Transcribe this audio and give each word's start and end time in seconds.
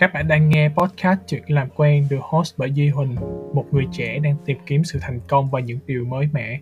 Các 0.00 0.12
bạn 0.12 0.28
đang 0.28 0.48
nghe 0.48 0.68
podcast 0.68 1.20
Chuyện 1.26 1.42
làm 1.48 1.68
quen 1.76 2.06
được 2.10 2.20
host 2.20 2.54
bởi 2.58 2.72
Duy 2.72 2.88
Huỳnh, 2.88 3.14
một 3.54 3.66
người 3.70 3.86
trẻ 3.92 4.18
đang 4.18 4.36
tìm 4.44 4.58
kiếm 4.66 4.84
sự 4.84 4.98
thành 5.02 5.20
công 5.28 5.50
và 5.50 5.60
những 5.60 5.78
điều 5.86 6.04
mới 6.04 6.28
mẻ. 6.32 6.60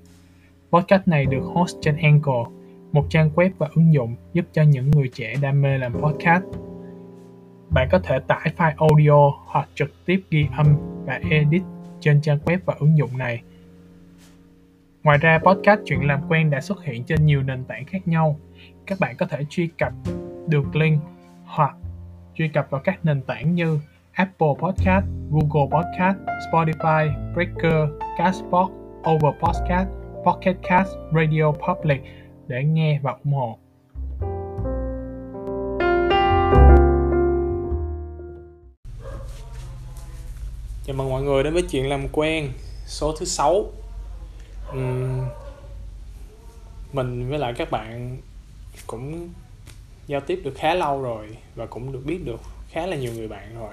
Podcast 0.72 1.08
này 1.08 1.26
được 1.26 1.40
host 1.40 1.76
trên 1.80 1.96
Anchor, 1.96 2.48
một 2.92 3.06
trang 3.10 3.30
web 3.34 3.50
và 3.58 3.68
ứng 3.74 3.92
dụng 3.94 4.16
giúp 4.32 4.44
cho 4.52 4.62
những 4.62 4.90
người 4.90 5.10
trẻ 5.14 5.34
đam 5.42 5.62
mê 5.62 5.78
làm 5.78 5.92
podcast. 5.92 6.44
Bạn 7.70 7.88
có 7.90 7.98
thể 7.98 8.18
tải 8.26 8.52
file 8.56 8.88
audio 8.88 9.38
hoặc 9.46 9.68
trực 9.74 10.06
tiếp 10.06 10.20
ghi 10.30 10.46
âm 10.56 10.76
và 11.04 11.20
edit 11.30 11.62
trên 12.00 12.20
trang 12.20 12.38
web 12.44 12.58
và 12.64 12.74
ứng 12.78 12.98
dụng 12.98 13.18
này. 13.18 13.42
Ngoài 15.02 15.18
ra, 15.18 15.38
podcast 15.38 15.80
Chuyện 15.84 16.06
làm 16.06 16.20
quen 16.28 16.50
đã 16.50 16.60
xuất 16.60 16.84
hiện 16.84 17.04
trên 17.04 17.26
nhiều 17.26 17.42
nền 17.42 17.64
tảng 17.64 17.84
khác 17.84 18.08
nhau. 18.08 18.36
Các 18.86 19.00
bạn 19.00 19.16
có 19.16 19.26
thể 19.26 19.44
truy 19.50 19.68
cập 19.78 19.92
được 20.48 20.76
link 20.76 21.02
hoặc 21.44 21.76
truy 22.38 22.48
cập 22.48 22.70
vào 22.70 22.80
các 22.84 23.04
nền 23.04 23.22
tảng 23.22 23.54
như 23.54 23.78
Apple 24.12 24.48
Podcast, 24.58 25.04
Google 25.30 25.70
Podcast, 25.70 26.18
Spotify, 26.52 27.32
Breaker, 27.34 27.88
Castbox, 28.18 28.70
Overpodcast, 29.10 29.88
Pocket 30.24 30.56
Cast, 30.62 30.88
Radio 31.14 31.52
Public 31.52 32.00
để 32.46 32.64
nghe 32.64 33.00
và 33.02 33.16
ủng 33.24 33.32
hộ. 33.32 33.58
Chào 40.86 40.96
mừng 40.96 41.10
mọi 41.10 41.22
người 41.22 41.42
đến 41.42 41.52
với 41.52 41.62
chuyện 41.70 41.88
làm 41.88 42.08
quen 42.12 42.52
số 42.86 43.14
thứ 43.18 43.26
6 43.26 43.64
uhm, 44.70 45.24
Mình 46.92 47.28
với 47.28 47.38
lại 47.38 47.54
các 47.56 47.70
bạn 47.70 48.18
cũng 48.86 49.28
giao 50.08 50.20
tiếp 50.20 50.40
được 50.44 50.54
khá 50.56 50.74
lâu 50.74 51.02
rồi 51.02 51.36
và 51.54 51.66
cũng 51.66 51.92
được 51.92 52.02
biết 52.04 52.24
được 52.24 52.40
khá 52.68 52.86
là 52.86 52.96
nhiều 52.96 53.12
người 53.12 53.28
bạn 53.28 53.54
rồi. 53.60 53.72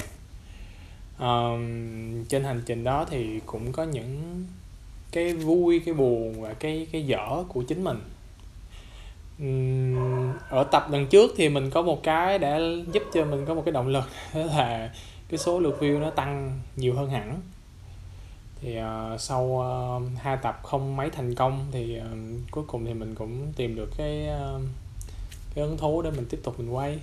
Um, 1.20 2.26
trên 2.26 2.44
hành 2.44 2.62
trình 2.66 2.84
đó 2.84 3.06
thì 3.10 3.40
cũng 3.46 3.72
có 3.72 3.84
những 3.84 4.44
cái 5.12 5.34
vui 5.34 5.82
cái 5.86 5.94
buồn 5.94 6.42
và 6.42 6.54
cái 6.54 6.88
cái 6.92 7.06
dở 7.06 7.44
của 7.48 7.64
chính 7.64 7.84
mình. 7.84 8.00
Um, 9.40 10.34
ở 10.50 10.64
tập 10.64 10.88
lần 10.92 11.08
trước 11.08 11.32
thì 11.38 11.50
mình 11.50 11.70
có 11.70 11.82
một 11.82 12.04
cái 12.04 12.40
đã 12.40 12.60
giúp 12.92 13.04
cho 13.14 13.26
mình 13.26 13.46
có 13.46 13.54
một 13.54 13.62
cái 13.66 13.72
động 13.72 13.88
lực 13.88 14.06
đó 14.34 14.44
là 14.44 14.94
cái 15.30 15.38
số 15.38 15.60
lượt 15.60 15.78
view 15.80 16.00
nó 16.00 16.10
tăng 16.10 16.60
nhiều 16.76 16.94
hơn 16.96 17.10
hẳn. 17.10 17.42
Thì 18.62 18.80
uh, 18.80 19.22
sau 19.22 19.44
uh, 19.44 20.20
hai 20.22 20.38
tập 20.38 20.60
không 20.64 20.96
mấy 20.96 21.10
thành 21.10 21.36
công 21.36 21.66
thì 21.72 22.00
uh, 22.00 22.52
cuối 22.52 22.64
cùng 22.68 22.86
thì 22.86 22.94
mình 22.94 23.16
cũng 23.16 23.54
tìm 23.56 23.76
được 23.76 23.90
cái 23.98 24.28
uh, 24.56 24.62
cái 25.56 25.66
hứng 25.66 25.78
thú 25.78 26.02
để 26.02 26.12
mình 26.12 26.26
tiếp 26.30 26.40
tục 26.44 26.60
mình 26.60 26.70
quay. 26.70 27.00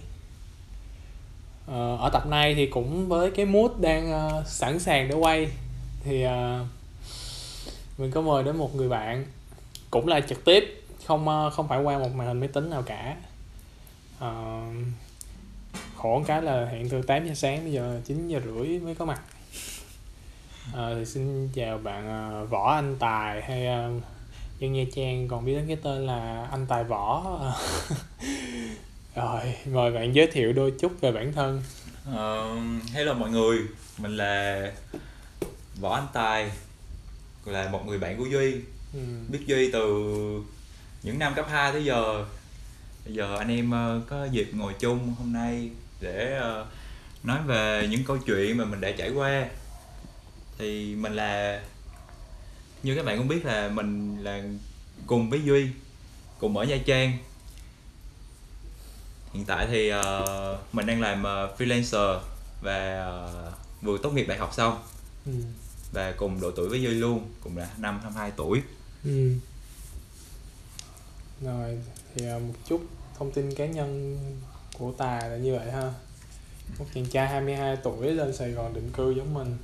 Ờ, 1.66 1.96
ở 1.96 2.10
tập 2.12 2.26
này 2.26 2.54
thì 2.54 2.66
cũng 2.66 3.08
với 3.08 3.30
cái 3.30 3.46
mood 3.46 3.70
đang 3.80 4.28
uh, 4.38 4.46
sẵn 4.46 4.78
sàng 4.78 5.08
để 5.08 5.14
quay 5.14 5.48
thì 6.04 6.26
uh, 6.26 6.66
mình 7.98 8.10
có 8.10 8.20
mời 8.20 8.44
đến 8.44 8.56
một 8.56 8.74
người 8.74 8.88
bạn 8.88 9.24
cũng 9.90 10.08
là 10.08 10.20
trực 10.20 10.44
tiếp 10.44 10.84
không 11.06 11.28
uh, 11.28 11.52
không 11.52 11.68
phải 11.68 11.82
qua 11.82 11.98
một 11.98 12.14
màn 12.14 12.26
hình 12.26 12.40
máy 12.40 12.48
tính 12.48 12.70
nào 12.70 12.82
cả. 12.82 13.16
Uh, 14.18 14.74
khổ 15.96 16.22
cái 16.26 16.42
là 16.42 16.66
hẹn 16.66 16.88
từ 16.88 17.02
8 17.02 17.26
giờ 17.26 17.34
sáng 17.34 17.62
bây 17.62 17.72
giờ 17.72 18.00
9 18.04 18.28
giờ 18.28 18.40
rưỡi 18.44 18.78
mới 18.78 18.94
có 18.94 19.04
mặt. 19.04 19.22
À, 20.74 20.90
thì 20.94 21.04
xin 21.04 21.48
chào 21.54 21.78
bạn 21.78 22.32
uh, 22.42 22.50
võ 22.50 22.74
anh 22.74 22.96
tài 22.98 23.42
hay 23.42 23.66
uh, 23.96 24.02
dân 24.62 24.72
nha 24.72 24.84
trang 24.94 25.28
còn 25.28 25.44
biết 25.44 25.54
đến 25.54 25.64
cái 25.66 25.76
tên 25.82 26.06
là 26.06 26.48
anh 26.50 26.66
tài 26.66 26.84
võ. 26.84 27.22
Rồi 29.14 29.54
mời 29.66 29.90
bạn 29.90 30.14
giới 30.14 30.26
thiệu 30.26 30.52
đôi 30.52 30.72
chút 30.80 31.00
về 31.00 31.12
bản 31.12 31.32
thân. 31.32 31.62
Uh, 32.10 32.92
hello 32.92 33.14
mọi 33.14 33.30
người 33.30 33.58
mình 33.98 34.16
là 34.16 34.72
võ 35.80 35.94
anh 35.94 36.06
tài 36.12 36.50
là 37.44 37.68
một 37.68 37.86
người 37.86 37.98
bạn 37.98 38.18
của 38.18 38.24
duy. 38.24 38.54
Ừ. 38.94 39.00
biết 39.28 39.40
duy 39.46 39.72
từ 39.72 39.88
những 41.02 41.18
năm 41.18 41.34
cấp 41.34 41.46
2 41.50 41.72
tới 41.72 41.84
giờ. 41.84 42.24
Bây 43.04 43.14
giờ 43.14 43.36
anh 43.38 43.48
em 43.48 43.70
uh, 43.70 44.08
có 44.08 44.24
dịp 44.24 44.48
ngồi 44.52 44.72
chung 44.78 45.14
hôm 45.18 45.32
nay 45.32 45.70
để 46.00 46.40
uh, 46.40 46.66
nói 47.24 47.38
về 47.46 47.88
những 47.90 48.04
câu 48.04 48.18
chuyện 48.18 48.56
mà 48.56 48.64
mình 48.64 48.80
đã 48.80 48.90
trải 48.90 49.10
qua. 49.10 49.46
Thì 50.58 50.94
mình 50.94 51.12
là 51.12 51.62
như 52.82 52.96
các 52.96 53.04
bạn 53.04 53.18
cũng 53.18 53.28
biết 53.28 53.44
là 53.44 53.68
mình 53.68 54.18
là 54.22 54.42
cùng 55.06 55.30
với 55.30 55.44
duy 55.44 55.68
cùng 56.38 56.56
ở 56.56 56.64
nha 56.64 56.78
trang. 56.86 57.18
Hiện 59.32 59.44
tại 59.44 59.66
thì 59.70 59.92
uh, 59.92 60.74
mình 60.74 60.86
đang 60.86 61.00
làm 61.00 61.20
uh, 61.20 61.60
freelancer 61.60 62.20
và 62.62 63.08
uh, 63.48 63.82
vừa 63.82 63.98
tốt 63.98 64.10
nghiệp 64.10 64.24
đại 64.28 64.38
học 64.38 64.54
xong. 64.54 64.82
Ừ. 65.26 65.32
và 65.92 66.12
cùng 66.16 66.40
độ 66.40 66.50
tuổi 66.50 66.68
với 66.68 66.82
duy 66.82 66.90
luôn 66.90 67.30
cùng 67.40 67.56
là 67.56 67.70
năm 67.78 68.00
22 68.02 68.32
tuổi. 68.36 68.62
Ừ. 69.04 69.32
rồi 71.40 71.78
thì 72.14 72.26
uh, 72.36 72.42
một 72.42 72.54
chút 72.68 72.82
thông 73.18 73.32
tin 73.32 73.54
cá 73.54 73.66
nhân 73.66 74.18
của 74.78 74.92
tài 74.98 75.30
là 75.30 75.36
như 75.36 75.56
vậy 75.58 75.72
ha. 75.72 75.92
Một 76.78 76.86
chàng 76.94 77.06
trai 77.06 77.28
22 77.28 77.76
tuổi 77.76 78.10
lên 78.10 78.36
Sài 78.36 78.50
Gòn 78.50 78.74
định 78.74 78.90
cư 78.96 79.14
giống 79.16 79.34
mình. 79.34 79.56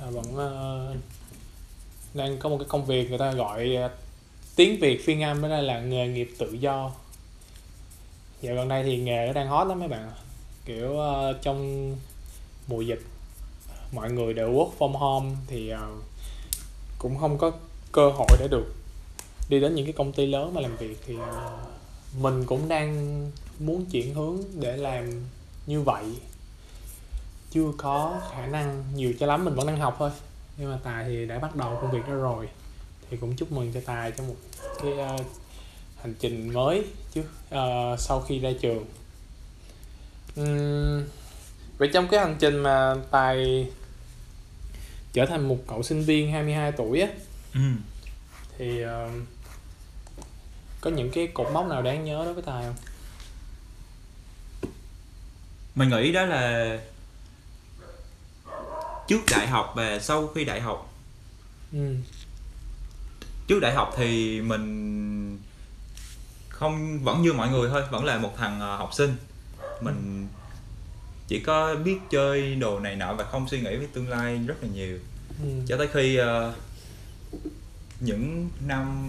À, 0.00 0.06
vẫn 0.10 0.26
uh, 0.34 0.96
đang 2.14 2.38
có 2.38 2.48
một 2.48 2.56
cái 2.58 2.68
công 2.68 2.86
việc 2.86 3.08
người 3.08 3.18
ta 3.18 3.32
gọi 3.32 3.76
à, 3.76 3.90
tiếng 4.56 4.80
việt 4.80 5.04
phiên 5.04 5.22
âm 5.22 5.42
đó 5.42 5.48
là 5.48 5.80
nghề 5.80 6.08
nghiệp 6.08 6.30
tự 6.38 6.52
do. 6.52 6.90
Dạo 8.40 8.54
gần 8.54 8.68
đây 8.68 8.82
thì 8.82 8.96
nghề 8.96 9.26
nó 9.26 9.32
đang 9.32 9.48
hot 9.48 9.66
lắm 9.66 9.78
mấy 9.78 9.88
bạn 9.88 10.10
kiểu 10.64 10.90
uh, 10.90 11.42
trong 11.42 11.96
mùa 12.66 12.80
dịch 12.80 13.02
mọi 13.92 14.12
người 14.12 14.34
đều 14.34 14.52
work 14.52 14.70
from 14.78 14.92
home 14.92 15.36
thì 15.46 15.72
uh, 15.74 16.02
cũng 16.98 17.18
không 17.18 17.38
có 17.38 17.52
cơ 17.92 18.10
hội 18.10 18.28
để 18.40 18.48
được 18.50 18.74
đi 19.48 19.60
đến 19.60 19.74
những 19.74 19.86
cái 19.86 19.92
công 19.92 20.12
ty 20.12 20.26
lớn 20.26 20.54
mà 20.54 20.60
làm 20.60 20.76
việc 20.76 20.96
thì 21.06 21.14
uh, 21.16 21.22
mình 22.20 22.44
cũng 22.46 22.68
đang 22.68 23.22
muốn 23.58 23.86
chuyển 23.86 24.14
hướng 24.14 24.38
để 24.60 24.76
làm 24.76 25.24
như 25.66 25.82
vậy. 25.82 26.04
Chưa 27.50 27.72
có 27.76 28.20
khả 28.30 28.46
năng 28.46 28.84
nhiều 28.94 29.12
cho 29.20 29.26
lắm 29.26 29.44
mình 29.44 29.54
vẫn 29.54 29.66
đang 29.66 29.76
học 29.76 29.96
thôi 29.98 30.10
nhưng 30.58 30.70
mà 30.70 30.78
tài 30.84 31.04
thì 31.04 31.26
đã 31.26 31.38
bắt 31.38 31.56
đầu 31.56 31.78
công 31.80 31.90
việc 31.90 32.08
đó 32.08 32.14
rồi. 32.14 32.48
Thì 33.10 33.16
cũng 33.16 33.36
chúc 33.36 33.52
mừng 33.52 33.72
cho 33.72 33.80
tài 33.86 34.10
trong 34.10 34.28
một 34.28 34.36
cái 34.82 34.92
uh, 34.92 35.26
hành 36.02 36.14
trình 36.20 36.52
mới 36.52 36.84
chứ 37.12 37.20
uh, 37.20 38.00
sau 38.00 38.20
khi 38.20 38.38
ra 38.38 38.50
trường. 38.60 38.84
Uhm, 40.40 41.04
vậy 41.78 41.90
trong 41.92 42.08
cái 42.08 42.20
hành 42.20 42.36
trình 42.38 42.58
mà 42.58 42.94
tài 43.10 43.68
trở 45.12 45.26
thành 45.26 45.48
một 45.48 45.58
cậu 45.66 45.82
sinh 45.82 46.02
viên 46.02 46.32
22 46.32 46.72
tuổi 46.72 47.00
á 47.00 47.08
ừ. 47.54 47.60
thì 48.58 48.84
uh, 48.84 48.88
có 50.80 50.90
những 50.90 51.10
cái 51.10 51.26
cột 51.26 51.46
mốc 51.52 51.66
nào 51.66 51.82
đáng 51.82 52.04
nhớ 52.04 52.24
đối 52.24 52.34
với 52.34 52.42
tài 52.42 52.64
không? 52.64 52.74
Mình 55.74 55.88
nghĩ 55.88 56.12
đó 56.12 56.24
là 56.24 56.78
trước 59.08 59.20
đại 59.30 59.46
học 59.46 59.72
và 59.76 59.98
sau 59.98 60.28
khi 60.34 60.44
đại 60.44 60.60
học 60.60 60.94
ừ 61.72 61.96
trước 63.48 63.60
đại 63.60 63.74
học 63.74 63.94
thì 63.96 64.40
mình 64.40 65.38
không 66.48 66.98
vẫn 67.04 67.22
như 67.22 67.32
mọi 67.32 67.50
người 67.50 67.68
thôi 67.68 67.82
vẫn 67.90 68.04
là 68.04 68.18
một 68.18 68.34
thằng 68.36 68.60
ờ, 68.60 68.76
học 68.76 68.90
sinh 68.92 69.16
mình 69.80 70.28
chỉ 71.28 71.40
có 71.40 71.74
biết 71.74 71.98
chơi 72.10 72.54
đồ 72.54 72.80
này 72.80 72.96
nọ 72.96 73.14
và 73.14 73.24
không 73.24 73.48
suy 73.48 73.60
nghĩ 73.60 73.76
với 73.76 73.86
tương 73.86 74.08
lai 74.08 74.40
rất 74.46 74.54
là 74.62 74.68
nhiều 74.68 74.98
ừ. 75.42 75.48
cho 75.66 75.76
tới 75.76 75.88
khi 75.92 76.20
uh, 76.20 76.54
những 78.00 78.50
năm 78.66 79.08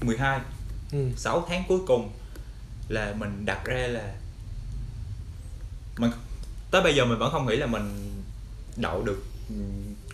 12 0.00 0.40
ừ. 0.92 0.98
6 1.16 1.46
tháng 1.48 1.64
cuối 1.68 1.78
cùng 1.86 2.10
là 2.88 3.14
mình 3.18 3.44
đặt 3.44 3.64
ra 3.64 3.86
là 3.86 4.14
mình 5.98 6.10
tới 6.70 6.82
bây 6.82 6.94
giờ 6.94 7.04
mình 7.04 7.18
vẫn 7.18 7.32
không 7.32 7.46
nghĩ 7.46 7.56
là 7.56 7.66
mình 7.66 8.12
đậu 8.76 9.02
được 9.02 9.22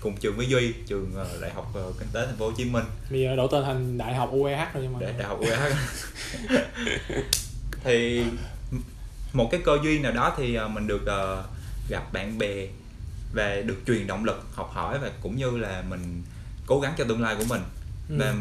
cùng 0.01 0.17
trường 0.17 0.37
với 0.37 0.49
duy 0.49 0.73
trường 0.87 1.13
ờ, 1.15 1.39
đại 1.41 1.51
học 1.51 1.71
ờ, 1.75 1.93
kinh 1.99 2.09
tế 2.13 2.27
thành 2.27 2.37
phố 2.37 2.47
hồ 2.47 2.53
chí 2.57 2.65
minh 2.65 2.85
bây 3.11 3.21
giờ 3.21 3.37
đổi 3.37 3.49
tên 3.53 3.65
thành 3.65 3.99
đại 3.99 4.15
học 4.15 4.31
UEH 4.33 4.75
rồi 4.75 4.83
nhưng 4.83 4.93
mà 4.93 4.99
đại, 5.01 5.13
đại 5.19 5.29
học 5.29 5.41
UEH 5.41 5.77
thì 7.85 8.25
một 9.33 9.49
cái 9.51 9.61
cơ 9.65 9.79
duyên 9.83 10.03
nào 10.03 10.13
đó 10.13 10.35
thì 10.37 10.55
ờ, 10.55 10.69
mình 10.69 10.87
được 10.87 11.05
gặp 11.89 12.13
bạn 12.13 12.39
bè 12.39 12.67
và 13.35 13.57
được 13.65 13.77
truyền 13.87 14.07
động 14.07 14.25
lực 14.25 14.47
học 14.55 14.71
hỏi 14.73 14.99
và 14.99 15.11
cũng 15.23 15.37
như 15.37 15.51
là 15.51 15.83
mình 15.89 16.23
cố 16.67 16.81
gắng 16.81 16.95
cho 16.99 17.05
tương 17.05 17.23
lai 17.23 17.37
của 17.39 17.45
mình 17.49 17.63
ừ. 18.09 18.17
và 18.19 18.35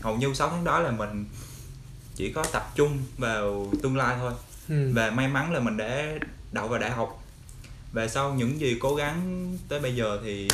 hầu 0.00 0.16
như 0.16 0.34
6 0.34 0.50
tháng 0.50 0.64
đó 0.64 0.78
là 0.78 0.90
mình 0.90 1.24
chỉ 2.14 2.32
có 2.32 2.44
tập 2.52 2.70
trung 2.74 2.98
vào 3.18 3.72
tương 3.82 3.96
lai 3.96 4.16
thôi 4.20 4.32
ừ. 4.68 4.90
và 4.94 5.10
may 5.10 5.28
mắn 5.28 5.52
là 5.52 5.60
mình 5.60 5.76
đã 5.76 6.06
đậu 6.52 6.68
vào 6.68 6.78
đại 6.78 6.90
học 6.90 7.21
và 7.92 8.08
sau 8.08 8.34
những 8.34 8.60
gì 8.60 8.76
cố 8.80 8.94
gắng 8.94 9.48
tới 9.68 9.80
bây 9.80 9.96
giờ 9.96 10.20
thì 10.24 10.48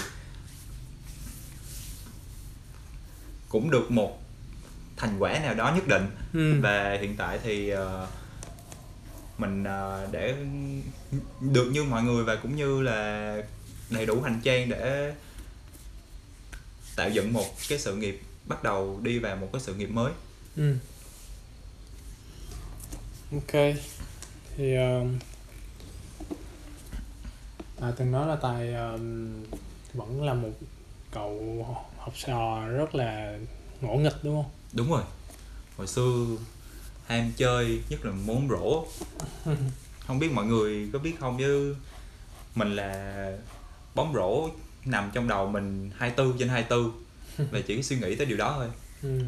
cũng 3.49 3.70
được 3.70 3.90
một 3.90 4.23
thành 4.96 5.17
quả 5.19 5.38
nào 5.38 5.55
đó 5.55 5.73
nhất 5.75 5.88
định 5.88 6.06
ừ. 6.35 6.61
và 6.61 6.99
hiện 7.00 7.17
tại 7.17 7.38
thì 7.43 7.75
uh, 7.75 7.79
mình 9.38 9.64
à, 9.64 10.06
để 10.12 10.35
được 11.40 11.70
như 11.73 11.85
mọi 11.85 12.02
người 12.02 12.25
và 12.25 12.37
cũng 12.37 12.56
như 12.56 12.82
là 12.82 13.37
đầy 13.90 14.06
đủ 14.06 14.20
hành 14.20 14.40
trang 14.44 14.69
để 14.69 15.12
tạo 16.96 17.11
dựng 17.11 17.32
một 17.32 17.46
cái 17.69 17.79
sự 17.79 17.96
nghiệp 17.96 18.20
bắt 18.44 18.62
đầu 18.62 19.00
đi 19.02 19.19
vào 19.19 19.37
một 19.37 19.49
cái 19.52 19.61
sự 19.61 19.75
nghiệp 19.75 19.90
mới 19.90 20.12
ừ. 20.56 20.75
ok 23.32 23.75
thì 24.56 24.76
uh, 24.79 25.06
tài 27.81 27.93
từng 27.97 28.13
nói 28.13 28.27
là 28.27 28.37
tài 28.37 28.69
uh, 28.69 29.01
vẫn 29.95 30.23
là 30.23 30.35
một 30.35 30.51
cậu 31.11 31.67
học 31.99 32.15
trò 32.27 32.69
rất 32.69 32.95
là 32.95 33.39
ngỗ 33.81 33.95
nghịch 33.95 34.17
đúng 34.23 34.43
không? 34.43 34.51
Đúng 34.73 34.91
rồi. 34.91 35.03
Hồi 35.77 35.87
xưa 35.87 36.27
ham 37.07 37.33
chơi 37.37 37.81
nhất 37.89 38.05
là 38.05 38.13
môn 38.13 38.49
rổ. 38.49 38.85
Không 40.07 40.19
biết 40.19 40.33
mọi 40.33 40.47
người 40.47 40.89
có 40.93 40.99
biết 40.99 41.15
không 41.21 41.39
chứ 41.39 41.77
mình 42.55 42.77
là 42.77 43.33
bóng 43.95 44.13
rổ 44.15 44.49
nằm 44.85 45.11
trong 45.15 45.29
đầu 45.29 45.49
mình 45.49 45.91
24 45.97 46.39
trên 46.39 46.49
24 46.49 46.93
và 47.51 47.61
chỉ 47.67 47.83
suy 47.83 47.99
nghĩ 47.99 48.17
tới 48.17 48.27
điều 48.27 48.37
đó 48.37 48.55
thôi. 48.57 48.69
Ừ. 49.03 49.21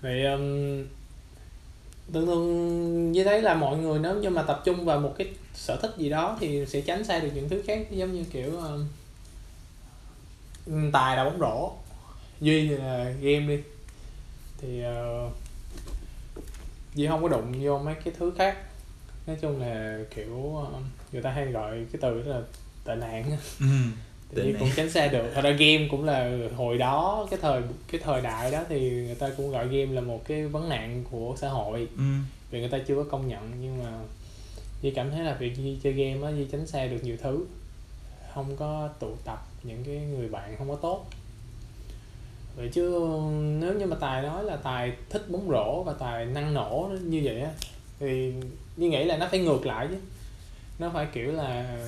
vậy 0.00 0.24
um, 0.24 0.40
thường 2.12 2.26
thường 2.26 3.12
như 3.12 3.24
thấy 3.24 3.42
là 3.42 3.54
mọi 3.54 3.76
người 3.76 3.98
nếu 3.98 4.14
như 4.14 4.30
mà 4.30 4.42
tập 4.42 4.62
trung 4.64 4.84
vào 4.84 5.00
một 5.00 5.14
cái 5.18 5.28
sở 5.54 5.76
thích 5.76 5.94
gì 5.96 6.08
đó 6.08 6.36
thì 6.40 6.66
sẽ 6.66 6.80
tránh 6.80 7.04
xa 7.04 7.18
được 7.18 7.30
những 7.34 7.48
thứ 7.48 7.62
khác 7.66 7.86
giống 7.90 8.12
như 8.12 8.24
kiểu 8.24 8.60
um, 10.66 10.90
tài 10.92 11.16
là 11.16 11.24
bóng 11.24 11.38
rổ 11.40 11.72
duy 12.40 12.68
là 12.68 13.04
game 13.20 13.46
đi. 13.46 13.58
Thì 14.60 14.82
uh, 15.26 15.32
duy 16.94 17.06
không 17.06 17.22
có 17.22 17.28
đụng 17.28 17.54
vô 17.62 17.78
mấy 17.78 17.94
cái 17.94 18.14
thứ 18.18 18.32
khác. 18.38 18.56
Nói 19.26 19.36
chung 19.40 19.60
là 19.60 19.98
kiểu 20.16 20.34
uh, 20.34 20.68
người 21.12 21.22
ta 21.22 21.30
hay 21.30 21.46
gọi 21.46 21.86
cái 21.92 22.00
từ 22.00 22.22
đó 22.22 22.36
là 22.36 22.40
tệ 22.84 22.94
nạn. 22.94 23.36
Ừ, 23.60 23.66
thì 24.42 24.54
cũng 24.58 24.68
tránh 24.76 24.90
xa 24.90 25.06
được. 25.06 25.30
Thật 25.34 25.40
ra 25.44 25.50
game 25.50 25.88
cũng 25.90 26.04
là 26.04 26.38
hồi 26.56 26.78
đó 26.78 27.26
cái 27.30 27.38
thời 27.42 27.62
cái 27.92 28.00
thời 28.04 28.20
đại 28.20 28.50
đó 28.50 28.64
thì 28.68 28.90
người 28.90 29.14
ta 29.14 29.30
cũng 29.36 29.50
gọi 29.50 29.68
game 29.68 29.92
là 29.92 30.00
một 30.00 30.24
cái 30.24 30.46
vấn 30.46 30.68
nạn 30.68 31.04
của 31.10 31.34
xã 31.40 31.48
hội. 31.48 31.88
Ừ. 31.96 32.04
vì 32.50 32.60
người 32.60 32.68
ta 32.68 32.78
chưa 32.86 32.94
có 32.94 33.04
công 33.10 33.28
nhận 33.28 33.52
nhưng 33.60 33.84
mà 33.84 33.98
Di 34.82 34.90
cảm 34.90 35.10
thấy 35.10 35.24
là 35.24 35.34
việc 35.34 35.56
Di 35.56 35.78
chơi 35.82 35.92
game 35.92 36.26
á 36.26 36.32
Di 36.32 36.46
tránh 36.52 36.66
xa 36.66 36.86
được 36.86 37.04
nhiều 37.04 37.16
thứ. 37.22 37.44
Không 38.34 38.56
có 38.56 38.88
tụ 38.98 39.16
tập 39.24 39.46
những 39.62 39.84
cái 39.84 39.96
người 39.96 40.28
bạn 40.28 40.56
không 40.58 40.68
có 40.68 40.76
tốt. 40.76 41.06
Vậy 42.56 42.70
chứ, 42.72 43.08
nếu 43.60 43.74
như 43.74 43.86
mà 43.86 43.96
tài 44.00 44.22
nói 44.22 44.44
là 44.44 44.56
tài 44.56 44.92
thích 45.10 45.30
bóng 45.30 45.48
rổ 45.48 45.82
và 45.82 45.92
tài 45.92 46.26
năng 46.26 46.54
nổ 46.54 46.90
như 47.02 47.20
vậy 47.24 47.40
á, 47.40 47.50
thì 48.00 48.32
Di 48.76 48.88
nghĩ 48.88 49.04
là 49.04 49.16
nó 49.16 49.28
phải 49.30 49.38
ngược 49.38 49.66
lại 49.66 49.88
chứ. 49.90 49.96
Nó 50.78 50.90
phải 50.94 51.06
kiểu 51.12 51.32
là 51.32 51.78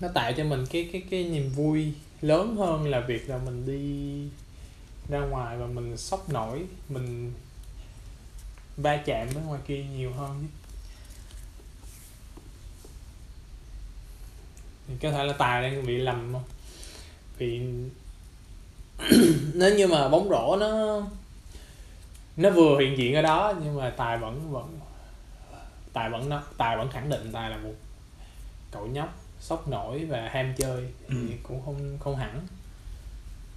nó 0.00 0.08
tạo 0.08 0.32
cho 0.32 0.44
mình 0.44 0.66
cái 0.70 0.88
cái 0.92 1.02
cái 1.10 1.24
niềm 1.24 1.48
vui 1.48 1.92
lớn 2.20 2.56
hơn 2.56 2.90
là 2.90 3.00
việc 3.00 3.28
là 3.28 3.38
mình 3.38 3.66
đi 3.66 4.28
ra 5.08 5.20
ngoài 5.20 5.56
và 5.56 5.66
mình 5.66 5.96
sốc 5.96 6.30
nổi, 6.32 6.62
mình 6.88 7.32
va 8.76 8.96
chạm 8.96 9.28
với 9.34 9.42
ngoài 9.42 9.60
kia 9.66 9.84
nhiều 9.96 10.12
hơn 10.12 10.38
chứ. 10.40 10.61
Thì 14.88 14.94
có 15.02 15.10
thể 15.10 15.24
là 15.24 15.32
tài 15.32 15.62
đang 15.62 15.86
bị 15.86 15.96
lầm 15.96 16.32
không 16.32 16.44
vì 17.38 17.60
nếu 19.54 19.74
như 19.76 19.86
mà 19.86 20.08
bóng 20.08 20.28
rổ 20.28 20.56
nó 20.56 21.02
nó 22.36 22.50
vừa 22.50 22.78
hiện 22.80 22.98
diện 22.98 23.14
ở 23.14 23.22
đó 23.22 23.54
nhưng 23.64 23.76
mà 23.76 23.90
tài 23.90 24.18
vẫn 24.18 24.52
vẫn 24.52 24.78
tài 25.92 26.10
vẫn 26.10 26.28
nó 26.28 26.42
tài 26.56 26.76
vẫn 26.76 26.88
khẳng 26.90 27.08
định 27.08 27.30
tài 27.32 27.50
là 27.50 27.56
một 27.56 27.74
cậu 28.70 28.86
nhóc 28.86 29.18
sốc 29.40 29.68
nổi 29.68 30.04
và 30.04 30.28
ham 30.32 30.54
chơi 30.56 30.86
thì 31.08 31.16
ừ. 31.16 31.36
cũng 31.42 31.62
không 31.64 31.98
không 32.00 32.16
hẳn 32.16 32.46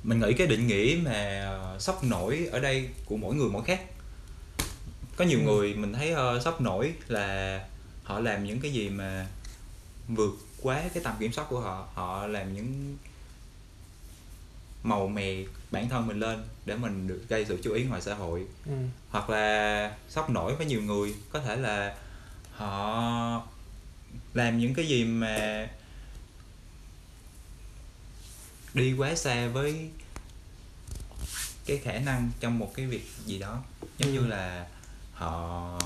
mình 0.03 0.19
nghĩ 0.19 0.33
cái 0.33 0.47
định 0.47 0.67
nghĩa 0.67 0.97
mà 1.03 1.45
ờ, 1.45 1.79
sốc 1.79 2.03
nổi 2.03 2.47
ở 2.51 2.59
đây 2.59 2.89
của 3.05 3.17
mỗi 3.17 3.35
người 3.35 3.49
mỗi 3.49 3.63
khác 3.63 3.81
có 5.15 5.25
nhiều 5.25 5.39
ừ. 5.39 5.45
người 5.45 5.73
mình 5.73 5.93
thấy 5.93 6.13
uh, 6.13 6.41
sốc 6.41 6.61
nổi 6.61 6.93
là 7.07 7.59
họ 8.03 8.19
làm 8.19 8.43
những 8.43 8.59
cái 8.59 8.73
gì 8.73 8.89
mà 8.89 9.27
vượt 10.07 10.31
quá 10.65 10.83
cái 10.93 11.03
tầm 11.03 11.15
kiểm 11.19 11.33
soát 11.33 11.45
của 11.49 11.59
họ 11.59 11.87
họ 11.93 12.27
làm 12.27 12.53
những 12.53 12.97
màu 14.83 15.07
mè 15.07 15.43
bản 15.71 15.89
thân 15.89 16.07
mình 16.07 16.19
lên 16.19 16.43
để 16.65 16.75
mình 16.75 17.07
được 17.07 17.25
gây 17.29 17.45
sự 17.45 17.59
chú 17.63 17.73
ý 17.73 17.83
ngoài 17.83 18.01
xã 18.01 18.13
hội 18.13 18.45
ừ. 18.65 18.71
hoặc 19.09 19.29
là 19.29 19.95
sốc 20.09 20.29
nổi 20.29 20.55
với 20.55 20.65
nhiều 20.65 20.81
người 20.81 21.15
có 21.31 21.39
thể 21.39 21.55
là 21.55 21.95
họ 22.51 23.47
làm 24.33 24.57
những 24.57 24.73
cái 24.73 24.87
gì 24.87 25.05
mà 25.05 25.67
đi 28.73 28.93
quá 28.93 29.15
xa 29.15 29.47
với 29.47 29.89
cái 31.65 31.77
khả 31.77 31.99
năng 31.99 32.31
trong 32.39 32.59
một 32.59 32.71
cái 32.75 32.85
việc 32.85 33.11
gì 33.25 33.39
đó 33.39 33.63
giống 33.97 34.15
ừ. 34.15 34.21
như 34.21 34.27
là 34.27 34.67
họ 35.13 35.79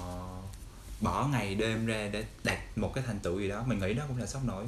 bỏ 1.01 1.27
ngày 1.31 1.55
đêm 1.55 1.85
ra 1.85 2.09
để 2.11 2.25
đạt 2.43 2.59
một 2.75 2.91
cái 2.95 3.03
thành 3.07 3.19
tựu 3.19 3.39
gì 3.39 3.49
đó 3.49 3.63
mình 3.67 3.79
nghĩ 3.79 3.93
đó 3.93 4.03
cũng 4.07 4.17
là 4.17 4.25
sốc 4.25 4.45
nổi 4.45 4.65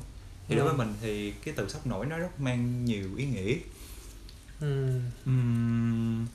thì 0.48 0.56
ừ. 0.56 0.60
đối 0.60 0.68
với 0.68 0.78
mình 0.78 0.96
thì 1.02 1.32
cái 1.32 1.54
từ 1.58 1.70
sốc 1.70 1.88
nổi 1.88 2.06
nó 2.06 2.18
rất 2.18 2.40
mang 2.40 2.86
nhiều 2.86 3.16
ý 3.16 3.26
nghĩa 3.26 3.56
ừ. 4.62 5.00
uhm. 5.30 6.26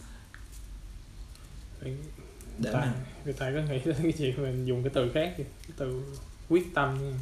để 2.59 2.73
ta, 2.73 2.81
mình 2.81 2.93
người 3.25 3.35
ta 3.35 3.51
có 3.55 3.73
nghĩ 3.73 3.81
đến 3.85 3.97
cái 4.03 4.13
chuyện 4.19 4.43
mình 4.43 4.65
dùng 4.65 4.83
cái 4.83 4.91
từ 4.95 5.13
khác 5.13 5.35
cái 5.37 5.47
từ 5.77 6.15
quyết 6.49 6.75
tâm 6.75 7.13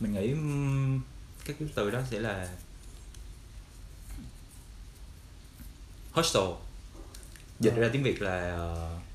mình 0.00 0.12
nghĩ 0.12 0.34
cái, 1.44 1.56
cái 1.58 1.68
từ 1.74 1.90
đó 1.90 2.00
sẽ 2.10 2.20
là 2.20 2.48
hostel 6.12 6.44
dịch 7.60 7.74
ra 7.76 7.90
tiếng 7.92 8.02
việt 8.02 8.22
là 8.22 8.68
uh... 8.96 9.07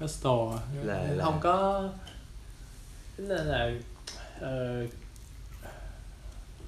hostel 0.00 0.32
là, 0.84 1.02
là. 1.02 1.24
không 1.24 1.38
có 1.40 1.88
tính 3.16 3.28
là 3.28 3.44
là 3.44 3.72
uh, 4.36 4.90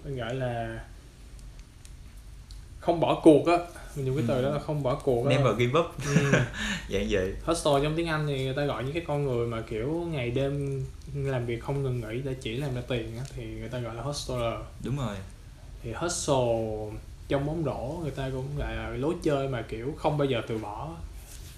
mình 0.04 0.16
gọi 0.16 0.34
là 0.34 0.84
không 2.80 3.00
bỏ 3.00 3.20
cuộc 3.22 3.46
á. 3.46 3.58
Mình 3.96 4.06
dùng 4.06 4.16
cái 4.16 4.24
từ 4.28 4.42
đó 4.42 4.50
là 4.50 4.58
không 4.58 4.82
bỏ 4.82 4.94
cuộc 4.94 5.26
á. 5.26 5.36
Never 5.36 5.56
give 5.58 5.80
up. 5.80 5.86
Ừ. 6.06 6.32
dạng 6.90 7.06
vậy. 7.10 7.34
Hustle 7.44 7.72
trong 7.82 7.94
tiếng 7.96 8.08
anh 8.08 8.26
thì 8.26 8.44
người 8.44 8.54
ta 8.54 8.64
gọi 8.64 8.84
những 8.84 8.92
cái 8.92 9.04
con 9.06 9.24
người 9.24 9.46
mà 9.46 9.60
kiểu 9.60 10.06
ngày 10.12 10.30
đêm 10.30 10.84
làm 11.14 11.46
việc 11.46 11.62
không 11.62 11.82
ngừng 11.82 12.00
nghỉ 12.00 12.20
để 12.24 12.34
chỉ 12.40 12.56
làm 12.56 12.74
ra 12.74 12.82
tiền 12.88 13.16
á 13.18 13.24
thì 13.36 13.44
người 13.44 13.68
ta 13.68 13.78
gọi 13.78 13.94
là 13.94 14.02
hustler 14.02 14.54
đúng 14.84 14.96
rồi. 14.96 15.16
Thì 15.82 15.92
hustle 15.92 16.98
trong 17.28 17.46
bóng 17.46 17.64
rổ 17.64 17.98
người 18.02 18.10
ta 18.10 18.30
cũng 18.32 18.58
là 18.58 18.90
lối 18.98 19.14
chơi 19.22 19.48
mà 19.48 19.62
kiểu 19.62 19.94
không 19.98 20.18
bao 20.18 20.26
giờ 20.26 20.42
từ 20.48 20.58
bỏ 20.58 20.90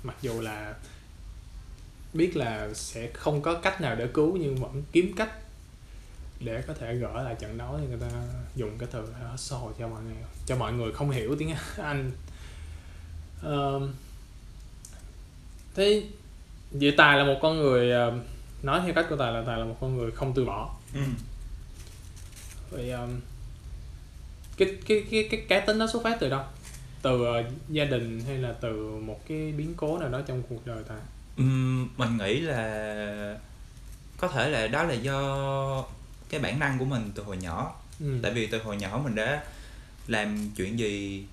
mặc 0.06 0.16
dù 0.22 0.40
là 0.40 0.74
biết 2.12 2.36
là 2.36 2.74
sẽ 2.74 3.10
không 3.12 3.42
có 3.42 3.54
cách 3.54 3.80
nào 3.80 3.96
để 3.96 4.08
cứu 4.14 4.36
nhưng 4.36 4.56
vẫn 4.56 4.82
kiếm 4.92 5.12
cách 5.16 5.30
để 6.40 6.62
có 6.66 6.74
thể 6.74 6.94
gỡ 6.94 7.22
lại 7.22 7.36
trận 7.40 7.58
đấu 7.58 7.78
thì 7.80 7.86
người 7.86 7.98
ta 8.00 8.10
dùng 8.56 8.78
cái 8.78 8.88
từ 8.92 9.14
hustle 9.30 9.58
cho 9.78 9.88
mọi 9.88 10.02
người 10.02 10.16
cho 10.46 10.56
mọi 10.56 10.72
người 10.72 10.92
không 10.92 11.10
hiểu 11.10 11.36
tiếng 11.38 11.54
Anh. 11.76 12.12
Uh, 13.46 13.82
thế 15.74 16.02
vậy 16.70 16.94
tài 16.96 17.18
là 17.18 17.24
một 17.24 17.38
con 17.42 17.56
người 17.56 18.08
uh, 18.08 18.14
nói 18.62 18.80
theo 18.84 18.94
cách 18.94 19.06
của 19.08 19.16
tài 19.16 19.32
là 19.32 19.42
tài 19.46 19.58
là 19.58 19.64
một 19.64 19.76
con 19.80 19.96
người 19.96 20.10
không 20.10 20.32
từ 20.34 20.44
bỏ. 20.44 20.76
Ừ. 20.94 21.00
vậy 22.70 22.90
um, 22.90 23.20
cái 24.56 24.76
cái 24.86 25.04
cái 25.10 25.28
cái 25.30 25.44
cá 25.48 25.60
tính 25.60 25.78
đó 25.78 25.86
xuất 25.92 26.02
phát 26.02 26.16
từ 26.20 26.28
đâu 26.28 26.44
từ 27.02 27.22
uh, 27.22 27.46
gia 27.68 27.84
đình 27.84 28.20
hay 28.26 28.38
là 28.38 28.52
từ 28.60 29.00
một 29.06 29.28
cái 29.28 29.52
biến 29.52 29.74
cố 29.76 29.98
nào 29.98 30.08
đó 30.08 30.20
trong 30.26 30.42
cuộc 30.48 30.66
đời 30.66 30.82
tài 30.88 30.98
uhm, 31.42 31.88
mình 31.96 32.16
nghĩ 32.18 32.40
là 32.40 33.38
có 34.18 34.28
thể 34.28 34.50
là 34.50 34.66
đó 34.66 34.82
là 34.82 34.94
do 34.94 35.84
cái 36.28 36.40
bản 36.40 36.58
năng 36.58 36.78
của 36.78 36.84
mình 36.84 37.10
từ 37.14 37.22
hồi 37.22 37.36
nhỏ. 37.36 37.74
Ừ. 38.00 38.18
tại 38.22 38.32
vì 38.32 38.46
từ 38.46 38.62
hồi 38.62 38.76
nhỏ 38.76 39.00
mình 39.04 39.14
đã 39.14 39.44
làm 40.06 40.50
chuyện 40.56 40.78
gì 40.78 41.24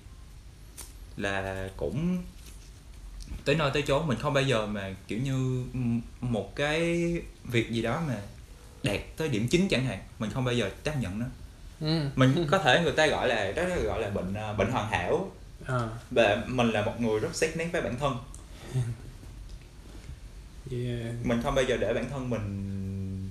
là 1.16 1.68
cũng 1.76 2.22
tới 3.44 3.54
nơi 3.54 3.70
tới 3.74 3.82
chốn. 3.82 4.06
Mình 4.06 4.18
không 4.18 4.34
bao 4.34 4.44
giờ 4.44 4.66
mà 4.66 4.94
kiểu 5.08 5.18
như 5.18 5.64
một 6.20 6.56
cái 6.56 7.12
việc 7.44 7.70
gì 7.70 7.82
đó 7.82 8.02
mà 8.08 8.16
đạt 8.82 9.00
tới 9.16 9.28
điểm 9.28 9.48
chính 9.48 9.68
chẳng 9.68 9.84
hạn 9.84 9.98
mình 10.18 10.30
không 10.30 10.44
bao 10.44 10.54
giờ 10.54 10.70
chấp 10.84 11.00
nhận 11.00 11.18
nó. 11.18 11.26
Ừ. 11.80 12.00
mình 12.16 12.46
có 12.50 12.58
thể 12.58 12.80
người 12.82 12.92
ta 12.92 13.06
gọi 13.06 13.28
là 13.28 13.52
đó 13.52 13.62
gọi 13.84 14.00
là 14.00 14.10
bệnh 14.10 14.34
à, 14.34 14.52
bệnh 14.52 14.70
hoàn 14.70 14.90
hảo 14.90 15.30
à. 15.66 15.88
và 16.10 16.44
mình 16.46 16.70
là 16.70 16.84
một 16.84 17.00
người 17.00 17.20
rất 17.20 17.34
xét 17.34 17.56
nét 17.56 17.68
với 17.72 17.82
bản 17.82 17.96
thân 17.98 18.16
yeah. 20.70 21.14
mình 21.24 21.40
không 21.42 21.54
bao 21.54 21.64
giờ 21.64 21.76
để 21.76 21.94
bản 21.94 22.10
thân 22.10 22.30
mình 22.30 23.30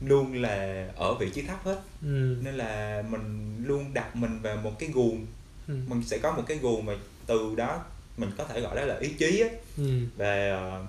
luôn 0.00 0.42
là 0.42 0.88
ở 0.96 1.14
vị 1.14 1.30
trí 1.34 1.42
thấp 1.42 1.64
hết 1.64 1.80
ừ. 2.02 2.36
nên 2.42 2.54
là 2.54 3.02
mình 3.10 3.56
luôn 3.66 3.94
đặt 3.94 4.16
mình 4.16 4.42
vào 4.42 4.56
một 4.56 4.78
cái 4.78 4.88
guồng 4.88 5.26
ừ. 5.68 5.74
mình 5.88 6.02
sẽ 6.06 6.18
có 6.18 6.32
một 6.32 6.42
cái 6.46 6.56
guồng 6.56 6.86
mà 6.86 6.92
từ 7.26 7.54
đó 7.56 7.84
mình 8.16 8.30
có 8.38 8.44
thể 8.44 8.60
gọi 8.60 8.76
đó 8.76 8.82
là 8.82 8.98
ý 8.98 9.08
chí 9.18 9.40
á 9.40 9.48
ừ. 9.76 10.00
và 10.16 10.60
uh, 10.80 10.88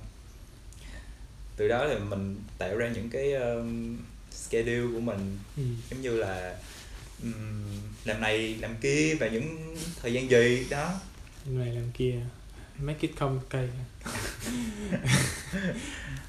từ 1.57 1.67
đó 1.67 1.85
thì 1.89 1.95
mình 2.09 2.35
tạo 2.57 2.77
ra 2.77 2.89
những 2.89 3.09
cái 3.09 3.33
uh, 3.35 3.65
schedule 4.31 4.93
của 4.93 4.99
mình 4.99 5.37
Ừ. 5.57 5.63
giống 5.89 6.01
như 6.01 6.17
là 6.17 6.55
um, 7.23 7.81
làm 8.05 8.21
này 8.21 8.55
làm 8.55 8.75
kia 8.81 9.15
và 9.19 9.27
những 9.27 9.75
thời 10.01 10.13
gian 10.13 10.29
gì 10.29 10.67
đó. 10.69 10.93
Làm 11.45 11.59
này 11.59 11.75
làm 11.75 11.91
kia. 11.91 12.21
Make 12.79 12.99
it 13.01 13.11
complicated. 13.19 13.69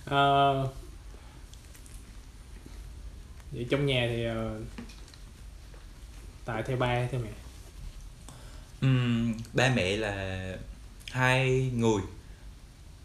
Ờ, 0.05 0.69
vậy 3.53 3.67
trong 3.71 3.87
nhà 3.87 4.07
thì 4.11 4.25
ờ, 4.25 4.61
tại 6.45 6.63
theo 6.63 6.77
ba 6.77 7.07
theo 7.11 7.21
mẹ? 7.21 7.31
Ừm, 8.81 9.35
ba 9.53 9.73
mẹ 9.77 9.97
là 9.97 10.57
hai 11.11 11.71
người 11.75 12.03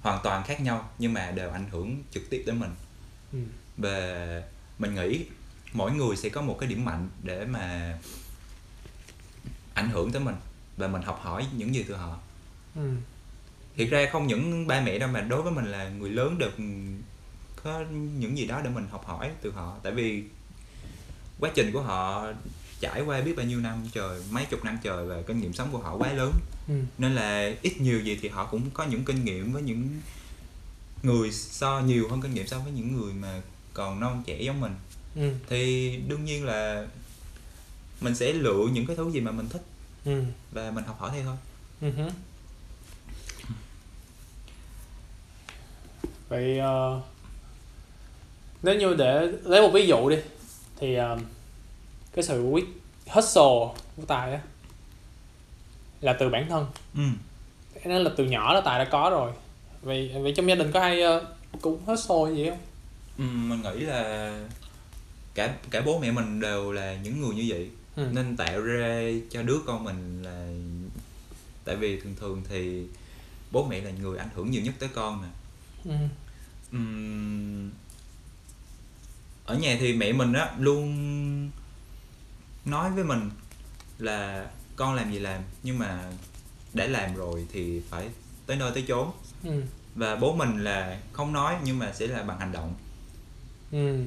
hoàn 0.02 0.20
toàn 0.24 0.44
khác 0.44 0.62
nhau 0.62 0.90
nhưng 1.00 1.14
mà 1.14 1.32
đều 1.32 1.50
ảnh 1.50 1.70
hưởng 1.72 2.04
trực 2.12 2.30
tiếp 2.30 2.44
đến 2.46 2.60
mình. 2.60 2.72
Ừ. 3.34 3.40
và 3.78 4.42
mình 4.80 4.96
nghĩ 4.96 5.26
mỗi 5.74 5.92
người 5.92 6.16
sẽ 6.16 6.30
có 6.30 6.42
một 6.42 6.58
cái 6.60 6.70
điểm 6.70 6.86
mạnh 6.86 7.10
để 7.24 7.46
mà 7.46 7.98
ảnh 9.74 9.90
hưởng 9.90 10.12
tới 10.12 10.22
mình 10.22 10.36
và 10.78 10.88
mình 10.88 11.02
học 11.02 11.20
hỏi 11.24 11.46
những 11.58 11.76
gì 11.76 11.86
từ 11.88 11.96
họ 11.96 12.18
Ừ. 12.76 12.92
thiệt 13.78 13.90
ra 13.90 14.06
không 14.12 14.28
những 14.28 14.68
ba 14.68 14.82
mẹ 14.82 15.00
đâu 15.00 15.10
mà 15.10 15.22
đối 15.22 15.42
với 15.42 15.52
mình 15.52 15.66
là 15.66 15.90
người 15.90 16.10
lớn 16.10 16.38
được 16.38 16.54
có 17.64 17.84
những 18.20 18.38
gì 18.38 18.46
đó 18.46 18.62
để 18.64 18.70
mình 18.70 18.88
học 18.92 19.06
hỏi 19.08 19.32
từ 19.42 19.52
họ 19.52 19.76
tại 19.84 19.94
vì 19.94 20.24
quá 21.40 21.50
trình 21.56 21.72
của 21.74 21.82
họ 21.82 22.28
trải 22.80 23.02
qua 23.02 23.22
biết 23.22 23.36
bao 23.38 23.46
nhiêu 23.46 23.60
năm 23.60 23.86
trời 23.94 24.22
mấy 24.32 24.46
chục 24.46 24.64
năm 24.64 24.78
trời 24.84 25.06
và 25.06 25.22
kinh 25.28 25.40
nghiệm 25.42 25.54
sống 25.54 25.70
của 25.72 25.78
họ 25.78 25.96
quá 25.98 26.14
lớn 26.14 26.34
Ừ. 26.68 26.74
nên 26.98 27.16
là 27.16 27.54
ít 27.62 27.82
nhiều 27.82 28.00
gì 28.02 28.20
thì 28.22 28.30
họ 28.30 28.46
cũng 28.46 28.72
có 28.74 28.86
những 28.86 29.06
kinh 29.06 29.26
nghiệm 29.26 29.54
với 29.54 29.62
những 29.64 30.02
người 31.04 31.32
so 31.32 31.80
nhiều 31.80 32.08
hơn 32.10 32.22
kinh 32.22 32.34
nghiệm 32.34 32.48
so 32.48 32.60
với 32.60 32.72
những 32.72 32.96
người 32.98 33.14
mà 33.14 33.42
còn 33.74 34.00
non 34.00 34.24
trẻ 34.26 34.42
giống 34.42 34.62
mình 34.62 34.76
Ừ. 35.18 35.32
thì 35.50 35.96
đương 36.08 36.26
nhiên 36.26 36.46
là 36.46 36.88
mình 38.02 38.16
sẽ 38.16 38.34
lựa 38.34 38.66
những 38.72 38.86
cái 38.86 38.96
thứ 38.96 39.12
gì 39.12 39.20
mà 39.22 39.32
mình 39.32 39.50
thích 39.50 39.62
Ừ. 40.06 40.24
và 40.52 40.72
mình 40.72 40.84
học 40.84 41.00
hỏi 41.00 41.10
theo 41.14 41.24
thôi 41.24 41.36
Ừ 41.82 41.90
hứ. 41.98 42.10
vậy 46.30 46.60
ờ, 46.60 47.02
nếu 48.64 48.76
như 48.76 48.94
để 48.96 49.32
lấy 49.44 49.62
một 49.62 49.70
ví 49.74 49.88
dụ 49.88 50.10
đi 50.10 50.18
thì 50.80 50.96
ờ, 50.96 51.18
cái 52.14 52.24
sự 52.24 52.42
quyết 52.44 52.66
hustle 53.08 53.44
của 53.98 54.04
tài 54.08 54.32
á 54.34 54.42
là 56.02 56.14
từ 56.14 56.30
bản 56.30 56.50
thân 56.50 56.68
ừ. 56.96 57.02
cái 57.84 57.94
đó 57.94 58.00
là 58.00 58.12
từ 58.18 58.24
nhỏ 58.26 58.54
là 58.54 58.62
tài 58.62 58.80
đã 58.86 58.90
có 58.92 59.10
rồi 59.10 59.32
vậy 59.82 60.12
vậy 60.22 60.34
trong 60.38 60.48
gia 60.50 60.56
đình 60.56 60.72
có 60.72 60.80
ai 60.80 61.02
ờ, 61.02 61.26
cũng 61.62 61.80
hustle 61.86 62.36
gì 62.36 62.50
không 62.50 62.60
Ừ, 63.18 63.24
mình 63.24 63.62
nghĩ 63.62 63.80
là 63.86 64.32
cả 65.38 65.56
cả 65.70 65.82
bố 65.82 66.00
mẹ 66.00 66.12
mình 66.12 66.40
đều 66.40 66.72
là 66.72 66.98
những 67.04 67.22
người 67.22 67.36
như 67.36 67.46
vậy 67.48 67.70
Ừ. 67.96 68.10
nên 68.14 68.38
tạo 68.38 68.62
ra 68.62 69.02
cho 69.30 69.42
đứa 69.44 69.60
con 69.66 69.84
mình 69.84 70.24
là 70.24 70.48
tại 71.66 71.76
vì 71.76 72.00
thường 72.00 72.16
thường 72.20 72.42
thì 72.50 72.84
bố 73.52 73.68
mẹ 73.68 73.82
là 73.82 73.92
người 73.92 74.18
ảnh 74.18 74.30
hưởng 74.36 74.52
nhiều 74.52 74.62
nhất 74.62 74.74
tới 74.80 74.90
con 74.94 75.22
nè 75.22 75.28
ừ. 75.92 75.98
Ừm, 76.72 77.72
ở 79.46 79.58
nhà 79.58 79.78
thì 79.80 79.94
mẹ 79.94 80.12
mình 80.14 80.34
á 80.34 80.52
luôn 80.60 81.52
nói 82.66 82.92
với 82.92 83.04
mình 83.04 83.30
là 84.00 84.50
con 84.76 84.96
làm 84.96 85.12
gì 85.12 85.20
làm 85.20 85.42
nhưng 85.64 85.80
mà 85.80 86.12
đã 86.74 86.86
làm 86.88 87.16
rồi 87.16 87.46
thì 87.54 87.82
phải 87.90 88.10
tới 88.46 88.58
nơi 88.58 88.72
tới 88.74 88.86
chốn 88.88 89.12
Ừ. 89.44 89.64
và 89.96 90.16
bố 90.16 90.36
mình 90.36 90.64
là 90.64 91.00
không 91.12 91.34
nói 91.34 91.56
nhưng 91.64 91.80
mà 91.80 91.94
sẽ 91.94 92.08
là 92.08 92.24
bằng 92.24 92.40
hành 92.40 92.52
động 92.52 92.74
Ừ. 93.72 94.04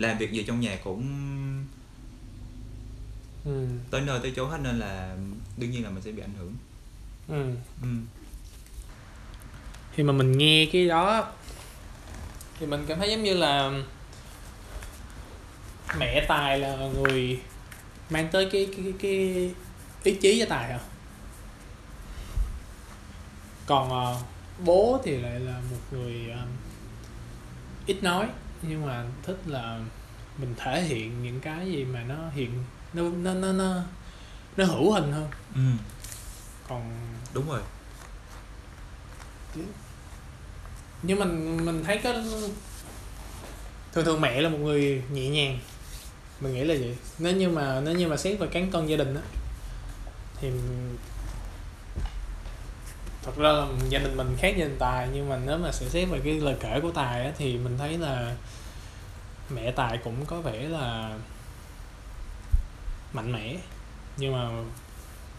làm 0.00 0.18
việc 0.18 0.32
gì 0.32 0.44
trong 0.46 0.60
nhà 0.60 0.78
cũng 0.84 1.06
Ừ. 3.44 3.66
tới 3.90 4.00
nơi 4.00 4.20
tới 4.22 4.32
chốn 4.36 4.50
hết 4.50 4.58
nên 4.62 4.78
là 4.78 5.16
đương 5.56 5.70
nhiên 5.70 5.84
là 5.84 5.90
mình 5.90 6.02
sẽ 6.02 6.12
bị 6.12 6.22
ảnh 6.22 6.34
hưởng 6.38 6.54
Ừ. 7.28 7.54
ừ. 7.82 7.88
khi 9.94 10.02
mà 10.02 10.12
mình 10.12 10.38
nghe 10.38 10.66
cái 10.72 10.88
đó 10.88 11.28
thì 12.60 12.66
mình 12.66 12.84
cảm 12.88 12.98
thấy 12.98 13.10
giống 13.10 13.22
như 13.22 13.34
là 13.34 13.70
mẹ 15.98 16.24
tài 16.28 16.58
là 16.58 16.76
người 16.76 17.40
mang 18.10 18.28
tới 18.32 18.48
cái 18.52 18.68
cái 18.76 18.92
cái 19.00 19.50
ý 20.04 20.14
chí 20.20 20.40
cho 20.40 20.46
tài 20.48 20.70
à 20.70 20.80
còn 23.66 23.90
ờ, 23.90 24.16
bố 24.64 25.00
thì 25.04 25.16
lại 25.16 25.40
là 25.40 25.60
một 25.70 25.78
người 25.98 26.30
ờ, 26.30 26.46
ít 27.86 28.02
nói 28.02 28.26
nhưng 28.62 28.86
mà 28.86 29.04
thích 29.22 29.38
là 29.46 29.80
mình 30.38 30.54
thể 30.56 30.82
hiện 30.82 31.22
những 31.22 31.40
cái 31.40 31.66
gì 31.66 31.84
mà 31.84 32.02
nó 32.02 32.30
hiện 32.34 32.64
nó 32.92 33.02
nó 33.02 33.34
nó 33.34 33.52
nó, 33.52 33.82
nó 34.56 34.64
hữu 34.64 34.92
hình 34.92 35.12
hơn. 35.12 35.28
Ừ. 35.54 35.60
Còn 36.68 36.90
đúng 37.34 37.48
rồi. 37.48 37.60
Nhưng 41.02 41.18
mình 41.18 41.64
mình 41.66 41.84
thấy 41.84 42.00
có 42.04 42.12
thường 43.92 44.04
thường 44.04 44.20
mẹ 44.20 44.40
là 44.40 44.48
một 44.48 44.58
người 44.58 45.02
nhẹ 45.12 45.28
nhàng. 45.28 45.58
Mình 46.40 46.54
nghĩ 46.54 46.64
là 46.64 46.74
vậy. 46.80 46.96
Nếu 47.18 47.36
như 47.36 47.48
mà 47.48 47.80
nếu 47.80 47.94
như 47.94 48.08
mà 48.08 48.16
xét 48.16 48.38
về 48.38 48.46
cán 48.46 48.70
cân 48.70 48.86
gia 48.86 48.96
đình 48.96 49.14
á 49.14 49.22
thì 50.40 50.50
thật 53.22 53.36
ra 53.36 53.52
là 53.52 53.66
gia 53.88 53.98
đình 53.98 54.16
mình 54.16 54.36
khác 54.38 54.54
gia 54.56 54.64
đình 54.64 54.76
tài 54.78 55.08
nhưng 55.12 55.28
mà 55.28 55.38
nếu 55.46 55.58
mà 55.58 55.72
sẽ 55.72 55.88
xét 55.88 56.08
về 56.08 56.20
cái 56.24 56.40
lời 56.40 56.56
kể 56.60 56.80
của 56.82 56.90
tài 56.90 57.24
á 57.24 57.32
thì 57.38 57.56
mình 57.58 57.78
thấy 57.78 57.98
là 57.98 58.36
mẹ 59.50 59.70
tài 59.70 59.98
cũng 59.98 60.26
có 60.26 60.40
vẻ 60.40 60.68
là 60.68 61.18
mạnh 63.12 63.32
mẽ 63.32 63.56
nhưng 64.16 64.32
mà 64.32 64.62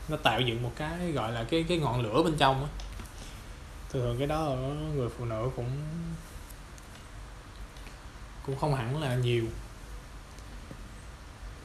nó 0.09 0.17
tạo 0.17 0.41
dựng 0.41 0.63
một 0.63 0.71
cái 0.75 1.11
gọi 1.11 1.31
là 1.31 1.43
cái 1.43 1.65
cái 1.69 1.77
ngọn 1.77 2.01
lửa 2.01 2.23
bên 2.23 2.37
trong 2.37 2.63
á. 2.63 2.69
Thường 3.89 4.03
thường 4.03 4.17
cái 4.17 4.27
đó 4.27 4.45
ở 4.45 4.55
người 4.95 5.09
phụ 5.17 5.25
nữ 5.25 5.49
cũng 5.55 5.69
cũng 8.45 8.57
không 8.59 8.75
hẳn 8.75 9.01
là 9.01 9.15
nhiều. 9.15 9.45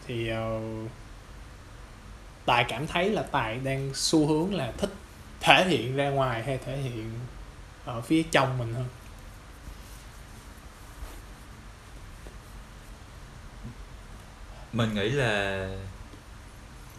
Thì 0.07 0.31
uh, 0.33 0.91
tài 2.47 2.65
cảm 2.69 2.87
thấy 2.87 3.11
là 3.11 3.23
tài 3.23 3.57
đang 3.59 3.91
xu 3.95 4.27
hướng 4.27 4.55
là 4.55 4.73
thích 4.79 4.91
thể 5.47 5.65
hiện 5.69 5.97
ra 5.97 6.11
ngoài 6.11 6.43
hay 6.43 6.59
thể 6.59 6.77
hiện 6.77 7.11
ở 7.85 8.01
phía 8.01 8.23
trong 8.23 8.59
mình 8.59 8.75
hơn? 8.75 8.89
Mình 14.73 14.95
nghĩ 14.95 15.09
là 15.09 15.69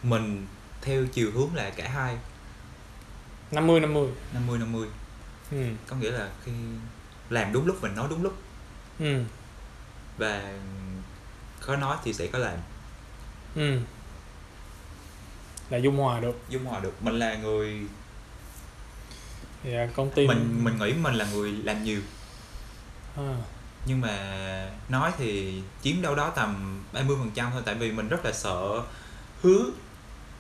mình 0.04 0.48
theo 0.82 1.06
chiều 1.14 1.32
hướng 1.32 1.56
là 1.56 1.70
cả 1.70 1.90
hai. 1.90 2.18
50 3.52 3.80
50 3.80 4.10
50 4.34 4.60
50 4.60 4.88
ừ. 5.52 5.64
Có 5.88 5.96
nghĩa 5.96 6.12
là 6.12 6.30
khi 6.46 6.52
làm 7.30 7.54
đúng 7.54 7.66
lúc 7.66 7.82
mình 7.82 7.96
nói 7.96 8.08
đúng 8.10 8.24
lúc. 8.24 8.38
Ừ. 9.00 9.24
Và 10.18 10.54
có 11.62 11.76
nói 11.76 11.98
thì 12.04 12.14
sẽ 12.14 12.28
có 12.28 12.40
làm. 12.40 12.58
Ừ. 13.56 13.80
Là 15.70 15.78
dung 15.78 15.98
hòa 15.98 16.20
được. 16.20 16.40
Dung 16.50 16.66
hòa 16.66 16.80
được. 16.80 17.04
Mình 17.04 17.20
là 17.20 17.36
người 17.36 17.88
à, 19.74 19.90
con 19.96 20.10
tim 20.16 20.28
mình 20.28 20.64
mình 20.64 20.80
nghĩ 20.80 20.94
mình 20.94 21.16
là 21.16 21.26
người 21.34 21.52
làm 21.52 21.84
nhiều. 21.84 22.02
À, 23.18 23.36
nhưng 23.86 24.02
mà 24.02 24.18
nói 24.90 25.12
thì 25.18 25.62
chiếm 25.82 26.02
đâu 26.02 26.16
đó 26.16 26.30
tầm 26.30 26.82
30 26.94 27.18
phần 27.20 27.32
trăm 27.36 27.50
thôi 27.54 27.62
tại 27.66 27.76
vì 27.76 27.92
mình 27.92 28.08
rất 28.08 28.26
là 28.26 28.32
sợ 28.32 28.82
hứa. 29.42 29.66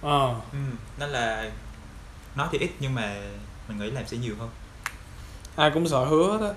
À, 0.01 0.25
ừ. 0.51 0.57
nên 0.99 1.09
là 1.09 1.51
nói 2.35 2.47
thì 2.51 2.57
ít 2.57 2.71
nhưng 2.79 2.95
mà 2.95 3.15
mình 3.67 3.79
nghĩ 3.79 3.91
làm 3.91 4.07
sẽ 4.07 4.17
nhiều 4.17 4.35
hơn. 4.39 4.49
Ai 5.55 5.71
cũng 5.73 5.87
sợ 5.87 6.05
hứa 6.05 6.39
á. 6.41 6.53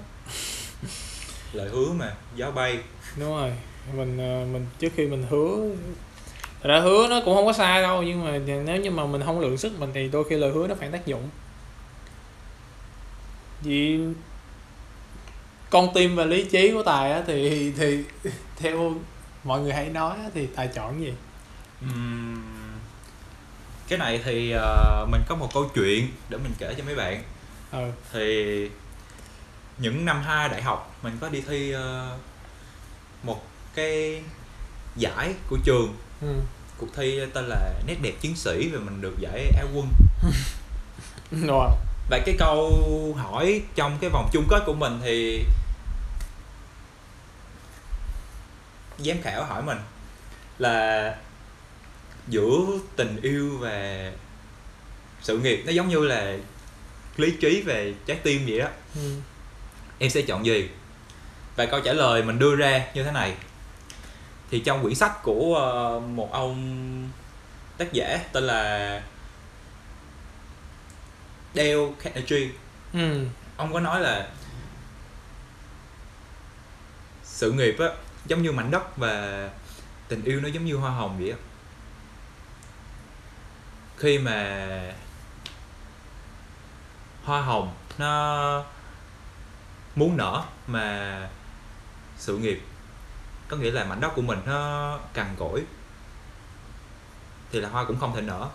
Lời 1.53 1.69
hứa 1.69 1.93
mà 1.93 2.15
gió 2.37 2.51
bay. 2.51 2.79
Đúng 3.17 3.29
rồi 3.29 3.53
mình 3.97 4.19
ờ, 4.19 4.47
mình 4.53 4.67
trước 4.79 4.93
khi 4.97 5.07
mình 5.07 5.27
hứa 5.31 5.75
thật 6.63 6.69
ra 6.69 6.81
hứa 6.81 7.07
nó 7.09 7.21
cũng 7.25 7.35
không 7.35 7.47
có 7.47 7.53
sai 7.53 7.83
đâu 7.83 8.03
nhưng 8.03 8.25
mà 8.25 8.39
nếu 8.65 8.81
như 8.81 8.91
mà 8.91 9.07
mình 9.07 9.23
không 9.25 9.41
lượng 9.41 9.57
sức 9.57 9.81
mình 9.81 9.91
thì 9.95 10.09
đôi 10.09 10.25
khi 10.29 10.37
lời 10.37 10.53
hứa 10.53 10.67
nó 10.67 10.75
phản 10.75 10.93
tác 10.93 11.07
dụng 11.07 11.29
vì 13.61 13.99
con 15.71 15.89
tim 15.95 16.17
và 16.17 16.25
lý 16.25 16.45
trí 16.45 16.73
của 16.73 16.83
tài 16.83 17.13
á 17.13 17.23
thì 17.27 17.73
thì 17.77 18.05
theo 18.57 18.95
mọi 19.45 19.61
người 19.61 19.73
hay 19.73 19.89
nói 19.89 20.17
á, 20.17 20.31
thì 20.35 20.47
tài 20.47 20.69
chọn 20.69 21.01
gì? 21.01 21.13
Ừm, 21.81 22.43
cái 23.89 23.99
này 23.99 24.21
thì 24.25 24.51
ờ, 24.51 25.07
mình 25.11 25.21
có 25.29 25.35
một 25.35 25.49
câu 25.55 25.71
chuyện 25.75 26.09
để 26.29 26.39
mình 26.39 26.53
kể 26.59 26.75
cho 26.79 26.85
mấy 26.85 26.95
bạn. 26.95 27.23
Ừ. 27.73 27.91
Thì 28.13 28.69
những 29.79 30.05
năm 30.05 30.23
2 30.23 30.49
đại 30.49 30.63
học 30.63 30.99
mình 31.03 31.17
có 31.21 31.29
đi 31.29 31.41
thi 31.49 31.73
ờ, 31.73 32.17
một 33.23 33.43
cái 33.75 34.23
giải 34.97 35.35
của 35.49 35.59
trường. 35.65 35.97
Ừ. 36.21 36.35
Cuộc 36.79 36.95
thi 36.97 37.21
tên 37.35 37.45
là 37.45 37.73
nét 37.87 37.97
đẹp 38.03 38.13
chiến 38.21 38.37
sĩ 38.37 38.69
và 38.73 38.81
mình 38.81 39.01
được 39.01 39.15
giải 39.19 39.51
á 39.57 39.65
quân. 39.75 39.89
Rồi 41.47 41.71
và 42.11 42.19
cái 42.27 42.35
câu 42.39 42.83
hỏi 43.19 43.63
trong 43.75 43.99
cái 44.01 44.11
vòng 44.11 44.29
chung 44.33 44.47
kết 44.49 44.63
của 44.67 44.75
mình 44.75 45.01
thì 45.03 45.45
giám 48.99 49.23
khảo 49.23 49.45
hỏi 49.45 49.63
mình 49.63 49.79
là 50.59 51.17
giữa 52.29 52.59
tình 52.97 53.21
yêu 53.23 53.59
và 53.61 54.11
sự 55.23 55.39
nghiệp 55.39 55.63
nó 55.67 55.73
giống 55.73 55.89
như 55.89 55.99
là 55.99 56.37
lý 57.17 57.33
trí 57.41 57.63
về 57.63 57.95
trái 58.07 58.17
tim 58.23 58.47
vậy 58.47 58.59
đó. 58.59 58.69
Ừ. 58.95 59.17
em 59.99 60.11
sẽ 60.11 60.23
chọn 60.23 60.47
gì? 60.47 60.69
Và 61.57 61.67
câu 61.67 61.81
trả 61.81 61.93
lời 61.93 62.23
mình 62.23 62.39
đưa 62.39 62.57
ra 62.57 62.87
như 62.95 63.05
thế 63.05 63.13
này. 63.13 63.35
Thì 64.51 64.61
trong 64.61 64.83
quyển 64.83 64.95
sách 64.95 65.23
của 65.23 65.43
uh, 65.97 66.03
một 66.03 66.33
ông 66.33 67.09
tác 67.79 67.93
giả 67.93 68.21
tên 68.33 68.45
là 68.45 69.03
Dale 71.55 71.93
Carnegie 72.03 72.51
ừ. 72.93 73.27
ông 73.57 73.73
có 73.73 73.81
nói 73.81 74.01
là 74.01 74.29
sự 77.25 77.53
nghiệp 77.53 77.77
á 77.79 77.87
giống 78.27 78.43
như 78.43 78.53
mảnh 78.53 78.71
đất 78.71 78.97
và 78.97 79.49
tình 80.09 80.25
yêu 80.25 80.41
nó 80.41 80.49
giống 80.49 80.65
như 80.65 80.77
hoa 80.77 80.91
hồng 80.91 81.19
vậy 81.19 81.31
á. 81.31 81.37
Khi 83.97 84.19
mà 84.19 84.69
hoa 87.25 87.41
hồng 87.41 87.75
nó 87.99 88.65
muốn 89.97 90.17
nở 90.17 90.43
mà 90.67 91.29
sự 92.19 92.39
nghiệp 92.39 92.63
có 93.49 93.57
nghĩa 93.57 93.71
là 93.71 93.85
mảnh 93.85 94.01
đất 94.01 94.13
của 94.17 94.23
mình 94.23 94.39
nó 94.47 94.99
cằn 95.13 95.27
cỗi 95.39 95.63
thì 97.53 97.61
là 97.61 97.69
hoa 97.69 97.85
cũng 97.85 98.01
không 98.01 98.15
thể 98.15 98.21
nở 98.21 98.49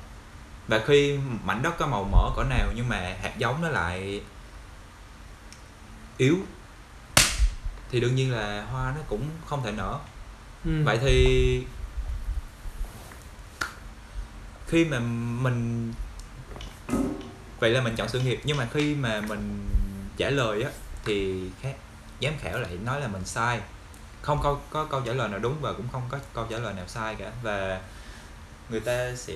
và 0.68 0.82
khi 0.88 1.20
mảnh 1.44 1.62
đất 1.62 1.78
có 1.78 1.88
màu 1.88 2.04
mỡ 2.04 2.30
cỡ 2.36 2.44
nào 2.44 2.68
nhưng 2.76 2.90
mà 2.90 3.16
hạt 3.22 3.38
giống 3.38 3.62
nó 3.62 3.70
lại 3.70 4.22
yếu 6.18 6.38
thì 7.92 8.00
đương 8.00 8.16
nhiên 8.16 8.32
là 8.32 8.66
hoa 8.72 8.94
nó 8.96 9.02
cũng 9.08 9.30
không 9.46 9.64
thể 9.64 9.72
nở. 9.72 10.00
Ừ. 10.66 10.84
vậy 10.84 10.98
thì 11.02 11.64
khi 14.68 14.86
mà 14.86 15.00
mình 15.40 15.94
vậy 17.60 17.70
là 17.70 17.82
mình 17.82 17.96
chọn 17.96 18.10
sự 18.10 18.20
nghiệp 18.20 18.40
nhưng 18.44 18.58
mà 18.58 18.68
khi 18.74 18.96
mà 18.96 19.22
mình 19.22 19.70
trả 20.18 20.30
lời 20.30 20.64
á 20.64 20.70
thì 21.06 21.50
khác 21.62 21.76
giám 22.22 22.34
khảo 22.40 22.60
lại 22.60 22.78
nói 22.84 23.02
là 23.02 23.08
mình 23.08 23.26
sai. 23.26 23.60
Không 24.22 24.40
có 24.44 24.60
có 24.70 24.86
câu 24.86 25.02
trả 25.02 25.14
lời 25.14 25.30
nào 25.30 25.40
đúng 25.40 25.62
và 25.62 25.74
cũng 25.74 25.88
không 25.92 26.04
có 26.10 26.18
câu 26.34 26.48
trả 26.50 26.58
lời 26.58 26.74
nào 26.74 26.88
sai 26.88 27.16
cả. 27.16 27.32
Và 27.42 27.82
người 28.70 28.80
ta 28.80 29.16
sẽ 29.16 29.34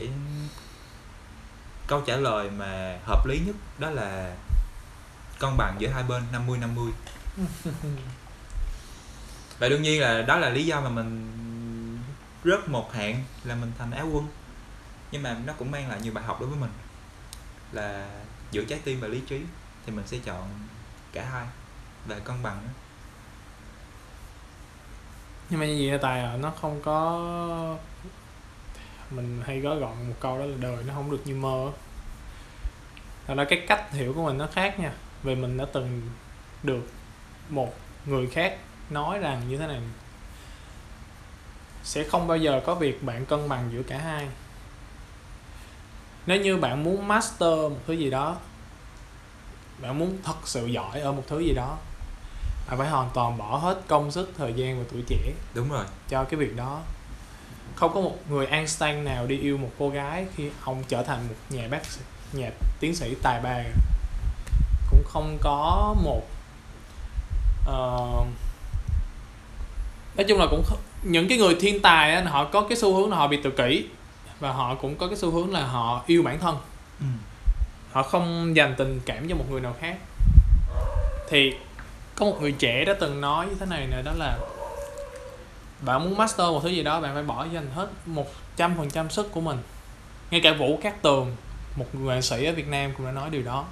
câu 1.90 2.02
trả 2.02 2.16
lời 2.16 2.50
mà 2.50 3.00
hợp 3.06 3.26
lý 3.26 3.40
nhất 3.40 3.56
đó 3.80 3.90
là 3.90 4.36
cân 5.40 5.58
bằng 5.58 5.76
giữa 5.80 5.88
hai 5.88 6.04
bên 6.04 6.24
50 6.32 6.58
50 6.58 6.92
và 9.60 9.70
đương 9.70 9.82
nhiên 9.82 10.02
là 10.02 10.22
đó 10.22 10.38
là 10.38 10.50
lý 10.50 10.66
do 10.66 10.82
mà 10.82 10.90
mình 10.90 11.32
rớt 12.44 12.70
một 12.70 12.94
hạng 12.94 13.24
là 13.44 13.56
mình 13.56 13.72
thành 13.78 13.92
áo 13.92 14.08
quân. 14.14 14.28
Nhưng 15.12 15.24
mà 15.24 15.38
nó 15.46 15.54
cũng 15.54 15.72
mang 15.72 15.90
lại 15.90 16.02
nhiều 16.02 16.14
bài 16.14 16.24
học 16.24 16.38
đối 16.40 16.50
với 16.50 16.60
mình. 16.60 16.72
Là 17.72 18.10
giữa 18.52 18.64
trái 18.64 18.80
tim 18.84 19.00
và 19.00 19.08
lý 19.08 19.22
trí 19.28 19.42
thì 19.86 19.92
mình 19.92 20.08
sẽ 20.08 20.18
chọn 20.26 20.50
cả 21.14 21.26
hai 21.32 21.46
và 22.08 22.20
cân 22.20 22.44
bằng 22.44 22.62
đó. 22.68 22.72
nhưng 25.50 25.60
mà 25.60 25.66
như 25.66 25.90
vậy 25.90 26.00
tài 26.02 26.22
à, 26.22 26.38
nó 26.38 26.52
không 26.62 26.82
có 26.82 27.78
mình 29.10 29.42
hay 29.46 29.60
gói 29.60 29.80
gọn 29.80 30.10
một 30.10 30.16
câu 30.20 30.40
đó 30.40 30.46
là 30.46 30.58
đời 30.60 30.78
nó 30.88 30.94
không 30.94 31.12
được 31.12 31.22
như 31.26 31.36
mơ 31.36 31.72
thật 33.28 33.36
ra 33.36 33.44
cái 33.44 33.64
cách 33.68 33.92
hiểu 33.92 34.14
của 34.14 34.24
mình 34.24 34.38
nó 34.38 34.48
khác 34.54 34.80
nha. 34.80 34.92
Vì 35.24 35.36
mình 35.36 35.58
đã 35.58 35.66
từng 35.74 36.02
được 36.64 36.92
một 37.50 37.74
người 38.06 38.28
khác 38.28 38.58
nói 38.90 39.20
rằng 39.20 39.42
như 39.50 39.58
thế 39.58 39.68
này. 39.68 39.82
Sẽ 41.84 42.04
không 42.04 42.28
bao 42.28 42.38
giờ 42.38 42.62
có 42.66 42.76
việc 42.76 43.04
bạn 43.04 43.26
cân 43.26 43.50
bằng 43.50 43.70
giữa 43.74 43.84
cả 43.84 43.98
hai. 43.98 44.28
Nếu 46.26 46.42
như 46.42 46.58
bạn 46.58 46.84
muốn 46.84 47.08
master 47.08 47.50
một 47.50 47.80
thứ 47.88 47.94
gì 47.94 48.10
đó 48.10 48.38
bạn 49.82 50.00
muốn 50.00 50.18
thật 50.24 50.36
sự 50.46 50.66
giỏi 50.66 51.00
ở 51.00 51.12
một 51.12 51.24
thứ 51.28 51.40
gì 51.40 51.54
đó 51.54 51.78
bạn 52.68 52.78
phải 52.78 52.90
hoàn 52.90 53.10
toàn 53.14 53.38
bỏ 53.38 53.58
hết 53.58 53.82
công 53.88 54.12
sức 54.12 54.32
thời 54.38 54.54
gian 54.54 54.80
và 54.80 54.86
tuổi 54.92 55.04
trẻ 55.08 55.34
đúng 55.54 55.70
rồi. 55.70 55.86
cho 56.10 56.24
cái 56.24 56.40
việc 56.40 56.56
đó 56.56 56.82
không 57.80 57.94
có 57.94 58.02
một 58.02 58.16
người 58.30 58.46
Einstein 58.46 59.04
nào 59.04 59.28
đi 59.28 59.40
yêu 59.40 59.58
một 59.58 59.70
cô 59.80 59.90
gái 59.90 60.26
khi 60.36 60.50
ông 60.64 60.84
trở 60.88 61.04
thành 61.04 61.20
một 61.28 61.36
nhà 61.50 61.68
bác 61.72 61.86
sĩ, 61.86 62.02
nhà 62.34 62.50
tiến 62.80 62.96
sĩ 62.96 63.16
tài 63.22 63.42
ba. 63.42 63.64
Cũng 64.92 65.04
không 65.06 65.38
có 65.42 65.96
một 66.04 66.22
uh, 67.62 68.28
nói 70.16 70.26
chung 70.28 70.40
là 70.40 70.48
cũng 70.50 70.64
những 71.04 71.28
cái 71.28 71.38
người 71.38 71.56
thiên 71.60 71.82
tài 71.82 72.16
á, 72.16 72.24
họ 72.24 72.46
có 72.46 72.62
cái 72.70 72.78
xu 72.78 72.96
hướng 72.96 73.10
là 73.10 73.18
họ 73.18 73.28
bị 73.28 73.40
tự 73.44 73.52
kỷ 73.52 73.86
và 74.40 74.52
họ 74.52 74.76
cũng 74.76 74.96
có 74.96 75.08
cái 75.08 75.18
xu 75.18 75.32
hướng 75.32 75.54
là 75.54 75.66
họ 75.66 76.04
yêu 76.08 76.24
bản 76.24 76.40
thân. 76.40 76.58
Ừ. 77.00 77.06
họ 77.92 78.04
không 78.04 78.56
dành 78.56 78.76
tình 78.78 79.00
cảm 79.06 79.30
cho 79.30 79.36
một 79.36 79.46
người 79.50 79.62
nào 79.62 79.76
khác. 79.82 79.98
Thì 81.30 81.54
có 82.16 82.26
một 82.26 82.38
người 82.42 82.52
trẻ 82.52 82.86
đã 82.86 82.94
từng 83.00 83.22
nói 83.22 83.46
như 83.46 83.56
thế 83.60 83.66
này 83.66 83.88
nè 83.92 84.02
đó 84.02 84.12
là 84.18 84.38
bạn 85.82 86.04
muốn 86.04 86.18
master 86.18 86.48
một 86.48 86.60
thứ 86.64 86.70
gì 86.70 86.84
đó 86.84 87.02
bạn 87.02 87.14
phải 87.14 87.24
bỏ 87.24 87.46
dành 87.54 87.72
hết 87.76 87.88
một 88.06 88.28
trăm 88.58 88.78
phần 88.78 88.90
trăm 88.90 89.10
sức 89.10 89.32
của 89.32 89.42
mình. 89.42 89.58
Ngay 90.32 90.42
cả 90.42 90.54
vũ 90.60 90.80
cát 90.84 91.02
tường 91.02 91.36
một 91.76 91.96
nghệ 91.96 92.22
sĩ 92.22 92.46
ở 92.46 92.54
việt 92.54 92.68
nam 92.68 92.94
cũng 92.98 93.06
đã 93.06 93.12
nói 93.12 93.30
điều 93.30 93.44
đó. 93.44 93.66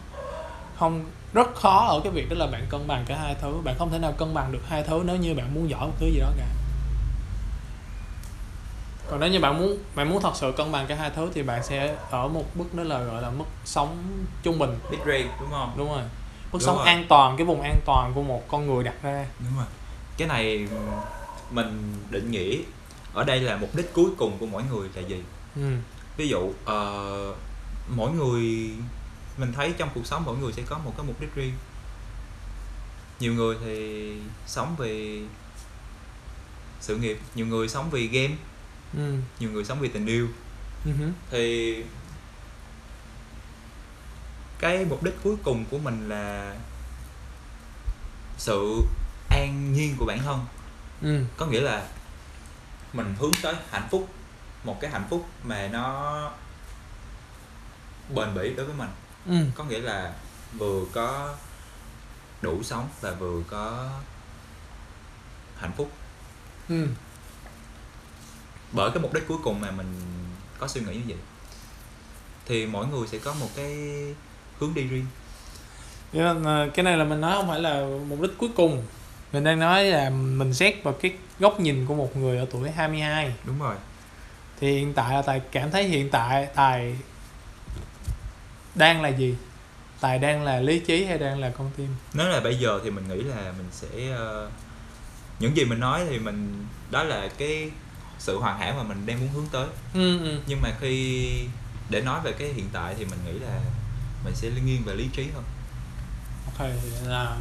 Không 0.78 1.06
rất 1.34 1.56
khó 1.56 1.86
ở 1.86 2.02
cái 2.04 2.12
việc 2.14 2.30
đó 2.30 2.36
là 2.40 2.48
bạn 2.48 2.66
cân 2.70 2.88
bằng 2.88 3.06
cả 3.08 3.18
hai 3.18 3.36
thứ. 3.42 3.54
Bạn 3.64 3.76
không 3.78 3.92
thể 3.92 4.00
nào 4.00 4.12
cân 4.12 4.34
bằng 4.34 4.52
được 4.52 4.62
hai 4.68 4.84
thứ 4.84 5.04
nếu 5.06 5.16
như 5.16 5.34
bạn 5.34 5.54
muốn 5.54 5.70
giỏi 5.70 5.88
một 5.88 5.94
thứ 6.00 6.06
gì 6.06 6.20
đó 6.20 6.32
cả. 6.38 6.46
Còn 9.10 9.20
nếu 9.20 9.30
như 9.30 9.40
bạn 9.40 9.60
muốn 9.60 9.78
bạn 9.96 10.10
muốn 10.10 10.22
thật 10.22 10.36
sự 10.36 10.54
cân 10.58 10.72
bằng 10.72 10.88
cả 10.88 10.96
hai 10.96 11.10
thứ 11.16 11.32
thì 11.34 11.44
bạn 11.44 11.64
sẽ 11.64 11.96
ở 12.12 12.28
một 12.28 12.44
mức 12.56 12.74
đó 12.74 12.84
là 12.84 13.00
gọi 13.00 13.22
là 13.22 13.30
mức 13.30 13.46
sống 13.66 13.98
trung 14.44 14.60
bình. 14.60 14.80
Mid 14.92 15.00
range 15.00 15.30
đúng 15.40 15.50
không? 15.52 15.74
Đúng 15.78 15.90
rồi. 15.90 16.02
Mức 16.02 16.50
đúng 16.52 16.62
sống 16.62 16.78
rồi. 16.78 16.86
an 16.88 17.06
toàn 17.10 17.38
cái 17.38 17.46
vùng 17.46 17.62
an 17.62 17.80
toàn 17.86 18.12
của 18.16 18.24
một 18.24 18.44
con 18.48 18.68
người 18.68 18.84
đặt 18.84 18.96
ra. 19.02 19.26
Đúng 19.40 19.58
rồi. 19.58 19.66
Cái 20.18 20.28
này 20.28 20.68
mình 21.52 21.94
định 22.10 22.32
nghĩa 22.32 22.58
ở 23.14 23.24
đây 23.24 23.42
là 23.42 23.58
mục 23.58 23.76
đích 23.76 23.94
cuối 23.94 24.10
cùng 24.18 24.38
của 24.38 24.46
mỗi 24.46 24.64
người 24.72 24.90
là 24.96 25.02
gì 25.02 25.24
ừ. 25.56 25.78
ví 26.18 26.28
dụ 26.28 26.40
uh, 26.40 27.38
mỗi 27.96 28.12
người 28.12 28.72
mình 29.38 29.54
thấy 29.54 29.74
trong 29.78 29.90
cuộc 29.96 30.06
sống 30.06 30.24
mỗi 30.26 30.38
người 30.38 30.54
sẽ 30.54 30.62
có 30.66 30.78
một 30.78 30.94
cái 30.98 31.06
mục 31.06 31.22
đích 31.22 31.36
riêng 31.36 31.54
nhiều 33.20 33.34
người 33.34 33.56
thì 33.66 34.14
sống 34.48 34.76
vì 34.80 35.24
sự 36.82 36.98
nghiệp 36.98 37.20
nhiều 37.36 37.46
người 37.46 37.70
sống 37.70 37.90
vì 37.90 38.08
game 38.08 38.36
ừ. 38.98 39.16
nhiều 39.40 39.52
người 39.52 39.66
sống 39.66 39.80
vì 39.80 39.90
tình 39.90 40.06
yêu 40.06 40.28
uh-huh. 40.86 41.12
thì 41.32 41.76
cái 44.60 44.86
mục 44.86 45.04
đích 45.04 45.16
cuối 45.24 45.36
cùng 45.44 45.66
của 45.72 45.78
mình 45.78 46.10
là 46.10 46.56
sự 48.38 48.82
an 49.30 49.74
nhiên 49.74 49.96
của 49.98 50.06
bản 50.06 50.20
thân 50.20 50.46
ừ. 51.02 51.24
có 51.38 51.46
nghĩa 51.46 51.62
là 51.62 51.88
mình 52.94 53.16
hướng 53.20 53.32
tới 53.42 53.56
hạnh 53.72 53.88
phúc 53.92 54.10
một 54.64 54.82
cái 54.82 54.92
hạnh 54.92 55.08
phúc 55.10 55.26
mà 55.44 55.68
nó 55.68 56.32
bền 58.16 58.36
bỉ 58.36 58.54
đối 58.54 58.66
với 58.66 58.76
mình. 58.76 58.90
Ừ. 59.26 59.46
có 59.56 59.64
nghĩa 59.64 59.80
là 59.80 60.14
vừa 60.54 60.82
có 60.94 61.36
đủ 62.42 62.64
sống 62.64 62.90
và 63.02 63.12
vừa 63.12 63.42
có 63.50 63.90
hạnh 65.58 65.72
phúc. 65.78 65.92
Ừ. 66.70 66.88
Bởi 68.72 68.92
cái 68.92 69.00
mục 69.00 69.14
đích 69.14 69.28
cuối 69.28 69.38
cùng 69.44 69.62
mà 69.62 69.72
mình 69.72 70.02
có 70.60 70.68
suy 70.68 70.82
nghĩ 70.82 70.96
như 70.96 71.04
vậy 71.08 71.18
thì 72.46 72.66
mỗi 72.66 72.88
người 72.88 73.08
sẽ 73.08 73.18
có 73.18 73.34
một 73.34 73.50
cái 73.56 73.76
hướng 74.60 74.74
đi 74.74 74.84
riêng. 74.84 75.06
Nhưng 76.12 76.44
mà 76.44 76.70
cái 76.74 76.84
này 76.84 76.98
là 76.98 77.04
mình 77.04 77.22
nói 77.22 77.36
không 77.36 77.48
phải 77.48 77.60
là 77.60 77.86
mục 78.08 78.22
đích 78.22 78.32
cuối 78.38 78.50
cùng 78.56 78.86
mình 79.34 79.44
đang 79.44 79.60
nói 79.60 79.86
là 79.86 80.10
mình 80.10 80.54
xét 80.54 80.84
vào 80.84 80.94
cái 80.94 81.14
góc 81.40 81.60
nhìn 81.60 81.86
của 81.86 81.96
một 81.96 82.18
người 82.18 82.38
ở 82.38 82.46
tuổi 82.52 82.72
22 82.72 83.34
đúng 83.46 83.60
rồi. 83.60 83.76
Thì 84.60 84.80
hiện 84.80 84.94
tại 84.94 85.14
là 85.14 85.22
tài 85.22 85.42
cảm 85.52 85.72
thấy 85.72 85.84
hiện 85.84 86.10
tại 86.10 86.48
tài 86.56 86.96
đang 88.76 89.02
là 89.02 89.10
gì? 89.10 89.36
Tài 90.00 90.20
đang 90.20 90.44
là 90.44 90.60
lý 90.60 90.80
trí 90.80 91.06
hay 91.06 91.18
đang 91.18 91.40
là 91.40 91.50
con 91.50 91.72
tim? 91.78 91.88
Nếu 92.14 92.28
là 92.28 92.40
bây 92.40 92.60
giờ 92.60 92.80
thì 92.84 92.92
mình 92.92 93.08
nghĩ 93.08 93.24
là 93.24 93.54
mình 93.58 93.68
sẽ 93.72 93.88
uh, 94.14 94.52
những 95.40 95.58
gì 95.58 95.66
mình 95.66 95.80
nói 95.80 96.06
thì 96.10 96.20
mình 96.20 96.66
đó 96.92 97.04
là 97.04 97.30
cái 97.38 97.72
sự 98.20 98.40
hoàn 98.40 98.60
hảo 98.60 98.74
mà 98.78 98.84
mình 98.84 99.06
đang 99.06 99.20
muốn 99.20 99.30
hướng 99.30 99.48
tới. 99.52 99.68
Ừ, 99.94 100.20
ừ. 100.20 100.40
nhưng 100.48 100.62
mà 100.62 100.70
khi 100.80 101.28
để 101.90 102.02
nói 102.02 102.20
về 102.24 102.32
cái 102.32 102.48
hiện 102.48 102.70
tại 102.74 102.96
thì 102.98 103.06
mình 103.06 103.20
nghĩ 103.26 103.40
là 103.40 103.60
mình 104.26 104.36
sẽ 104.36 104.50
nghiêng 104.66 104.84
về 104.84 104.96
lý 104.96 105.08
trí 105.14 105.28
hơn. 105.34 105.44
Ok 106.46 106.70
là 107.06 107.38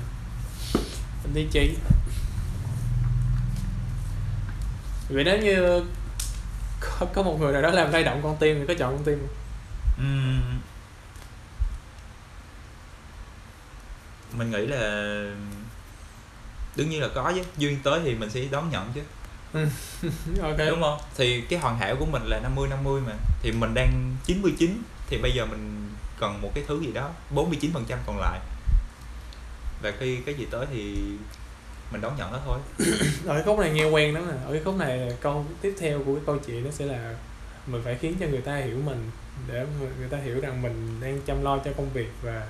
lý 1.35 1.47
trí 1.51 1.77
vậy 5.09 5.25
nếu 5.25 5.39
như 5.39 5.85
có, 6.81 7.07
có 7.15 7.23
một 7.23 7.41
người 7.41 7.53
nào 7.53 7.63
đó 7.63 7.71
làm 7.71 7.93
lay 7.93 8.05
động 8.05 8.21
con 8.23 8.37
tim 8.41 8.59
thì 8.59 8.67
có 8.67 8.75
chọn 8.79 8.97
con 8.97 9.05
tim. 9.05 9.19
Không? 9.19 9.37
Uhm. 9.99 10.61
mình 14.39 14.51
nghĩ 14.51 14.67
là 14.67 14.79
đương 16.77 16.91
nhiên 16.91 17.03
là 17.03 17.09
có 17.15 17.33
chứ. 17.35 17.43
Duyên 17.59 17.79
tới 17.83 18.01
thì 18.05 18.15
mình 18.15 18.31
sẽ 18.31 18.41
đón 18.51 18.71
nhận 18.71 18.93
chứ. 18.95 19.03
Ok. 20.43 20.59
Đúng 20.59 20.83
không? 20.83 20.99
Thì 21.17 21.41
cái 21.41 21.59
hoàn 21.59 21.79
hảo 21.79 21.97
của 21.97 22.07
mình 22.07 22.23
là 22.25 22.41
50 22.43 22.69
50 22.69 23.01
mà. 23.07 23.13
Thì 23.43 23.53
mình 23.53 23.75
đang 23.75 24.17
99 24.25 24.83
thì 25.09 25.19
bây 25.19 25.33
giờ 25.33 25.47
mình 25.47 25.91
cần 26.21 26.43
một 26.43 26.51
cái 26.55 26.65
thứ 26.69 26.81
gì 26.81 26.93
đó 26.93 27.11
49 27.31 27.73
phần 27.73 27.85
trăm 27.89 27.99
còn 28.07 28.19
lại 28.19 28.41
và 29.83 29.93
khi 29.99 30.17
cái 30.27 30.35
gì 30.35 30.47
tới 30.51 30.67
thì 30.73 30.95
mình 31.91 32.01
đón 32.01 32.17
nhận 32.17 32.33
nó 32.33 32.39
thôi. 32.45 32.59
Ở 33.27 33.35
cái 33.35 33.43
khúc 33.43 33.59
này 33.59 33.71
nghe 33.71 33.85
quen 33.85 34.15
lắm 34.15 34.27
nè. 34.31 34.37
Ở 34.47 34.53
cái 34.53 34.63
khúc 34.65 34.77
này 34.77 35.13
câu 35.21 35.45
tiếp 35.61 35.75
theo 35.81 36.03
của 36.07 36.15
cái 36.15 36.23
câu 36.27 36.39
chuyện 36.47 36.65
nó 36.65 36.71
sẽ 36.71 36.85
là 36.87 37.15
mình 37.67 37.83
phải 37.85 37.95
khiến 38.01 38.17
cho 38.21 38.27
người 38.27 38.41
ta 38.41 38.57
hiểu 38.57 38.79
mình 38.85 39.11
để 39.49 39.67
người 39.99 40.09
ta 40.11 40.19
hiểu 40.19 40.41
rằng 40.41 40.63
mình 40.63 41.01
đang 41.01 41.21
chăm 41.27 41.43
lo 41.43 41.59
cho 41.59 41.71
công 41.77 41.93
việc 41.93 42.09
và 42.23 42.47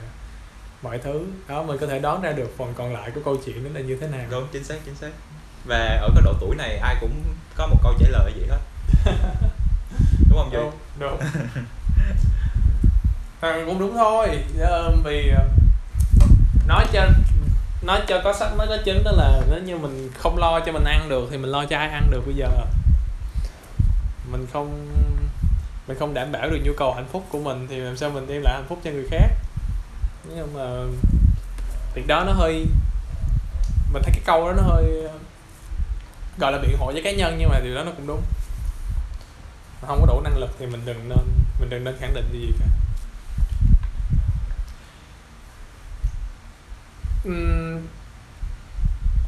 mọi 0.83 0.99
thứ. 0.99 1.25
Đó 1.49 1.63
mình 1.63 1.79
có 1.79 1.87
thể 1.87 1.99
đoán 1.99 2.23
ra 2.23 2.33
được 2.33 2.51
phần 2.57 2.75
còn 2.77 2.93
lại 2.93 3.11
của 3.15 3.21
câu 3.25 3.37
chuyện 3.45 3.65
đó 3.65 3.71
là 3.75 3.81
như 3.81 3.97
thế 4.01 4.09
nào. 4.09 4.27
Đúng 4.31 4.47
chính 4.53 4.65
xác 4.65 4.77
chính 4.85 4.95
xác. 4.95 5.11
Và 5.65 5.99
ở 6.03 6.09
cái 6.15 6.23
độ 6.25 6.33
tuổi 6.41 6.57
này 6.57 6.77
ai 6.79 6.97
cũng 7.01 7.23
có 7.57 7.67
một 7.67 7.77
câu 7.83 7.95
trả 7.99 8.09
lời 8.09 8.33
vậy 8.37 8.49
hết. 8.49 8.61
Đúng 10.29 10.39
không 10.39 10.53
Duy? 10.53 10.59
đúng, 10.59 10.73
đúng. 10.99 11.19
à, 13.41 13.63
cũng 13.67 13.79
đúng 13.79 13.95
thôi. 13.95 14.29
Ờ, 14.61 14.93
vì 15.05 15.29
ờ, 15.29 15.45
nói 16.67 16.87
cho 16.93 17.07
nói 17.83 18.01
cho 18.09 18.21
có 18.25 18.33
sách 18.33 18.53
mới 18.57 18.67
có 18.67 18.77
chứng 18.85 19.05
đó 19.05 19.13
là 19.13 19.41
nếu 19.51 19.61
như 19.61 19.77
mình 19.79 20.11
không 20.19 20.39
lo 20.39 20.61
cho 20.67 20.73
mình 20.73 20.85
ăn 20.85 21.09
được 21.09 21.29
thì 21.31 21.37
mình 21.37 21.51
lo 21.51 21.65
cho 21.65 21.79
ai 21.79 21.89
ăn 21.89 22.11
được 22.11 22.23
bây 22.27 22.35
giờ. 22.35 22.49
Mình 24.31 24.47
không 24.53 24.89
mình 25.87 25.99
không 25.99 26.15
đảm 26.15 26.33
bảo 26.33 26.51
được 26.51 26.59
nhu 26.65 26.73
cầu 26.77 26.95
hạnh 26.95 27.09
phúc 27.13 27.25
của 27.29 27.39
mình 27.39 27.67
thì 27.71 27.77
làm 27.77 27.97
sao 27.97 28.11
mình 28.11 28.27
đem 28.29 28.43
lại 28.43 28.55
hạnh 28.55 28.67
phúc 28.69 28.79
cho 28.85 28.91
người 28.91 29.07
khác? 29.11 29.29
Nhưng 30.29 30.55
mà 30.55 30.63
việc 31.95 32.07
đó 32.07 32.25
nó 32.27 32.33
hơi, 32.33 32.67
mình 33.93 34.03
thấy 34.03 34.13
cái 34.13 34.23
câu 34.27 34.47
đó 34.47 34.53
nó 34.57 34.63
hơi, 34.63 34.85
gọi 36.39 36.53
là 36.53 36.59
biện 36.59 36.77
hộ 36.79 36.93
với 36.93 37.03
cá 37.03 37.13
nhân 37.13 37.37
nhưng 37.39 37.49
mà 37.49 37.61
điều 37.61 37.75
đó 37.75 37.83
nó 37.85 37.91
cũng 37.97 38.07
đúng. 38.07 38.23
Không 39.87 40.01
có 40.01 40.07
đủ 40.07 40.21
năng 40.21 40.39
lực 40.39 40.51
thì 40.59 40.67
mình 40.67 40.83
đừng 40.85 41.09
nên, 41.09 41.19
mình 41.61 41.71
đừng 41.71 41.85
nên 41.85 41.97
khẳng 42.01 42.15
định 42.15 42.29
gì 42.33 42.53
cả. 42.61 42.67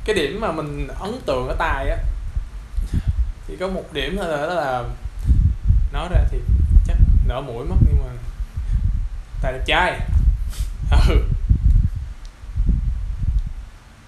Cái 0.04 0.14
điểm 0.14 0.40
mà 0.40 0.52
mình 0.52 0.88
ấn 1.00 1.20
tượng 1.26 1.48
ở 1.48 1.56
tài 1.58 1.90
á 1.90 1.96
thì 3.48 3.56
có 3.60 3.68
một 3.68 3.84
điểm 3.92 4.16
thôi 4.16 4.28
là 4.28 4.36
đó 4.36 4.54
là 4.54 4.84
nói 5.92 6.08
ra 6.10 6.20
thì 6.30 6.38
chắc 6.86 6.96
nở 7.26 7.40
mũi 7.40 7.64
mất 7.64 7.76
nhưng 7.80 7.98
mà 7.98 8.12
tài 9.42 9.52
đẹp 9.52 9.62
trai. 9.66 10.00
Ừ. 11.08 11.24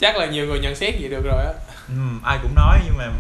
Chắc 0.00 0.16
là 0.16 0.26
nhiều 0.26 0.46
người 0.46 0.60
nhận 0.60 0.74
xét 0.74 0.94
vậy 1.00 1.08
được 1.10 1.24
rồi 1.24 1.44
á. 1.44 1.52
Ừ, 1.88 1.94
ai 2.24 2.38
cũng 2.42 2.54
nói 2.54 2.80
nhưng 2.84 2.96
mà 2.96 3.04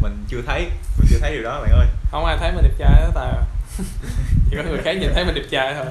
mình 0.00 0.24
chưa 0.28 0.42
thấy 0.46 0.70
mình 0.98 1.06
chưa 1.10 1.18
thấy 1.20 1.32
điều 1.32 1.42
đó 1.42 1.60
bạn 1.60 1.70
ơi. 1.70 1.86
Không 2.10 2.24
ai 2.24 2.36
thấy 2.40 2.52
mình 2.52 2.62
đẹp 2.62 2.74
trai 2.78 3.00
đó 3.00 3.10
tài 3.14 3.32
chỉ 4.50 4.56
có 4.56 4.62
người 4.62 4.82
khác 4.84 4.92
nhìn 4.92 5.10
thấy 5.14 5.24
mình 5.24 5.34
đẹp 5.34 5.44
trai 5.50 5.74
thôi 5.74 5.86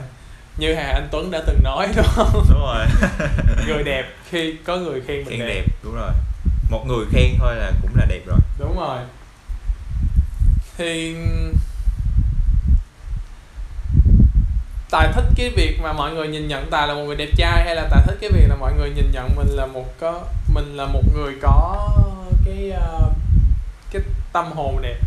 như 0.58 0.74
hà 0.74 0.84
anh 0.84 1.08
tuấn 1.12 1.32
đã 1.32 1.42
từng 1.48 1.64
nói 1.64 1.88
đúng 1.96 2.06
không? 2.06 2.46
Đúng 2.50 2.60
rồi. 2.60 2.86
Người 3.68 3.84
đẹp 3.84 4.06
khi 4.30 4.56
có 4.66 4.78
người 4.78 5.02
khen 5.02 5.18
mình 5.18 5.30
khen 5.30 5.40
đẹp. 5.40 5.46
đẹp 5.48 5.66
đúng 5.84 5.96
rồi. 5.96 6.12
Một 6.70 6.86
người 6.88 7.06
khen 7.12 7.36
thôi 7.40 7.56
là 7.56 7.72
cũng 7.82 7.92
là 7.96 8.06
đẹp 8.06 8.22
rồi. 8.26 8.40
Đúng 8.60 8.80
rồi. 8.80 9.00
Thì 10.78 11.16
tài 14.92 15.12
thích 15.14 15.26
cái 15.36 15.50
việc 15.50 15.80
mà 15.84 15.94
mọi 15.94 16.14
người 16.14 16.28
nhìn 16.28 16.48
nhận 16.48 16.70
tài 16.72 16.88
là 16.88 16.94
một 16.94 17.04
người 17.04 17.16
đẹp 17.16 17.30
trai 17.38 17.64
hay 17.66 17.76
là 17.76 17.88
tài 17.92 18.04
thích 18.08 18.18
cái 18.22 18.30
việc 18.34 18.48
là 18.50 18.56
mọi 18.56 18.74
người 18.74 18.90
nhìn 18.90 19.12
nhận 19.12 19.36
mình 19.36 19.48
là 19.48 19.66
một 19.66 19.86
có 20.00 20.22
mình 20.54 20.78
là 20.78 20.86
một 20.86 21.04
người 21.14 21.34
có 21.42 21.90
cái 22.46 22.72
uh, 22.76 23.14
cái 23.92 24.02
tâm 24.34 24.52
hồn 24.52 24.82
đẹp? 24.82 24.98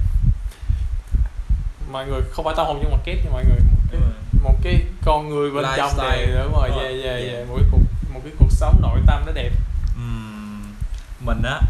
Mọi 1.92 2.06
người 2.06 2.20
không 2.30 2.44
phải 2.44 2.54
tâm 2.56 2.66
hồn 2.66 2.78
nhưng 2.82 2.92
mà 2.92 2.98
kết 3.04 3.16
cho 3.24 3.30
mọi 3.30 3.44
người. 3.44 3.58
Một 3.58 3.82
cái 3.92 4.00
một 4.42 4.54
cái 4.62 4.82
con 5.04 5.28
người 5.28 5.50
bên 5.50 5.64
trong 5.76 5.98
này 5.98 6.26
đúng 6.26 6.52
rồi 6.52 6.70
yeah, 6.70 7.04
yeah, 7.04 7.32
yeah. 7.32 7.48
một 7.48 7.56
cái 7.56 7.68
cuộc 7.70 7.80
một 8.14 8.20
cái 8.24 8.32
cuộc 8.38 8.50
sống 8.50 8.80
nội 8.82 9.00
tâm 9.06 9.22
nó 9.26 9.32
đẹp. 9.32 9.50
Uhm, 9.98 10.74
mình 11.20 11.42
á 11.42 11.60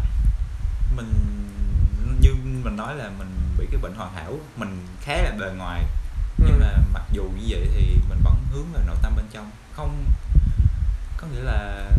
mình 0.95 1.13
như 2.21 2.33
mình 2.63 2.75
nói 2.75 2.95
là 2.95 3.09
mình 3.17 3.27
bị 3.57 3.65
cái 3.71 3.81
bệnh 3.81 3.95
hoàn 3.95 4.13
hảo 4.13 4.33
mình 4.57 4.87
khá 5.01 5.17
là 5.17 5.31
bề 5.39 5.51
ngoài. 5.57 5.83
Nhưng 6.37 6.53
ừ. 6.53 6.59
mà 6.59 6.73
mặc 6.93 7.03
dù 7.11 7.23
như 7.23 7.43
vậy 7.47 7.67
thì 7.75 7.95
mình 8.09 8.19
vẫn 8.23 8.35
hướng 8.51 8.65
về 8.73 8.79
nội 8.87 8.95
tâm 9.01 9.13
bên 9.15 9.25
trong. 9.31 9.51
Không 9.73 10.05
có 11.17 11.27
nghĩa 11.27 11.43
là 11.43 11.89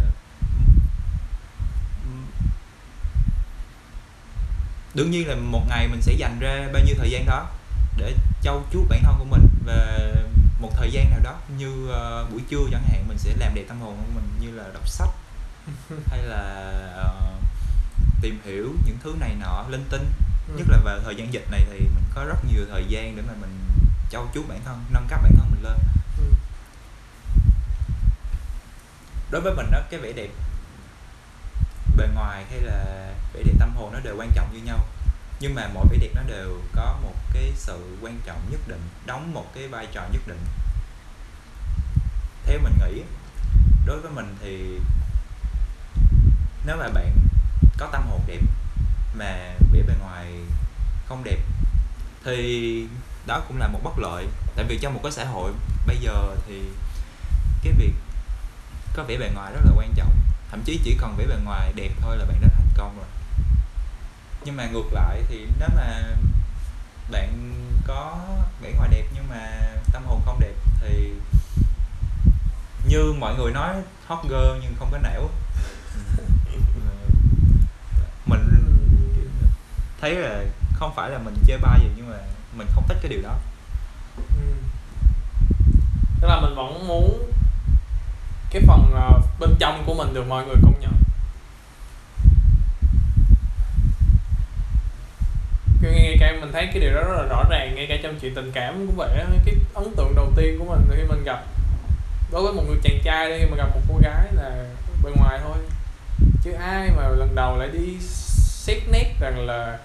đương 4.95 5.11
nhiên 5.11 5.29
là 5.29 5.35
một 5.35 5.63
ngày 5.69 5.89
mình 5.89 6.03
sẽ 6.03 6.13
dành 6.13 6.39
ra 6.41 6.69
bao 6.73 6.83
nhiêu 6.85 6.95
thời 6.99 7.11
gian 7.11 7.27
đó 7.27 7.47
để 7.97 8.15
trau 8.43 8.63
chuốt 8.73 8.89
bản 8.89 9.01
thân 9.05 9.15
của 9.19 9.25
mình 9.25 9.49
và 9.67 10.11
một 10.59 10.71
thời 10.77 10.93
gian 10.93 11.11
nào 11.11 11.21
đó 11.23 11.39
như 11.59 11.69
uh, 11.69 12.33
buổi 12.33 12.41
trưa 12.49 12.69
chẳng 12.71 12.83
hạn 12.83 13.09
mình 13.09 13.19
sẽ 13.19 13.35
làm 13.39 13.55
đẹp 13.55 13.65
tâm 13.69 13.81
hồn 13.81 13.97
của 13.97 14.13
mình 14.15 14.25
như 14.41 14.57
là 14.57 14.65
đọc 14.75 14.89
sách 14.89 15.09
hay 16.07 16.23
là 16.23 16.73
uh, 17.07 17.43
tìm 18.23 18.41
hiểu 18.45 18.75
những 18.87 18.99
thứ 19.03 19.15
này 19.21 19.35
nọ 19.41 19.65
linh 19.69 19.85
tinh 19.91 20.11
ừ. 20.49 20.55
nhất 20.59 20.67
là 20.69 20.79
vào 20.85 20.99
thời 21.05 21.17
gian 21.17 21.33
dịch 21.33 21.51
này 21.51 21.61
thì 21.71 21.79
mình 21.79 22.05
có 22.15 22.25
rất 22.25 22.45
nhiều 22.53 22.65
thời 22.71 22.85
gian 22.89 23.17
để 23.17 23.23
mà 23.27 23.33
mình 23.41 23.59
trau 24.11 24.31
chuốt 24.35 24.49
bản 24.49 24.61
thân 24.65 24.85
nâng 24.91 25.07
cấp 25.09 25.21
bản 25.23 25.33
thân 25.37 25.51
mình 25.51 25.63
lên 25.63 25.79
ừ. 26.19 26.25
đối 29.31 29.41
với 29.41 29.55
mình 29.55 29.71
đó 29.71 29.79
cái 29.91 30.01
vẻ 30.01 30.13
đẹp 30.13 30.29
bề 31.97 32.09
ngoài 32.15 32.45
hay 32.51 32.61
là 32.61 32.85
vẻ 33.33 33.43
đẹp 33.43 33.55
tâm 33.59 33.73
hồn 33.77 33.93
nó 33.93 34.01
đều 34.01 34.17
quan 34.19 34.31
trọng 34.35 34.53
như 34.53 34.61
nhau 34.65 34.79
nhưng 35.41 35.55
mà 35.55 35.69
mỗi 35.75 35.87
vẻ 35.91 35.97
đẹp 36.01 36.11
nó 36.15 36.23
đều 36.23 36.61
có 36.75 36.99
một 37.03 37.15
cái 37.33 37.53
sự 37.55 37.97
quan 38.01 38.21
trọng 38.27 38.41
nhất 38.51 38.61
định, 38.69 38.89
đóng 39.07 39.35
một 39.35 39.47
cái 39.55 39.69
vai 39.69 39.87
trò 39.93 40.03
nhất 40.13 40.23
định. 40.27 40.45
Theo 42.45 42.59
mình 42.59 42.79
nghĩ, 42.79 43.03
đối 43.87 44.01
với 44.01 44.11
mình 44.11 44.37
thì 44.43 44.81
nếu 46.67 46.77
mà 46.77 46.89
bạn 46.89 47.17
có 47.79 47.89
tâm 47.93 48.07
hồn 48.11 48.21
đẹp 48.27 48.41
mà 49.15 49.55
vẻ 49.73 49.83
bề 49.83 49.95
ngoài 50.01 50.27
không 51.07 51.25
đẹp, 51.25 51.39
thì 52.25 52.87
đó 53.27 53.43
cũng 53.49 53.59
là 53.59 53.69
một 53.69 53.81
bất 53.85 53.99
lợi. 53.99 54.27
Tại 54.57 54.65
vì 54.69 54.79
trong 54.79 54.95
một 54.95 55.01
cái 55.03 55.13
xã 55.13 55.25
hội 55.25 55.53
bây 55.87 55.97
giờ 55.97 56.37
thì 56.47 56.63
cái 57.63 57.73
việc 57.79 57.93
có 58.95 59.05
vẻ 59.05 59.17
bề 59.17 59.31
ngoài 59.35 59.53
rất 59.53 59.61
là 59.65 59.73
quan 59.77 59.93
trọng. 59.95 60.15
Thậm 60.51 60.63
chí 60.65 60.81
chỉ 60.85 60.97
cần 61.01 61.17
vẻ 61.17 61.27
bề 61.27 61.37
ngoài 61.45 61.73
đẹp 61.77 61.91
thôi 62.01 62.17
là 62.17 62.25
bạn 62.25 62.41
đã 62.41 62.49
thành 62.49 62.69
công 62.77 62.97
rồi 62.97 63.07
nhưng 64.49 64.57
mà 64.57 64.67
ngược 64.67 64.93
lại 64.93 65.23
thì 65.29 65.47
nếu 65.59 65.69
mà 65.77 66.03
bạn 67.11 67.55
có 67.87 68.19
vẻ 68.63 68.73
ngoài 68.77 68.89
đẹp 68.93 69.05
nhưng 69.15 69.29
mà 69.29 69.61
tâm 69.93 70.03
hồn 70.07 70.23
không 70.25 70.41
đẹp 70.41 70.55
thì 70.81 71.13
như 72.89 73.13
mọi 73.19 73.35
người 73.35 73.53
nói 73.53 73.75
hot 74.07 74.19
girl 74.25 74.63
nhưng 74.63 74.75
không 74.79 74.89
có 74.93 74.99
não. 74.99 75.29
Mình 78.27 78.41
thấy 80.01 80.15
là 80.15 80.45
không 80.73 80.93
phải 80.97 81.11
là 81.11 81.19
mình 81.19 81.35
chơi 81.47 81.59
bai 81.59 81.81
gì 81.81 81.89
nhưng 81.97 82.11
mà 82.11 82.19
mình 82.57 82.67
không 82.75 82.85
thích 82.89 82.99
cái 83.03 83.11
điều 83.11 83.23
đó. 83.23 83.35
Ừ. 84.17 84.53
tức 86.21 86.29
là 86.29 86.41
mình 86.41 86.55
vẫn 86.55 86.89
muốn 86.89 87.33
cái 88.51 88.63
phần 88.67 88.95
uh, 88.95 89.25
bên 89.41 89.55
trong 89.59 89.83
của 89.87 89.95
mình 89.95 90.15
được 90.15 90.25
mọi 90.29 90.47
người 90.47 90.57
công 90.63 90.81
nhận 90.81 90.93
ngay 95.83 96.17
cả 96.21 96.33
mình 96.41 96.53
thấy 96.53 96.67
cái 96.67 96.81
điều 96.81 96.95
đó 96.95 97.01
rất 97.01 97.17
là 97.17 97.27
rõ 97.29 97.45
ràng, 97.51 97.75
ngay 97.75 97.87
cả 97.89 97.97
trong 98.03 98.19
chuyện 98.21 98.35
tình 98.35 98.51
cảm 98.55 98.87
cũng 98.87 98.97
vậy 98.97 99.09
cái 99.45 99.55
ấn 99.75 99.95
tượng 99.97 100.15
đầu 100.17 100.33
tiên 100.37 100.59
của 100.59 100.65
mình 100.65 100.97
khi 100.97 101.03
mình 101.03 101.25
gặp, 101.25 101.45
đối 102.33 102.43
với 102.43 102.53
một 102.53 102.63
người 102.69 102.79
chàng 102.83 102.99
trai 103.05 103.31
đi 103.31 103.39
khi 103.39 103.47
mà 103.51 103.57
gặp 103.57 103.69
một 103.75 103.81
cô 103.89 103.99
gái 104.03 104.27
là 104.33 104.65
bên 105.03 105.13
ngoài 105.17 105.39
thôi. 105.43 105.57
Chứ 106.43 106.53
ai 106.53 106.91
mà 106.97 107.09
lần 107.09 107.35
đầu 107.35 107.57
lại 107.59 107.69
đi 107.73 107.99
xét 108.01 108.79
nét 108.93 109.15
rằng 109.21 109.47
là 109.47 109.79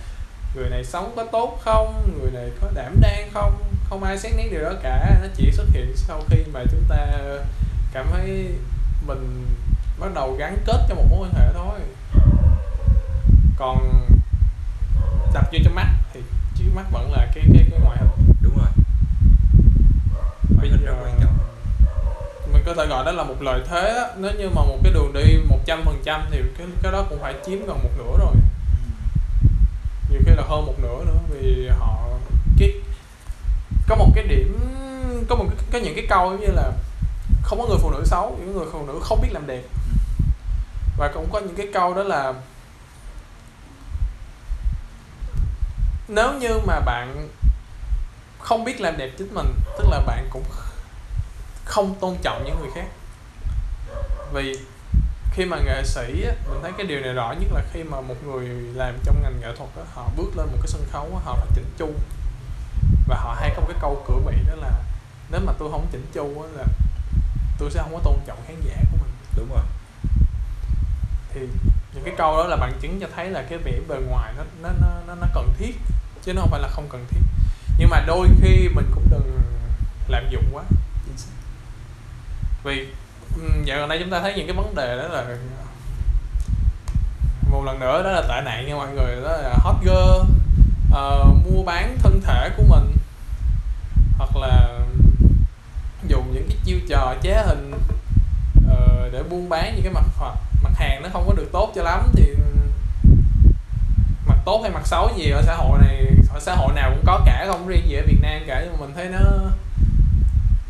người 0.55 0.69
này 0.69 0.83
sống 0.83 1.13
có 1.15 1.25
tốt 1.31 1.59
không, 1.61 2.19
người 2.21 2.31
này 2.31 2.49
có 2.61 2.71
đảm 2.73 2.95
đang 3.01 3.29
không 3.33 3.63
không 3.89 4.03
ai 4.03 4.17
xét 4.17 4.31
nét 4.37 4.47
điều 4.51 4.61
đó 4.61 4.73
cả. 4.83 5.17
Nó 5.21 5.27
chỉ 5.35 5.51
xuất 5.51 5.65
hiện 5.73 5.93
sau 5.95 6.21
khi 6.29 6.37
mà 6.53 6.63
chúng 6.71 6.83
ta 6.89 7.07
cảm 7.93 8.07
thấy 8.11 8.47
mình 9.07 9.45
bắt 9.99 10.09
đầu 10.15 10.35
gắn 10.39 10.57
kết 10.65 10.77
cho 10.89 10.95
một 10.95 11.05
mối 11.09 11.19
quan 11.21 11.33
hệ 11.33 11.53
thôi. 11.53 11.79
Còn 13.57 14.07
đập 15.33 15.43
vô 15.51 15.59
trong 15.63 15.75
mắt 15.75 15.87
thì 16.13 16.19
trước 16.55 16.69
mắt 16.75 16.83
vẫn 16.91 17.11
là 17.11 17.27
cái 17.35 17.43
cái 17.53 17.65
cái 17.71 17.79
ngoại 17.79 17.97
hình 17.97 18.33
đúng 18.41 18.57
rồi. 18.57 18.67
Ngoại 20.55 20.67
hình 20.69 20.85
rất 20.85 20.93
quan 21.03 21.19
trọng. 21.21 21.37
Mình 22.53 22.63
có 22.65 22.73
thể 22.73 22.85
gọi 22.85 23.05
đó 23.05 23.11
là 23.11 23.23
một 23.23 23.41
lợi 23.41 23.61
thế 23.69 23.93
á. 23.97 24.07
nếu 24.17 24.31
như 24.37 24.49
mà 24.49 24.61
một 24.61 24.77
cái 24.83 24.93
đường 24.93 25.13
đi 25.13 25.37
một 25.49 25.59
trăm 25.65 25.81
phần 25.85 26.01
trăm 26.03 26.25
thì 26.31 26.41
cái 26.57 26.67
cái 26.83 26.91
đó 26.91 27.05
cũng 27.09 27.19
phải 27.21 27.33
chiếm 27.45 27.65
gần 27.65 27.79
một 27.83 27.89
nửa 27.97 28.17
rồi. 28.19 28.35
Nhiều 30.09 30.21
khi 30.25 30.31
là 30.35 30.43
hơn 30.47 30.65
một 30.65 30.75
nửa 30.81 31.05
nữa 31.05 31.19
vì 31.29 31.69
họ 31.79 32.09
cái 32.59 32.71
có 33.87 33.95
một 33.95 34.11
cái 34.15 34.27
điểm 34.27 34.59
có 35.29 35.35
một 35.35 35.45
có 35.71 35.79
những 35.79 35.95
cái 35.95 36.05
câu 36.09 36.37
như 36.37 36.47
là 36.47 36.71
không 37.43 37.59
có 37.59 37.67
người 37.67 37.77
phụ 37.81 37.91
nữ 37.91 38.03
xấu 38.05 38.37
những 38.39 38.57
người 38.57 38.65
phụ 38.71 38.85
nữ 38.87 38.99
không 39.01 39.21
biết 39.21 39.29
làm 39.31 39.47
đẹp. 39.47 39.63
Và 40.97 41.11
cũng 41.13 41.29
có 41.31 41.39
những 41.39 41.55
cái 41.55 41.67
câu 41.73 41.93
đó 41.93 42.03
là 42.03 42.33
nếu 46.07 46.33
như 46.33 46.59
mà 46.65 46.79
bạn 46.79 47.29
không 48.39 48.63
biết 48.63 48.81
làm 48.81 48.97
đẹp 48.97 49.09
chính 49.17 49.33
mình 49.33 49.53
tức 49.77 49.85
là 49.89 49.99
bạn 49.99 50.27
cũng 50.29 50.43
không 51.65 51.95
tôn 51.99 52.17
trọng 52.21 52.43
những 52.45 52.59
người 52.59 52.69
khác. 52.75 52.87
Vì 54.33 54.59
khi 55.31 55.45
mà 55.45 55.57
nghệ 55.65 55.83
sĩ 55.85 56.23
á, 56.23 56.33
mình 56.49 56.59
thấy 56.61 56.71
cái 56.77 56.87
điều 56.87 56.99
này 56.99 57.13
rõ 57.13 57.31
nhất 57.39 57.49
là 57.53 57.61
khi 57.73 57.83
mà 57.83 58.01
một 58.01 58.15
người 58.25 58.47
làm 58.73 58.97
trong 59.03 59.23
ngành 59.23 59.39
nghệ 59.41 59.55
thuật 59.57 59.69
á, 59.75 59.83
họ 59.93 60.09
bước 60.17 60.37
lên 60.37 60.47
một 60.51 60.57
cái 60.57 60.67
sân 60.67 60.81
khấu 60.91 61.03
á, 61.03 61.21
họ 61.25 61.35
phải 61.35 61.47
chỉnh 61.55 61.73
chu. 61.77 61.89
Và 63.07 63.15
họ 63.15 63.37
hay 63.39 63.49
có 63.55 63.61
một 63.61 63.67
cái 63.69 63.77
câu 63.81 64.03
cửa 64.07 64.19
bị 64.25 64.35
đó 64.47 64.55
là 64.55 64.71
nếu 65.31 65.41
mà 65.45 65.53
tôi 65.59 65.71
không 65.71 65.87
chỉnh 65.91 66.05
chu 66.13 66.41
á, 66.41 66.49
là 66.57 66.65
tôi 67.59 67.71
sẽ 67.71 67.81
không 67.81 67.93
có 67.93 67.99
tôn 68.03 68.19
trọng 68.25 68.39
khán 68.47 68.61
giả 68.61 68.75
của 68.91 68.97
mình. 69.01 69.11
Đúng 69.37 69.49
rồi. 69.49 69.63
Thì 71.33 71.47
những 71.93 72.03
cái 72.03 72.13
câu 72.17 72.37
đó 72.37 72.47
là 72.47 72.55
bằng 72.55 72.73
chứng 72.81 72.99
cho 72.99 73.07
thấy 73.15 73.29
là 73.29 73.43
cái 73.49 73.57
vẻ 73.57 73.79
bề 73.87 73.95
ngoài 73.95 74.33
nó 74.37 74.43
nó 74.61 74.69
nó 74.81 74.87
nó, 75.07 75.15
nó 75.21 75.27
cần 75.33 75.53
thiết 75.57 75.75
chứ 76.21 76.33
nó 76.33 76.41
không 76.41 76.51
phải 76.51 76.61
là 76.61 76.67
không 76.67 76.89
cần 76.89 77.05
thiết. 77.09 77.19
Nhưng 77.77 77.89
mà 77.89 78.03
đôi 78.07 78.27
khi 78.41 78.69
mình 78.75 78.85
cũng 78.93 79.03
đừng 79.09 79.41
lạm 80.07 80.29
dụng 80.29 80.45
quá. 80.53 80.63
Vì 82.63 82.87
dạo 83.65 83.79
gần 83.79 83.89
đây 83.89 83.99
chúng 83.99 84.09
ta 84.09 84.21
thấy 84.21 84.33
những 84.35 84.47
cái 84.47 84.55
vấn 84.55 84.75
đề 84.75 84.97
đó 84.97 85.07
là 85.07 85.37
một 87.49 87.63
lần 87.65 87.79
nữa 87.79 88.03
đó 88.03 88.11
là 88.11 88.21
tệ 88.21 88.41
nạn 88.45 88.67
nha 88.67 88.75
mọi 88.75 88.87
người 88.87 89.15
đó 89.15 89.37
là 89.37 89.55
hot 89.63 89.75
girl 89.81 90.33
ờ, 90.91 91.25
mua 91.51 91.63
bán 91.63 91.97
thân 92.03 92.21
thể 92.21 92.49
của 92.57 92.63
mình 92.69 92.91
hoặc 94.17 94.35
là 94.35 94.79
dùng 96.07 96.33
những 96.33 96.45
cái 96.49 96.57
chiêu 96.63 96.77
trò 96.89 97.15
chế 97.21 97.43
hình 97.47 97.73
ờ, 98.69 99.09
để 99.13 99.23
buôn 99.23 99.49
bán 99.49 99.73
những 99.75 99.83
cái 99.83 99.93
mặt 99.93 100.05
hoặc 100.17 100.37
mặt 100.73 100.85
hàng 100.85 101.03
nó 101.03 101.09
không 101.13 101.27
có 101.27 101.33
được 101.33 101.49
tốt 101.51 101.71
cho 101.75 101.83
lắm 101.83 102.11
thì 102.13 102.33
mặt 104.27 104.37
tốt 104.45 104.59
hay 104.63 104.71
mặt 104.71 104.87
xấu 104.87 105.09
gì 105.17 105.29
ở 105.29 105.41
xã 105.41 105.55
hội 105.55 105.79
này, 105.81 106.05
ở 106.33 106.39
xã 106.39 106.55
hội 106.55 106.73
nào 106.75 106.91
cũng 106.91 107.03
có 107.05 107.21
cả, 107.25 107.45
không 107.47 107.67
riêng 107.67 107.89
gì 107.89 107.95
ở 107.95 108.03
Việt 108.07 108.19
Nam 108.21 108.41
cả. 108.47 108.61
Nhưng 108.63 108.73
mà 108.73 108.85
mình 108.85 108.95
thấy 108.95 109.09
nó, 109.09 109.19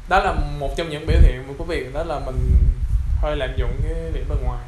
đó 0.10 0.20
là 0.20 0.34
một 0.60 0.70
trong 0.78 0.90
những 0.90 1.08
biểu 1.08 1.18
hiện 1.22 1.56
của 1.58 1.64
việc 1.64 1.94
đó 1.94 2.04
là 2.04 2.20
mình 2.20 2.56
hơi 3.22 3.36
lạm 3.36 3.50
dụng 3.58 3.82
cái 3.84 3.94
vẻ 4.14 4.22
bề 4.30 4.36
ngoài. 4.44 4.66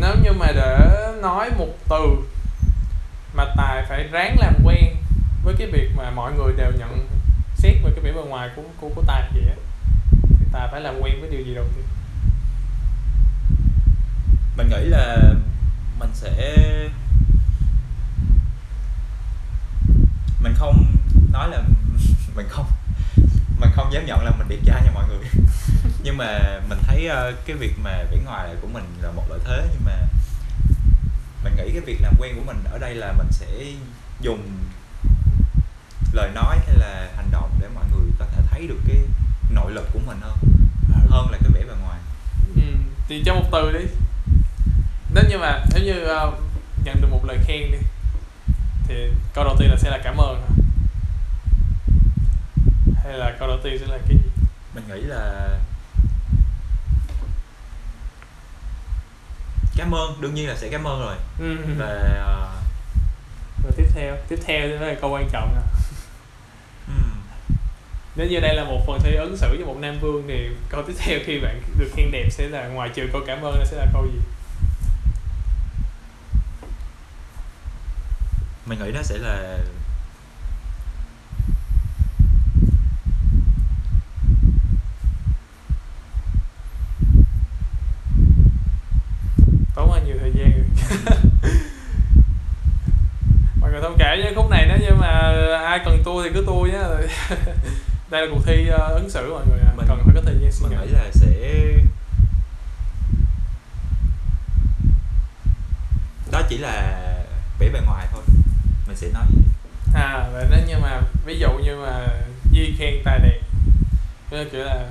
Nếu 0.00 0.14
như 0.22 0.32
mà 0.32 0.46
để 0.52 0.78
nói 1.22 1.50
một 1.58 1.68
từ 1.88 2.16
mà 3.34 3.44
tài 3.56 3.84
phải 3.88 4.08
ráng 4.12 4.36
làm 4.40 4.54
quen 4.64 4.96
với 5.44 5.54
cái 5.58 5.68
việc 5.72 5.90
mà 5.96 6.10
mọi 6.10 6.32
người 6.32 6.52
đều 6.56 6.72
nhận 6.78 7.08
xét 7.56 7.74
về 7.84 7.90
cái 7.94 8.00
vẻ 8.04 8.12
bề 8.12 8.28
ngoài 8.28 8.48
của 8.56 8.62
của 8.80 8.88
của 8.94 9.02
tài 9.06 9.28
vậy 9.34 9.42
á 9.48 9.54
ta 10.52 10.68
phải 10.72 10.80
làm 10.80 11.00
quen 11.00 11.20
với 11.20 11.30
điều 11.30 11.40
gì 11.40 11.54
đầu 11.54 11.64
tiên? 11.76 11.84
Mình 14.56 14.68
nghĩ 14.68 14.84
là 14.88 15.34
mình 15.98 16.10
sẽ 16.14 16.56
mình 20.40 20.54
không 20.56 20.96
nói 21.32 21.48
là 21.50 21.62
mình 22.36 22.46
không 22.48 22.66
mình 23.60 23.70
không 23.74 23.92
dám 23.92 24.06
nhận 24.06 24.24
là 24.24 24.30
mình 24.38 24.48
đẹp 24.48 24.58
trai 24.64 24.82
nha 24.84 24.90
mọi 24.94 25.08
người. 25.08 25.18
Nhưng 26.02 26.16
mà 26.16 26.60
mình 26.68 26.78
thấy 26.82 27.06
ờ, 27.06 27.32
cái 27.46 27.56
việc 27.56 27.74
mà 27.78 28.04
vẻ 28.10 28.18
ngoài 28.24 28.54
của 28.60 28.68
mình 28.68 28.84
là 29.02 29.10
một 29.10 29.24
lợi 29.30 29.38
thế, 29.44 29.68
nhưng 29.72 29.84
mà 29.84 30.06
mình 31.44 31.56
nghĩ 31.56 31.70
cái 31.72 31.80
việc 31.86 32.00
làm 32.00 32.14
quen 32.18 32.34
của 32.36 32.44
mình 32.46 32.64
ở 32.72 32.78
đây 32.78 32.94
là 32.94 33.12
mình 33.12 33.28
sẽ 33.30 33.46
dùng 34.20 34.68
lời 36.12 36.30
nói 36.34 36.58
hay 36.66 36.76
là 36.76 37.08
hành 37.16 37.30
động 37.30 37.50
để 37.60 37.68
mọi 37.74 37.84
người 37.90 38.10
có 38.18 38.26
thể 38.26 38.42
thấy 38.50 38.66
được 38.66 38.78
cái 38.88 38.96
nội 39.50 39.72
lực 39.72 39.88
của 39.92 40.00
mình 40.06 40.18
hơn 40.20 40.36
hơn 41.10 41.30
là 41.30 41.38
cái 41.42 41.50
vẻ 41.54 41.60
bề 41.60 41.74
ngoài. 41.82 41.98
Ừ, 42.56 42.62
thì 43.08 43.22
cho 43.26 43.34
một 43.34 43.44
từ 43.52 43.72
đi. 43.72 43.84
Nếu 45.14 45.24
như 45.28 45.38
mà 45.38 45.64
nếu 45.74 45.84
như 45.84 46.04
ờ, 46.04 46.32
nhận 46.84 47.00
được 47.00 47.08
một 47.10 47.24
lời 47.24 47.38
khen 47.44 47.70
đi 47.72 47.78
thì 48.88 48.94
câu 49.34 49.44
đầu 49.44 49.56
tiên 49.58 49.68
là 49.70 49.76
sẽ 49.76 49.90
là 49.90 49.98
cảm 50.04 50.16
ơn 50.16 50.42
hay 53.04 53.18
là 53.18 53.36
câu 53.38 53.48
đầu 53.48 53.58
tiên 53.64 53.78
sẽ 53.80 53.86
là 53.86 53.98
cái 54.08 54.16
gì? 54.16 54.30
Mình 54.74 54.84
nghĩ 54.88 55.00
là 55.00 55.48
cảm 59.76 59.94
ơn 59.94 60.20
đương 60.20 60.34
nhiên 60.34 60.48
là 60.48 60.56
sẽ 60.56 60.68
cảm 60.72 60.84
ơn 60.84 61.00
rồi. 61.00 61.16
Ừ. 61.38 61.56
và 61.78 61.86
ờ, 62.26 62.52
và 63.64 63.70
tiếp 63.76 63.86
theo 63.94 64.16
tiếp 64.28 64.38
theo 64.46 64.68
đó 64.68 64.86
là 64.86 64.94
câu 65.00 65.10
quan 65.10 65.28
trọng 65.32 65.54
nè 65.54 65.60
nếu 68.18 68.28
như 68.28 68.40
đây 68.40 68.54
là 68.54 68.64
một 68.64 68.86
phần 68.86 69.00
thi 69.00 69.14
ứng 69.14 69.36
xử 69.36 69.48
với 69.48 69.66
một 69.66 69.76
nam 69.80 69.98
vương 70.00 70.24
thì 70.28 70.48
câu 70.68 70.82
tiếp 70.82 70.92
theo 70.98 71.18
khi 71.24 71.40
bạn 71.40 71.60
được 71.78 71.90
khen 71.96 72.10
đẹp 72.10 72.28
sẽ 72.30 72.48
là 72.48 72.68
ngoài 72.68 72.90
trừ 72.94 73.08
câu 73.12 73.22
cảm 73.26 73.42
ơn 73.42 73.64
sẽ 73.66 73.76
là 73.76 73.86
câu 73.92 74.06
gì? 74.06 74.18
Mình 78.66 78.78
nghĩ 78.78 78.90
nó 78.94 79.02
sẽ 79.02 79.18
là 79.18 79.58
tốn 89.74 89.90
hơi 89.90 90.00
nhiều 90.06 90.16
thời 90.20 90.32
gian 90.32 90.52
rồi. 90.52 90.66
Mọi 93.60 93.70
người 93.70 93.80
thông 93.82 93.96
cảm 93.98 94.18
với 94.22 94.34
khúc 94.36 94.50
này 94.50 94.66
nếu 94.68 94.78
như 94.78 94.94
mà 95.00 95.08
ai 95.64 95.80
cần 95.84 96.02
tua 96.04 96.22
thì 96.22 96.30
cứ 96.34 96.44
tua 96.46 96.66
nhé 96.66 96.78
đây 98.10 98.26
là 98.26 98.32
cuộc 98.34 98.42
thi 98.46 98.68
ờ, 98.68 98.94
ứng 98.94 99.10
xử 99.10 99.32
mọi 99.32 99.46
người 99.46 99.60
ạ. 99.60 99.72
Mình- 99.76 99.86
cần 99.88 99.98
phải 100.04 100.14
có 100.14 100.20
thời 100.24 100.34
gian 100.40 100.52
suy 100.52 100.66
mình 100.68 100.78
nghĩ. 100.78 100.86
nghĩ 100.86 100.92
là 100.92 101.04
sẽ 101.12 101.28
đó 106.32 106.42
chỉ 106.48 106.58
là 106.58 107.04
vẻ 107.58 107.68
bề 107.72 107.80
ngoài 107.86 108.06
thôi. 108.12 108.22
Mình 108.86 108.96
sẽ 108.96 109.08
nói 109.14 109.24
à 109.94 110.28
vậy 110.32 110.46
nếu 110.50 110.60
như 110.68 110.74
mà 110.82 111.00
ví 111.26 111.38
dụ 111.38 111.48
như 111.64 111.76
mà 111.76 112.06
Di 112.52 112.74
khen 112.78 112.94
tài 113.04 113.18
đẹp 113.18 113.40
Cái 114.30 114.46
kiểu 114.52 114.64
là 114.64 114.84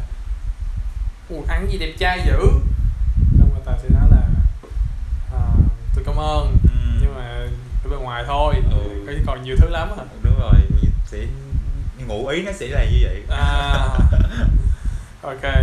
Ủa, 1.29 1.41
ăn 1.47 1.67
gì 1.71 1.77
đẹp 1.77 1.93
trai 1.99 2.23
dữ? 2.27 2.39
Xong 3.39 3.49
rồi 3.49 3.59
tài 3.65 3.75
sẽ 3.83 3.89
nói 3.89 4.07
là 4.11 4.21
à, 5.33 5.41
tôi 5.95 6.03
cảm 6.05 6.15
ơn. 6.15 6.57
Ừm, 6.63 6.97
nhưng 7.01 7.15
mà 7.15 7.21
ở 7.83 7.89
bên 7.89 7.99
ngoài 7.99 8.23
thôi 8.27 8.55
Ừ. 8.71 9.19
còn 9.25 9.43
nhiều 9.43 9.55
thứ 9.59 9.69
lắm 9.69 9.89
à. 9.97 10.03
Đúng 10.23 10.39
rồi 10.39 10.53
mình 10.69 10.91
sẽ 11.05 11.17
ngụ 12.07 12.27
ý 12.27 12.41
nó 12.43 12.51
sẽ 12.51 12.67
là 12.67 12.85
như 12.85 12.97
vậy. 13.01 13.21
À. 13.29 13.87
Ok. 15.21 15.53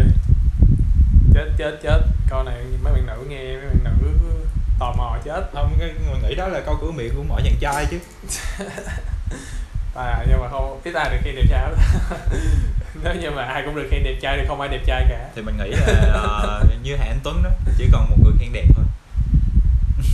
Chết 1.34 1.48
chết 1.58 1.78
chết. 1.82 2.00
Câu 2.28 2.42
này 2.42 2.64
mấy 2.82 2.92
bạn 2.92 3.06
nữ 3.06 3.24
nghe 3.28 3.44
mấy 3.56 3.66
bạn 3.84 3.96
nữ 4.02 4.08
tò 4.78 4.92
mò 4.98 5.16
chết. 5.24 5.42
Không 5.54 5.76
cái- 5.80 5.92
mình 6.12 6.22
nghĩ 6.22 6.34
đó 6.34 6.48
là 6.48 6.60
câu 6.66 6.78
cửa 6.80 6.90
miệng 6.90 7.14
của 7.16 7.22
mọi 7.28 7.42
chàng 7.44 7.56
trai 7.60 7.86
chứ. 7.90 7.98
À 9.96 10.24
nhưng 10.28 10.40
mà 10.40 10.48
không 10.50 10.80
cái 10.84 10.92
ta 10.92 11.04
được 11.12 11.16
khen 11.24 11.34
đẹp 11.36 11.44
trai 11.50 11.70
nếu 13.04 13.14
như 13.14 13.30
mà 13.30 13.42
ai 13.44 13.62
cũng 13.64 13.74
được 13.76 13.88
khen 13.90 14.02
đẹp 14.04 14.14
trai 14.20 14.36
thì 14.40 14.44
không 14.48 14.60
ai 14.60 14.68
đẹp 14.68 14.82
trai 14.86 15.06
cả. 15.08 15.28
Thì 15.36 15.42
mình 15.42 15.56
nghĩ 15.56 15.70
là 15.70 15.86
ờ, 16.12 16.64
như 16.82 16.96
Hà 16.96 17.04
Anh 17.04 17.20
Tuấn 17.24 17.42
đó 17.42 17.50
chỉ 17.78 17.88
còn 17.92 18.10
một 18.10 18.16
người 18.24 18.32
khen 18.40 18.52
đẹp 18.52 18.64
thôi. 18.76 18.84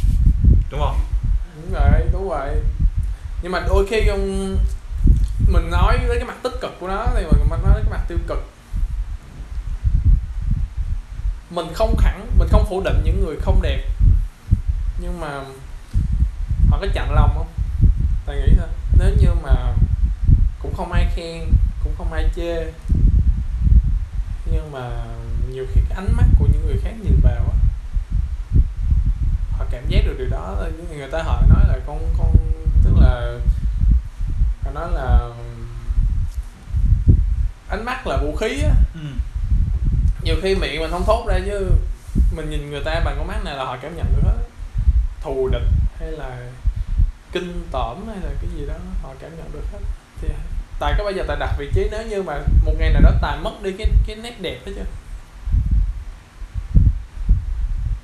Đúng 0.70 0.80
không? 0.80 1.00
Đúng 1.62 1.72
rồi 1.74 2.00
đúng 2.12 2.28
rồi. 2.30 2.48
Nhưng 3.42 3.52
mà 3.52 3.60
đôi 3.68 3.86
khi 3.90 4.06
um, 4.06 4.56
mình 5.52 5.70
nói 5.70 5.98
tới 6.08 6.16
cái 6.18 6.24
mặt 6.24 6.36
tích 6.42 6.52
cực 6.60 6.70
của 6.80 6.88
nó 6.88 7.06
thì 7.14 7.24
mình 7.24 7.50
nói 7.50 7.58
tới 7.74 7.82
cái 7.82 7.90
mặt 7.90 8.04
tiêu 8.08 8.18
cực. 8.28 8.38
Mình 11.50 11.66
không 11.74 11.96
khẳng 11.96 12.26
mình 12.38 12.48
không 12.50 12.66
phủ 12.68 12.82
định 12.84 13.02
những 13.04 13.24
người 13.24 13.36
không 13.40 13.62
đẹp 13.62 13.82
nhưng 15.00 15.20
mà 15.20 15.28
họ 16.70 16.78
có 16.80 16.86
chặn 16.94 17.12
lòng 17.12 17.34
không? 17.34 17.48
Tại 18.26 18.36
nghĩ 18.36 18.52
thôi, 18.58 18.68
nếu 18.98 19.10
như 19.20 19.28
mà 19.42 19.74
cũng 20.62 20.74
không 20.76 20.92
ai 20.92 21.06
khen 21.14 21.52
cũng 21.84 21.94
không 21.98 22.12
ai 22.12 22.28
chê 22.36 22.72
nhưng 24.52 24.72
mà 24.72 24.90
nhiều 25.50 25.66
khi 25.74 25.80
cái 25.88 25.96
ánh 25.96 26.16
mắt 26.16 26.26
của 26.38 26.46
những 26.52 26.66
người 26.66 26.76
khác 26.82 26.92
nhìn 27.02 27.20
vào 27.22 27.44
á 27.52 27.56
họ 29.52 29.64
cảm 29.70 29.88
giác 29.88 30.00
được 30.06 30.14
điều 30.18 30.28
đó. 30.28 30.54
Ờ, 30.58 30.70
những 30.76 30.98
người 30.98 31.08
ta 31.10 31.22
họ 31.22 31.42
nói 31.48 31.64
là 31.68 31.78
con 31.86 32.14
con 32.18 32.36
tức 32.84 32.92
là 33.00 33.38
họ 34.74 34.80
nói 34.80 34.92
là 34.94 35.30
ánh 37.68 37.84
mắt 37.84 38.06
là 38.06 38.16
vũ 38.16 38.36
khí 38.36 38.62
á. 38.62 38.74
Ừ. 38.94 39.00
nhiều 40.22 40.36
khi 40.42 40.54
miệng 40.54 40.80
mình 40.80 40.90
không 40.90 41.04
thốt 41.06 41.24
ra 41.28 41.38
chứ 41.46 41.70
mình 42.36 42.50
nhìn 42.50 42.70
người 42.70 42.82
ta 42.84 43.00
bằng 43.04 43.14
con 43.18 43.26
mắt 43.26 43.44
này 43.44 43.56
là 43.56 43.64
họ 43.64 43.76
cảm 43.82 43.96
nhận 43.96 44.06
được 44.16 44.22
hết. 44.24 44.36
Thù 45.22 45.48
địch 45.52 45.68
hay 45.98 46.10
là 46.10 46.36
kinh 47.32 47.68
tởm 47.72 48.08
hay 48.08 48.16
là 48.16 48.30
cái 48.40 48.50
gì 48.56 48.66
đó 48.66 48.74
họ 49.02 49.14
cảm 49.20 49.36
nhận 49.36 49.52
được 49.52 49.64
hết. 49.72 49.78
Thì 50.22 50.28
tài 50.80 50.94
có 50.98 51.04
bao 51.04 51.12
giờ 51.12 51.24
tài 51.28 51.36
đặt 51.36 51.54
vị 51.58 51.70
trí 51.74 51.88
nếu 51.90 52.06
như 52.06 52.22
mà 52.22 52.38
một 52.64 52.74
ngày 52.78 52.92
nào 52.92 53.02
đó 53.02 53.10
tài 53.22 53.38
mất 53.40 53.62
đi 53.62 53.72
cái 53.78 53.86
cái 54.06 54.16
nét 54.16 54.40
đẹp 54.40 54.58
đó 54.66 54.72
chưa 54.76 54.84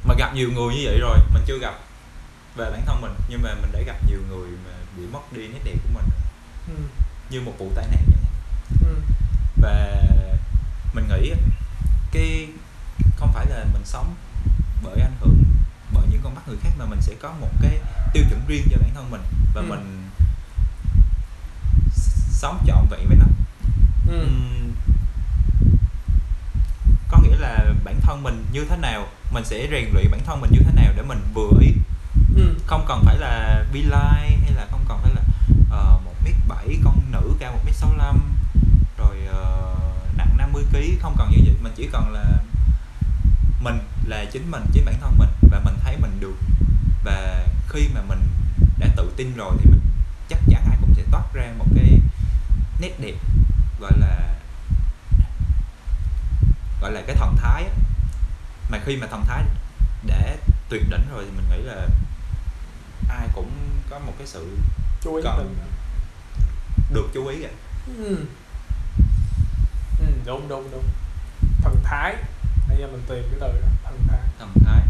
mà 0.05 0.15
gặp 0.19 0.35
nhiều 0.35 0.51
người 0.55 0.75
như 0.75 0.83
vậy 0.85 0.99
rồi 1.01 1.19
mình 1.33 1.43
chưa 1.47 1.59
gặp 1.59 1.75
về 2.57 2.71
bản 2.71 2.83
thân 2.87 3.01
mình 3.01 3.13
nhưng 3.29 3.43
mà 3.43 3.55
mình 3.55 3.73
đã 3.73 3.81
gặp 3.87 3.97
nhiều 4.09 4.19
người 4.29 4.49
mà 4.49 4.73
bị 4.97 5.03
mất 5.13 5.33
đi 5.33 5.49
nét 5.49 5.61
đẹp 5.65 5.75
của 5.83 5.89
mình 5.95 6.05
ừ. 6.69 6.75
như 7.31 7.41
một 7.41 7.53
vụ 7.59 7.73
tai 7.75 7.87
nạn 7.91 8.03
Ừ. 8.87 8.97
và 9.57 10.03
mình 10.95 11.09
nghĩ 11.09 11.33
cái 12.13 12.49
không 13.17 13.33
phải 13.33 13.47
là 13.47 13.65
mình 13.73 13.83
sống 13.85 14.15
bởi 14.83 15.01
ảnh 15.01 15.17
hưởng 15.21 15.45
bởi 15.93 16.07
những 16.11 16.21
con 16.25 16.35
mắt 16.35 16.49
người 16.49 16.57
khác 16.63 16.71
mà 16.79 16.85
mình 16.85 17.01
sẽ 17.01 17.15
có 17.23 17.33
một 17.41 17.49
cái 17.63 17.79
tiêu 18.13 18.25
chuẩn 18.31 18.41
riêng 18.49 18.67
cho 18.71 18.77
bản 18.81 18.91
thân 18.95 19.11
mình 19.11 19.23
và 19.55 19.61
Ừ. 19.63 19.67
mình 19.71 20.11
sống 22.31 22.65
trọn 22.67 22.87
vẹn 22.91 23.09
với 23.09 23.17
nó 23.17 23.27
ừ. 24.09 24.29
Có 27.09 27.19
nghĩa 27.23 27.37
là 27.37 27.75
bản 27.85 28.01
thân 28.03 28.23
mình 28.23 28.45
như 28.53 28.65
thế 28.71 28.77
nào 28.77 29.07
mình 29.33 29.45
sẽ 29.45 29.69
rèn 29.71 29.85
luyện 29.95 30.11
bản 30.11 30.21
thân 30.27 30.41
mình 30.41 30.51
như 30.53 30.61
thế 30.65 30.73
nào 30.73 30.93
để 30.97 31.03
mình 31.03 31.19
vừa 31.35 31.51
ý 31.61 31.73
ừ. 32.37 32.55
không 32.67 32.85
cần 32.89 33.03
phải 33.05 33.17
là 33.19 33.65
bi 33.73 33.83
lai 33.83 34.39
hay 34.43 34.53
là 34.53 34.67
không 34.71 34.85
cần 34.89 34.99
phải 35.03 35.13
là 35.15 35.23
một 36.05 36.06
mét 36.27 36.35
bảy 36.49 36.79
con 36.85 37.01
nữ 37.13 37.35
cao 37.39 37.53
một 37.53 37.61
mét 37.65 37.75
sáu 37.75 37.93
rồi 38.99 39.17
ờ, 39.29 39.75
nặng 40.17 40.37
50 40.39 40.65
kg 40.73 40.99
không 41.01 41.15
cần 41.19 41.31
như 41.31 41.39
vậy. 41.45 41.55
Mình 41.63 41.73
chỉ 41.77 41.89
cần 41.93 42.13
là 42.13 42.25
mình 43.61 43.79
là 44.05 44.25
chính 44.33 44.51
mình 44.51 44.63
chính 44.73 44.85
bản 44.85 44.95
thân 45.01 45.19
mình 45.19 45.29
và 45.51 45.61
mình 45.65 45.75
thấy 45.85 45.97
mình 45.97 46.21
được. 46.21 46.37
Và 47.05 47.47
khi 47.69 47.89
mà 47.95 48.01
mình 48.09 48.21
đã 48.79 48.89
tự 48.97 49.13
tin 49.17 49.37
rồi 49.37 49.57
thì 49.59 49.71
mình 49.71 49.81
chắc 50.29 50.39
chắn 50.51 50.65
ai 50.69 50.77
cũng 50.81 50.95
sẽ 50.95 51.03
toát 51.11 51.25
ra 51.35 51.53
một 51.59 51.67
cái 51.75 52.01
nét 52.81 52.93
đẹp 53.01 53.15
gọi 53.81 53.93
là 53.99 54.35
gọi 56.81 56.93
là 56.93 57.03
cái 57.07 57.17
thần 57.17 57.37
thái 57.37 57.65
á. 57.65 57.71
mà 58.71 58.79
khi 58.87 58.97
mà 58.97 59.07
thần 59.07 59.25
thái 59.27 59.45
đã 60.07 60.37
tuyệt 60.69 60.83
đỉnh 60.91 61.09
rồi 61.13 61.25
thì 61.25 61.31
mình 61.37 61.47
nghĩ 61.51 61.63
là 61.67 61.89
ai 63.09 63.29
cũng 63.35 63.51
có 63.91 63.99
một 63.99 64.13
cái 64.19 64.27
sự 64.27 64.59
chú 65.03 65.15
ý 65.17 65.23
Còn- 65.25 65.37
mình 65.39 65.57
được 66.91 67.09
chú 67.15 67.27
ý 67.27 67.37
kìa 67.41 67.49
ừ. 67.99 68.17
ừ. 70.01 70.07
đúng 70.27 70.49
đúng 70.49 70.69
đúng. 70.73 70.85
Thần 71.63 71.77
thái. 71.85 72.15
Bây 72.69 72.79
giờ 72.79 72.87
mình 72.87 73.03
tìm 73.09 73.23
cái 73.31 73.41
từ 73.41 73.61
đó 73.61 73.69
thần 73.85 73.99
thái. 74.09 74.21
Thần 74.39 74.49
thái. 74.65 74.81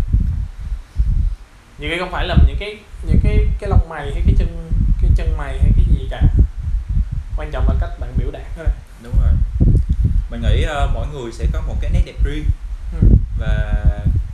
Những 1.79 1.91
cái 1.91 1.99
không 1.99 2.13
phải 2.13 2.27
là 2.27 2.37
những 2.47 2.57
cái 2.61 2.77
những 3.07 3.21
cái 3.23 3.49
cái 3.59 3.71
lông 3.71 3.89
mày 3.89 4.13
hay 4.13 4.23
cái 4.27 4.35
chân 4.39 4.71
cái 5.03 5.11
chân 5.17 5.37
mày 5.37 5.59
hay 5.59 5.71
cái 5.77 5.85
gì 5.85 6.09
cả. 6.11 6.23
Quan 7.37 7.51
trọng 7.51 7.69
là 7.69 7.75
cách 7.81 7.91
bạn 8.01 8.13
biểu 8.19 8.31
đạt 8.31 8.43
thôi. 8.57 8.67
Đúng 9.03 9.15
rồi. 9.23 9.33
Mình 10.31 10.43
nghĩ 10.43 10.63
ờ, 10.63 10.91
mỗi 10.95 11.07
người 11.07 11.33
sẽ 11.33 11.47
có 11.53 11.61
một 11.61 11.75
cái 11.81 11.91
nét 11.91 12.03
đẹp 12.07 12.25
riêng. 12.25 12.45
Ừ. 13.01 13.09
và 13.39 13.75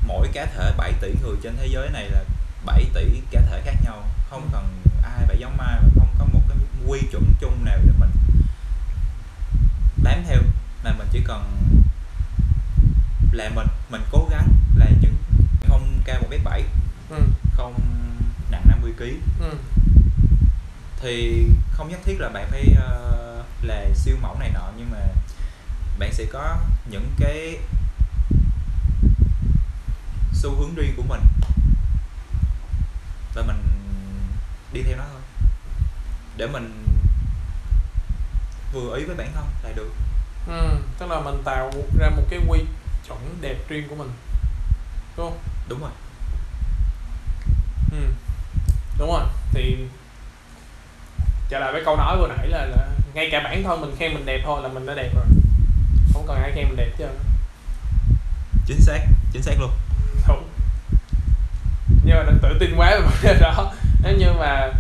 mỗi 0.07 0.29
cá 0.33 0.47
thể 0.47 0.73
7 0.77 0.93
tỷ 1.01 1.15
người 1.23 1.37
trên 1.43 1.57
thế 1.57 1.67
giới 1.67 1.89
này 1.91 2.09
là 2.11 2.25
7 2.65 2.85
tỷ 2.95 3.21
cá 3.31 3.41
thể 3.41 3.61
khác 3.65 3.75
nhau. 3.85 4.05
Không 4.31 4.49
cần 4.53 4.65
ai 5.03 5.27
phải 5.27 5.39
giống 5.39 5.61
ai 5.61 5.79
và 5.83 5.89
không 5.99 6.09
có 6.19 6.25
một 6.33 6.41
cái 6.49 6.59
quy 6.87 7.01
chuẩn 7.13 7.35
chung 7.41 7.65
nào 7.65 7.79
để 7.87 7.93
mình 7.99 8.11
bám 10.03 10.25
theo 10.29 10.39
mà 10.85 10.93
mình 10.99 11.09
chỉ 11.13 11.21
cần 11.25 11.45
là 13.33 13.49
mình 13.55 13.67
mình 13.91 14.03
cố 14.13 14.29
gắng 14.31 14.49
là 14.77 14.87
những 15.01 15.15
không 15.69 16.01
cao 16.05 16.21
một 16.21 16.27
mét 16.31 16.41
bảy 16.45 16.63
Ừ. 17.11 17.23
không 17.57 17.81
nặng 18.51 18.63
50 18.69 18.93
kg 18.99 19.03
Ừ. 19.45 19.55
thì 21.01 21.47
không 21.73 21.89
nhất 21.89 22.01
thiết 22.05 22.17
là 22.21 22.29
bạn 22.29 22.47
phải 22.51 22.75
ờ, 22.77 23.45
là 23.63 23.87
siêu 23.95 24.17
mẫu 24.23 24.37
này 24.39 24.51
nọ 24.55 24.71
nhưng 24.77 24.91
mà 24.91 24.99
bạn 25.99 26.13
sẽ 26.13 26.25
có 26.33 26.57
những 26.91 27.11
cái 27.19 27.57
xu 30.33 30.51
hướng 30.57 30.75
riêng 30.75 30.95
của 30.97 31.03
mình 31.03 31.21
và 33.35 33.43
mình 33.43 33.57
đi 34.73 34.83
theo 34.83 34.97
nó 34.97 35.05
thôi 35.13 35.21
để 36.37 36.47
mình 36.47 36.85
vừa 38.73 38.97
ý 38.97 39.05
với 39.05 39.17
bản 39.17 39.33
thân 39.35 39.45
là 39.65 39.71
được. 39.77 39.91
Ừ. 40.49 40.77
tức 40.99 41.11
là 41.11 41.21
mình 41.21 41.43
tạo 41.45 41.73
ra 41.99 42.09
một 42.11 42.23
cái 42.31 42.41
quy 42.49 42.59
chuẩn 43.09 43.19
đẹp 43.41 43.57
riêng 43.69 43.89
của 43.89 43.95
mình 43.95 44.11
đúng 45.17 45.27
không? 45.27 45.39
Đúng 45.69 45.81
rồi. 45.81 45.91
Ừ. 47.93 47.99
đúng 48.99 49.11
rồi. 49.11 49.25
Thì 49.53 49.77
trở 51.49 51.59
lại 51.59 51.73
với 51.73 51.83
câu 51.85 51.97
nói 51.97 52.17
vừa 52.19 52.29
nãy 52.29 52.49
là, 52.49 52.65
là 52.65 52.89
ngay 53.15 53.29
cả 53.33 53.41
bản 53.41 53.63
thân 53.63 53.81
mình 53.81 53.97
khen 53.99 54.15
mình 54.15 54.27
đẹp 54.27 54.41
thôi 54.45 54.63
là 54.63 54.69
mình 54.69 54.87
đã 54.87 54.95
đẹp 54.95 55.11
rồi. 55.15 55.25
Không 56.13 56.25
cần 56.27 56.37
ai 56.43 56.53
khen 56.55 56.65
mình 56.69 56.77
đẹp 56.77 56.91
chứ 56.99 57.07
chính 58.67 58.81
xác 58.81 58.99
chính 59.33 59.43
xác 59.43 59.55
luôn. 59.61 59.71
Đúng. 60.29 60.49
Nhưng 62.05 62.17
mà 62.17 62.23
đừng 62.23 62.39
tự 62.43 62.57
tin 62.61 62.75
quá 62.77 62.91
về 62.91 63.01
vấn 63.01 63.15
đề 63.23 63.39
đó. 63.41 63.73
Nếu 64.03 64.17
như 64.19 64.33
mà 64.39 64.71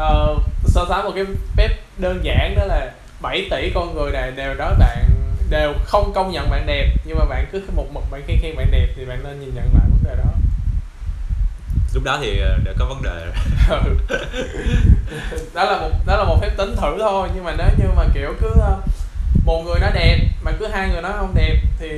ờ, 0.00 0.36
so 0.64 0.86
sánh 0.88 1.04
một 1.04 1.12
cái 1.14 1.24
phép 1.56 1.68
đơn 1.98 2.20
giản 2.24 2.54
đó 2.56 2.64
là 2.66 2.90
7 3.22 3.46
tỷ 3.50 3.70
con 3.74 3.94
người 3.94 4.12
này 4.12 4.30
đều 4.30 4.54
đó 4.54 4.72
bạn 4.78 5.04
đều 5.50 5.72
không 5.84 6.12
công 6.14 6.32
nhận 6.32 6.50
bạn 6.50 6.66
đẹp 6.66 6.88
nhưng 7.04 7.18
mà 7.18 7.24
bạn 7.24 7.46
cứ 7.52 7.62
một 7.76 7.86
mực 7.92 8.02
bạn 8.10 8.22
khen 8.26 8.38
khen 8.42 8.56
bạn 8.56 8.70
đẹp 8.70 8.86
thì 8.96 9.04
bạn 9.04 9.20
nên 9.24 9.40
nhìn 9.40 9.54
nhận 9.54 9.64
lại 9.74 9.82
vấn 9.90 9.98
đề 10.04 10.16
đó 10.16 10.30
lúc 11.94 12.04
đó 12.04 12.18
thì 12.22 12.40
ờ, 12.40 12.58
đã 12.64 12.72
có 12.78 12.84
vấn 12.84 13.02
đề 13.02 13.26
rồi 13.26 13.34
Ừ. 15.30 15.38
đó 15.54 15.64
là 15.64 15.80
một 15.80 15.90
đó 16.06 16.16
là 16.16 16.24
một 16.24 16.38
phép 16.40 16.50
tính 16.56 16.76
thử 16.76 16.96
thôi 17.00 17.28
nhưng 17.34 17.44
mà 17.44 17.54
nếu 17.58 17.66
như 17.78 17.84
mà 17.96 18.04
kiểu 18.14 18.34
cứ 18.40 18.48
ờ, 18.60 18.76
một 19.44 19.62
người 19.66 19.80
nói 19.80 19.90
đẹp 19.94 20.18
mà 20.42 20.52
cứ 20.58 20.66
hai 20.66 20.88
người 20.88 21.02
nói 21.02 21.12
không 21.16 21.34
đẹp 21.34 21.56
thì 21.78 21.88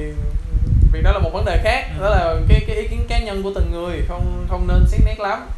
việc 0.93 1.01
đó 1.03 1.13
là 1.13 1.19
một 1.19 1.31
vấn 1.33 1.45
đề 1.45 1.61
khác 1.65 1.87
Ừ. 1.99 2.03
đó 2.03 2.11
là 2.11 2.35
cái 2.49 2.65
cái 2.67 2.77
ý 2.77 2.89
kiến 2.89 3.05
cá 3.09 3.19
nhân 3.19 3.43
của 3.43 3.53
từng 3.55 3.71
người 3.73 4.03
không 4.09 4.47
không 4.51 4.69
nên 4.69 4.87
xét 4.89 5.01
nét 5.05 5.21
lắm 5.21 5.49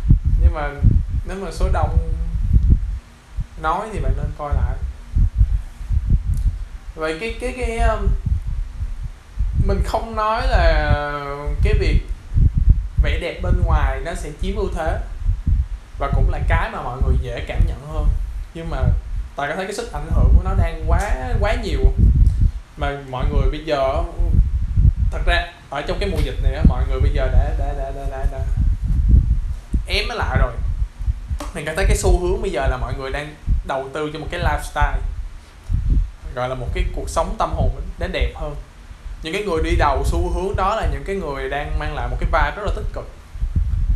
nhưng 0.42 0.54
mà 0.54 0.70
nếu 1.28 1.36
mà 1.44 1.50
số 1.52 1.68
đông 1.72 1.98
nói 3.64 3.88
thì 3.92 4.00
bạn 4.00 4.12
nên 4.16 4.26
coi 4.38 4.54
lại. 4.54 4.74
Vậy 6.94 7.18
cái 7.20 7.34
cái 7.40 7.54
cái 7.58 7.78
um, 7.78 8.08
mình 9.66 9.82
không 9.86 10.16
nói 10.16 10.46
là 10.46 10.90
cái 11.62 11.74
việc 11.78 12.00
vẻ 13.02 13.18
đẹp 13.18 13.40
bên 13.42 13.62
ngoài 13.64 14.00
nó 14.04 14.14
sẽ 14.14 14.30
chiếm 14.42 14.56
ưu 14.56 14.68
thế 14.74 14.98
và 15.98 16.10
cũng 16.14 16.30
là 16.30 16.38
cái 16.48 16.70
mà 16.70 16.82
mọi 16.82 16.98
người 17.02 17.16
dễ 17.22 17.44
cảm 17.46 17.60
nhận 17.66 17.80
hơn. 17.92 18.08
Nhưng 18.54 18.70
mà 18.70 18.78
tại 19.36 19.48
có 19.48 19.56
thấy 19.56 19.64
cái 19.64 19.74
sức 19.74 19.92
ảnh 19.92 20.10
hưởng 20.10 20.34
của 20.36 20.42
nó 20.44 20.54
đang 20.58 20.84
quá 20.86 21.00
quá 21.40 21.54
nhiều 21.62 21.80
mà 22.76 22.98
mọi 23.10 23.24
người 23.32 23.50
bây 23.50 23.64
giờ 23.64 24.02
thật 25.10 25.20
ra 25.26 25.52
ở 25.70 25.82
trong 25.82 25.98
cái 26.00 26.08
mùa 26.08 26.18
dịch 26.24 26.42
này 26.42 26.54
á, 26.54 26.62
mọi 26.68 26.84
người 26.88 27.00
bây 27.00 27.10
giờ 27.14 27.28
đã 27.32 27.54
đã 27.58 27.72
đã 27.78 27.90
đã, 27.90 28.04
đã, 28.10 28.26
đã 28.32 28.38
ém 29.86 30.08
nó 30.08 30.14
lại 30.14 30.38
rồi. 30.40 30.52
Mình 31.54 31.64
cảm 31.64 31.76
thấy 31.76 31.84
cái 31.88 31.96
xu 31.96 32.20
hướng 32.20 32.42
bây 32.42 32.50
giờ 32.50 32.66
là 32.66 32.76
mọi 32.76 32.94
người 32.98 33.10
đang 33.10 33.34
đầu 33.66 33.88
tư 33.92 34.10
cho 34.12 34.18
một 34.18 34.26
cái 34.30 34.40
lifestyle 34.40 34.98
gọi 36.34 36.48
là 36.48 36.54
một 36.54 36.66
cái 36.74 36.84
cuộc 36.96 37.08
sống 37.08 37.36
tâm 37.38 37.50
hồn 37.54 37.70
đến 37.98 38.12
đẹp 38.12 38.32
hơn. 38.34 38.54
Những 39.22 39.32
cái 39.32 39.42
người 39.42 39.62
đi 39.62 39.76
đầu 39.76 40.02
xu 40.04 40.30
hướng 40.34 40.56
đó 40.56 40.74
là 40.76 40.86
những 40.92 41.04
cái 41.06 41.16
người 41.16 41.50
đang 41.50 41.78
mang 41.78 41.94
lại 41.94 42.08
một 42.08 42.16
cái 42.20 42.28
vibe 42.32 42.56
rất 42.56 42.62
là 42.66 42.72
tích 42.76 42.92
cực. 42.92 43.08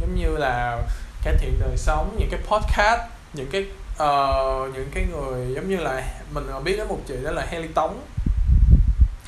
Giống 0.01 0.15
như 0.15 0.37
là 0.37 0.83
cải 1.23 1.35
thiện 1.39 1.61
đời 1.61 1.77
sống 1.77 2.17
những 2.19 2.29
cái 2.31 2.41
podcast 2.49 3.01
những 3.33 3.51
cái 3.51 3.65
ờ, 3.97 4.71
những 4.75 4.91
cái 4.95 5.07
người 5.11 5.55
giống 5.55 5.69
như 5.69 5.77
là 5.77 6.03
mình 6.33 6.45
biết 6.65 6.77
đến 6.77 6.89
một 6.89 6.99
chị 7.09 7.15
đó 7.25 7.31
là 7.31 7.47
Haley 7.51 7.69
Tống. 7.69 8.01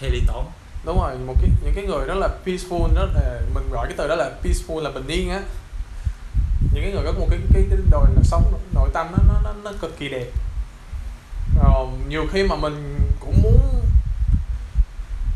Haley 0.00 0.20
Tốn 0.26 0.46
đúng 0.84 0.98
rồi 1.00 1.14
một 1.26 1.34
cái 1.40 1.50
những 1.64 1.72
cái 1.74 1.84
người 1.84 2.06
rất 2.06 2.14
là 2.14 2.28
peaceful 2.46 2.94
rất 2.94 3.08
là 3.14 3.40
mình 3.54 3.68
gọi 3.70 3.86
cái 3.86 3.94
từ 3.98 4.08
đó 4.08 4.14
là 4.14 4.30
peaceful 4.42 4.80
là 4.80 4.90
bình 4.90 5.06
yên 5.06 5.30
á 5.30 5.40
những 6.72 6.82
cái 6.82 6.92
người 6.92 7.02
có 7.04 7.12
một 7.12 7.26
cái 7.30 7.38
cái, 7.54 7.64
cái 7.70 7.78
đời 7.90 8.04
là 8.16 8.22
sống 8.22 8.52
nội 8.74 8.90
tâm 8.94 9.06
nó 9.12 9.18
nó 9.28 9.40
nó, 9.44 9.52
nó 9.64 9.72
cực 9.80 9.98
kỳ 9.98 10.08
đẹp. 10.08 10.26
Rồi 11.64 11.86
nhiều 12.08 12.26
khi 12.32 12.42
mà 12.42 12.56
mình 12.56 12.98
cũng 13.20 13.42
muốn 13.42 13.84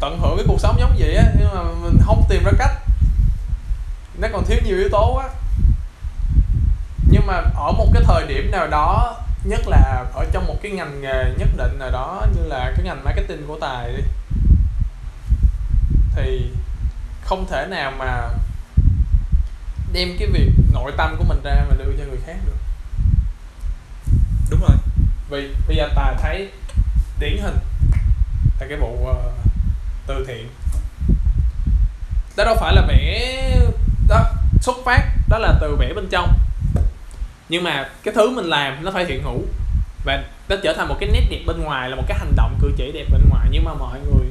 tận 0.00 0.18
hưởng 0.20 0.36
cái 0.36 0.44
cuộc 0.48 0.60
sống 0.60 0.76
giống 0.80 0.96
vậy 0.98 1.14
á 1.14 1.24
nhưng 1.38 1.48
mà 1.54 1.62
mình 1.82 1.98
không 2.04 2.24
tìm 2.28 2.44
ra 2.44 2.52
cách. 2.58 2.72
Nó 4.18 4.28
còn 4.32 4.44
thiếu 4.44 4.58
nhiều 4.64 4.76
yếu 4.76 4.88
tố 4.92 5.14
quá. 5.14 5.28
Nhưng 7.10 7.26
mà 7.26 7.34
ở 7.56 7.72
một 7.72 7.86
cái 7.94 8.02
thời 8.06 8.26
điểm 8.26 8.50
nào 8.50 8.66
đó 8.66 9.16
nhất 9.44 9.60
là 9.68 10.04
ở 10.14 10.24
trong 10.32 10.46
một 10.46 10.56
cái 10.62 10.72
ngành 10.72 11.00
nghề 11.00 11.34
nhất 11.38 11.48
định 11.56 11.78
nào 11.78 11.90
đó 11.90 12.26
như 12.36 12.42
là 12.46 12.72
cái 12.76 12.84
ngành 12.84 13.04
marketing 13.04 13.46
của 13.46 13.58
tài 13.60 13.92
đi 13.92 14.02
thì 16.16 16.50
không 17.24 17.46
thể 17.50 17.66
nào 17.70 17.92
mà 17.98 18.28
đem 19.94 20.16
cái 20.18 20.28
việc 20.28 20.50
nội 20.72 20.92
tâm 20.96 21.16
của 21.18 21.24
mình 21.24 21.40
ra 21.44 21.64
mà 21.70 21.76
đưa 21.78 21.92
cho 21.98 22.04
người 22.04 22.18
khác 22.26 22.36
được. 22.46 22.56
Đúng 24.50 24.60
rồi. 24.60 24.76
Vì 25.30 25.54
bây 25.68 25.76
giờ 25.76 25.88
tài 25.94 26.14
thấy 26.22 26.48
điển 27.20 27.36
hình 27.42 27.56
là 28.60 28.66
cái 28.68 28.78
vụ 28.78 29.06
ờ, 29.06 29.32
từ 30.06 30.24
thiện. 30.28 30.48
Đó 32.36 32.44
đâu 32.44 32.56
phải 32.60 32.74
là 32.74 32.86
vẽ 32.88 33.60
đó 34.08 34.24
xuất 34.60 34.76
phát 34.84 35.02
đó 35.28 35.38
là 35.38 35.58
từ 35.60 35.76
vẽ 35.76 35.92
bên 35.94 36.08
trong. 36.10 36.38
Nhưng 37.48 37.64
mà 37.64 37.88
cái 38.02 38.14
thứ 38.14 38.30
mình 38.30 38.44
làm 38.44 38.84
nó 38.84 38.90
phải 38.90 39.04
hiện 39.04 39.22
hữu 39.22 39.42
và 40.04 40.24
nó 40.48 40.56
trở 40.62 40.74
thành 40.76 40.88
một 40.88 40.96
cái 41.00 41.10
nét 41.12 41.26
đẹp 41.30 41.40
bên 41.46 41.60
ngoài 41.60 41.90
là 41.90 41.96
một 41.96 42.04
cái 42.08 42.18
hành 42.18 42.32
động 42.36 42.58
cử 42.60 42.72
chỉ 42.76 42.92
đẹp 42.94 43.04
bên 43.10 43.28
ngoài. 43.30 43.48
Nhưng 43.50 43.64
mà 43.64 43.74
mọi 43.74 44.00
người 44.00 44.26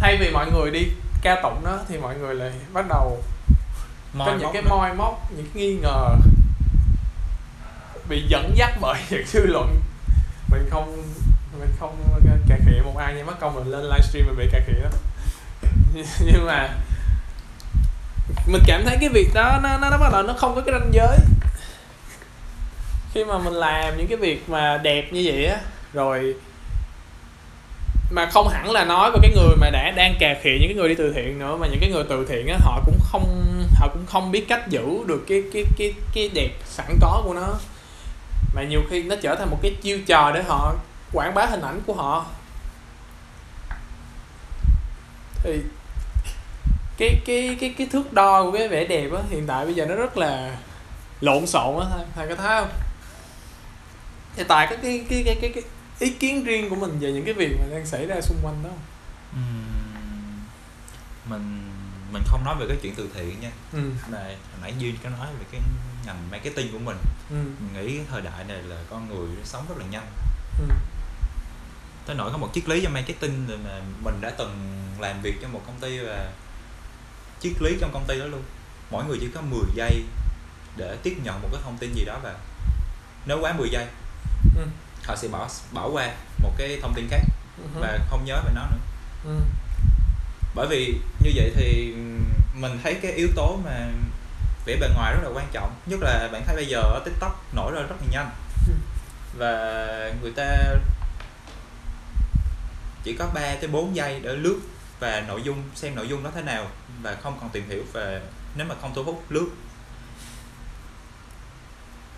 thay 0.00 0.16
vì 0.20 0.30
mọi 0.30 0.46
người 0.52 0.70
đi 0.70 0.86
ca 1.22 1.40
tụng 1.42 1.64
nó 1.64 1.78
thì 1.88 1.98
mọi 1.98 2.14
người 2.16 2.34
lại 2.34 2.52
bắt 2.72 2.84
đầu 2.88 3.22
có 4.18 4.24
Moi 4.24 4.32
những 4.32 4.42
móc 4.42 4.52
cái 4.52 4.62
moi 4.62 4.94
móc 4.94 5.32
những 5.36 5.46
cái 5.54 5.62
nghi 5.62 5.74
ngờ 5.74 6.16
bị 8.08 8.22
dẫn 8.28 8.52
dắt 8.56 8.74
bởi 8.80 9.00
những 9.10 9.26
dư 9.26 9.46
luận. 9.46 9.80
Mình 10.50 10.68
không 10.70 11.02
mình 11.60 11.68
không 11.80 11.96
cà 12.48 12.56
khịa 12.66 12.80
một 12.84 12.96
ai 12.96 13.14
nha 13.14 13.24
mất 13.24 13.40
công 13.40 13.54
mình 13.54 13.66
lên 13.66 13.82
livestream 13.82 14.26
mình 14.26 14.36
bị 14.36 14.48
cà 14.52 14.60
khịa 14.66 14.80
lắm. 14.82 14.92
Nhưng 16.24 16.46
mà 16.46 16.68
mình 18.46 18.62
cảm 18.66 18.84
thấy 18.86 18.96
cái 19.00 19.08
việc 19.08 19.30
đó 19.34 19.58
nó 19.62 19.78
nó 19.78 19.90
nó 19.90 19.98
bắt 19.98 20.12
đầu 20.12 20.22
nó 20.22 20.32
không 20.32 20.54
có 20.54 20.60
cái 20.60 20.72
ranh 20.72 20.90
giới. 20.92 21.18
Khi 23.12 23.24
mà 23.24 23.38
mình 23.38 23.54
làm 23.54 23.96
những 23.96 24.06
cái 24.06 24.16
việc 24.16 24.48
mà 24.48 24.78
đẹp 24.78 25.12
như 25.12 25.22
vậy 25.24 25.46
á 25.46 25.60
rồi 25.92 26.34
mà 28.10 28.30
không 28.30 28.48
hẳn 28.48 28.70
là 28.70 28.84
nói 28.84 29.10
về 29.10 29.18
cái 29.22 29.32
người 29.36 29.56
mà 29.60 29.70
đã 29.70 29.90
đang 29.90 30.14
cà 30.20 30.34
khịa 30.42 30.58
những 30.60 30.68
cái 30.68 30.74
người 30.74 30.88
đi 30.88 30.94
từ 30.94 31.12
thiện 31.12 31.38
nữa 31.38 31.56
mà 31.56 31.66
những 31.66 31.80
cái 31.80 31.90
người 31.90 32.04
từ 32.08 32.26
thiện 32.28 32.46
á 32.46 32.56
họ 32.60 32.80
cũng 32.86 32.98
không 33.02 33.26
họ 33.74 33.88
cũng 33.88 34.06
không 34.06 34.30
biết 34.32 34.48
cách 34.48 34.68
giữ 34.68 35.04
được 35.06 35.24
cái 35.28 35.42
cái 35.52 35.64
cái 35.78 35.94
cái 36.14 36.30
đẹp 36.34 36.50
sẵn 36.64 36.96
có 37.00 37.22
của 37.24 37.34
nó. 37.34 37.48
Mà 38.54 38.62
nhiều 38.62 38.80
khi 38.90 39.02
nó 39.02 39.16
trở 39.22 39.34
thành 39.34 39.50
một 39.50 39.58
cái 39.62 39.74
chiêu 39.82 39.98
trò 40.06 40.32
để 40.34 40.42
họ 40.42 40.74
quảng 41.12 41.34
bá 41.34 41.46
hình 41.46 41.60
ảnh 41.60 41.80
của 41.86 41.94
họ. 41.94 42.26
Thì 45.42 45.58
cái 46.98 47.20
cái 47.26 47.56
cái 47.60 47.74
cái 47.78 47.86
thước 47.92 48.12
đo 48.12 48.42
của 48.42 48.52
cái 48.52 48.68
vẻ 48.68 48.84
đẹp 48.84 49.08
á 49.16 49.22
hiện 49.30 49.46
tại 49.46 49.64
bây 49.64 49.74
giờ 49.74 49.86
nó 49.86 49.94
rất 49.94 50.16
là 50.18 50.56
lộn 51.20 51.46
xộn 51.46 51.80
á 51.80 51.86
thầy 52.14 52.28
có 52.28 52.34
thấy 52.34 52.60
không? 52.60 52.68
Thì 54.36 54.44
tại 54.48 54.66
cái 54.66 54.78
cái 54.82 55.04
cái 55.10 55.22
cái 55.24 55.36
cái, 55.40 55.50
cái 55.54 55.62
ý 56.00 56.10
kiến 56.10 56.44
riêng 56.44 56.70
của 56.70 56.76
mình 56.76 56.98
về 57.00 57.12
những 57.12 57.24
cái 57.24 57.34
việc 57.34 57.56
mà 57.60 57.66
đang 57.70 57.86
xảy 57.86 58.06
ra 58.06 58.20
xung 58.20 58.38
quanh 58.42 58.62
đó 58.62 58.70
mình 61.24 61.70
mình 62.12 62.22
không 62.26 62.44
nói 62.44 62.54
về 62.60 62.66
cái 62.68 62.76
chuyện 62.82 62.94
từ 62.96 63.08
thiện 63.14 63.40
nha 63.40 63.50
ừ. 63.72 63.90
mà 64.10 64.18
hồi 64.22 64.60
nãy 64.62 64.74
duy 64.78 64.94
có 65.02 65.08
nói 65.08 65.26
về 65.38 65.44
cái 65.52 65.60
ngành 66.06 66.30
marketing 66.30 66.72
của 66.72 66.78
mình 66.78 66.96
ừ. 67.30 67.36
mình 67.36 67.70
nghĩ 67.74 68.00
thời 68.10 68.22
đại 68.22 68.44
này 68.44 68.62
là 68.62 68.76
con 68.90 69.08
người 69.08 69.28
sống 69.44 69.64
rất 69.68 69.78
là 69.78 69.84
nhanh 69.90 70.06
ừ. 70.58 70.74
tới 72.06 72.16
nỗi 72.16 72.32
có 72.32 72.38
một 72.38 72.50
triết 72.54 72.68
lý 72.68 72.80
trong 72.82 72.92
marketing 72.92 73.46
rồi 73.48 73.58
mà 73.64 73.80
mình 74.04 74.20
đã 74.20 74.30
từng 74.30 74.82
làm 74.98 75.22
việc 75.22 75.34
cho 75.42 75.48
một 75.48 75.62
công 75.66 75.80
ty 75.80 75.98
và 75.98 76.32
triết 77.40 77.52
lý 77.62 77.76
trong 77.80 77.92
công 77.92 78.04
ty 78.08 78.18
đó 78.18 78.26
luôn 78.26 78.42
mỗi 78.90 79.04
người 79.04 79.18
chỉ 79.20 79.28
có 79.34 79.40
10 79.40 79.60
giây 79.74 80.02
để 80.76 80.96
tiếp 81.02 81.16
nhận 81.22 81.42
một 81.42 81.48
cái 81.52 81.60
thông 81.64 81.78
tin 81.78 81.94
gì 81.94 82.04
đó 82.04 82.18
vào 82.22 82.34
nếu 83.26 83.38
quá 83.40 83.52
10 83.52 83.68
giây 83.70 83.86
Ừ. 84.56 84.66
họ 85.06 85.16
sẽ 85.16 85.28
bỏ 85.28 85.48
bỏ 85.72 85.88
qua 85.88 86.10
một 86.38 86.50
cái 86.58 86.78
thông 86.82 86.94
tin 86.94 87.08
khác 87.10 87.20
Ừ. 87.74 87.80
và 87.80 87.98
không 88.10 88.24
nhớ 88.24 88.40
về 88.44 88.50
nó 88.54 88.62
nữa 88.70 88.78
ừ. 89.24 89.36
bởi 90.54 90.66
vì 90.70 90.94
như 91.20 91.30
vậy 91.34 91.52
thì 91.56 91.94
mình 92.54 92.78
thấy 92.82 92.94
cái 93.02 93.12
yếu 93.12 93.28
tố 93.36 93.58
mà 93.64 93.88
vẻ 94.66 94.76
bề 94.80 94.88
ngoài 94.94 95.12
rất 95.14 95.20
là 95.22 95.30
quan 95.34 95.46
trọng 95.52 95.74
nhất 95.86 96.00
là 96.02 96.28
bạn 96.32 96.42
thấy 96.46 96.56
bây 96.56 96.66
giờ 96.66 96.78
ở 96.80 97.02
tiktok 97.04 97.54
nổi 97.54 97.72
lên 97.72 97.86
rất 97.86 97.96
là 98.00 98.06
nhanh 98.10 98.30
Ừ. 98.68 98.74
và 99.38 99.86
người 100.22 100.32
ta 100.36 100.56
chỉ 103.04 103.16
có 103.18 103.26
3 103.34 103.40
tới 103.40 103.68
4 103.68 103.96
giây 103.96 104.20
để 104.22 104.32
lướt 104.36 104.60
và 105.00 105.20
nội 105.28 105.42
dung 105.44 105.62
xem 105.74 105.94
nội 105.94 106.08
dung 106.08 106.22
nó 106.22 106.30
thế 106.34 106.42
nào 106.42 106.66
và 107.02 107.16
không 107.22 107.38
còn 107.40 107.50
tìm 107.50 107.68
hiểu 107.68 107.82
về 107.92 108.20
nếu 108.54 108.66
mà 108.66 108.74
không 108.80 108.92
thu 108.94 109.02
hút 109.04 109.24
lướt 109.28 109.48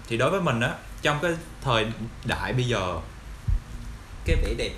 thì 0.09 0.17
đối 0.17 0.31
với 0.31 0.41
mình 0.41 0.61
á 0.61 0.75
trong 1.03 1.19
cái 1.23 1.33
thời 1.63 1.87
đại 2.25 2.53
bây 2.53 2.65
giờ 2.65 2.99
cái 4.25 4.37
vẻ 4.43 4.55
đẹp 4.59 4.73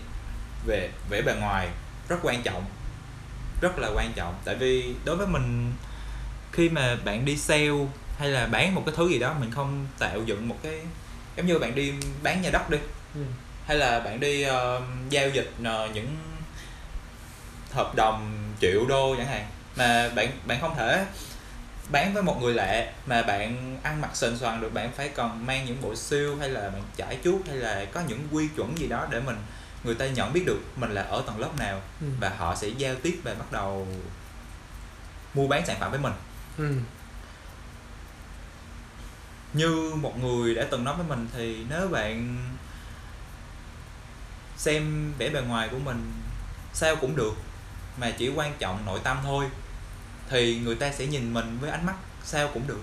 về 0.66 0.90
vẻ 1.10 1.22
bề 1.22 1.34
ngoài 1.34 1.68
rất 2.08 2.16
quan 2.22 2.42
trọng 2.42 2.64
rất 3.60 3.78
là 3.78 3.88
quan 3.94 4.12
trọng 4.16 4.34
tại 4.44 4.54
vì 4.54 4.94
đối 5.04 5.16
với 5.16 5.26
mình 5.26 5.72
khi 6.52 6.68
mà 6.68 6.96
bạn 7.04 7.24
đi 7.24 7.36
sale 7.36 7.68
hay 8.18 8.28
là 8.28 8.46
bán 8.46 8.74
một 8.74 8.82
cái 8.86 8.94
thứ 8.96 9.08
gì 9.08 9.18
đó 9.18 9.34
mình 9.40 9.50
không 9.50 9.86
tạo 9.98 10.20
dựng 10.26 10.48
một 10.48 10.56
cái 10.62 10.80
giống 11.36 11.46
như 11.46 11.58
bạn 11.58 11.74
đi 11.74 11.92
bán 12.22 12.42
nhà 12.42 12.50
đất 12.50 12.70
đi 12.70 12.78
Ừ. 13.14 13.20
hay 13.66 13.76
là 13.76 14.00
bạn 14.00 14.20
đi 14.20 14.42
ờ, 14.42 14.82
giao 15.10 15.28
dịch 15.28 15.50
ờ, 15.64 15.88
những 15.94 16.16
hợp 17.72 17.94
đồng 17.94 18.38
triệu 18.60 18.86
đô 18.88 19.16
chẳng 19.16 19.26
hạn 19.26 19.46
mà 19.76 20.08
bạn 20.14 20.28
bạn 20.46 20.60
không 20.60 20.74
thể 20.76 21.04
bán 21.88 22.14
với 22.14 22.22
một 22.22 22.38
người 22.42 22.54
lạ 22.54 22.92
mà 23.06 23.22
bạn 23.22 23.78
ăn 23.82 24.00
mặc 24.00 24.10
sền 24.14 24.38
soàn 24.38 24.60
được 24.60 24.74
bạn 24.74 24.92
phải 24.92 25.08
còn 25.08 25.46
mang 25.46 25.64
những 25.64 25.82
bộ 25.82 25.94
siêu 25.94 26.36
hay 26.40 26.48
là 26.48 26.70
bạn 26.70 26.82
chải 26.96 27.18
chuốt 27.24 27.46
hay 27.48 27.56
là 27.56 27.84
có 27.84 28.00
những 28.08 28.28
quy 28.32 28.48
chuẩn 28.56 28.78
gì 28.78 28.86
đó 28.88 29.06
để 29.10 29.20
mình 29.20 29.36
người 29.84 29.94
ta 29.94 30.06
nhận 30.06 30.32
biết 30.32 30.42
được 30.46 30.60
mình 30.76 30.90
là 30.90 31.02
ở 31.02 31.22
tầng 31.26 31.38
lớp 31.38 31.50
nào 31.58 31.80
Ừ. 32.00 32.06
và 32.20 32.28
họ 32.38 32.54
sẽ 32.54 32.68
giao 32.68 32.94
tiếp 33.02 33.20
và 33.24 33.34
bắt 33.34 33.52
đầu 33.52 33.86
mua 35.34 35.46
bán 35.48 35.66
sản 35.66 35.76
phẩm 35.80 35.90
với 35.90 36.00
mình 36.00 36.12
Ừ. 36.58 36.72
như 39.52 39.92
một 39.96 40.18
người 40.18 40.54
đã 40.54 40.64
từng 40.70 40.84
nói 40.84 40.94
với 40.96 41.06
mình 41.06 41.28
thì 41.36 41.64
nếu 41.70 41.88
bạn 41.88 42.36
xem 44.56 45.12
vẻ 45.18 45.28
bề 45.28 45.40
ngoài 45.40 45.68
của 45.68 45.78
mình 45.78 46.12
sao 46.72 46.96
cũng 46.96 47.16
được 47.16 47.34
mà 47.98 48.10
chỉ 48.18 48.28
quan 48.28 48.52
trọng 48.58 48.86
nội 48.86 49.00
tâm 49.04 49.16
thôi 49.22 49.44
thì 50.30 50.58
người 50.64 50.74
ta 50.74 50.92
sẽ 50.92 51.06
nhìn 51.06 51.34
mình 51.34 51.58
với 51.60 51.70
ánh 51.70 51.86
mắt 51.86 51.94
sao 52.24 52.48
cũng 52.54 52.66
được 52.66 52.80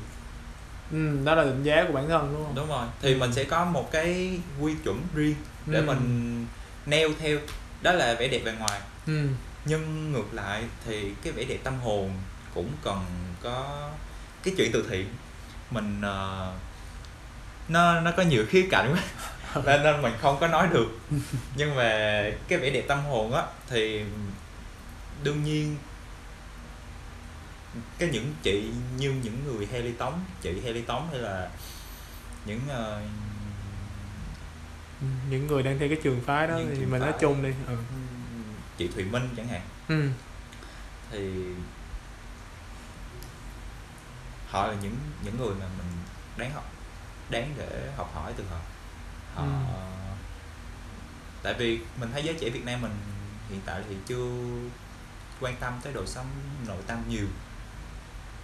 Ừ. 0.91 1.17
đó 1.23 1.35
là 1.35 1.43
định 1.43 1.63
giá 1.63 1.83
của 1.87 1.93
bản 1.93 2.09
thân 2.09 2.33
đúng 2.33 2.43
không 2.45 2.55
đúng 2.55 2.67
rồi 2.67 2.87
thì 3.01 3.13
Ừ. 3.13 3.17
mình 3.19 3.33
sẽ 3.33 3.43
có 3.43 3.65
một 3.65 3.91
cái 3.91 4.39
quy 4.59 4.73
chuẩn 4.83 5.01
riêng 5.15 5.35
để 5.65 5.79
Ừ. 5.79 5.83
mình 5.85 6.45
neo 6.85 7.09
theo 7.19 7.37
đó 7.81 7.91
là 7.91 8.13
vẻ 8.19 8.27
đẹp 8.27 8.41
bề 8.45 8.51
ngoài 8.51 8.81
ừ. 9.07 9.27
nhưng 9.65 10.11
ngược 10.11 10.33
lại 10.33 10.63
thì 10.85 11.11
cái 11.23 11.33
vẻ 11.33 11.43
đẹp 11.43 11.57
tâm 11.63 11.79
hồn 11.79 12.11
cũng 12.53 12.69
cần 12.83 13.05
có 13.43 13.89
cái 14.43 14.53
chuyện 14.57 14.71
từ 14.73 14.85
thiện 14.89 15.07
mình 15.71 16.01
ờ, 16.01 16.53
nó 17.67 17.99
nó 18.01 18.11
có 18.17 18.23
nhiều 18.23 18.45
khía 18.49 18.67
cạnh 18.71 18.95
quá 18.95 19.03
nên 19.65 19.83
nên 19.83 20.01
mình 20.01 20.13
không 20.21 20.37
có 20.39 20.47
nói 20.47 20.67
được 20.73 20.87
nhưng 21.55 21.75
mà 21.75 22.21
cái 22.47 22.59
vẻ 22.59 22.69
đẹp 22.69 22.85
tâm 22.87 22.99
hồn 23.03 23.33
á 23.33 23.43
thì 23.69 24.03
đương 25.23 25.43
nhiên 25.43 25.75
cái 27.97 28.09
những 28.09 28.33
chị 28.43 28.71
như 28.97 29.11
những 29.23 29.43
người 29.45 29.65
Haley 29.65 29.91
Tống 29.91 30.23
chị 30.41 30.61
Haley 30.65 30.81
Tống 30.81 31.07
hay 31.11 31.19
là 31.19 31.49
những 32.45 32.59
Ừ. 35.01 35.07
những 35.29 35.47
người 35.47 35.63
đang 35.63 35.79
theo 35.79 35.87
cái 35.89 35.97
trường 36.03 36.21
phái 36.21 36.47
đó 36.47 36.59
thì 36.77 36.85
mình 36.85 37.01
nói 37.01 37.13
chung 37.19 37.43
đi 37.43 37.49
ừ. 37.67 37.77
chị 38.77 38.87
Thùy 38.87 39.03
Minh 39.03 39.29
chẳng 39.37 39.47
hạn 39.47 39.61
Ừ. 39.87 40.09
thì 41.11 41.43
họ 44.49 44.67
là 44.67 44.73
những 44.81 44.95
những 45.23 45.37
người 45.37 45.55
mà 45.59 45.65
mình 45.77 45.87
đáng 46.37 46.51
học 46.53 46.71
đáng 47.29 47.53
để 47.57 47.91
học 47.97 48.11
hỏi 48.15 48.33
từ 48.37 48.43
họ 48.51 48.57
họ 49.35 49.43
Ừ. 49.43 49.49
tại 51.43 51.53
vì 51.59 51.79
mình 51.99 52.09
thấy 52.13 52.23
giới 52.23 52.35
trẻ 52.39 52.49
Việt 52.49 52.65
Nam 52.65 52.81
mình 52.81 52.91
hiện 53.49 53.59
tại 53.65 53.81
thì 53.89 53.95
chưa 54.07 54.29
quan 55.41 55.55
tâm 55.59 55.73
tới 55.83 55.93
đời 55.93 56.07
sống 56.07 56.25
nội 56.67 56.81
tâm 56.87 57.03
nhiều 57.09 57.27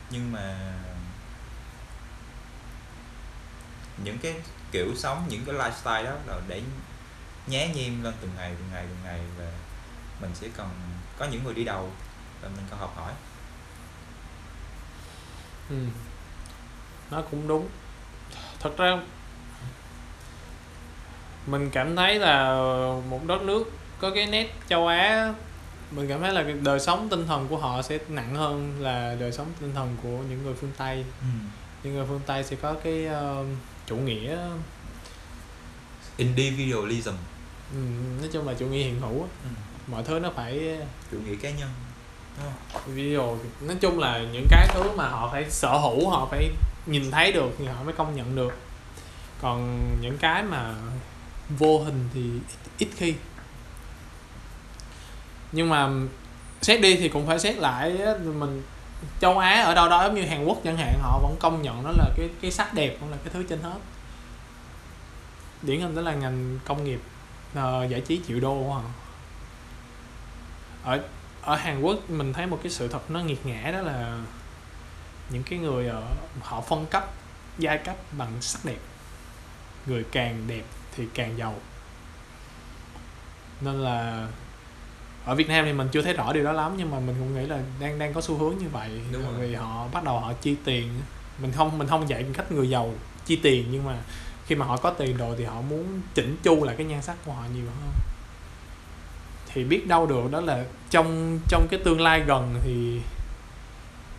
nhưng 0.10 0.32
mà 0.32 0.74
những 4.04 4.18
cái 4.18 4.36
kiểu 4.72 4.96
sống, 4.96 5.26
những 5.30 5.46
cái 5.46 5.56
lifestyle 5.56 6.04
đó 6.04 6.12
là 6.26 6.42
để 6.48 6.62
nhé 7.48 7.68
nhem 7.76 8.04
lên 8.04 8.14
từng 8.22 8.32
ngày 8.38 8.52
từng 8.58 8.70
ngày 8.74 8.86
từng 8.90 8.98
ngày 9.04 9.20
và 9.38 9.52
mình 10.22 10.32
sẽ 10.34 10.48
cần 10.58 10.70
có 11.18 11.26
những 11.26 11.44
người 11.44 11.54
đi 11.54 11.64
đầu 11.64 11.92
và 12.42 12.50
mình 12.50 12.66
cần 12.70 12.80
học 12.80 12.94
hỏi 12.96 13.14
Ừ. 15.70 15.76
nó 17.12 17.22
cũng 17.32 17.48
đúng 17.48 17.70
thật 18.60 18.78
ra 18.78 18.98
mình 21.48 21.70
cảm 21.70 21.96
thấy 21.96 22.20
là 22.20 22.50
một 23.10 23.26
đất 23.28 23.42
nước 23.42 23.72
có 24.00 24.12
cái 24.16 24.26
nét 24.26 24.54
châu 24.70 24.88
Á 24.88 25.34
mình 25.92 26.10
cảm 26.10 26.22
thấy 26.22 26.34
là 26.34 26.44
đời 26.64 26.80
sống 26.80 27.08
tinh 27.10 27.28
thần 27.28 27.48
của 27.48 27.58
họ 27.58 27.82
sẽ 27.82 28.00
nặng 28.10 28.36
hơn 28.36 28.82
là 28.82 29.16
đời 29.20 29.32
sống 29.32 29.48
tinh 29.60 29.72
thần 29.76 29.98
của 30.04 30.18
những 30.30 30.44
người 30.44 30.54
phương 30.54 30.72
Tây. 30.78 31.06
Những 31.84 31.94
người 31.94 32.06
phương 32.06 32.22
Tây 32.26 32.44
sẽ 32.44 32.56
có 32.56 32.74
cái 32.84 33.06
ờ, 33.06 33.46
chủ 33.88 33.96
nghĩa 33.96 34.38
individualism. 36.18 37.14
Ừ, 37.74 37.80
nói 38.20 38.30
chung 38.34 38.48
là 38.48 38.54
chủ 38.54 38.66
nghĩa 38.66 38.84
hiện 38.84 39.02
hữu 39.02 39.22
á. 39.22 39.50
mọi 39.88 40.04
thứ 40.04 40.20
nó 40.20 40.30
phải 40.36 40.78
chủ 41.12 41.18
nghĩa 41.26 41.36
cá 41.36 41.50
nhân 41.52 41.70
video 42.88 43.38
nói 43.62 43.78
chung 43.82 44.00
là 44.00 44.20
những 44.34 44.46
cái 44.50 44.68
thứ 44.74 44.84
mà 44.96 45.10
họ 45.10 45.30
phải 45.32 45.52
sở 45.52 45.78
hữu 45.78 46.10
họ 46.10 46.28
phải 46.32 46.50
nhìn 46.86 47.12
thấy 47.12 47.32
được 47.32 47.52
thì 47.58 47.66
họ 47.66 47.84
mới 47.84 47.94
công 47.94 48.16
nhận 48.16 48.36
được. 48.36 48.58
Còn 49.42 49.80
những 50.02 50.18
cái 50.18 50.44
mà 50.44 50.76
vô 51.50 51.80
hình 51.84 52.10
thì 52.14 52.22
ít, 52.78 52.78
ít 52.78 52.90
khi 52.96 53.14
nhưng 55.52 55.70
mà 55.70 55.90
xét 56.62 56.82
đi 56.82 56.96
thì 56.96 57.10
cũng 57.10 57.28
phải 57.28 57.40
xét 57.40 57.58
lại 57.58 57.98
mình 58.24 58.64
châu 59.20 59.38
Á 59.38 59.62
ở 59.64 59.76
đâu 59.76 59.90
đó 59.90 60.04
giống 60.04 60.16
như 60.16 60.26
Hàn 60.26 60.46
Quốc 60.46 60.58
chẳng 60.64 60.78
hạn 60.78 61.00
họ 61.02 61.20
vẫn 61.20 61.36
công 61.40 61.62
nhận 61.62 61.84
nó 61.84 61.92
là 61.98 62.06
cái 62.18 62.30
cái 62.42 62.52
sắc 62.52 62.74
đẹp 62.74 62.98
cũng 63.00 63.12
là 63.12 63.18
cái 63.24 63.34
thứ 63.34 63.44
trên 63.44 63.62
hết. 63.62 63.78
Điển 65.62 65.82
hình 65.82 65.96
đó 65.96 66.02
là 66.02 66.14
ngành 66.14 66.60
công 66.66 66.84
nghiệp 66.84 67.00
uh, 67.60 67.90
giải 67.90 68.02
trí 68.02 68.22
triệu 68.28 68.40
đô 68.40 68.64
của 68.64 68.74
họ. 68.74 68.84
Ở 70.84 71.02
ở 71.42 71.56
Hàn 71.56 71.82
Quốc 71.82 72.10
mình 72.10 72.34
thấy 72.34 72.46
một 72.46 72.60
cái 72.64 72.72
sự 72.72 72.88
thật 72.88 73.12
nó 73.12 73.20
nghiệt 73.20 73.46
ngã 73.46 73.72
đó 73.72 73.82
là 73.82 74.20
những 75.30 75.44
cái 75.44 75.60
người 75.60 75.88
ở 75.88 76.04
họ 76.42 76.62
phân 76.62 76.86
cấp 76.86 77.10
giai 77.58 77.78
cấp 77.78 77.96
bằng 78.12 78.32
sắc 78.42 78.66
đẹp. 78.66 78.80
Người 79.86 80.06
càng 80.12 80.44
đẹp 80.48 80.64
thì 80.96 81.08
càng 81.14 81.38
giàu. 81.38 81.56
Nên 83.62 83.84
là 83.84 84.28
ở 85.28 85.36
Việt 85.36 85.50
Nam 85.50 85.66
thì 85.66 85.74
mình 85.74 85.88
chưa 85.92 86.02
thấy 86.02 86.14
rõ 86.14 86.34
điều 86.34 86.44
đó 86.44 86.52
lắm 86.52 86.74
nhưng 86.78 86.92
mà 86.92 87.00
mình 87.00 87.16
cũng 87.20 87.36
nghĩ 87.36 87.48
là 87.48 87.60
đang 87.80 88.00
đang 88.00 88.14
có 88.14 88.22
xu 88.22 88.38
hướng 88.38 88.58
như 88.58 88.70
vậy. 88.72 88.90
Đúng 89.12 89.24
rồi. 89.24 89.34
vì 89.40 89.56
họ 89.56 89.88
bắt 89.94 90.04
đầu 90.04 90.20
họ 90.20 90.34
chi 90.42 90.56
tiền. 90.66 90.90
Mình 91.42 91.52
không 91.52 91.78
mình 91.78 91.88
không 91.88 92.10
dạy 92.10 92.26
cách 92.34 92.52
người 92.52 92.70
giàu 92.70 92.94
chi 93.26 93.36
tiền 93.36 93.68
nhưng 93.72 93.86
mà 93.86 93.98
khi 94.46 94.56
mà 94.56 94.66
họ 94.66 94.78
có 94.78 94.90
tiền 94.90 95.18
rồi 95.18 95.36
thì 95.38 95.44
họ 95.44 95.62
muốn 95.62 96.02
chỉnh 96.14 96.38
chu 96.44 96.64
lại 96.64 96.76
cái 96.78 96.86
nhan 96.86 97.02
sắc 97.02 97.16
của 97.26 97.32
họ 97.32 97.44
nhiều 97.56 97.66
hơn. 97.66 97.94
Thì 99.54 99.64
biết 99.64 99.88
đâu 99.88 100.06
được 100.06 100.32
đó 100.32 100.42
là 100.42 100.66
trong 100.90 101.40
trong 101.50 101.68
cái 101.72 101.80
tương 101.84 102.02
lai 102.02 102.20
gần 102.20 102.56
thì 102.64 103.02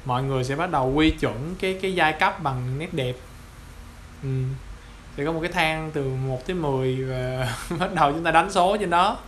mọi 0.05 0.23
người 0.23 0.45
sẽ 0.45 0.57
bắt 0.57 0.71
đầu 0.71 0.93
quy 0.93 1.11
chuẩn 1.11 1.55
cái 1.61 1.79
cái 1.83 1.95
giai 1.95 2.13
cấp 2.13 2.43
bằng 2.43 2.79
nét 2.79 2.95
đẹp. 2.95 3.17
Ừ. 4.23 4.29
sẽ 5.17 5.25
có 5.25 5.33
một 5.33 5.41
cái 5.43 5.53
thang 5.53 5.91
từ 5.95 6.05
1 6.05 6.47
tới 6.47 6.57
10 6.57 7.05
và 7.05 7.55
bắt 7.79 7.95
đầu 7.95 8.13
chúng 8.13 8.25
ta 8.25 8.31
đánh 8.31 8.53
số 8.53 8.77
trên 8.77 8.91
đó 8.91 9.19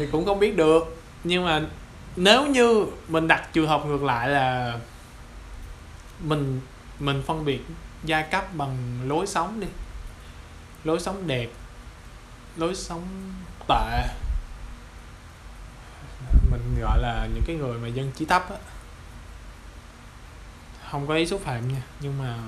thì 0.00 0.06
cũng 0.12 0.24
không 0.24 0.38
biết 0.38 0.56
được. 0.56 1.02
Nhưng 1.24 1.44
mà 1.44 1.62
nếu 2.16 2.46
như 2.46 2.86
mình 3.08 3.28
đặt 3.28 3.48
trường 3.52 3.68
hợp 3.68 3.86
ngược 3.86 4.02
lại 4.02 4.28
là 4.28 4.78
mình 6.20 6.60
mình 6.98 7.22
phân 7.26 7.44
biệt 7.44 7.60
giai 8.04 8.22
cấp 8.22 8.54
bằng 8.54 9.00
lối 9.08 9.26
sống 9.26 9.60
đi. 9.60 9.66
Lối 10.84 11.00
sống 11.00 11.26
đẹp, 11.26 11.48
lối 12.56 12.74
sống 12.74 13.32
tệ. 13.68 14.06
Mình 16.50 16.76
gọi 16.80 16.98
là 17.02 17.28
những 17.34 17.42
cái 17.46 17.56
người 17.56 17.78
mà 17.78 17.88
dân 17.88 18.12
trí 18.16 18.24
thấp 18.24 18.50
á. 18.50 18.56
Không 20.90 21.06
có 21.06 21.14
ý 21.14 21.26
xúc 21.26 21.40
phạm 21.44 21.68
nha, 21.68 21.82
nhưng 22.00 22.18
mà 22.18 22.38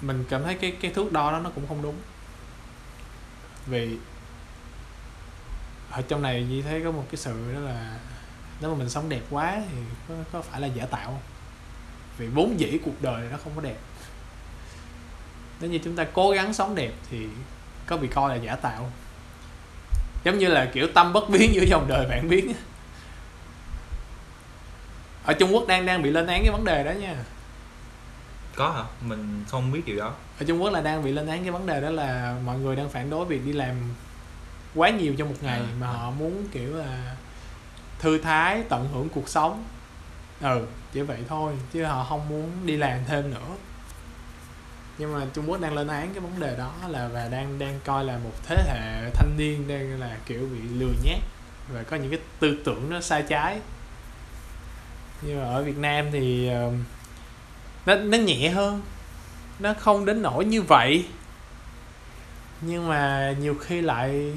mình 0.00 0.24
cảm 0.30 0.44
thấy 0.44 0.54
cái 0.54 0.76
cái 0.80 0.90
thước 0.90 1.12
đo 1.12 1.32
đó 1.32 1.38
nó 1.38 1.50
cũng 1.54 1.68
không 1.68 1.82
đúng. 1.82 1.96
Vì 3.66 3.98
ở 5.90 6.02
trong 6.08 6.22
này 6.22 6.46
Di 6.50 6.62
thấy 6.62 6.80
có 6.84 6.90
một 6.90 7.04
cái 7.10 7.16
sự 7.16 7.54
đó 7.54 7.60
là 7.60 7.98
nếu 8.60 8.70
mà 8.70 8.76
mình 8.78 8.88
sống 8.88 9.08
đẹp 9.08 9.22
quá 9.30 9.62
thì 9.70 9.78
có, 10.08 10.14
có 10.32 10.42
phải 10.42 10.60
là 10.60 10.66
giả 10.66 10.86
tạo 10.86 11.06
không? 11.06 11.20
Vì 12.18 12.26
vốn 12.26 12.60
dĩ 12.60 12.78
cuộc 12.84 13.02
đời 13.02 13.28
nó 13.30 13.36
không 13.44 13.52
có 13.56 13.62
đẹp. 13.62 13.76
Nếu 15.60 15.70
như 15.70 15.78
chúng 15.84 15.96
ta 15.96 16.06
cố 16.12 16.30
gắng 16.30 16.54
sống 16.54 16.74
đẹp 16.74 16.92
thì 17.10 17.26
có 17.86 17.96
bị 17.96 18.08
coi 18.08 18.36
là 18.36 18.44
giả 18.44 18.56
tạo 18.56 18.90
giống 20.24 20.38
như 20.38 20.48
là 20.48 20.70
kiểu 20.74 20.88
tâm 20.94 21.12
bất 21.12 21.28
biến 21.30 21.54
giữa 21.54 21.62
dòng 21.62 21.88
đời 21.88 22.06
vạn 22.08 22.28
biến 22.28 22.52
ở 25.24 25.32
Trung 25.32 25.54
Quốc 25.54 25.66
đang 25.68 25.86
đang 25.86 26.02
bị 26.02 26.10
lên 26.10 26.26
án 26.26 26.42
cái 26.42 26.52
vấn 26.52 26.64
đề 26.64 26.84
đó 26.84 26.90
nha. 26.90 27.16
Có 28.56 28.70
hả? 28.70 28.84
Mình 29.00 29.44
không 29.48 29.72
biết 29.72 29.82
điều 29.86 29.96
đó. 29.96 30.14
Ở 30.38 30.44
Trung 30.46 30.62
Quốc 30.62 30.72
là 30.72 30.80
đang 30.80 31.04
bị 31.04 31.12
lên 31.12 31.26
án 31.26 31.42
cái 31.42 31.50
vấn 31.50 31.66
đề 31.66 31.80
đó 31.80 31.90
là 31.90 32.36
mọi 32.44 32.58
người 32.58 32.76
đang 32.76 32.90
phản 32.90 33.10
đối 33.10 33.24
việc 33.24 33.44
đi 33.44 33.52
làm 33.52 33.74
quá 34.74 34.90
nhiều 34.90 35.14
trong 35.18 35.28
một 35.28 35.34
ngày 35.42 35.60
À, 35.60 35.74
mà 35.80 35.86
à. 35.86 35.92
họ 35.92 36.10
muốn 36.10 36.44
kiểu 36.52 36.76
là 36.76 37.16
thư 37.98 38.18
thái 38.18 38.62
tận 38.68 38.88
hưởng 38.92 39.08
cuộc 39.08 39.28
sống. 39.28 39.64
Ừ 40.40 40.66
chỉ 40.92 41.00
vậy 41.00 41.18
thôi 41.28 41.52
chứ 41.72 41.84
họ 41.84 42.04
không 42.04 42.28
muốn 42.28 42.50
đi 42.64 42.76
làm 42.76 42.98
thêm 43.06 43.30
nữa. 43.30 43.56
Nhưng 44.98 45.14
mà 45.14 45.26
Trung 45.32 45.50
Quốc 45.50 45.60
đang 45.60 45.74
lên 45.74 45.88
án 45.88 46.10
cái 46.14 46.20
vấn 46.20 46.40
đề 46.40 46.56
đó 46.56 46.72
là 46.88 47.08
và 47.08 47.28
đang 47.28 47.58
đang 47.58 47.80
coi 47.84 48.04
là 48.04 48.18
một 48.18 48.32
thế 48.46 48.56
hệ 48.66 49.10
thanh 49.14 49.36
niên 49.36 49.68
đang 49.68 50.00
là 50.00 50.16
kiểu 50.26 50.48
bị 50.52 50.58
lừa 50.68 50.92
nhát 51.04 51.18
và 51.68 51.82
có 51.82 51.96
những 51.96 52.10
cái 52.10 52.20
tư 52.40 52.56
tưởng 52.64 52.90
nó 52.90 53.00
sai 53.00 53.22
trái. 53.22 53.60
Nhưng 55.22 55.38
mà 55.40 55.44
ở 55.44 55.62
Việt 55.62 55.78
Nam 55.78 56.06
thì 56.12 56.50
nó 57.86 57.94
nó 57.94 58.18
nhẹ 58.18 58.50
hơn 58.50 58.82
nó 59.58 59.74
không 59.78 60.04
đến 60.04 60.22
nỗi 60.22 60.44
như 60.44 60.62
vậy. 60.62 61.06
Nhưng 62.60 62.88
mà 62.88 63.34
nhiều 63.40 63.54
khi 63.60 63.80
lại 63.80 64.32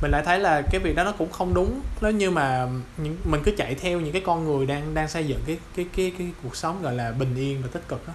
mình 0.00 0.10
lại 0.10 0.22
thấy 0.24 0.38
là 0.38 0.62
cái 0.70 0.80
việc 0.80 0.96
đó 0.96 1.04
nó 1.04 1.12
cũng 1.12 1.32
không 1.32 1.54
đúng. 1.54 1.80
Nếu 2.00 2.12
như 2.12 2.30
mà 2.30 2.68
những 2.96 3.16
mình 3.24 3.42
cứ 3.44 3.52
chạy 3.56 3.74
theo 3.74 4.00
những 4.00 4.12
cái 4.12 4.22
con 4.26 4.44
người 4.44 4.66
đang 4.66 4.94
đang 4.94 5.08
xây 5.08 5.26
dựng 5.26 5.40
cái 5.46 5.58
cái 5.76 5.86
cái 5.96 6.12
cái 6.18 6.30
cuộc 6.42 6.56
sống 6.56 6.82
gọi 6.82 6.94
là 6.94 7.12
bình 7.12 7.36
yên 7.36 7.62
và 7.62 7.68
tích 7.72 7.88
cực 7.88 8.06
đó 8.06 8.12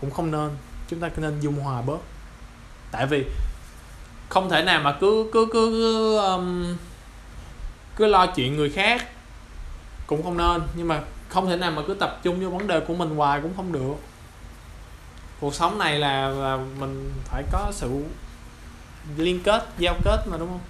cũng 0.00 0.10
không 0.10 0.30
nên. 0.30 0.50
Chúng 0.88 1.00
ta 1.00 1.10
nên 1.16 1.40
dung 1.40 1.54
hòa 1.54 1.82
bớt. 1.82 1.98
Tại 2.92 3.06
vì 3.06 3.24
không 4.28 4.50
thể 4.50 4.62
nào 4.62 4.80
mà 4.80 4.92
cứ 5.00 5.30
cứ 5.32 5.46
cứ 5.52 5.70
cứ, 5.70 6.18
um, 6.18 6.76
cứ 7.96 8.06
lo 8.06 8.26
chuyện 8.26 8.56
người 8.56 8.70
khác 8.70 9.08
cũng 10.06 10.22
không 10.22 10.36
nên. 10.36 10.62
Nhưng 10.74 10.88
mà 10.88 11.00
không 11.28 11.48
thể 11.48 11.56
nào 11.56 11.70
mà 11.70 11.82
cứ 11.86 11.94
tập 11.94 12.20
trung 12.22 12.40
vô 12.40 12.50
vấn 12.50 12.66
đề 12.66 12.80
của 12.80 12.94
mình 12.94 13.16
hoài 13.16 13.40
cũng 13.40 13.52
không 13.56 13.72
được. 13.72 13.94
Cuộc 15.40 15.54
sống 15.54 15.78
này 15.78 15.98
là, 15.98 16.28
là 16.28 16.58
mình 16.78 17.12
phải 17.24 17.42
có 17.52 17.72
sự 17.72 18.04
liên 19.16 19.42
kết 19.42 19.66
giao 19.78 19.96
kết 20.04 20.24
mà 20.26 20.36
đúng 20.36 20.48
không 20.48 20.60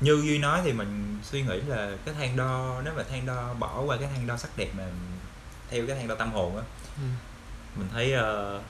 như 0.00 0.22
duy 0.24 0.38
nói 0.38 0.60
thì 0.64 0.72
mình 0.72 1.18
suy 1.22 1.42
nghĩ 1.42 1.60
là 1.60 1.90
cái 2.04 2.14
thang 2.14 2.36
đo 2.36 2.80
nếu 2.84 2.94
mà 2.96 3.02
thang 3.10 3.26
đo 3.26 3.54
bỏ 3.58 3.80
qua 3.80 3.96
cái 3.96 4.08
thang 4.14 4.26
đo 4.26 4.36
sắc 4.36 4.50
đẹp 4.56 4.68
mà 4.76 4.84
theo 5.70 5.86
cái 5.86 5.96
thang 5.96 6.08
đo 6.08 6.14
tâm 6.14 6.32
hồn 6.32 6.56
á 6.56 6.62
ừ. 6.96 7.02
mình 7.76 7.88
thấy 7.92 8.12
ờ, 8.12 8.60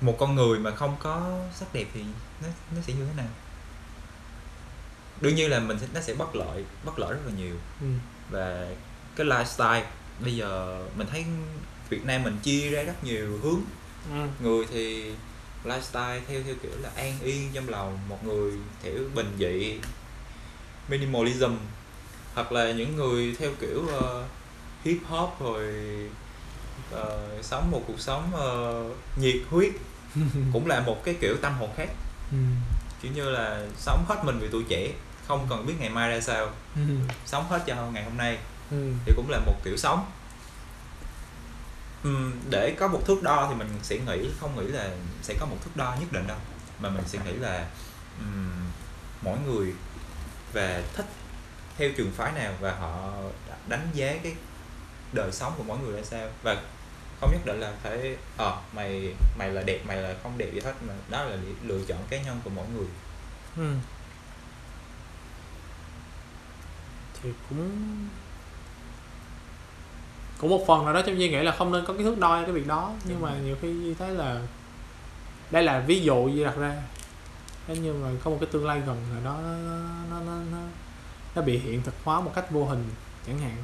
một 0.00 0.16
con 0.18 0.34
người 0.34 0.58
mà 0.58 0.70
không 0.70 0.96
có 1.02 1.40
sắc 1.54 1.72
đẹp 1.74 1.86
thì 1.94 2.04
nó 2.42 2.48
nó 2.76 2.82
sẽ 2.86 2.92
như 2.92 3.04
thế 3.06 3.12
nào 3.16 3.26
đương 5.20 5.34
nhiên 5.34 5.50
là 5.50 5.58
mình 5.60 5.78
sẽ, 5.80 5.86
nó 5.94 6.00
sẽ 6.00 6.14
bất 6.14 6.34
lợi 6.36 6.64
bất 6.84 6.98
lợi 6.98 7.12
rất 7.14 7.20
là 7.26 7.32
nhiều 7.32 7.56
Ừ. 7.80 7.86
và 8.30 8.66
cái 9.16 9.26
lifestyle 9.26 9.82
bây 10.24 10.36
giờ 10.36 10.82
mình 10.96 11.06
thấy 11.10 11.24
Việt 11.90 12.04
Nam 12.04 12.22
mình 12.22 12.38
chia 12.42 12.70
ra 12.70 12.82
rất 12.82 13.04
nhiều 13.04 13.38
hướng 13.42 13.60
Ừ. 14.12 14.26
người 14.42 14.66
thì 14.70 15.04
lifestyle 15.64 16.20
theo 16.28 16.40
theo 16.46 16.54
kiểu 16.62 16.72
là 16.80 16.90
an 16.96 17.14
yên 17.22 17.50
trong 17.54 17.68
lòng 17.68 17.98
một 18.08 18.24
người 18.24 18.52
kiểu 18.82 19.08
bình 19.14 19.36
dị 19.38 19.74
minimalism 20.88 21.50
hoặc 22.34 22.52
là 22.52 22.72
những 22.72 22.96
người 22.96 23.36
theo 23.38 23.50
kiểu 23.60 23.88
ờ, 23.88 24.24
hip 24.84 24.98
hop 25.08 25.40
rồi 25.40 25.72
ờ, 26.92 27.28
sống 27.42 27.70
một 27.70 27.82
cuộc 27.86 28.00
sống 28.00 28.30
ờ, 28.34 28.84
nhiệt 29.16 29.36
huyết 29.50 29.72
cũng 30.52 30.66
là 30.66 30.80
một 30.80 31.04
cái 31.04 31.14
kiểu 31.20 31.36
tâm 31.42 31.54
hồn 31.58 31.70
khác 31.76 31.88
Ừ. 32.32 32.38
kiểu 33.02 33.12
như 33.12 33.30
là 33.30 33.66
sống 33.76 34.04
hết 34.08 34.16
mình 34.24 34.38
vì 34.40 34.48
tuổi 34.52 34.64
trẻ 34.68 34.88
không 35.28 35.46
cần 35.50 35.66
biết 35.66 35.74
ngày 35.80 35.88
mai 35.90 36.10
ra 36.10 36.20
sao 36.20 36.50
Ừ. 36.76 36.80
sống 37.26 37.44
hết 37.48 37.62
cho 37.66 37.90
ngày 37.92 38.04
hôm 38.04 38.16
nay 38.16 38.38
Ừ. 38.72 38.92
thì 39.04 39.12
cũng 39.16 39.30
là 39.30 39.38
một 39.38 39.54
kiểu 39.64 39.76
sống 39.76 40.10
Ừm, 42.04 42.32
để 42.50 42.74
có 42.78 42.88
một 42.88 43.00
thước 43.06 43.22
đo 43.22 43.46
thì 43.50 43.54
mình 43.54 43.68
sẽ 43.82 43.98
nghĩ 43.98 44.30
không 44.40 44.56
nghĩ 44.56 44.66
là 44.72 44.90
sẽ 45.22 45.34
có 45.40 45.46
một 45.46 45.56
thước 45.64 45.70
đo 45.74 45.96
nhất 46.00 46.12
định 46.12 46.26
đâu 46.26 46.36
mà 46.78 46.88
mình 46.88 47.04
sẽ 47.06 47.18
nghĩ 47.24 47.32
là 47.32 47.66
ừm, 48.18 48.70
mỗi 49.22 49.38
người 49.46 49.74
và 50.52 50.82
thích 50.94 51.06
theo 51.78 51.90
trường 51.96 52.12
phái 52.12 52.32
nào 52.32 52.52
và 52.60 52.72
họ 52.72 53.12
đánh 53.68 53.88
giá 53.94 54.16
cái 54.22 54.34
đời 55.12 55.32
sống 55.32 55.52
của 55.56 55.62
mỗi 55.62 55.78
người 55.78 55.96
ra 55.96 56.02
sao 56.04 56.28
và 56.42 56.62
không 57.20 57.32
nhất 57.32 57.40
định 57.46 57.60
là 57.60 57.72
phải 57.82 58.16
ờ 58.36 58.60
mày 58.72 59.14
mày 59.38 59.50
là 59.50 59.62
đẹp 59.62 59.80
mày 59.86 59.96
là 59.96 60.14
không 60.22 60.38
đẹp 60.38 60.48
gì 60.54 60.60
hết 60.60 60.74
mà 60.88 60.94
đó 61.08 61.24
là 61.24 61.36
lựa 61.62 61.80
chọn 61.88 61.98
cá 62.10 62.22
nhân 62.22 62.40
của 62.44 62.50
mỗi 62.50 62.66
người 62.74 62.86
Ừ. 63.56 63.74
thì 67.22 67.30
cũng 67.48 67.70
cũng 70.42 70.50
một 70.50 70.64
phần 70.66 70.84
nào 70.84 70.94
đó 70.94 71.02
trong 71.06 71.18
Duy 71.18 71.28
nghĩ 71.28 71.42
là 71.42 71.52
không 71.52 71.72
nên 71.72 71.84
có 71.86 71.94
cái 71.94 72.02
thước 72.02 72.18
đo 72.18 72.40
cho 72.40 72.42
cái 72.42 72.52
việc 72.52 72.66
đó. 72.66 72.92
Nhưng 73.04 73.14
Đúng 73.14 73.22
mà 73.22 73.30
rồi. 73.30 73.40
nhiều 73.40 73.56
khi 73.62 73.68
Duy 73.68 73.94
thấy 73.94 74.10
là 74.10 74.40
đây 75.50 75.62
là 75.62 75.80
ví 75.80 76.00
dụ 76.00 76.28
Duy 76.28 76.44
đặt 76.44 76.56
ra. 76.56 76.82
Thế 77.66 77.76
nhưng 77.82 78.02
mà 78.02 78.08
có 78.24 78.30
một 78.30 78.36
cái 78.40 78.48
tương 78.52 78.66
lai 78.66 78.82
gần 78.86 78.96
nào 79.12 79.20
đó 79.24 79.40
nó, 79.42 79.54
nó, 80.10 80.20
nó, 80.26 80.36
nó, 80.52 80.58
nó 81.34 81.42
bị 81.42 81.58
hiện 81.58 81.82
thực 81.82 81.94
hóa 82.04 82.20
một 82.20 82.32
cách 82.34 82.50
vô 82.50 82.64
hình 82.64 82.84
chẳng 83.26 83.38
hạn. 83.38 83.56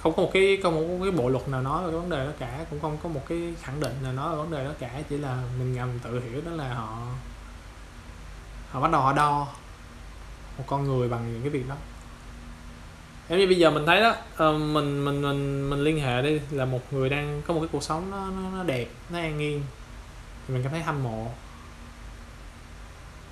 Không 0.00 0.16
có 0.16 0.22
một 0.22 0.30
cái 0.32 0.58
không 0.62 0.74
có 0.74 0.94
một 0.94 0.98
cái 1.02 1.10
bộ 1.10 1.28
luật 1.28 1.48
nào 1.48 1.62
nói 1.62 1.84
về 1.84 1.90
cái 1.90 2.00
vấn 2.00 2.10
đề 2.10 2.26
đó 2.26 2.32
cả. 2.38 2.64
Cũng 2.70 2.80
không 2.80 2.98
có 3.02 3.08
một 3.08 3.22
cái 3.28 3.54
khẳng 3.62 3.80
định 3.80 3.94
nào 4.02 4.12
nói 4.12 4.30
về 4.30 4.36
vấn 4.36 4.50
đề 4.50 4.64
đó 4.64 4.70
cả. 4.78 5.02
Chỉ 5.10 5.16
là 5.18 5.42
mình 5.58 5.74
ngầm 5.74 5.98
tự 5.98 6.20
hiểu 6.20 6.40
đó 6.40 6.50
là 6.50 6.74
họ 6.74 6.98
họ 8.70 8.80
bắt 8.80 8.90
đầu 8.90 9.00
họ 9.00 9.12
đo 9.12 9.46
một 10.58 10.64
con 10.66 10.84
người 10.84 11.08
bằng 11.08 11.32
những 11.32 11.42
cái 11.42 11.50
việc 11.50 11.68
đó 11.68 11.74
giống 13.28 13.38
như 13.38 13.46
bây 13.46 13.58
giờ 13.58 13.70
mình 13.70 13.86
thấy 13.86 14.00
đó 14.00 14.14
ờ, 14.36 14.52
mình 14.52 15.04
mình 15.04 15.22
mình 15.22 15.70
mình 15.70 15.80
liên 15.80 16.00
hệ 16.00 16.22
đi 16.22 16.40
là 16.50 16.64
một 16.64 16.92
người 16.92 17.08
đang 17.08 17.42
có 17.46 17.54
một 17.54 17.60
cái 17.60 17.68
cuộc 17.72 17.82
sống 17.82 18.10
nó 18.10 18.30
nó, 18.30 18.50
nó 18.56 18.62
đẹp 18.62 18.86
nó 19.10 19.18
an 19.18 19.38
yên. 19.38 19.62
Thì 20.48 20.54
mình 20.54 20.62
cảm 20.62 20.72
thấy 20.72 20.82
hâm 20.82 21.02
mộ. 21.02 21.30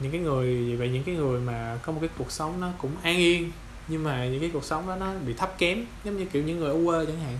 Những 0.01 0.13
cái 0.13 0.21
người 0.21 0.77
về 0.77 0.89
những 0.89 1.05
cái 1.05 1.15
người 1.15 1.41
mà 1.41 1.79
có 1.83 1.93
một 1.93 1.99
cái 2.01 2.11
cuộc 2.19 2.33
sống 2.33 2.61
nó 2.61 2.69
cũng 2.79 2.97
an 3.03 3.17
yên 3.17 3.51
nhưng 3.89 4.05
mà 4.05 4.27
những 4.27 4.41
cái 4.41 4.51
cuộc 4.53 4.65
sống 4.65 4.87
đó 4.87 4.97
nó 4.97 5.13
bị 5.27 5.35
thấp 5.35 5.55
kém 5.59 5.85
giống 6.05 6.17
như 6.17 6.25
kiểu 6.25 6.43
những 6.43 6.59
người 6.59 6.71
ở 6.71 6.79
quê 6.85 7.07
chẳng 7.07 7.21
hạn. 7.21 7.39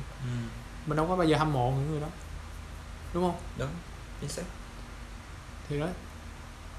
Mình 0.87 0.97
đâu 0.97 1.07
có 1.07 1.17
bao 1.17 1.27
giờ 1.27 1.37
hâm 1.37 1.53
mộ 1.53 1.71
những 1.71 1.91
người 1.91 2.01
đó 2.01 2.07
đúng 3.15 3.23
không? 3.23 3.41
Đúng 3.59 3.69
chính 4.21 4.31
xác. 4.31 4.43
Thì 5.69 5.81
đó. 5.81 5.87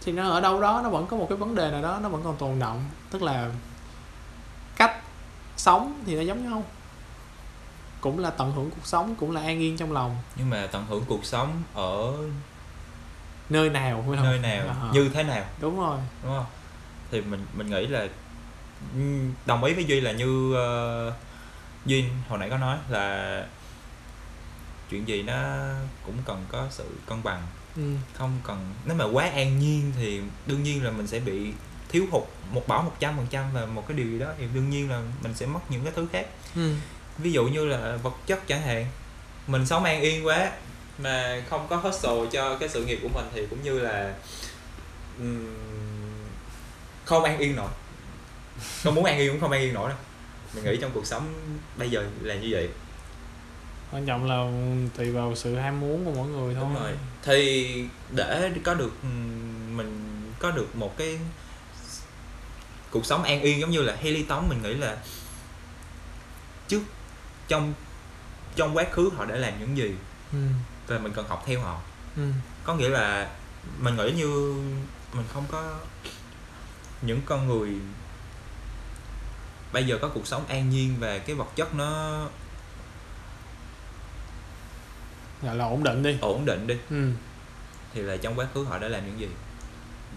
Thì 0.01 0.11
nó 0.11 0.29
ở 0.29 0.41
đâu 0.41 0.61
đó 0.61 0.81
nó 0.83 0.89
vẫn 0.89 1.07
có 1.07 1.17
một 1.17 1.25
cái 1.29 1.37
vấn 1.37 1.55
đề 1.55 1.71
nào 1.71 1.81
đó 1.81 1.99
nó 2.03 2.09
vẫn 2.09 2.21
còn 2.23 2.37
tồn 2.37 2.59
động 2.59 2.83
tức 3.11 3.21
là 3.21 3.51
sống 5.57 6.03
thì 6.05 6.15
nó 6.15 6.21
giống 6.21 6.49
nhau. 6.49 6.63
Cũng 8.01 8.19
là 8.19 8.29
tận 8.29 8.51
hưởng 8.51 8.69
cuộc 8.71 8.85
sống 8.85 9.15
cũng 9.15 9.31
là 9.31 9.41
an 9.41 9.59
yên 9.59 9.77
trong 9.77 9.91
lòng. 9.91 10.17
Nhưng 10.35 10.49
mà 10.49 10.67
tận 10.71 10.85
hưởng 10.89 11.03
cuộc 11.07 11.25
sống 11.25 11.63
ở 11.73 12.13
nơi 13.49 13.69
nào 13.69 14.03
không? 14.05 14.23
Nơi 14.23 14.39
nào 14.39 14.67
À. 14.67 14.89
như 14.93 15.09
thế 15.13 15.23
nào? 15.23 15.45
Đúng 15.61 15.79
rồi. 15.79 15.99
Đúng 16.23 16.31
không? 16.37 16.45
Thì 17.11 17.21
mình 17.21 17.45
mình 17.53 17.69
nghĩ 17.69 17.87
là 17.87 18.07
ừm, 18.93 19.33
đồng 19.45 19.63
ý 19.63 19.73
với 19.73 19.85
duy 19.85 20.01
là 20.01 20.11
như 20.11 20.55
uh, 21.07 21.13
duy 21.85 22.05
hồi 22.29 22.39
nãy 22.39 22.49
có 22.49 22.57
nói 22.57 22.77
là 22.89 23.45
chuyện 24.89 25.07
gì 25.07 25.23
nó 25.23 25.33
cũng 26.05 26.15
cần 26.25 26.45
có 26.51 26.67
sự 26.69 26.85
cân 27.05 27.23
bằng. 27.23 27.41
Ừ. 27.75 27.95
không 28.13 28.39
cần 28.43 28.73
nếu 28.85 28.95
mà 28.95 29.05
quá 29.05 29.25
an 29.29 29.59
nhiên 29.59 29.91
thì 29.97 30.21
đương 30.45 30.63
nhiên 30.63 30.83
là 30.83 30.91
mình 30.91 31.07
sẽ 31.07 31.19
bị 31.19 31.53
thiếu 31.95 32.05
hụt 32.11 32.23
một 32.51 32.67
bảo 32.67 32.81
một 32.81 32.91
trăm 32.99 33.17
phần 33.17 33.27
trăm 33.29 33.53
và 33.53 33.65
một 33.65 33.87
cái 33.87 33.97
điều 33.97 34.07
gì 34.07 34.19
đó 34.19 34.27
thì 34.37 34.45
đương 34.53 34.69
nhiên 34.69 34.89
là 34.89 35.01
mình 35.23 35.33
sẽ 35.33 35.45
mất 35.45 35.59
những 35.69 35.83
cái 35.83 35.93
thứ 35.95 36.07
khác. 36.11 36.25
Ừ. 36.55 36.73
ví 37.17 37.31
dụ 37.31 37.43
như 37.45 37.65
là 37.65 37.95
vật 38.03 38.13
chất 38.25 38.47
chẳng 38.47 38.61
hạn 38.61 38.85
mình 39.47 39.65
sống 39.65 39.83
an 39.83 40.01
yên 40.01 40.25
quá 40.25 40.51
mà 40.97 41.43
không 41.49 41.67
có 41.69 41.75
hustle 41.75 42.25
cho 42.31 42.57
cái 42.57 42.69
sự 42.69 42.85
nghiệp 42.85 42.99
của 43.01 43.09
mình 43.13 43.25
thì 43.33 43.45
cũng 43.49 43.63
như 43.63 43.79
là 43.79 44.13
không 47.05 47.23
an 47.23 47.37
yên 47.37 47.55
nổi. 47.55 47.69
Không 48.83 48.95
muốn 48.95 49.05
an 49.05 49.17
yên 49.17 49.31
cũng 49.31 49.41
không 49.41 49.51
an 49.51 49.61
yên 49.61 49.73
nổi 49.73 49.89
đâu. 49.89 49.97
Mình 50.55 50.63
nghĩ 50.63 50.77
trong 50.81 50.91
cuộc 50.93 51.05
sống 51.05 51.33
bây 51.77 51.89
giờ 51.89 52.05
là 52.21 52.35
như 52.35 52.47
vậy. 52.51 52.69
Quan 53.91 54.05
trọng 54.05 54.29
là 54.29 54.51
tùy 54.97 55.11
vào 55.11 55.35
sự 55.35 55.55
ham 55.55 55.79
muốn 55.79 56.05
của 56.05 56.11
mỗi 56.11 56.27
người 56.27 56.55
thôi. 56.55 56.63
đúng 56.63 56.83
rồi. 56.83 56.91
Thì 57.23 57.85
để 58.11 58.51
có 58.63 58.73
được 58.73 58.93
mình 59.75 60.21
có 60.39 60.51
được 60.51 60.75
một 60.75 60.97
cái 60.97 61.19
cuộc 62.95 63.05
sống 63.05 63.23
an 63.23 63.41
yên 63.41 63.59
giống 63.59 63.69
như 63.71 63.81
là 63.81 63.95
Haley 63.95 64.23
Tống 64.23 64.49
mình 64.49 64.61
nghĩ 64.61 64.73
là 64.73 64.97
trước 66.67 66.81
trong 67.47 67.73
trong 68.55 68.77
quá 68.77 68.85
khứ 68.91 69.09
họ 69.17 69.25
đã 69.25 69.35
làm 69.35 69.53
những 69.59 69.77
gì 69.77 69.95
ừ. 70.31 70.37
và 70.87 70.97
mình 70.99 71.13
cần 71.15 71.25
học 71.27 71.43
theo 71.45 71.59
họ 71.61 71.81
Ừ. 72.17 72.31
có 72.63 72.75
nghĩa 72.75 72.89
là 72.89 73.29
mình 73.79 73.95
nghĩ 73.95 74.11
như 74.11 74.53
mình 75.13 75.25
không 75.33 75.45
có 75.51 75.79
những 77.01 77.21
con 77.25 77.47
người 77.47 77.69
bây 79.73 79.85
giờ 79.87 79.97
có 80.01 80.07
cuộc 80.07 80.27
sống 80.27 80.45
an 80.47 80.69
nhiên 80.69 80.95
và 80.99 81.17
cái 81.17 81.35
vật 81.35 81.47
chất 81.55 81.75
nó 81.75 82.19
gọi 85.41 85.55
là 85.55 85.65
ổn 85.65 85.83
định 85.83 86.03
đi 86.03 86.17
ổn 86.21 86.45
định 86.45 86.67
đi 86.67 86.75
ừ. 86.89 87.11
thì 87.93 88.01
là 88.01 88.17
trong 88.17 88.35
quá 88.39 88.47
khứ 88.53 88.63
họ 88.63 88.77
đã 88.77 88.87
làm 88.87 89.05
những 89.05 89.19
gì 89.19 89.29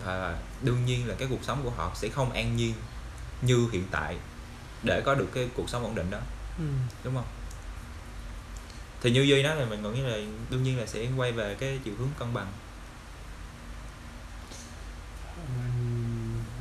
và 0.05 0.39
đương 0.63 0.87
nhiên 0.87 1.09
là 1.09 1.15
cái 1.19 1.29
cuộc 1.31 1.45
sống 1.45 1.61
của 1.65 1.71
họ 1.71 1.93
sẽ 1.95 2.09
không 2.09 2.33
an 2.33 2.57
nhiên 2.57 2.75
như 3.43 3.69
hiện 3.73 3.85
tại 3.91 4.17
để 4.83 5.03
có 5.05 5.15
được 5.15 5.29
cái 5.35 5.49
cuộc 5.55 5.69
sống 5.69 5.83
ổn 5.83 5.95
định 5.95 6.11
đó. 6.11 6.19
Ừ. 6.59 6.65
đúng 7.05 7.15
không? 7.15 7.27
Thì 9.01 9.11
như 9.11 9.23
duy 9.23 9.43
nói 9.43 9.57
là 9.57 9.65
mình 9.65 9.95
nghĩ 9.95 10.01
là 10.01 10.17
đương 10.51 10.63
nhiên 10.63 10.79
là 10.79 10.87
sẽ 10.87 11.07
quay 11.17 11.33
về 11.33 11.55
cái 11.55 11.79
chiều 11.85 11.95
hướng 11.99 12.09
cân 12.19 12.35
bằng. 12.35 12.53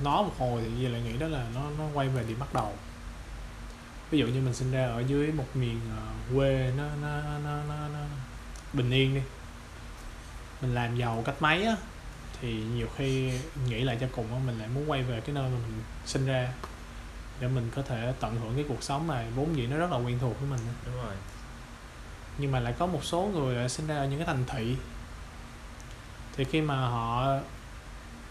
Nói 0.04 0.24
một 0.24 0.34
hồi 0.38 0.62
thì 0.64 0.82
Duy 0.82 0.88
lại 0.88 1.02
nghĩ 1.02 1.18
đó 1.18 1.28
là 1.28 1.46
nó 1.56 1.70
nó 1.78 1.84
quay 1.94 2.10
về 2.10 2.24
điểm 2.28 2.40
bắt 2.40 2.54
đầu. 2.54 2.74
Ví 4.12 4.20
dụ 4.20 4.28
như 4.28 4.42
mình 4.42 4.54
sinh 4.54 4.72
ra 4.72 4.86
ở 4.86 5.00
dưới 5.08 5.32
một 5.32 5.46
miền 5.54 5.80
ờ, 5.98 6.36
quê 6.36 6.72
nó 6.78 6.84
nó 7.02 7.22
nó 7.44 7.64
nó, 7.68 7.88
nó 7.88 8.00
bình 8.74 8.92
yên 8.92 9.16
đi. 9.16 9.22
Mình 10.62 10.76
làm 10.76 10.96
giàu 10.96 11.24
cách 11.26 11.42
mấy 11.42 11.64
á 11.64 11.76
thì 12.42 12.54
nhiều 12.54 12.88
khi 12.96 13.32
nghĩ 13.68 13.84
lại 13.84 13.98
cho 14.02 14.08
cùng 14.16 14.34
á 14.34 14.40
mình 14.46 14.60
lại 14.60 14.68
muốn 14.68 14.92
quay 14.92 15.04
về 15.04 15.22
cái 15.22 15.36
nơi 15.36 15.44
mà 15.44 15.58
mình 15.68 15.82
sinh 16.06 16.26
ra 16.26 16.54
để 17.40 17.48
mình 17.48 17.72
có 17.76 17.82
thể 17.82 18.14
tận 18.20 18.40
hưởng 18.40 18.56
cái 18.56 18.66
cuộc 18.68 18.84
sống 18.84 19.08
mà 19.08 19.26
vốn 19.36 19.56
dĩ 19.58 19.68
nó 19.68 19.78
rất 19.78 19.92
là 19.92 19.98
quen 19.98 20.20
thuộc 20.20 20.40
với 20.40 20.50
mình 20.50 20.60
đúng 20.86 20.96
rồi. 20.96 21.16
Nhưng 22.38 22.52
mà 22.52 22.60
lại 22.60 22.74
có 22.80 22.86
một 22.86 23.04
số 23.04 23.22
người 23.34 23.56
lại 23.56 23.70
sinh 23.70 23.88
ra 23.88 23.96
ở 23.96 24.06
những 24.08 24.20
cái 24.20 24.28
thành 24.28 24.44
thị. 24.48 24.76
Thì 26.36 26.44
khi 26.44 26.62
mà 26.62 26.76
họ 26.76 27.28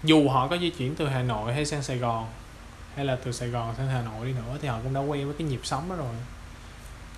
dù 0.02 0.28
họ 0.28 0.48
có 0.48 0.58
di 0.58 0.70
chuyển 0.70 0.94
từ 0.94 1.08
Hà 1.08 1.22
Nội 1.22 1.54
hay 1.54 1.64
sang 1.64 1.82
Sài 1.82 1.98
Gòn 1.98 2.26
hay 2.94 3.04
là 3.04 3.16
từ 3.24 3.32
Sài 3.32 3.48
Gòn 3.48 3.74
sang 3.76 3.88
Hà 3.88 4.02
Nội 4.02 4.26
đi 4.26 4.32
nữa 4.32 4.58
thì 4.62 4.68
họ 4.68 4.78
cũng 4.82 4.94
đã 4.94 5.00
quen 5.00 5.26
với 5.26 5.34
cái 5.38 5.46
nhịp 5.46 5.60
sống 5.62 5.88
đó 5.88 5.96
rồi. 5.96 6.14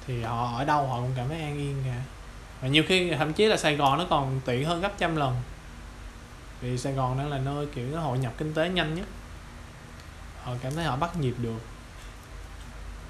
Thì 0.06 0.22
họ 0.22 0.56
ở 0.58 0.64
đâu 0.64 0.86
họ 0.86 1.00
cũng 1.00 1.12
cảm 1.16 1.28
thấy 1.28 1.42
an 1.42 1.58
yên 1.58 1.82
cả. 1.84 2.02
Và 2.60 2.68
nhiều 2.68 2.82
khi 2.88 3.10
thậm 3.10 3.32
chí 3.32 3.46
là 3.46 3.56
Sài 3.56 3.76
Gòn 3.76 3.98
nó 3.98 4.06
còn 4.10 4.40
tiện 4.44 4.64
hơn 4.64 4.80
gấp 4.80 4.98
trăm 4.98 5.16
lần 5.16 5.36
vì 6.60 6.78
Sài 6.78 6.92
Gòn 6.92 7.18
đang 7.18 7.30
là 7.30 7.38
nơi 7.38 7.66
kiểu 7.74 7.88
nó 7.92 8.00
hội 8.00 8.18
nhập 8.18 8.32
kinh 8.38 8.54
tế 8.54 8.68
nhanh 8.68 8.94
nhất. 8.94 9.06
Họ 10.42 10.52
cảm 10.62 10.74
thấy 10.74 10.84
họ 10.84 10.96
bắt 10.96 11.16
nhịp 11.16 11.34
được. 11.38 11.60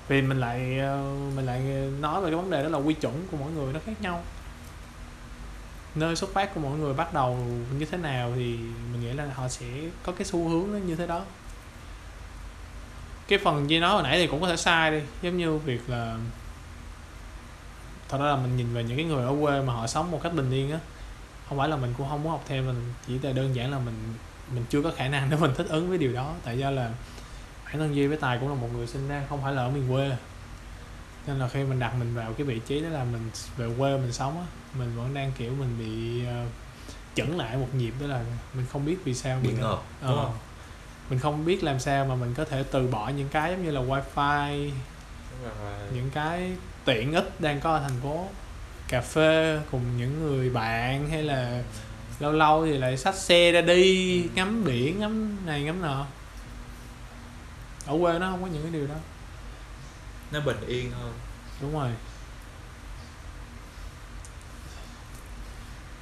Vì 0.09 0.23
mình 0.23 0.41
lại 0.41 0.79
ờ, 0.79 1.15
mình 1.37 1.47
lại 1.47 1.61
nói 2.01 2.21
về 2.21 2.31
cái 2.31 2.37
vấn 2.37 2.51
đề 2.51 2.63
đó 2.63 2.69
là 2.69 2.79
quy 2.79 2.95
chuẩn 2.95 3.27
của 3.31 3.37
mỗi 3.37 3.53
người 3.53 3.73
nó 3.73 3.81
khác 3.87 3.93
nhau. 4.01 4.23
Nơi 5.95 6.17
xuất 6.17 6.31
phát 6.33 6.55
của 6.55 6.61
mỗi 6.61 6.79
người 6.79 6.95
bắt 6.95 7.15
đầu 7.15 7.37
như 7.79 7.85
thế 7.85 7.99
nào 7.99 8.33
thì 8.35 8.57
mình 8.93 9.01
nghĩ 9.01 9.13
là 9.13 9.27
họ 9.35 9.49
sẽ 9.49 9.67
có 10.03 10.13
cái 10.13 10.25
xu 10.25 10.49
hướng 10.49 10.73
nó 10.73 10.79
như 10.79 10.97
thế 10.97 11.07
đó. 11.07 11.23
Cái 13.29 13.39
phần 13.39 13.71
gì 13.71 13.79
nói 13.81 13.91
hồi 13.91 14.03
nãy 14.03 14.19
thì 14.19 14.27
cũng 14.27 14.41
có 14.41 14.49
thể 14.49 14.57
sai 14.57 14.91
đi, 14.91 15.01
giống 15.23 15.39
như 15.39 15.59
việc 15.59 15.91
là 15.91 16.17
thật 18.09 18.19
ra 18.19 18.27
là 18.27 18.37
mình 18.37 18.57
nhìn 18.57 18.75
về 18.75 18.85
những 18.85 18.97
cái 18.97 19.07
người 19.07 19.25
ở 19.25 19.35
quê 19.41 19.63
mà 19.63 19.73
họ 19.73 19.87
sống 19.87 20.11
một 20.11 20.21
cách 20.23 20.33
bình 20.35 20.51
yên 20.51 20.73
á 20.73 20.79
không 21.49 21.59
phải 21.59 21.69
là 21.69 21.77
mình 21.77 21.95
cũng 21.99 22.09
không 22.09 22.23
muốn 22.23 22.33
học 22.33 22.45
theo 22.49 22.63
mình 22.63 22.93
chỉ 23.07 23.19
là 23.19 23.33
đơn 23.33 23.55
giản 23.55 23.71
là 23.71 23.79
mình 23.79 23.95
mình 24.53 24.65
chưa 24.71 24.83
có 24.83 24.93
khả 24.97 25.09
năng 25.09 25.31
để 25.31 25.37
mình 25.37 25.51
thích 25.57 25.67
ứng 25.69 25.89
với 25.89 25.99
điều 25.99 26.13
đó. 26.13 26.35
Tại 26.45 26.59
do 26.59 26.71
là 26.71 26.91
bản 27.65 27.79
thân 27.79 27.95
Duy 27.97 28.07
với 28.07 28.17
Tài 28.17 28.39
cũng 28.39 28.49
là 28.49 28.55
một 28.55 28.69
người 28.73 28.87
sinh 28.87 29.09
ra 29.09 29.23
không 29.29 29.43
phải 29.43 29.53
là 29.53 29.63
ở 29.63 29.71
miền 29.71 29.89
quê. 29.93 30.17
Nên 31.27 31.39
là 31.39 31.49
khi 31.49 31.65
mình 31.65 31.79
đặt 31.79 31.95
mình 31.99 32.15
vào 32.15 32.33
cái 32.33 32.47
vị 32.47 32.61
trí 32.67 32.81
đó 32.81 32.89
là 32.89 33.05
mình 33.05 33.31
về 33.57 33.69
quê 33.79 33.97
mình 33.97 34.13
sống 34.13 34.39
á 34.41 34.47
mình 34.79 34.97
vẫn 34.97 35.15
đang 35.15 35.33
kiểu 35.39 35.53
mình 35.55 35.77
bị 35.79 36.23
uh, 36.27 36.49
chững 37.15 37.39
lại 37.39 37.57
một 37.57 37.69
nhịp 37.75 37.95
đó 38.01 38.07
là 38.07 38.25
mình 38.55 38.67
không 38.73 38.87
biết 38.87 38.97
vì 39.05 39.15
sao 39.15 39.39
bị 39.43 39.49
mình 39.49 39.61
ngợp 39.61 39.79
Ờ. 40.03 40.17
không? 40.17 40.35
mình 41.11 41.19
không 41.19 41.45
biết 41.45 41.65
làm 41.65 41.81
sao 41.81 42.05
mà 42.05 42.15
mình 42.15 42.35
có 42.35 42.45
thể 42.45 42.63
từ 42.71 42.87
bỏ 42.87 43.09
những 43.09 43.29
cái 43.29 43.51
giống 43.51 43.65
như 43.65 43.71
là 43.71 43.81
wifi 43.81 44.71
những 45.95 46.11
cái 46.15 46.53
tiện 46.85 47.13
ích 47.15 47.41
đang 47.41 47.61
có 47.61 47.73
ở 47.75 47.81
thành 47.81 48.01
phố 48.03 48.27
cà 48.89 49.01
phê 49.01 49.61
cùng 49.71 49.97
những 49.97 50.23
người 50.23 50.51
bạn 50.51 51.09
hay 51.11 51.23
là 51.23 51.63
lâu 52.21 52.33
lâu 52.33 52.67
thì 52.67 52.79
lại 52.79 52.97
xách 52.97 53.15
xe 53.15 53.53
ra 53.53 53.61
đi 53.61 54.25
ngắm 54.35 54.65
biển 54.65 55.01
ngắm 55.01 55.47
này 55.47 55.63
ngắm 55.63 55.83
nọ. 55.83 56.07
Ở 57.87 57.99
quê 58.01 58.19
nó 58.19 58.31
không 58.31 58.43
có 58.43 58.49
những 58.49 58.63
cái 58.63 58.73
điều 58.73 58.87
đó. 58.87 58.95
Nó 60.31 60.41
bình 60.41 60.61
yên 60.67 60.91
hơn. 60.91 61.13
Đúng 61.61 61.73
rồi. 61.73 61.91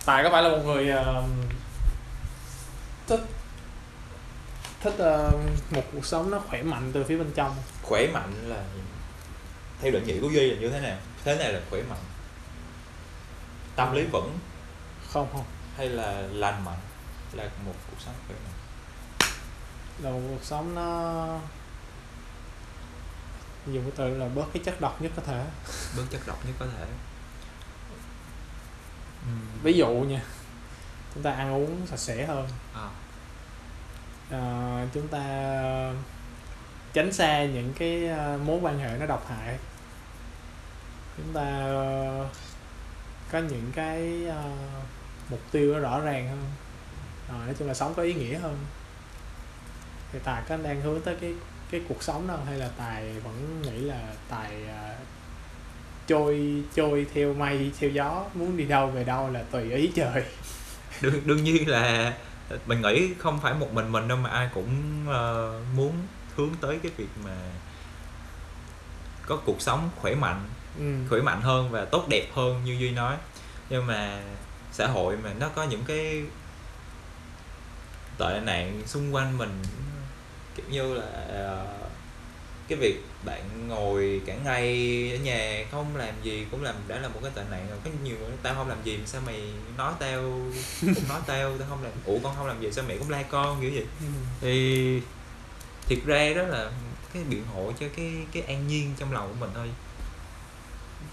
Tài 0.05 0.23
có 0.23 0.31
phải 0.31 0.43
là 0.43 0.49
một 0.49 0.63
người 0.65 0.89
ờ, 0.91 1.25
thích 3.07 3.21
thích 4.81 4.95
ờ, 4.99 5.33
một 5.71 5.83
cuộc 5.93 6.07
sống 6.07 6.31
nó 6.31 6.39
khỏe 6.39 6.63
mạnh 6.63 6.91
từ 6.93 7.05
phía 7.05 7.19
bên 7.19 7.31
trong 7.35 7.55
khỏe 7.83 8.07
mạnh 8.13 8.33
là 8.49 8.63
theo 9.81 9.93
định 9.93 10.07
nghĩa 10.07 10.21
của 10.21 10.29
duy 10.29 10.51
là 10.51 10.61
như 10.61 10.69
thế 10.69 10.81
nào? 10.81 10.99
Thế 11.25 11.37
này 11.37 11.53
là 11.53 11.61
khỏe 11.71 11.83
mạnh 11.83 11.99
tâm 13.77 13.93
lý 13.95 14.05
vững? 14.13 14.39
Không 15.13 15.29
không. 15.33 15.45
Hay 15.77 15.89
là 15.89 16.13
lành 16.13 16.65
mạnh? 16.65 16.79
Là 17.33 17.45
một 17.67 17.75
cuộc 17.91 17.97
sống 18.05 18.15
khỏe 18.27 18.37
mạnh? 18.45 18.55
Là 20.03 20.11
một 20.11 20.21
cuộc 20.29 20.45
sống 20.45 20.75
nó 20.75 21.27
dùng 23.67 23.83
cái 23.83 23.93
từ 23.97 24.19
là 24.19 24.29
bớt 24.29 24.47
cái 24.53 24.63
chất 24.65 24.81
độc 24.81 25.03
nhất 25.03 25.13
có 25.17 25.23
thể. 25.27 25.45
Bớt 25.97 26.05
chất 26.11 26.21
độc 26.27 26.47
nhất 26.47 26.55
có 26.59 26.67
thể. 26.79 26.87
Ừm. 29.27 29.63
ví 29.63 29.73
dụ 29.73 29.89
nha 29.89 30.23
chúng 31.15 31.23
ta 31.23 31.31
ăn 31.31 31.55
uống 31.55 31.87
sạch 31.87 31.99
sẽ 31.99 32.27
hơn. 32.27 32.49
À, 32.75 32.89
Ờ, 34.31 34.87
chúng 34.95 35.09
ta 35.09 35.23
tránh 36.93 37.13
xa 37.13 37.45
những 37.45 37.73
cái 37.79 38.07
ờ, 38.07 38.39
mối 38.45 38.59
quan 38.63 38.79
hệ 38.79 38.99
nó 38.99 39.07
độc 39.07 39.27
hại. 39.29 39.59
Chúng 41.17 41.33
ta 41.33 41.69
có 43.33 43.39
những 43.39 43.71
cái 43.75 44.27
uh, 44.29 44.35
mục 45.31 45.41
tiêu 45.53 45.75
nó 45.75 45.79
rõ 45.79 46.01
ràng 46.01 46.29
hơn. 46.29 46.45
Ờ, 47.29 47.47
nói 47.47 47.55
chung 47.59 47.69
là 47.69 47.75
sống 47.75 47.95
có 47.95 48.03
ý 48.03 48.15
nghĩa 48.15 48.39
hơn. 48.39 48.59
Thì 50.13 50.19
tài 50.25 50.43
có 50.49 50.57
đang 50.57 50.81
hướng 50.81 51.01
tới 51.01 51.17
cái 51.21 51.35
cái 51.71 51.81
cuộc 51.89 52.03
sống 52.03 52.29
đâu, 52.29 52.39
hay 52.47 52.59
là 52.59 52.69
tài 52.77 53.13
vẫn 53.13 53.63
nghĩ 53.63 53.81
là 53.81 54.01
tài 54.29 54.63
uh, 54.63 55.07
trôi 56.07 56.63
trôi 56.75 57.07
theo 57.15 57.35
mây 57.35 57.71
theo 57.79 57.91
gió 57.91 58.25
muốn 58.35 58.57
đi 58.57 58.65
đâu 58.65 58.87
về 58.87 59.05
đâu 59.05 59.31
là 59.31 59.43
tùy 59.43 59.73
ý 59.73 59.93
trời. 59.95 60.25
Đương 61.01 61.21
đương 61.25 61.45
nhiên 61.45 61.69
là 61.69 62.15
mình 62.67 62.83
nghĩ 62.83 63.11
không 63.19 63.41
phải 63.43 63.55
một 63.55 63.73
mình 63.73 63.93
mình 63.93 64.09
đâu 64.09 64.19
mà 64.19 64.31
ai 64.31 64.49
cũng 64.55 65.05
uh, 65.09 65.77
muốn 65.77 65.93
hướng 66.37 66.51
tới 66.61 66.79
cái 66.83 66.93
việc 66.97 67.09
mà 67.25 67.37
có 69.27 69.37
cuộc 69.37 69.61
sống 69.61 69.91
khỏe 69.97 70.15
mạnh 70.15 70.49
ừ. 70.79 70.95
khỏe 71.09 71.21
mạnh 71.21 71.41
hơn 71.41 71.71
và 71.71 71.85
tốt 71.85 72.05
đẹp 72.09 72.27
hơn 72.35 72.65
như 72.65 72.73
duy 72.73 72.91
nói 72.91 73.17
nhưng 73.71 73.87
mà 73.87 74.23
xã 74.73 74.87
hội 74.87 75.17
mà 75.17 75.33
nó 75.41 75.49
có 75.49 75.65
những 75.65 75.85
cái 75.87 76.23
tệ 78.19 78.41
nạn 78.45 78.83
xung 78.87 79.15
quanh 79.15 79.39
mình 79.39 79.63
kiểu 80.57 80.67
như 80.71 80.95
là 80.95 81.07
ờ, 81.29 81.67
cái 82.69 82.79
việc 82.79 83.05
bạn 83.25 83.69
ngồi 83.69 84.21
cả 84.27 84.35
ngày 84.45 84.67
ở 85.13 85.25
nhà 85.25 85.65
không 85.71 85.97
làm 85.97 86.15
gì 86.23 86.47
cũng 86.51 86.63
làm 86.63 86.75
đã 86.89 86.99
là 86.99 87.09
một 87.09 87.21
cái 87.23 87.33
tệ 87.35 87.43
nạn 87.51 87.67
rồi 87.71 87.79
có 87.85 87.91
nhiều 88.05 88.17
người 88.19 88.31
tao 88.43 88.55
không 88.55 88.69
làm 88.69 88.83
gì 88.85 88.99
sao 89.07 89.21
mày 89.27 89.43
nói 89.77 89.93
tao 89.99 90.23
cũng 90.81 91.09
nói 91.09 91.21
tao 91.27 91.59
tao 91.59 91.69
không 91.69 91.83
làm 91.83 91.93
ủa 92.05 92.19
con 92.23 92.35
không 92.37 92.47
làm 92.47 92.63
gì 92.63 92.73
sao 92.73 92.85
mẹ 92.89 92.97
cũng 92.99 93.11
la 93.11 93.23
con 93.23 93.61
kiểu 93.61 93.71
vậy 93.75 93.87
ừ. 94.01 94.07
thì 94.41 95.01
thiệt 95.89 95.99
ra 96.07 96.33
đó 96.37 96.43
là 96.43 96.71
cái 97.15 97.23
biện 97.25 97.45
hộ 97.55 97.73
cho 97.81 97.87
cái 97.97 98.13
cái 98.33 98.43
an 98.43 98.69
nhiên 98.69 98.95
trong 98.99 99.13
lòng 99.13 99.29
của 99.29 99.41
mình 99.41 99.51
thôi 99.55 99.69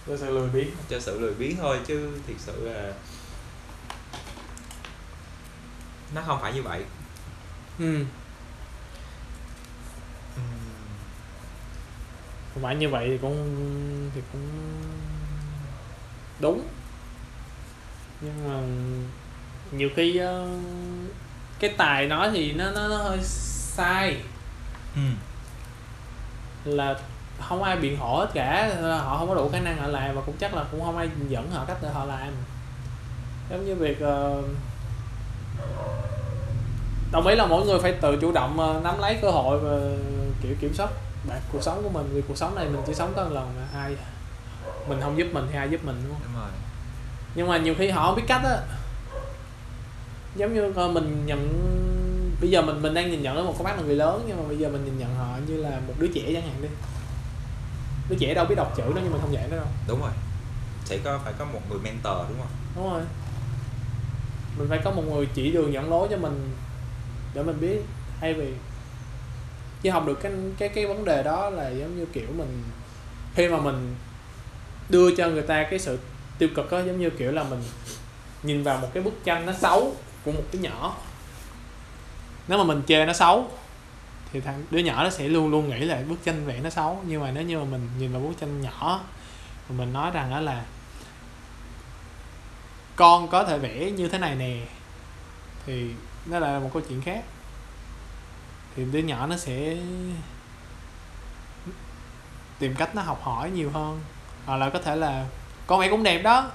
cho 0.08 0.18
sự 0.18 0.32
lười 0.40 0.50
biếng. 0.50 0.70
Cho 0.90 1.00
sự 1.00 1.20
lười 1.20 1.34
biếng 1.34 1.58
thôi 1.58 1.80
chứ 1.88 2.12
thiệt 2.28 2.38
sự 2.40 2.70
là 2.70 2.94
nó 6.16 6.22
không 6.22 6.42
phải 6.42 6.54
như 6.54 6.62
vậy. 6.62 6.84
Ừ. 7.80 8.06
Không 12.54 12.64
phải 12.64 12.76
như 12.76 12.90
vậy 12.90 13.08
thì 13.08 13.18
cũng 13.18 14.12
thì 14.16 14.22
cũng 14.32 14.50
đúng. 16.40 16.68
Nhưng 18.22 18.50
mà 18.50 18.60
nhiều 19.72 19.90
khi 19.96 20.18
ờ, 20.18 20.50
cái 21.60 21.74
tài 21.78 22.08
nói 22.08 22.30
thì 22.34 22.52
nó 22.52 22.72
nó, 22.72 22.88
nó 22.88 22.98
hơi 22.98 23.20
sai. 23.24 24.18
Ừm, 24.96 25.16
là 26.66 27.00
không 27.40 27.64
ai 27.64 27.78
biện 27.78 27.98
hộ 27.98 28.18
hết 28.18 28.30
cả 28.34 28.76
họ 29.04 29.18
không 29.18 29.30
có 29.30 29.36
đủ 29.36 29.50
khả 29.50 29.60
năng 29.60 29.78
họ 29.78 29.88
làm 29.88 30.16
và 30.16 30.22
cũng 30.26 30.36
chắc 30.40 30.54
là 30.54 30.64
cũng 30.72 30.82
không 30.86 30.98
ai 30.98 31.10
dẫn 31.30 31.52
họ 31.52 31.66
cách 31.66 31.78
để 31.82 31.90
họ 31.90 32.06
làm. 32.06 32.34
Giống 33.50 33.66
như 33.66 33.76
việc 33.76 34.00
ờ, 34.00 34.42
đồng 37.12 37.28
ý 37.28 37.36
là 37.36 37.46
mỗi 37.46 37.66
người 37.66 37.80
phải 37.80 37.92
tự 37.92 38.18
chủ 38.22 38.32
động 38.32 38.60
ờ, 38.60 38.82
nắm 38.84 39.00
lấy 39.00 39.18
cơ 39.22 39.32
hội 39.32 39.60
và 39.60 39.80
kiểu 40.42 40.56
kiểm 40.60 40.74
soát 40.74 40.90
bạn 41.30 41.42
cuộc 41.52 41.64
sống 41.64 41.84
của 41.84 41.90
mình. 41.90 42.10
Vì 42.14 42.22
cuộc 42.28 42.38
sống 42.38 42.56
này 42.56 42.66
mình 42.66 42.82
chỉ 42.88 42.94
sống 42.94 43.14
có 43.16 43.24
một 43.24 43.32
lần 43.34 43.54
mà 43.58 43.80
ai 43.80 43.96
mình 44.88 45.02
không 45.02 45.18
giúp 45.18 45.28
mình 45.32 45.48
thì 45.52 45.58
ai 45.58 45.70
giúp 45.70 45.86
mình 45.86 46.02
đúng 46.04 46.14
không? 46.14 46.22
Đúng 46.24 46.42
rồi. 46.42 46.52
Nhưng 47.36 47.48
mà 47.48 47.58
nhiều 47.58 47.76
khi 47.78 47.90
họ 47.90 48.08
không 48.08 48.16
biết 48.16 48.24
cách 48.28 48.42
á. 48.44 48.58
Giống 50.36 50.54
như 50.54 50.72
coi 50.72 50.90
mình 50.90 51.26
nhận 51.26 51.50
bây 52.42 52.50
giờ 52.50 52.62
mình 52.62 52.82
mình 52.82 52.94
đang 52.94 53.12
nhìn 53.12 53.22
nhận 53.22 53.38
ở 53.38 53.44
một 53.44 53.54
con 53.58 53.64
mắt 53.64 53.78
là 53.78 53.84
người 53.84 53.96
lớn 53.96 54.24
nhưng 54.28 54.38
mà 54.38 54.44
bây 54.48 54.58
giờ 54.58 54.70
mình 54.70 54.86
nhìn 54.86 55.00
nhận 55.00 55.16
họ 55.16 55.38
như 55.48 55.58
là 55.58 55.80
một 55.88 55.94
đứa 56.00 56.08
trẻ 56.08 56.22
chẳng 56.34 56.42
hạn 56.42 56.62
đi 56.62 56.68
đứa 58.10 58.16
trẻ 58.20 58.34
đâu 58.34 58.46
biết 58.46 58.56
đọc 58.56 58.74
chữ 58.78 58.84
đâu 58.84 59.00
nhưng 59.04 59.12
mình 59.12 59.22
không 59.22 59.34
dạy 59.34 59.48
nó 59.52 59.58
đâu. 59.58 59.68
Đúng 59.88 60.02
rồi. 60.02 60.12
Sẽ 60.86 60.98
có 61.04 61.20
phải 61.24 61.34
có 61.40 61.46
một 61.46 61.62
người 61.70 61.80
mentor 61.80 62.18
đúng 62.30 62.38
không? 62.38 62.52
Đúng 62.76 62.90
rồi. 62.90 63.02
Mình 64.58 64.68
phải 64.70 64.80
có 64.84 64.92
một 64.92 65.04
người 65.12 65.28
chỉ 65.34 65.52
đường 65.52 65.74
dẫn 65.74 65.90
lối 65.90 66.08
cho 66.12 66.18
mình 66.18 66.52
để 67.34 67.44
mình 67.44 67.62
biết. 67.62 67.82
Thay 68.22 68.34
vì 68.34 68.54
chứ 69.82 69.92
học 69.92 70.06
được 70.06 70.20
cái 70.22 70.32
cái 70.58 70.70
cái 70.70 70.86
vấn 70.86 71.06
đề 71.06 71.24
đó 71.24 71.50
là 71.50 71.70
giống 71.70 72.00
như 72.00 72.06
kiểu 72.06 72.28
mình 72.38 72.64
khi 73.36 73.48
mà 73.48 73.58
mình 73.58 73.96
đưa 74.90 75.16
cho 75.16 75.28
người 75.28 75.42
ta 75.42 75.64
cái 75.70 75.80
sự 75.80 76.00
tiêu 76.38 76.50
cực 76.56 76.72
đó 76.72 76.80
giống 76.80 77.00
như 77.00 77.10
kiểu 77.10 77.32
là 77.32 77.44
mình 77.44 77.64
nhìn 78.44 78.64
vào 78.64 78.78
một 78.78 78.88
cái 78.94 79.04
bức 79.04 79.14
tranh 79.24 79.46
nó 79.46 79.54
xấu 79.54 79.96
của 80.26 80.32
một 80.32 80.44
đứa 80.52 80.60
nhỏ. 80.60 80.98
Nếu 82.48 82.58
mà 82.58 82.64
mình 82.64 82.82
chê 82.88 83.06
nó 83.06 83.14
xấu 83.14 83.52
thì 84.34 84.42
thằng 84.42 84.64
đứa 84.72 84.80
nhỏ 84.80 85.04
nó 85.04 85.10
sẽ 85.10 85.28
luôn 85.28 85.52
luôn 85.52 85.70
nghĩ 85.70 85.80
là 85.80 86.02
bức 86.10 86.24
tranh 86.26 86.46
vẽ 86.46 86.60
nó 86.64 86.70
xấu. 86.70 87.02
Nhưng 87.08 87.22
mà 87.22 87.32
nếu 87.32 87.44
như 87.44 87.60
mà 87.60 87.66
mình 87.66 87.90
nhìn 88.00 88.12
vào 88.14 88.22
bức 88.22 88.40
tranh 88.40 88.62
nhỏ 88.62 89.02
mình 89.70 89.94
nói 89.94 90.12
rằng 90.12 90.32
đó 90.32 90.40
là 90.40 90.64
con 92.96 93.28
có 93.28 93.44
thể 93.44 93.58
vẽ 93.60 93.92
như 93.92 94.08
thế 94.08 94.18
này 94.18 94.36
nè 94.36 94.58
thì 95.66 95.90
nó 96.26 96.40
lại 96.40 96.54
là 96.54 96.60
một 96.60 96.70
câu 96.74 96.82
chuyện 96.90 97.02
khác. 97.02 97.24
Thì 98.76 98.86
đứa 98.92 99.00
nhỏ 99.00 99.28
nó 99.28 99.38
sẽ 99.38 99.76
tìm 102.60 102.76
cách 102.76 102.96
nó 102.96 103.02
học 103.02 103.20
hỏi 103.24 103.52
nhiều 103.52 103.70
hơn. 103.72 104.02
Hoặc 104.46 104.58
là 104.58 104.70
có 104.70 104.80
thể 104.80 104.96
là 104.96 105.26
con 105.68 105.80
vẽ 105.80 105.90
cũng 105.90 106.04
đẹp 106.04 106.22
đó 106.22 106.52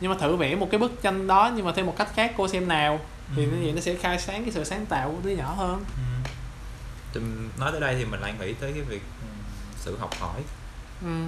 nhưng 0.00 0.10
mà 0.10 0.16
thử 0.20 0.36
vẽ 0.36 0.54
một 0.54 0.68
cái 0.70 0.78
bức 0.78 1.02
tranh 1.02 1.26
đó 1.26 1.52
nhưng 1.56 1.66
mà 1.66 1.72
theo 1.76 1.84
một 1.84 1.94
cách 1.98 2.08
khác 2.14 2.32
cô 2.36 2.48
xem 2.48 2.68
nào. 2.68 3.00
Thì 3.36 3.44
Ừ. 3.44 3.50
như 3.50 3.58
vậy 3.62 3.72
nó 3.72 3.80
sẽ 3.80 3.94
khai 3.94 4.18
sáng 4.18 4.42
cái 4.44 4.52
sự 4.52 4.64
sáng 4.64 4.86
tạo 4.86 5.10
của 5.10 5.18
đứa 5.28 5.30
nhỏ 5.36 5.54
hơn. 5.54 5.84
Ừ. 5.96 6.02
Nói 7.58 7.72
tới 7.72 7.80
đây 7.80 7.94
thì 7.98 8.04
mình 8.04 8.20
lại 8.20 8.34
nghĩ 8.40 8.52
tới 8.54 8.72
cái 8.72 8.82
việc 8.82 9.02
ừ, 9.22 9.26
sự 9.76 9.96
học 9.96 10.10
hỏi. 10.20 10.42
Ừ. 11.02 11.24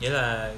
nghĩa 0.00 0.10
là 0.10 0.54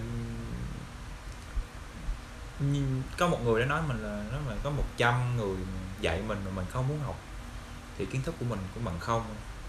nhìn- 2.61 3.03
có 3.19 3.29
một 3.29 3.39
người 3.45 3.61
đã 3.61 3.67
nói 3.67 3.81
mình 3.89 4.03
là 4.03 4.25
nó 4.33 4.39
mà 4.49 4.55
có 4.65 4.71
100 4.71 5.37
người 5.37 5.57
dạy 6.01 6.23
mình 6.29 6.39
mà 6.45 6.51
mình 6.55 6.65
không 6.73 6.89
muốn 6.89 6.99
học 7.01 7.17
thì 7.99 8.05
kiến 8.07 8.23
thức 8.23 8.35
của 8.41 8.45
mình 8.49 8.59
cũng 8.75 8.85
bằng 8.85 8.99
không. 9.01 9.23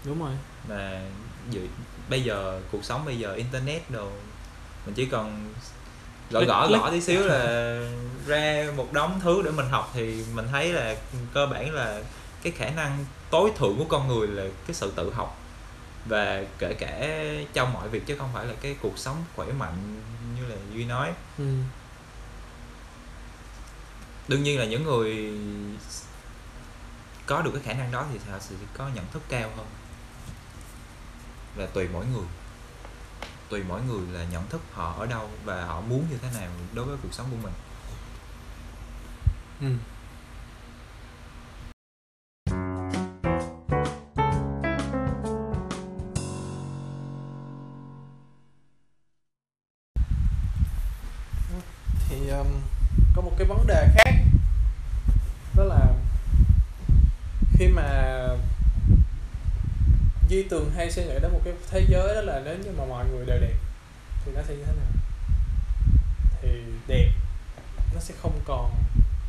Đúng 0.04 0.20
rồi. 0.24 0.32
Mà 0.68 1.00
dự, 1.50 1.66
bây 2.08 2.22
giờ 2.22 2.60
cuộc 2.72 2.84
sống 2.84 3.04
bây 3.04 3.18
giờ 3.18 3.34
internet 3.34 3.90
đồ 3.90 4.10
mình 4.86 4.94
chỉ 4.94 5.06
cần 5.06 5.54
gõ 6.30 6.44
gõ 6.44 6.68
gõ 6.68 6.90
tí 6.90 7.00
xíu 7.00 7.20
là 7.20 7.78
ra 8.26 8.66
một 8.76 8.92
đống 8.92 9.20
thứ 9.22 9.42
để 9.42 9.50
mình 9.50 9.68
học 9.70 9.90
thì 9.94 10.24
mình 10.34 10.46
thấy 10.52 10.72
là 10.72 10.96
cơ 11.34 11.46
bản 11.46 11.74
là 11.74 12.02
cái 12.44 12.52
khả 12.52 12.70
năng 12.70 13.04
tối 13.30 13.52
thượng 13.56 13.78
của 13.78 13.84
con 13.84 14.08
người 14.08 14.28
là 14.28 14.44
cái 14.66 14.74
sự 14.74 14.92
tự 14.96 15.12
học. 15.12 15.40
Và 16.04 16.42
kể 16.58 16.74
cả 16.78 17.14
trong 17.52 17.72
mọi 17.72 17.88
việc 17.88 18.06
chứ 18.06 18.16
không 18.18 18.30
phải 18.34 18.46
là 18.46 18.54
cái 18.60 18.76
cuộc 18.82 18.98
sống 18.98 19.24
khỏe 19.36 19.46
mạnh 19.46 20.02
như 20.36 20.46
là 20.46 20.56
duy 20.74 20.84
nói. 20.84 21.12
Ừ. 21.38 21.44
đương 24.28 24.42
nhiên 24.42 24.58
là 24.58 24.64
những 24.64 24.84
người 24.84 25.32
có 27.26 27.42
được 27.42 27.50
cái 27.54 27.62
khả 27.62 27.72
năng 27.72 27.92
đó 27.92 28.06
thì 28.12 28.18
họ 28.30 28.38
sẽ 28.38 28.54
có 28.76 28.88
nhận 28.94 29.04
thức 29.12 29.22
cao 29.28 29.50
hơn. 29.56 29.66
Là 31.56 31.66
tùy 31.66 31.88
mỗi 31.92 32.06
người. 32.06 32.26
Tùy 33.48 33.62
mỗi 33.68 33.80
người 33.82 34.00
là 34.12 34.24
nhận 34.24 34.46
thức 34.48 34.60
họ 34.72 34.94
ở 34.98 35.06
đâu 35.06 35.30
và 35.44 35.64
họ 35.64 35.80
muốn 35.80 36.06
như 36.10 36.18
thế 36.22 36.28
nào 36.40 36.50
đối 36.72 36.84
với 36.84 36.96
cuộc 37.02 37.14
sống 37.14 37.26
của 37.30 37.36
mình. 37.42 37.52
Ừ. 39.60 39.93
Duy 60.34 60.42
Tường 60.42 60.70
hay 60.76 60.90
suy 60.90 61.02
nghĩ 61.02 61.14
đến 61.22 61.32
một 61.32 61.40
cái 61.44 61.54
thế 61.70 61.84
giới 61.88 62.14
đó 62.14 62.20
là 62.20 62.42
nếu 62.44 62.56
như 62.64 62.70
mà 62.78 62.84
mọi 62.84 63.04
người 63.06 63.26
đều 63.26 63.38
đẹp 63.40 63.54
thì 64.24 64.32
nó 64.34 64.42
sẽ 64.48 64.54
như 64.54 64.64
thế 64.66 64.72
nào? 64.72 64.92
Thì 66.42 66.48
đẹp 66.86 67.10
nó 67.94 68.00
sẽ 68.00 68.14
không 68.22 68.40
còn 68.44 68.74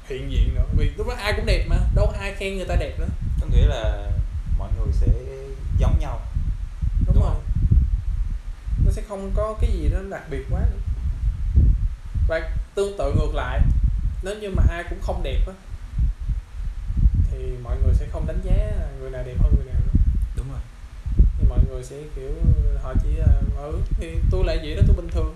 hiện 0.09 0.31
diện 0.31 0.55
nữa. 0.55 0.65
Vì 0.77 0.91
lúc 0.97 1.07
đó 1.07 1.15
ai 1.17 1.33
cũng 1.35 1.45
đẹp 1.45 1.65
mà 1.69 1.75
đâu 1.95 2.13
ai 2.19 2.33
khen 2.35 2.55
người 2.57 2.67
ta 2.67 2.75
đẹp 2.75 2.99
nữa. 2.99 3.07
Có 3.41 3.47
nghĩa 3.47 3.65
là 3.65 4.11
mọi 4.57 4.69
người 4.77 4.93
sẽ 4.93 5.07
giống 5.77 5.99
nhau. 5.99 6.21
Đúng, 7.05 7.15
Đúng 7.15 7.23
rồi. 7.23 7.33
không? 7.33 7.43
nó 8.85 8.91
sẽ 8.91 9.01
không 9.09 9.31
có 9.35 9.57
cái 9.61 9.71
gì 9.71 9.89
đó 9.89 9.99
đặc 10.09 10.23
biệt 10.29 10.45
quá 10.51 10.61
nữa. 10.61 10.79
Và 12.27 12.51
tương 12.75 12.97
tự 12.97 13.13
ngược 13.15 13.35
lại 13.35 13.59
nếu 14.23 14.35
như 14.41 14.49
mà 14.49 14.63
ai 14.69 14.83
cũng 14.89 14.99
không 15.01 15.23
đẹp 15.23 15.47
á 15.47 15.53
thì 17.31 17.57
mọi 17.63 17.77
người 17.81 17.93
sẽ 17.93 18.07
không 18.11 18.27
đánh 18.27 18.39
giá 18.43 18.71
người 18.99 19.11
nào 19.11 19.23
đẹp 19.25 19.35
hơn 19.39 19.55
người 19.55 19.65
nào 19.65 19.81
nữa 19.85 20.01
đúng 20.37 20.51
rồi 20.51 20.59
thì 21.34 21.34
mọi 21.49 21.59
người 21.69 21.83
sẽ 21.83 21.95
kiểu 22.15 22.29
họ 22.81 22.93
chỉ 23.03 23.09
là 23.17 23.41
ừ 23.57 23.79
thì 23.97 24.15
tôi 24.31 24.43
lại 24.45 24.57
vậy 24.63 24.75
đó 24.75 24.81
tôi 24.87 24.95
bình 24.95 25.07
thường 25.11 25.35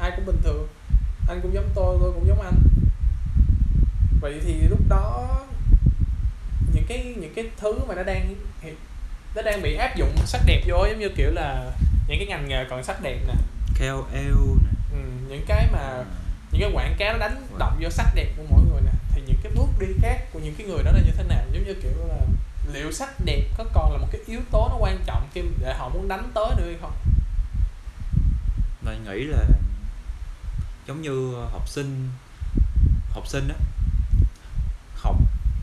ai 0.00 0.12
cũng 0.16 0.26
bình 0.26 0.40
thường 0.42 0.68
anh 1.28 1.40
cũng 1.42 1.54
giống 1.54 1.70
tôi 1.74 1.98
tôi 2.00 2.12
cũng 2.12 2.26
giống 2.28 2.40
anh. 2.40 2.62
Vậy 4.20 4.40
thì 4.44 4.60
lúc 4.68 4.80
đó 4.88 5.28
những 6.74 6.84
cái 6.88 7.14
những 7.20 7.34
cái 7.34 7.44
thứ 7.56 7.72
mà 7.88 7.94
nó 7.94 8.02
đang 8.02 8.34
nó 9.34 9.42
đang 9.42 9.62
bị 9.62 9.74
áp 9.74 9.96
dụng 9.96 10.16
sắc 10.26 10.40
đẹp 10.46 10.62
vô 10.66 10.86
giống 10.86 10.98
như 10.98 11.08
kiểu 11.16 11.30
là 11.30 11.72
những 12.08 12.18
cái 12.18 12.26
ngành 12.26 12.48
nghề 12.48 12.64
còn 12.70 12.84
sắc 12.84 13.02
đẹp 13.02 13.18
nè. 13.26 13.34
KOL 13.78 14.58
nè. 14.64 14.70
Ừ, 14.92 14.98
những 15.28 15.44
cái 15.46 15.68
mà 15.72 16.04
những 16.52 16.60
cái 16.60 16.70
quảng 16.74 16.94
cáo 16.98 17.12
nó 17.12 17.18
đánh 17.18 17.46
động 17.58 17.78
vô 17.80 17.90
sắc 17.90 18.14
đẹp 18.14 18.28
của 18.36 18.42
mỗi 18.50 18.60
người 18.70 18.80
nè 18.84 18.92
thì 19.12 19.22
những 19.26 19.36
cái 19.42 19.52
bước 19.56 19.68
đi 19.80 19.86
khác 20.02 20.18
của 20.32 20.38
những 20.38 20.54
cái 20.58 20.66
người 20.66 20.82
đó 20.84 20.92
là 20.92 21.00
như 21.00 21.12
thế 21.16 21.22
nào? 21.22 21.44
Giống 21.52 21.64
như 21.64 21.74
kiểu 21.82 21.92
là 22.08 22.20
liệu 22.72 22.92
sắc 22.92 23.08
đẹp 23.24 23.42
có 23.58 23.64
còn 23.72 23.92
là 23.92 23.98
một 23.98 24.08
cái 24.12 24.20
yếu 24.26 24.40
tố 24.50 24.68
nó 24.70 24.76
quan 24.80 24.98
trọng 25.06 25.28
khi 25.34 25.42
để 25.60 25.74
họ 25.74 25.88
muốn 25.88 26.08
đánh 26.08 26.30
tới 26.34 26.54
nữa 26.56 26.66
hay 26.66 26.76
không? 26.80 26.92
Mình 28.84 29.04
nghĩ 29.04 29.24
là 29.24 29.44
giống 30.86 31.02
như 31.02 31.34
học 31.52 31.68
sinh 31.68 32.08
học 33.10 33.26
sinh 33.26 33.48
á 33.48 33.54
học 34.94 35.16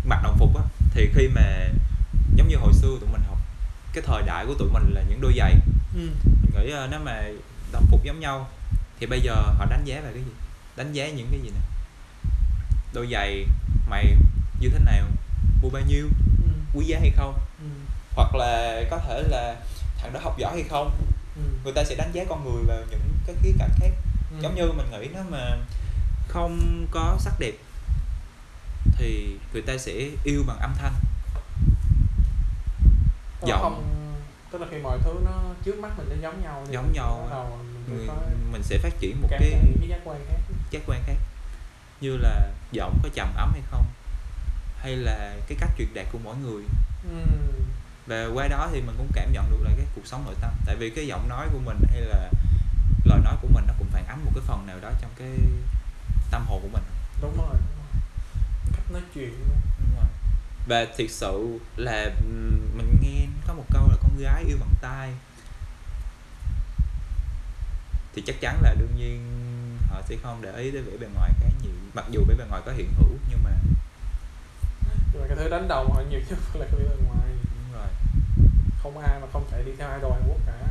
mặc 0.06 0.20
đồng 0.24 0.38
phục 0.38 0.58
á 0.58 0.64
thì 0.92 1.12
khi 1.16 1.28
mà 1.28 1.42
giống 2.36 2.48
như 2.48 2.56
hồi 2.58 2.74
xưa 2.74 2.98
tụi 3.02 3.10
mình 3.12 3.22
học 3.28 3.38
cái 3.94 4.04
thời 4.08 4.22
đại 4.22 4.46
của 4.46 4.54
tụi 4.60 4.70
mình 4.74 4.94
là 4.94 5.02
những 5.10 5.22
đôi 5.22 5.34
giày. 5.38 5.56
Ừ. 5.96 6.10
mình 6.26 6.52
nghĩ 6.56 6.72
ờ, 6.72 6.88
nếu 6.92 7.00
mà 7.00 7.22
đồng 7.72 7.86
phục 7.92 8.04
giống 8.04 8.20
nhau 8.20 8.50
thì 9.00 9.06
bây 9.06 9.22
giờ 9.22 9.34
họ 9.34 9.66
đánh 9.66 9.84
giá 9.86 10.02
về 10.02 10.12
cái 10.14 10.24
gì? 10.24 10.32
Đánh 10.76 10.94
giá 10.94 11.10
những 11.10 11.28
cái 11.32 11.40
gì 11.40 11.50
nè? 11.50 11.62
Đôi 12.94 13.08
giày 13.12 13.46
mày 13.90 14.16
như 14.60 14.70
thế 14.70 14.80
nào? 14.80 15.06
Mua 15.62 15.70
bao 15.70 15.82
nhiêu. 15.88 16.08
Quý 16.78 16.86
giá 16.86 17.00
hay 17.00 17.10
không 17.16 17.34
Ừ. 17.60 17.66
hoặc 18.16 18.36
là 18.36 18.84
có 18.92 18.98
thể 18.98 19.24
là 19.28 19.56
thằng 19.98 20.14
đó 20.14 20.20
học 20.24 20.38
giỏi 20.40 20.54
hay 20.54 20.64
không 20.70 20.92
ừ. 21.36 21.42
người 21.64 21.74
ta 21.74 21.84
sẽ 21.84 21.96
đánh 21.96 22.12
giá 22.14 22.24
con 22.30 22.44
người 22.46 22.64
vào 22.68 22.78
những 22.90 23.02
cái 23.28 23.36
khía 23.44 23.52
cạnh 23.60 23.70
khác 23.80 23.90
Ừ. 24.32 24.38
giống 24.42 24.56
như 24.56 24.72
mình 24.72 24.92
nghĩ 24.92 25.08
nếu 25.14 25.24
mà 25.30 25.58
không 26.28 26.86
có 26.92 27.16
sắc 27.20 27.34
đẹp 27.40 27.54
thì 28.98 29.38
người 29.54 29.62
ta 29.62 29.78
sẽ 29.78 29.94
yêu 30.24 30.44
bằng 30.48 30.60
âm 30.60 30.74
thanh 30.78 30.94
là 33.42 33.48
giọng. 33.48 33.62
không 33.62 33.84
tức 34.52 34.62
là 34.62 34.68
khi 34.72 34.78
mọi 34.78 34.98
thứ 35.04 35.14
nó 35.26 35.32
trước 35.64 35.80
mắt 35.80 35.90
mình 35.98 36.08
nó 36.10 36.16
giống 36.22 36.44
nhau 36.44 36.64
thì 36.68 36.74
Giống 36.74 36.92
nhau 36.94 37.28
đầu 37.30 37.60
mình 37.88 37.98
người, 38.08 38.16
mình 38.52 38.64
sẽ 38.64 38.78
phát 38.78 38.94
triển 39.00 39.22
một 39.22 39.28
cái 39.32 39.40
cái 39.80 39.88
giác 39.90 40.00
quan 40.06 40.20
khác 40.30 40.40
giác 40.72 40.80
quan 40.88 41.04
khác 41.08 41.16
như 42.02 42.18
là 42.18 42.52
giọng 42.72 42.98
có 43.04 43.10
trầm 43.14 43.34
ấm 43.38 43.52
hay 43.54 43.62
không 43.72 43.86
hay 44.82 44.96
là 44.96 45.36
cái 45.48 45.58
cách 45.62 45.70
truyền 45.78 45.94
đạt 45.94 46.06
của 46.12 46.20
mỗi 46.24 46.36
người? 46.36 46.64
Ừ. 47.12 47.18
và 48.08 48.26
qua 48.34 48.48
đó 48.48 48.70
thì 48.72 48.82
mình 48.82 48.96
cũng 48.98 49.12
cảm 49.14 49.34
nhận 49.34 49.52
được 49.52 49.58
là 49.64 49.70
cái 49.78 49.86
cuộc 49.96 50.02
sống 50.06 50.24
nội 50.26 50.36
tâm. 50.42 50.52
Tại 50.66 50.76
vì 50.76 50.90
cái 50.90 51.08
giọng 51.08 51.30
nói 51.30 51.48
của 51.54 51.60
mình 51.66 51.78
hay 51.92 52.02
là 52.02 52.32
lời 53.06 53.20
nói 53.24 53.36
của 53.42 53.48
mình 53.54 53.64
nó 53.68 53.74
cũng 53.80 53.88
phản 53.92 54.06
ánh 54.08 54.26
một 54.26 54.32
cái 54.36 54.44
phần 54.48 54.66
nào 54.68 54.78
đó 54.82 54.90
trong 55.02 55.12
cái 55.20 55.30
tâm 56.32 56.46
hồn 56.48 56.62
của 56.62 56.70
mình. 56.74 56.84
Đúng 57.22 57.38
rồi 57.38 57.54
đúng 57.54 57.78
rồi. 57.78 58.02
Cách 58.74 58.92
nói 58.92 59.02
chuyện 59.14 59.34
đúng 59.80 59.96
rồi. 59.96 60.10
Và 60.68 60.86
thiệt 60.98 61.12
sự 61.12 61.60
là 61.76 62.10
mình 62.78 62.98
nghe 63.02 63.28
có 63.48 63.54
một 63.54 63.66
câu 63.70 63.88
là 63.90 63.96
con 64.02 64.18
gái 64.20 64.44
yêu 64.48 64.58
bằng 64.60 64.74
tai 64.82 65.14
thì 68.16 68.24
chắc 68.26 68.36
chắn 68.42 68.60
là 68.64 68.74
đương 68.74 68.96
nhiên 68.98 69.22
họ 69.90 70.02
sẽ 70.10 70.16
không 70.24 70.42
để 70.42 70.52
ý 70.58 70.72
tới 70.72 70.82
vẻ 70.82 70.98
bề 71.00 71.08
ngoài 71.14 71.32
khá 71.40 71.48
nhiều. 71.64 71.72
Mặc 71.94 72.06
dù 72.12 72.22
vẻ 72.28 72.36
bề 72.38 72.46
ngoài 72.50 72.62
có 72.66 72.72
hiện 72.72 72.94
hữu 72.98 73.10
nhưng 73.30 73.44
mà 73.44 73.52
nhưng 75.14 75.22
mà 75.22 75.28
cái 75.28 75.38
thứ 75.38 75.50
đánh 75.50 75.68
đầu 75.68 75.84
họ 75.94 76.02
nhiều 76.10 76.20
nhất 76.30 76.40
là 76.54 76.66
cái 76.72 76.80
bên 76.80 76.98
ngoài. 77.08 77.30
Đúng 77.30 77.74
rồi. 77.80 77.88
Không 78.84 78.98
ai 78.98 79.20
mà 79.22 79.28
không 79.34 79.44
chạy 79.52 79.64
đi 79.66 79.72
theo 79.78 79.90
idol 79.96 80.12
Hàn 80.12 80.22
Quốc 80.28 80.38
cả. 80.46 80.68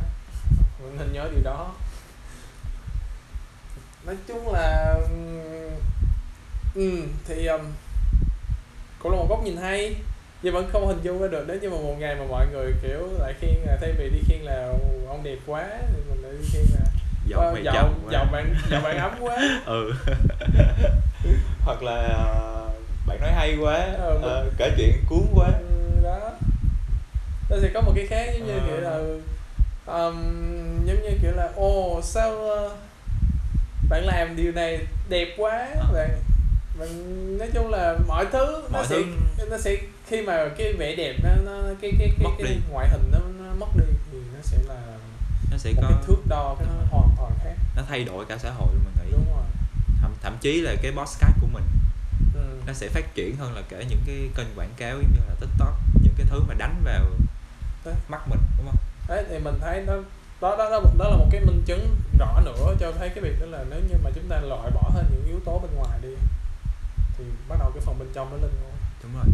Mình 0.83 0.97
nên 0.99 1.13
nhớ 1.13 1.29
điều 1.31 1.43
đó. 1.43 1.73
Nói 4.05 4.15
chung 4.27 4.53
là 4.53 4.95
ừ, 6.75 7.03
thì 7.27 7.45
um, 7.45 7.61
cũng 8.99 9.11
là 9.11 9.17
một 9.17 9.25
góc 9.29 9.43
nhìn 9.43 9.57
hay 9.57 9.95
nhưng 10.41 10.53
vẫn 10.53 10.69
không 10.71 10.87
hình 10.87 11.01
dung 11.03 11.21
ra 11.21 11.27
được. 11.27 11.45
Nếu 11.47 11.57
như 11.61 11.69
mà 11.69 11.75
một 11.75 11.95
ngày 11.99 12.15
mà 12.15 12.25
mọi 12.29 12.47
người 12.51 12.73
kiểu 12.81 13.07
lại 13.19 13.33
khiên 13.41 13.55
là 13.65 13.77
thay 13.81 13.91
vì 13.97 14.09
đi 14.09 14.19
khiên 14.27 14.39
là 14.41 14.73
ông 15.07 15.23
đẹp 15.23 15.37
quá. 15.45 15.67
Thì 15.93 15.99
mình 16.09 16.23
lại 16.23 16.31
đi 16.41 16.47
khiên 16.51 16.65
là 16.73 16.85
giọng 17.27 17.41
"Ờ, 17.43 17.53
mày 17.53 17.63
giọng 17.63 18.09
giọng 18.11 18.31
bạn 18.31 18.55
giọng 18.71 18.83
bạn 18.83 18.97
ấm 18.97 19.11
quá. 19.19 19.37
Ừ. 19.65 19.93
Hoặc 21.65 21.83
là 21.83 21.95
ờ, 21.95 22.66
bạn 23.07 23.21
nói 23.21 23.31
hay 23.31 23.57
quá 23.61 23.75
Ờ, 23.99 24.13
mình- 24.13 24.21
ờ, 24.29 24.49
kể 24.57 24.71
chuyện 24.77 25.03
cuốn 25.09 25.25
quá 25.33 25.47
Ừ, 25.47 26.01
đó 26.03 26.19
nó 27.49 27.57
sẽ 27.61 27.69
có 27.73 27.81
một 27.81 27.91
cái 27.95 28.07
khác 28.07 28.31
giống 28.37 28.47
như 28.47 28.53
Ờ. 28.53 28.65
kiểu 28.67 28.77
là 28.81 28.97
um, 29.97 30.15
giống 30.85 31.01
như 31.03 31.17
kiểu 31.21 31.31
là 31.31 31.49
ồ 31.55 32.01
sao 32.03 32.29
ờ, 32.49 32.75
bạn 33.89 34.05
làm 34.05 34.35
điều 34.35 34.51
này 34.51 34.79
đẹp 35.09 35.27
quá 35.37 35.67
Ờ. 35.79 35.87
bạn 35.93 36.09
bạn 36.79 37.37
nói 37.37 37.47
chung 37.53 37.69
là 37.69 37.95
mọi 38.07 38.25
thứ 38.31 38.61
nó 38.63 38.69
Mọi 38.79 38.85
sẽ 38.89 38.95
thứ- 39.37 39.49
nó 39.49 39.57
sẽ 39.57 39.75
khi 40.07 40.21
mà 40.21 40.49
cái 40.57 40.73
vẻ 40.73 40.95
đẹp 40.95 41.13
nó, 41.23 41.29
nó 41.45 41.51
cái 41.81 41.91
cái 41.99 42.09
cái, 42.17 42.23
Mất 42.23 42.29
cái 42.37 42.47
đi. 42.47 42.55
ngoại 42.71 42.87
hình 42.89 43.11
nó, 43.11 43.19
nó 43.45 43.53
mất 43.59 43.67
đi 43.75 43.85
thì 44.11 44.17
nó 44.35 44.39
sẽ 44.43 44.57
là 44.67 44.75
nó 45.51 45.57
sẽ 45.57 45.71
một 45.75 45.81
có 45.81 45.87
cái 45.89 45.97
thước 46.07 46.21
đo 46.29 46.55
cái 46.59 46.67
nó 46.67 46.73
hoàn 46.91 47.09
toàn 47.17 47.31
khác 47.43 47.53
nó 47.75 47.83
thay 47.89 48.03
đổi 48.03 48.25
cả 48.25 48.37
xã 48.37 48.51
hội 48.51 48.67
luôn 48.73 48.83
mình 48.85 49.05
nghĩ 49.05 49.11
đúng 49.11 49.25
rồi 49.35 49.43
thậm, 50.01 50.11
thậm 50.23 50.37
chí 50.41 50.61
là 50.61 50.75
cái 50.81 50.91
podcast 50.91 51.36
mình 51.36 51.36
ừ. 51.36 51.36
Nó 52.67 52.73
sẽ 52.73 52.89
phát 52.89 53.15
triển 53.15 53.35
hơn 53.35 53.55
là 53.55 53.61
cả 53.69 53.77
những 53.89 54.01
cái 54.05 54.29
kênh 54.35 54.47
quảng 54.55 54.73
cáo 54.77 54.97
như 54.97 55.19
là 55.27 55.35
tiktok 55.39 55.73
những 56.03 56.13
cái 56.17 56.25
thứ 56.29 56.39
mà 56.47 56.53
đánh 56.53 56.81
vào 56.83 57.05
mắt 58.07 58.27
mình 58.27 58.39
đúng 58.57 58.65
không? 58.65 58.77
Đấy 59.07 59.25
thì 59.29 59.39
mình 59.39 59.59
thấy 59.61 59.83
nó 59.87 59.93
đó 60.41 60.55
đó 60.57 60.69
đó 60.69 60.81
đó 60.97 61.09
là 61.09 61.17
một 61.17 61.27
cái 61.31 61.41
minh 61.41 61.63
chứng 61.65 61.95
rõ 62.19 62.41
nữa 62.45 62.75
cho 62.79 62.91
thấy 62.91 63.09
cái 63.09 63.23
việc 63.23 63.39
đó 63.39 63.45
là 63.45 63.63
nếu 63.69 63.79
như 63.79 63.95
mà 64.03 64.09
chúng 64.15 64.27
ta 64.29 64.39
loại 64.39 64.71
bỏ 64.71 64.89
hết 64.93 65.03
những 65.11 65.27
yếu 65.27 65.39
tố 65.45 65.59
bên 65.59 65.75
ngoài 65.75 65.99
đi 66.01 66.15
thì 67.17 67.23
bắt 67.49 67.55
đầu 67.59 67.71
cái 67.75 67.83
phần 67.85 67.99
bên 67.99 68.07
trong 68.13 68.29
nó 68.31 68.37
lên 68.37 68.51
ngôi. 68.61 68.71
Đúng 69.03 69.13
rồi. 69.15 69.25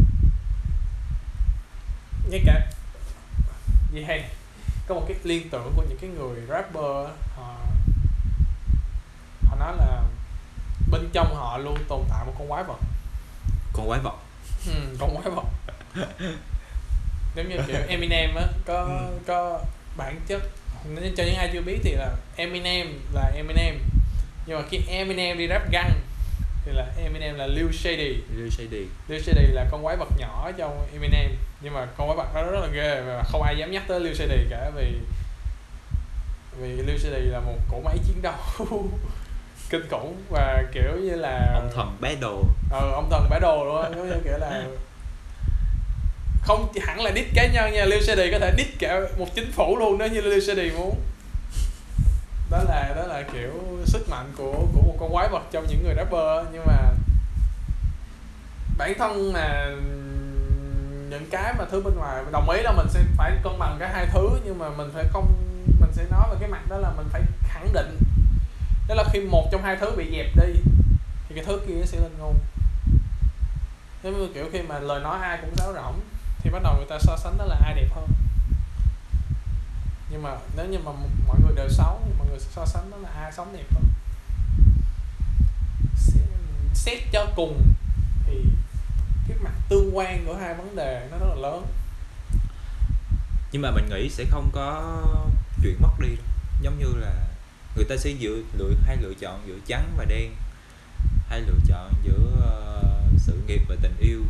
Ngay 2.30 2.42
cả 2.46 2.70
gì 3.92 4.02
hay 4.02 4.30
có 4.86 4.94
một 4.94 5.04
cái 5.08 5.16
liên 5.24 5.50
tưởng 5.50 5.72
của 5.76 5.84
những 5.88 5.98
cái 6.00 6.10
người 6.10 6.40
rapper 6.48 7.10
họ 7.36 7.56
họ 9.42 9.56
nói 9.56 9.76
là 9.76 10.02
bên 10.90 11.08
trong 11.12 11.34
họ 11.34 11.58
luôn 11.58 11.78
tồn 11.88 12.04
tại 12.08 12.26
một 12.26 12.32
con 12.38 12.48
quái 12.48 12.64
vật 12.64 12.78
con 13.74 13.88
quái 13.88 14.00
vật. 14.00 14.14
Ừ, 14.66 14.72
con 14.98 15.16
quái 15.16 15.30
vật. 15.34 15.44
Giống 17.36 17.48
như 17.48 17.56
kiểu 17.66 17.76
Eminem 17.88 18.34
á 18.34 18.42
có 18.66 18.74
Ừ. 18.84 19.18
có 19.26 19.60
bản 19.96 20.20
chất 20.26 20.42
cho 21.16 21.22
những 21.24 21.34
ai 21.36 21.50
chưa 21.52 21.60
biết 21.60 21.78
thì 21.82 21.92
là 21.92 22.10
Eminem 22.36 23.00
là 23.14 23.32
Eminem. 23.36 23.78
Nhưng 24.46 24.56
mà 24.56 24.62
khi 24.70 24.80
Eminem 24.88 25.38
đi 25.38 25.48
rap 25.48 25.70
găng 25.72 25.90
thì 26.64 26.72
là 26.72 26.86
Eminem 27.02 27.34
là 27.34 27.46
Lil 27.46 27.72
Shady. 27.72 28.16
Lil 28.36 28.50
Shady. 28.50 28.86
Lil 29.08 29.22
Shady 29.22 29.46
là 29.46 29.66
con 29.70 29.82
quái 29.84 29.96
vật 29.96 30.08
nhỏ 30.18 30.50
trong 30.58 30.86
Eminem. 30.92 31.30
Nhưng 31.60 31.74
mà 31.74 31.86
con 31.96 32.08
quái 32.08 32.16
vật 32.16 32.34
đó 32.34 32.50
rất 32.50 32.60
là 32.60 32.66
ghê 32.66 33.02
và 33.06 33.22
không 33.22 33.42
ai 33.42 33.56
dám 33.58 33.70
nhắc 33.72 33.82
tới 33.88 34.00
Lil 34.00 34.14
Shady 34.14 34.46
cả 34.50 34.70
vì 34.76 34.92
vì 36.60 36.68
Lil 36.68 36.98
Shady 36.98 37.20
là 37.24 37.40
một 37.40 37.56
cỗ 37.70 37.80
máy 37.84 37.98
chiến 38.06 38.22
đấu 38.22 38.34
kinh 39.70 39.88
khủng 39.90 40.22
và 40.30 40.64
kiểu 40.72 40.96
như 41.02 41.14
là 41.14 41.50
ông 41.54 41.70
thần 41.74 41.96
bé 42.00 42.14
đồ. 42.14 42.42
Ờ 42.70 42.90
ông 42.92 43.10
thần 43.10 43.26
bả 43.30 43.38
đồ 43.38 43.64
luôn 43.64 43.94
giống 43.96 44.08
như 44.08 44.16
kiểu 44.24 44.38
là 44.38 44.64
không 46.42 46.72
hẳn 46.82 47.00
là 47.00 47.10
đít 47.10 47.26
cá 47.34 47.46
nhân 47.46 47.72
nha 47.72 47.84
Lil 47.84 48.02
Shady 48.02 48.30
có 48.32 48.38
thể 48.38 48.52
đít 48.56 48.66
cả 48.78 49.00
một 49.18 49.26
chính 49.34 49.52
phủ 49.52 49.76
luôn 49.78 49.98
nếu 49.98 50.08
như 50.08 50.20
Lil 50.20 50.40
Shady 50.40 50.70
muốn. 50.70 51.00
Đó 52.50 52.62
là 52.68 52.92
đó 52.96 53.06
là 53.06 53.22
kiểu 53.32 53.50
sức 53.84 54.08
mạnh 54.08 54.32
của 54.36 54.52
của 54.52 54.82
một 54.82 54.96
con 55.00 55.12
quái 55.12 55.28
vật 55.28 55.42
trong 55.52 55.66
những 55.68 55.82
người 55.84 55.94
rapper 55.94 56.46
nhưng 56.52 56.66
mà 56.66 56.76
bản 58.78 58.94
thân 58.98 59.32
mà 59.32 59.70
những 61.10 61.26
cái 61.30 61.54
mà 61.58 61.64
thứ 61.70 61.82
bên 61.82 61.94
ngoài 61.96 62.24
đồng 62.32 62.50
ý 62.50 62.62
là 62.62 62.72
mình 62.72 62.86
sẽ 62.88 63.00
phải 63.16 63.32
cân 63.42 63.58
bằng 63.58 63.76
cả 63.80 63.90
hai 63.94 64.06
thứ 64.12 64.28
nhưng 64.44 64.58
mà 64.58 64.68
mình 64.68 64.90
phải 64.94 65.04
không 65.12 65.26
mình 65.80 65.90
sẽ 65.92 66.04
nói 66.10 66.28
về 66.30 66.36
cái 66.40 66.48
mặt 66.48 66.68
đó 66.68 66.76
là 66.76 66.90
mình 66.96 67.06
phải 67.12 67.22
khẳng 67.48 67.72
định 67.72 67.98
đó 68.88 68.94
là 68.94 69.04
khi 69.12 69.20
một 69.20 69.48
trong 69.52 69.62
hai 69.62 69.76
thứ 69.76 69.90
bị 69.96 70.10
dẹp 70.16 70.36
đi 70.36 70.60
thì 71.28 71.34
cái 71.34 71.44
thứ 71.44 71.60
kia 71.66 71.82
sẽ 71.84 72.00
lên 72.00 72.12
ngôn 72.18 72.38
giống 74.04 74.18
như 74.18 74.28
kiểu 74.34 74.44
khi 74.52 74.62
mà 74.62 74.78
lời 74.78 75.00
nói 75.00 75.18
ai 75.22 75.38
cũng 75.40 75.56
sáo 75.56 75.72
rỗng 75.74 76.00
thì 76.38 76.50
bắt 76.50 76.62
đầu 76.62 76.76
người 76.76 76.86
ta 76.88 76.98
so 77.00 77.16
sánh 77.16 77.38
đó 77.38 77.44
là 77.44 77.56
ai 77.64 77.74
đẹp 77.74 77.88
hơn. 77.94 78.08
Nhưng 80.10 80.22
mà 80.22 80.36
nếu 80.56 80.66
như 80.66 80.78
mà 80.78 80.92
mọi 81.26 81.36
người 81.40 81.54
đều 81.56 81.68
xấu 81.68 82.00
thì 82.04 82.12
mọi 82.18 82.26
người 82.28 82.38
sẽ 82.38 82.48
so 82.50 82.66
sánh 82.66 82.90
đó 82.90 82.96
là 82.96 83.08
ai 83.08 83.32
sống 83.32 83.52
đẹp 83.52 83.64
hơn. 83.74 83.84
Xét, 85.96 86.22
xét 86.74 86.98
cho 87.12 87.26
cùng 87.36 87.62
thì 88.26 88.44
cái 89.28 89.38
mặt 89.40 89.52
tương 89.68 89.96
quan 89.96 90.24
của 90.26 90.36
hai 90.36 90.54
vấn 90.54 90.76
đề 90.76 91.08
nó 91.10 91.18
rất 91.18 91.26
là 91.28 91.34
lớn. 91.34 91.66
Nhưng 93.52 93.62
mà 93.62 93.70
mình 93.70 93.88
nghĩ 93.90 94.10
sẽ 94.10 94.24
không 94.30 94.50
có 94.52 94.98
chuyện 95.62 95.76
mất 95.80 96.00
đi 96.00 96.08
đâu. 96.08 96.24
giống 96.60 96.78
như 96.78 97.00
là 97.00 97.12
người 97.76 97.84
ta 97.84 97.96
sẽ 97.96 98.10
giữa 98.10 98.36
lựa 98.58 98.70
hay 98.86 98.96
lựa 99.00 99.14
chọn 99.20 99.42
giữa 99.46 99.58
trắng 99.66 99.94
và 99.96 100.04
đen 100.04 100.34
hay 101.28 101.40
lựa 101.40 101.58
chọn 101.68 101.92
giữa 102.02 102.30
ờ, 102.42 102.82
sự 103.18 103.42
nghiệp 103.46 103.62
và 103.68 103.76
tình 103.82 103.96
yêu 104.00 104.22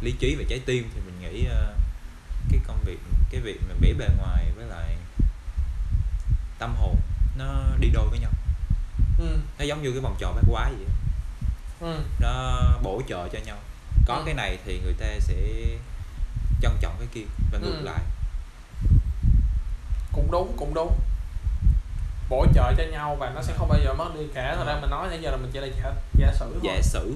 lý 0.00 0.12
trí 0.12 0.34
và 0.34 0.44
trái 0.48 0.60
tim 0.66 0.90
thì 0.94 1.00
mình 1.06 1.20
nghĩ 1.20 1.44
ờ, 1.44 1.74
cái 2.50 2.60
công 2.66 2.78
việc 2.84 2.98
cái 3.30 3.40
việc 3.40 3.60
mà 3.68 3.74
vẽ 3.80 3.92
bề 3.92 4.08
ngoài 4.18 4.50
với 4.56 4.66
lại 4.66 4.96
tâm 6.58 6.74
hồn 6.76 6.96
nó 7.38 7.64
đi 7.80 7.88
đôi 7.92 8.08
với 8.08 8.18
nhau 8.18 8.30
ừ. 9.18 9.38
nó 9.58 9.64
giống 9.64 9.82
như 9.82 9.90
cái 9.90 10.00
vòng 10.00 10.16
tròn 10.18 10.34
bát 10.36 10.42
quái 10.50 10.72
vậy 10.72 10.86
Ừ. 11.80 12.00
nó 12.20 12.60
bổ 12.82 13.02
trợ 13.08 13.28
cho 13.32 13.38
nhau 13.46 13.58
có 14.06 14.14
Ừ. 14.14 14.22
cái 14.26 14.34
này 14.34 14.58
thì 14.64 14.80
người 14.84 14.92
ta 14.98 15.06
sẽ 15.20 15.36
trân 16.62 16.72
trọng 16.80 16.96
cái 16.98 17.08
kia 17.14 17.24
và 17.52 17.58
ngược 17.58 17.76
Ừ. 17.78 17.84
lại 17.84 18.00
cũng 20.12 20.30
đúng 20.30 20.54
cũng 20.56 20.74
đúng 20.74 21.00
bổ 22.28 22.46
trợ 22.54 22.74
cho 22.78 22.84
nhau 22.92 23.16
và 23.20 23.32
nó 23.34 23.42
sẽ 23.42 23.52
không 23.56 23.68
bao 23.68 23.78
giờ 23.84 23.94
mất 23.94 24.08
đi 24.14 24.26
cả. 24.34 24.54
Thật 24.56 24.64
ra 24.66 24.78
mình 24.80 24.90
nói 24.90 25.08
nãy 25.10 25.18
giờ 25.22 25.30
là 25.30 25.36
mình 25.36 25.50
chỉ 25.52 25.60
là 25.60 25.66
giả, 25.66 25.92
giả 26.18 26.32
sử 26.32 26.50
thôi. 26.52 26.60
Giả 26.62 26.82
sử 26.82 27.14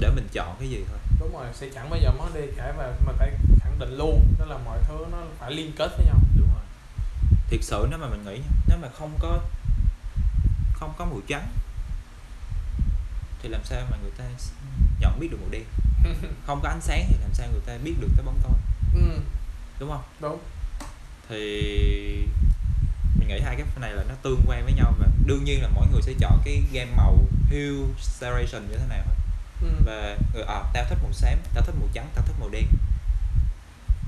để 0.00 0.10
mình 0.10 0.28
chọn 0.32 0.56
cái 0.58 0.68
gì 0.68 0.84
thôi. 0.88 0.98
Đúng 1.20 1.32
rồi 1.32 1.46
sẽ 1.54 1.68
chẳng 1.74 1.90
bao 1.90 2.00
giờ 2.02 2.10
mất 2.18 2.34
đi 2.34 2.40
cả 2.56 2.72
và 2.78 2.92
mình 3.06 3.16
phải 3.18 3.30
khẳng 3.60 3.78
định 3.78 3.98
luôn. 3.98 4.34
Đó 4.38 4.44
là 4.44 4.58
mọi 4.64 4.78
thứ 4.88 5.06
nó 5.12 5.18
phải 5.38 5.50
liên 5.50 5.72
kết 5.76 5.90
với 5.96 6.06
nhau. 6.06 6.18
Đúng 6.38 6.48
rồi. 6.54 6.62
Thiệt 7.48 7.60
sự 7.62 7.86
nếu 7.90 7.98
mà 7.98 8.06
mình 8.06 8.24
nghĩ 8.24 8.38
nha 8.38 8.56
nếu 8.68 8.78
mà 8.82 8.88
không 8.98 9.12
có 9.18 9.38
không 10.72 10.92
có 10.98 11.04
màu 11.04 11.20
trắng 11.28 11.48
thì 13.42 13.48
làm 13.48 13.60
sao 13.64 13.80
mà 13.90 13.96
người 14.02 14.10
ta 14.18 14.24
nhận 15.00 15.20
biết 15.20 15.28
được 15.30 15.38
màu 15.40 15.50
đen? 15.50 15.64
Không 16.46 16.60
có 16.62 16.68
ánh 16.68 16.80
sáng 16.80 17.04
thì 17.08 17.16
làm 17.20 17.30
sao 17.34 17.48
người 17.52 17.60
ta 17.66 17.78
biết 17.84 17.94
được 18.00 18.08
cái 18.16 18.24
bóng 18.24 18.38
tối? 18.42 18.52
Ừ, 18.94 19.20
đúng 19.78 19.90
không? 19.90 20.02
Đúng. 20.20 20.38
Thì 21.28 22.26
mình 23.18 23.28
nghĩ 23.28 23.40
hai 23.40 23.56
cái 23.56 23.66
này 23.80 23.92
là 23.92 24.04
nó 24.08 24.14
tương 24.22 24.40
quan 24.46 24.64
với 24.64 24.72
nhau 24.72 24.94
và 24.98 25.06
đương 25.26 25.44
nhiên 25.44 25.62
là 25.62 25.68
mỗi 25.68 25.86
người 25.92 26.02
sẽ 26.02 26.12
chọn 26.20 26.40
cái 26.44 26.62
gam 26.72 26.96
màu 26.96 27.16
hue 27.50 27.86
saturation 28.00 28.68
như 28.70 28.76
thế 28.76 28.86
nào 28.88 29.02
thôi. 29.04 29.14
Ừ. 29.62 29.68
và 29.86 30.16
người 30.34 30.42
à, 30.42 30.62
tao 30.72 30.84
thích 30.88 30.98
màu 31.02 31.12
xám 31.12 31.38
tao 31.54 31.64
thích 31.64 31.74
màu 31.80 31.88
trắng 31.92 32.08
tao 32.14 32.24
thích 32.26 32.36
màu 32.40 32.48
đen. 32.48 32.64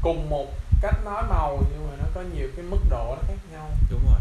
Cùng 0.03 0.31
một 0.31 0.47
cách 0.81 1.05
nói 1.05 1.23
màu 1.29 1.65
nhưng 1.71 1.91
mà 1.91 1.97
nó 1.99 2.05
có 2.15 2.21
nhiều 2.35 2.49
cái 2.57 2.65
mức 2.65 2.79
độ 2.91 3.17
nó 3.17 3.23
khác 3.29 3.39
nhau. 3.53 3.71
Đúng 3.91 4.05
rồi. 4.07 4.21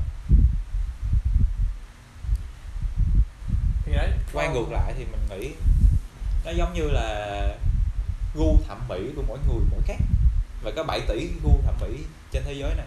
Thì 3.86 3.92
đấy 3.96 4.12
quay 4.34 4.48
còn- 4.48 4.56
ngược 4.56 4.72
lại 4.72 4.94
thì 4.98 5.06
mình 5.06 5.40
nghĩ 5.40 5.52
nó 6.46 6.52
giống 6.52 6.74
như 6.74 6.84
là 6.84 7.48
gu 8.36 8.58
thẩm 8.68 8.88
mỹ 8.88 9.12
của 9.16 9.24
mỗi 9.28 9.38
người 9.48 9.66
mỗi 9.72 9.82
khác. 9.86 9.98
Và 10.64 10.72
có 10.76 10.84
7 10.84 11.02
tỷ 11.08 11.30
gu 11.44 11.62
thẩm 11.66 11.76
mỹ 11.82 12.04
trên 12.32 12.44
thế 12.46 12.54
giới 12.54 12.76
này 12.76 12.86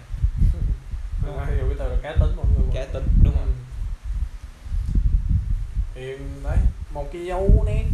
mình 1.23 1.39
hay 1.47 1.57
dùng 1.59 1.68
cái 1.68 1.77
từ 1.79 1.89
là 1.89 1.97
cá 2.03 2.12
tính 2.20 2.37
mọi 2.37 2.47
người. 2.47 2.66
Cá 2.75 2.85
tính 2.93 3.09
đúng 3.23 3.35
không 3.35 3.47
Ừ. 3.47 3.53
thì 5.95 6.16
đấy 6.45 6.59
một 6.93 7.07
cái 7.12 7.25
dấu 7.27 7.64
nét 7.66 7.85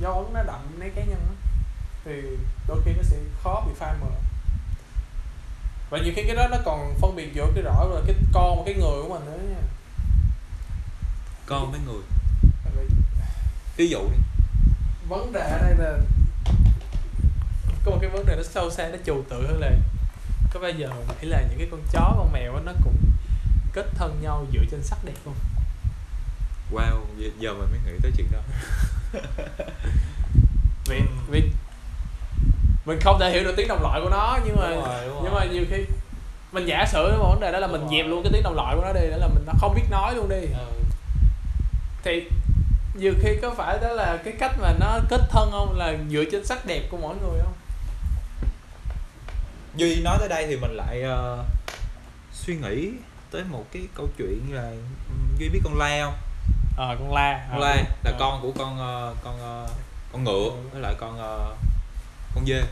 dấu 0.00 0.30
nó 0.34 0.42
đậm 0.42 0.60
nét 0.78 0.90
cá 0.96 1.04
nhân 1.04 1.20
á 1.28 1.34
thì 2.04 2.12
đôi 2.68 2.82
khi 2.84 2.92
nó 2.96 3.02
sẽ 3.02 3.16
khó 3.42 3.64
bị 3.66 3.72
phai 3.76 3.94
mờ. 4.00 4.06
Và 5.90 5.98
nhiều 5.98 6.12
khi 6.16 6.22
cái 6.26 6.36
đó 6.36 6.48
nó 6.50 6.56
còn 6.64 6.94
phân 7.00 7.16
biệt 7.16 7.34
giữa 7.34 7.46
cái 7.54 7.62
rõ 7.62 7.84
là 7.84 8.00
cái 8.06 8.14
con 8.32 8.56
và 8.58 8.62
cái 8.66 8.74
người 8.74 9.02
của 9.02 9.08
mình 9.08 9.24
nữa 9.26 9.38
nha. 9.50 9.62
Con 11.46 11.70
với 11.70 11.80
người. 11.86 12.02
Ví 13.76 13.88
dụ 13.88 13.98
đi. 13.98 14.16
vấn 15.08 15.32
đề 15.32 15.40
ở 15.40 15.58
đây 15.62 15.74
là 15.78 15.98
có 17.84 17.90
một 17.90 17.98
cái 18.00 18.10
vấn 18.10 18.26
đề 18.26 18.36
nó 18.36 18.42
sâu 18.42 18.70
xa 18.70 18.88
nó 18.88 18.96
trừu 19.06 19.22
tượng 19.30 19.46
hơn 19.46 19.60
là 19.60 19.70
có 20.54 20.60
bao 20.60 20.70
giờ 20.70 20.88
mình 21.08 21.16
nghĩ 21.22 21.28
là 21.28 21.40
những 21.50 21.58
cái 21.58 21.68
con 21.70 21.80
chó 21.92 22.14
con 22.16 22.32
mèo 22.32 22.54
á 22.54 22.60
nó 22.66 22.72
cũng 22.84 22.96
kết 23.72 23.86
thân 23.94 24.18
nhau 24.22 24.46
dựa 24.52 24.64
trên 24.70 24.82
sắc 24.82 24.98
đẹp 25.04 25.12
không 25.24 25.34
wow 26.72 27.00
giờ, 27.18 27.28
giờ 27.38 27.52
mình 27.54 27.68
mới 27.70 27.80
nghĩ 27.86 27.98
tới 28.02 28.12
chuyện 28.16 28.26
đó 28.32 28.38
vì 30.86 30.98
Ừ. 30.98 31.04
vì 31.30 31.42
mình 32.86 32.98
không 33.00 33.18
thể 33.20 33.30
hiểu 33.30 33.44
được 33.44 33.54
tiếng 33.56 33.68
đồng 33.68 33.82
loại 33.82 34.00
của 34.04 34.10
nó 34.10 34.38
nhưng 34.46 34.56
mà 34.56 34.70
Đúng 34.70 34.84
rồi, 34.84 35.04
đúng 35.06 35.20
nhưng 35.24 35.32
rồi. 35.32 35.46
mà 35.46 35.52
nhiều 35.52 35.64
khi 35.70 35.76
mình 36.52 36.66
giả 36.66 36.86
sử 36.92 37.16
một 37.18 37.28
vấn 37.30 37.40
đề 37.40 37.52
đó 37.52 37.58
là 37.58 37.66
Đúng 37.66 37.72
mình 37.72 37.80
rồi. 37.80 37.90
dẹp 37.98 38.06
luôn 38.06 38.22
cái 38.22 38.32
tiếng 38.32 38.42
đồng 38.42 38.54
loại 38.54 38.76
của 38.76 38.82
nó 38.82 38.92
đi 38.92 39.10
đó 39.10 39.16
là 39.16 39.28
mình 39.28 39.44
không 39.60 39.74
biết 39.74 39.82
nói 39.90 40.14
luôn 40.14 40.28
đi 40.28 40.36
Ừ. 40.58 40.66
thì 42.04 42.22
nhiều 42.94 43.12
khi 43.22 43.36
có 43.42 43.54
phải 43.56 43.78
đó 43.82 43.88
là 43.88 44.18
cái 44.24 44.34
cách 44.38 44.52
mà 44.60 44.72
nó 44.80 44.98
kết 45.08 45.20
thân 45.30 45.50
không 45.52 45.78
là 45.78 45.94
dựa 46.10 46.24
trên 46.32 46.46
sắc 46.46 46.66
đẹp 46.66 46.82
của 46.90 46.96
mỗi 46.96 47.14
người 47.16 47.40
không 47.44 47.52
Duy 49.76 50.00
nói 50.02 50.16
tới 50.20 50.28
đây 50.28 50.46
thì 50.46 50.56
mình 50.56 50.70
lại 50.76 51.02
ờ, 51.02 51.44
suy 52.32 52.56
nghĩ 52.56 52.90
tới 53.30 53.44
một 53.44 53.64
cái 53.72 53.82
câu 53.94 54.08
chuyện 54.18 54.40
là 54.54 54.62
ừm, 55.08 55.36
Duy 55.38 55.48
biết 55.48 55.60
con 55.64 55.78
la 55.78 56.00
không? 56.04 56.14
ờ 56.76 56.96
con 56.98 57.14
la 57.14 57.46
Con 57.50 57.60
la 57.60 57.84
là 58.04 58.12
con 58.18 58.42
của 58.42 58.52
con 58.58 58.78
ờ, 58.78 59.14
con 59.24 59.40
ờ, 59.40 59.68
con 60.12 60.24
ngựa 60.24 60.30
Ừ. 60.50 60.68
với 60.72 60.80
lại 60.82 60.94
con 60.98 61.18
ờ, 61.18 61.54
con 62.34 62.46
dê. 62.46 62.62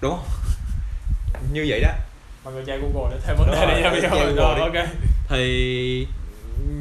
Đúng 0.00 0.16
không? 0.16 0.28
Như 1.52 1.64
vậy 1.68 1.80
đó. 1.80 1.90
mọi 2.44 2.54
người 2.54 2.64
tra 2.66 2.76
google 2.76 3.14
để 3.16 3.20
thêm 3.26 3.36
vấn 3.36 3.50
đề 3.50 3.66
này 3.66 3.82
nha 3.82 3.90
bây 3.90 4.00
giờ 4.00 4.08
rồi 4.36 4.60
ok 4.60 4.86
Thì 5.28 6.06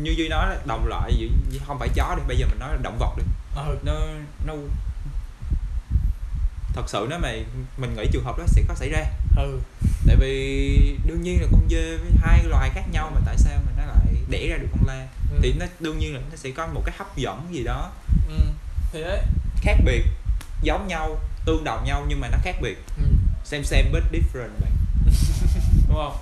như 0.02 0.14
Duy 0.18 0.28
nói 0.28 0.56
đồng 0.66 0.88
loại 0.88 1.12
gì 1.18 1.32
không 1.68 1.80
phải 1.80 1.90
chó 1.96 2.16
đi, 2.18 2.24
bây 2.28 2.38
giờ 2.38 2.46
mình 2.50 2.60
nói 2.60 2.70
là 2.70 2.78
động 2.84 2.98
vật 3.00 3.14
đi. 3.18 3.24
ừ 3.56 3.78
Nó 3.84 3.94
nó 4.46 4.54
thật 6.78 6.90
sự 6.90 7.08
nếu 7.10 7.20
mà 7.20 7.32
mình 7.78 7.96
nghĩ 7.96 8.08
trường 8.12 8.24
hợp 8.24 8.38
đó 8.38 8.44
sẽ 8.48 8.62
có 8.68 8.76
xảy 8.76 8.90
ra. 8.90 9.06
Ừ. 9.38 9.60
Tại 10.08 10.16
vì 10.16 10.98
đương 11.06 11.22
nhiên 11.22 11.42
là 11.42 11.48
con 11.52 11.68
dê 11.70 11.98
với 11.98 12.12
hai 12.22 12.44
loài 12.44 12.70
khác 12.74 12.84
nhau 12.92 13.12
mà 13.16 13.22
tại 13.26 13.38
sao 13.38 13.60
mà 13.66 13.72
nó 13.78 13.86
lại 13.86 14.14
đẻ 14.30 14.48
ra 14.50 14.58
được 14.58 14.68
con 14.72 14.88
la? 14.88 15.08
Ừ. 15.32 15.38
thì 15.42 15.54
nó 15.60 15.66
đương 15.80 16.00
nhiên 16.00 16.14
là 16.14 16.22
nó 16.32 16.36
sẽ 16.36 16.52
có 16.52 16.68
một 16.68 16.82
cái 16.86 16.96
hấp 16.98 17.18
dẫn 17.18 17.48
gì 17.52 17.64
đó. 17.64 17.92
Ừ. 18.30 18.40
Thì 18.94 19.02
đấy. 19.02 19.20
Khác 19.62 19.78
biệt 19.86 20.04
giống 20.62 20.88
nhau 20.88 21.20
tương 21.46 21.64
đồng 21.64 21.86
nhau 21.86 22.06
nhưng 22.08 22.20
mà 22.20 22.28
nó 22.30 22.38
khác 22.44 22.56
biệt. 22.62 22.78
Ừ. 22.98 23.04
same 23.44 23.64
same 23.64 23.90
but 23.94 24.04
different 24.12 24.50
bạn. 24.62 24.72
Đúng 25.88 25.98
không? 25.98 26.18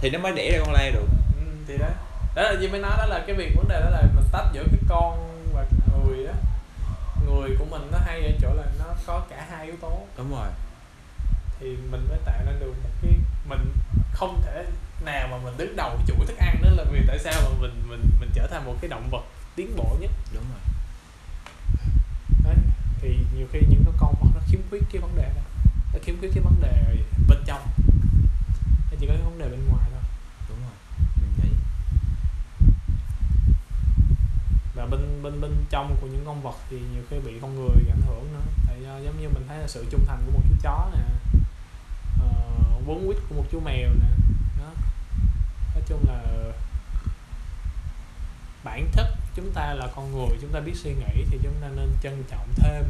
Thì 0.00 0.10
nó 0.10 0.18
mới 0.18 0.32
đẻ 0.32 0.50
ra 0.52 0.58
con 0.64 0.74
la 0.74 0.90
được. 0.90 1.06
Ừ, 1.36 1.46
thì 1.68 1.76
đấy. 1.78 1.92
Đó 2.34 2.42
là 2.42 2.60
gì 2.60 2.68
mới 2.68 2.80
nói 2.80 2.92
đó 2.98 3.06
là 3.06 3.24
cái 3.26 3.36
việc 3.36 3.52
vấn 3.56 3.68
đề 3.68 3.80
đó 3.80 3.90
là 3.90 4.02
mình 4.14 4.24
tách 4.32 4.46
giữa 4.54 4.64
cái 4.70 4.80
con 4.88 5.42
và 5.52 5.66
người 6.04 6.26
á 6.26 6.34
người 7.38 7.56
của 7.58 7.64
mình 7.64 7.88
nó 7.92 7.98
hay 8.06 8.22
ở 8.22 8.32
chỗ 8.40 8.54
là 8.54 8.64
nó 8.78 8.84
có 9.06 9.26
cả 9.30 9.46
hai 9.50 9.66
yếu 9.66 9.76
tố. 9.80 10.06
Đúng 10.16 10.30
rồi. 10.30 10.48
Thì 11.60 11.66
mình 11.90 12.06
mới 12.08 12.18
tạo 12.24 12.42
nên 12.46 12.60
được 12.60 12.74
một 12.82 12.90
cái 13.02 13.12
mình 13.48 13.72
không 14.12 14.42
thể 14.42 14.64
nào 15.04 15.28
mà 15.30 15.36
mình 15.44 15.54
đứng 15.56 15.76
đầu 15.76 15.98
chuỗi 16.06 16.26
thức 16.26 16.36
ăn 16.38 16.62
đó 16.62 16.70
là 16.70 16.84
vì 16.92 17.00
tại 17.06 17.18
sao 17.18 17.32
mà 17.44 17.48
mình 17.60 17.82
mình 17.88 18.10
mình 18.20 18.30
trở 18.34 18.46
thành 18.50 18.66
một 18.66 18.74
cái 18.80 18.88
động 18.88 19.08
vật 19.10 19.22
tiến 19.56 19.76
bộ 19.76 19.96
nhất. 20.00 20.10
Đúng 20.34 20.44
rồi. 20.50 20.60
Đấy 22.44 22.56
thì 23.00 23.18
nhiều 23.36 23.46
khi 23.52 23.60
những 23.68 23.82
cái 23.84 23.94
con 23.98 24.14
vật 24.20 24.28
nó 24.34 24.40
khiếm 24.46 24.60
khuyết 24.70 24.82
cái 24.92 25.02
vấn 25.02 25.16
đề 25.16 25.32
đó. 25.36 25.42
Nó 25.92 25.98
khiếm 26.02 26.18
khuyết 26.20 26.30
cái 26.34 26.44
vấn 26.44 26.60
đề 26.60 26.96
bên 27.28 27.38
trong. 27.46 27.60
Nó 28.90 28.96
chỉ 29.00 29.06
có 29.06 29.12
cái 29.12 29.22
vấn 29.22 29.38
đề 29.38 29.48
bên 29.48 29.60
ngoài 29.68 29.84
thôi 29.90 30.02
đúng 30.48 30.58
rồi 30.60 30.72
mình 31.16 31.32
nghĩ 31.42 31.50
và 34.78 34.86
bên 34.86 35.22
bên 35.22 35.40
bên 35.40 35.64
trong 35.70 35.96
của 36.00 36.06
những 36.06 36.22
con 36.26 36.42
vật 36.42 36.56
thì 36.70 36.80
nhiều 36.92 37.02
khi 37.10 37.16
bị 37.18 37.38
con 37.42 37.54
người 37.54 37.84
ảnh 37.90 38.02
hưởng 38.06 38.32
nữa. 38.32 38.42
Tại 38.66 38.76
do 38.82 38.98
giống 38.98 39.20
như 39.20 39.28
mình 39.28 39.44
thấy 39.48 39.58
là 39.58 39.66
sự 39.68 39.86
trung 39.90 40.04
thành 40.06 40.22
của 40.26 40.32
một 40.32 40.42
chú 40.48 40.54
chó 40.62 40.90
nè 40.94 41.04
uh, 42.24 42.88
quấn 42.88 43.06
quýt 43.06 43.18
của 43.28 43.34
một 43.34 43.44
chú 43.50 43.60
mèo 43.60 43.88
nè. 43.88 44.10
Đó. 44.58 44.70
Nói 45.74 45.82
chung 45.86 46.04
là 46.08 46.22
bản 48.64 48.88
chất 48.92 49.06
chúng 49.34 49.52
ta 49.54 49.74
là 49.74 49.88
con 49.96 50.12
người 50.12 50.38
chúng 50.40 50.52
ta 50.52 50.60
biết 50.60 50.74
suy 50.76 50.90
nghĩ 50.90 51.24
thì 51.30 51.38
chúng 51.42 51.54
ta 51.60 51.68
nên 51.68 51.92
trân 52.02 52.24
trọng 52.30 52.48
thêm. 52.56 52.84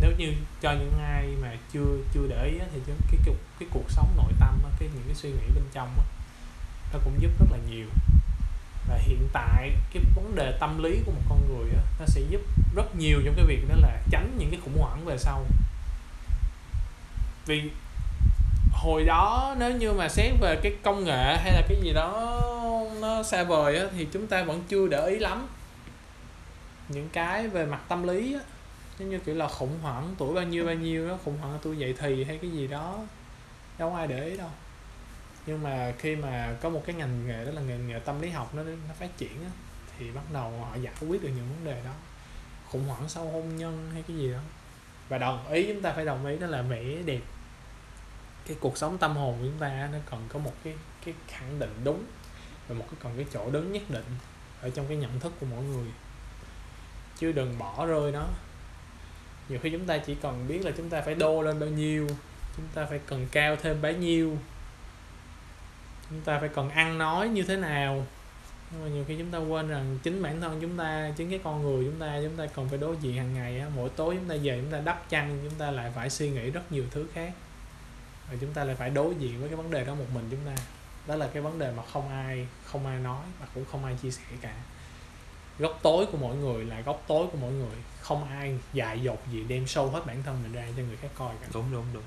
Nếu 0.00 0.12
như 0.18 0.32
cho 0.60 0.72
những 0.72 0.98
ai 0.98 1.36
mà 1.42 1.56
chưa 1.72 1.98
chưa 2.14 2.26
để 2.28 2.44
ý 2.44 2.58
á, 2.58 2.66
thì 2.72 2.80
chúng 2.86 2.96
cái, 3.10 3.20
cái 3.24 3.34
cái 3.58 3.68
cuộc 3.72 3.90
sống 3.90 4.12
nội 4.16 4.32
tâm 4.40 4.58
cái 4.78 4.88
những 4.94 5.02
cái 5.06 5.14
suy 5.14 5.30
nghĩ 5.30 5.46
bên 5.54 5.64
trong 5.72 5.94
á, 5.98 6.04
nó 6.92 6.98
cũng 7.04 7.22
giúp 7.22 7.30
rất 7.40 7.46
là 7.52 7.58
nhiều 7.70 7.86
và 8.88 8.96
hiện 8.96 9.28
tại 9.32 9.72
cái 9.92 10.02
vấn 10.14 10.34
đề 10.34 10.56
tâm 10.60 10.82
lý 10.82 10.98
của 11.06 11.12
một 11.12 11.22
con 11.28 11.40
người 11.48 11.70
đó, 11.74 11.80
nó 12.00 12.06
sẽ 12.06 12.20
giúp 12.30 12.40
rất 12.76 12.96
nhiều 12.96 13.20
trong 13.24 13.34
cái 13.36 13.44
việc 13.46 13.68
đó 13.68 13.74
là 13.78 14.02
tránh 14.10 14.36
những 14.38 14.50
cái 14.50 14.60
khủng 14.64 14.78
hoảng 14.78 15.04
về 15.04 15.18
sau. 15.18 15.44
Vì 17.46 17.70
hồi 18.72 19.04
đó 19.04 19.54
nếu 19.58 19.76
như 19.76 19.92
mà 19.92 20.08
xét 20.08 20.32
về 20.40 20.60
cái 20.62 20.72
công 20.82 21.04
nghệ 21.04 21.36
hay 21.36 21.52
là 21.52 21.62
cái 21.68 21.80
gì 21.82 21.92
đó 21.92 22.42
nó 23.00 23.22
xa 23.22 23.44
vời 23.44 23.78
á, 23.78 23.84
thì 23.96 24.06
chúng 24.12 24.26
ta 24.26 24.44
vẫn 24.44 24.62
chưa 24.68 24.88
để 24.88 25.06
ý 25.06 25.18
lắm. 25.18 25.48
Những 26.88 27.08
cái 27.12 27.48
về 27.48 27.66
mặt 27.66 27.80
tâm 27.88 28.06
lý 28.06 28.34
á 28.34 28.40
giống 28.98 29.10
như 29.10 29.18
kiểu 29.18 29.34
là 29.34 29.48
khủng 29.48 29.78
hoảng 29.82 30.14
tuổi 30.18 30.34
bao 30.34 30.44
nhiêu 30.44 30.66
bao 30.66 30.74
nhiêu 30.74 31.08
đó 31.08 31.18
khủng 31.24 31.38
hoảng 31.40 31.58
tuổi 31.62 31.78
dậy 31.78 31.94
thì 31.98 32.24
hay 32.24 32.38
cái 32.42 32.50
gì 32.50 32.66
đó 32.66 32.98
đâu 33.78 33.94
ai 33.94 34.06
để 34.06 34.24
ý 34.24 34.36
đâu 34.36 34.50
nhưng 35.46 35.62
mà 35.62 35.92
khi 35.98 36.16
mà 36.16 36.56
có 36.60 36.68
một 36.68 36.82
cái 36.86 36.96
ngành 36.96 37.26
nghề 37.26 37.44
đó 37.44 37.50
là 37.50 37.60
ngành 37.60 37.88
nghề 37.88 37.98
tâm 37.98 38.20
lý 38.20 38.30
học 38.30 38.54
nó 38.54 38.62
nó 38.62 38.94
phát 38.98 39.16
triển 39.16 39.44
á, 39.44 39.50
thì 39.98 40.10
bắt 40.10 40.32
đầu 40.32 40.50
họ 40.50 40.76
giải 40.76 40.94
quyết 41.00 41.22
được 41.22 41.30
những 41.36 41.48
vấn 41.48 41.64
đề 41.64 41.82
đó. 41.84 41.92
Khủng 42.68 42.84
hoảng 42.84 43.08
sau 43.08 43.24
hôn 43.24 43.56
nhân 43.56 43.90
hay 43.92 44.04
cái 44.08 44.16
gì 44.16 44.32
đó. 44.32 44.38
Và 45.08 45.18
đồng 45.18 45.48
ý 45.48 45.66
chúng 45.66 45.82
ta 45.82 45.92
phải 45.92 46.04
đồng 46.04 46.26
ý 46.26 46.38
đó 46.38 46.46
là 46.46 46.62
vẻ 46.62 46.84
đẹp. 47.04 47.20
Cái 48.46 48.56
cuộc 48.60 48.78
sống 48.78 48.98
tâm 48.98 49.16
hồn 49.16 49.36
của 49.38 49.44
chúng 49.44 49.58
ta 49.58 49.88
nó 49.92 49.98
cần 50.10 50.26
có 50.28 50.38
một 50.38 50.52
cái 50.64 50.74
cái 51.04 51.14
khẳng 51.28 51.58
định 51.58 51.80
đúng 51.84 52.04
và 52.68 52.74
một 52.74 52.84
cái 52.90 53.00
cần 53.02 53.12
cái 53.16 53.26
chỗ 53.32 53.50
đứng 53.50 53.72
nhất 53.72 53.82
định 53.88 54.04
ở 54.60 54.70
trong 54.70 54.86
cái 54.88 54.96
nhận 54.96 55.20
thức 55.20 55.32
của 55.40 55.46
mỗi 55.50 55.62
người. 55.62 55.88
Chứ 57.18 57.32
đừng 57.32 57.58
bỏ 57.58 57.86
rơi 57.86 58.12
nó. 58.12 58.26
Nhiều 59.48 59.58
khi 59.62 59.70
chúng 59.70 59.86
ta 59.86 59.98
chỉ 59.98 60.14
cần 60.14 60.48
biết 60.48 60.64
là 60.64 60.70
chúng 60.76 60.90
ta 60.90 61.00
phải 61.00 61.14
đô 61.14 61.42
lên 61.42 61.60
bao 61.60 61.68
nhiêu 61.68 62.08
chúng 62.56 62.66
ta 62.74 62.86
phải 62.86 63.00
cần 63.06 63.26
cao 63.32 63.56
thêm 63.56 63.82
bấy 63.82 63.94
nhiêu 63.94 64.38
chúng 66.10 66.20
ta 66.20 66.38
phải 66.38 66.48
cần 66.48 66.70
ăn 66.70 66.98
nói 66.98 67.28
như 67.28 67.42
thế 67.42 67.56
nào? 67.56 68.06
Nhưng 68.70 68.82
mà 68.82 68.88
nhiều 68.88 69.04
khi 69.08 69.16
chúng 69.18 69.30
ta 69.30 69.38
quên 69.38 69.68
rằng 69.68 69.98
chính 70.02 70.22
bản 70.22 70.40
thân 70.40 70.58
chúng 70.60 70.76
ta, 70.76 71.12
chính 71.16 71.30
cái 71.30 71.40
con 71.44 71.62
người 71.62 71.84
chúng 71.84 72.00
ta 72.00 72.20
chúng 72.22 72.36
ta 72.36 72.46
cần 72.46 72.68
phải 72.68 72.78
đối 72.78 72.96
diện 72.96 73.16
hàng 73.16 73.34
ngày 73.34 73.60
á. 73.60 73.66
Mỗi 73.74 73.88
tối 73.88 74.14
chúng 74.14 74.28
ta 74.28 74.34
về 74.42 74.60
chúng 74.62 74.70
ta 74.70 74.80
đắp 74.80 75.08
chăn, 75.08 75.38
chúng 75.44 75.58
ta 75.58 75.70
lại 75.70 75.92
phải 75.94 76.10
suy 76.10 76.30
nghĩ 76.30 76.50
rất 76.50 76.72
nhiều 76.72 76.84
thứ 76.90 77.06
khác. 77.14 77.32
Và 78.30 78.36
chúng 78.40 78.52
ta 78.52 78.64
lại 78.64 78.76
phải 78.76 78.90
đối 78.90 79.14
diện 79.14 79.40
với 79.40 79.48
cái 79.48 79.56
vấn 79.56 79.70
đề 79.70 79.84
đó 79.84 79.94
một 79.94 80.06
mình 80.14 80.28
chúng 80.30 80.40
ta. 80.46 80.62
Đó 81.06 81.16
là 81.16 81.28
cái 81.32 81.42
vấn 81.42 81.58
đề 81.58 81.72
mà 81.72 81.82
không 81.92 82.08
ai 82.08 82.46
không 82.64 82.86
ai 82.86 82.98
nói 82.98 83.24
và 83.40 83.46
cũng 83.54 83.64
không 83.72 83.84
ai 83.84 83.96
chia 84.02 84.10
sẻ 84.10 84.22
cả. 84.40 84.54
Góc 85.58 85.78
tối 85.82 86.06
của 86.06 86.18
mỗi 86.18 86.36
người 86.36 86.64
là 86.64 86.80
góc 86.80 87.04
tối 87.06 87.26
của 87.32 87.38
mỗi 87.40 87.52
người. 87.52 87.76
Không 88.00 88.24
ai 88.28 88.58
dại 88.72 89.00
dột 89.00 89.18
gì 89.32 89.44
đem 89.48 89.66
sâu 89.66 89.90
hết 89.90 90.06
bản 90.06 90.22
thân 90.22 90.42
mình 90.42 90.52
ra 90.52 90.66
cho 90.76 90.82
người 90.82 90.96
khác 90.96 91.08
coi 91.14 91.34
cả. 91.40 91.46
Đúng 91.54 91.72
đúng 91.72 91.84
đúng. 91.94 92.02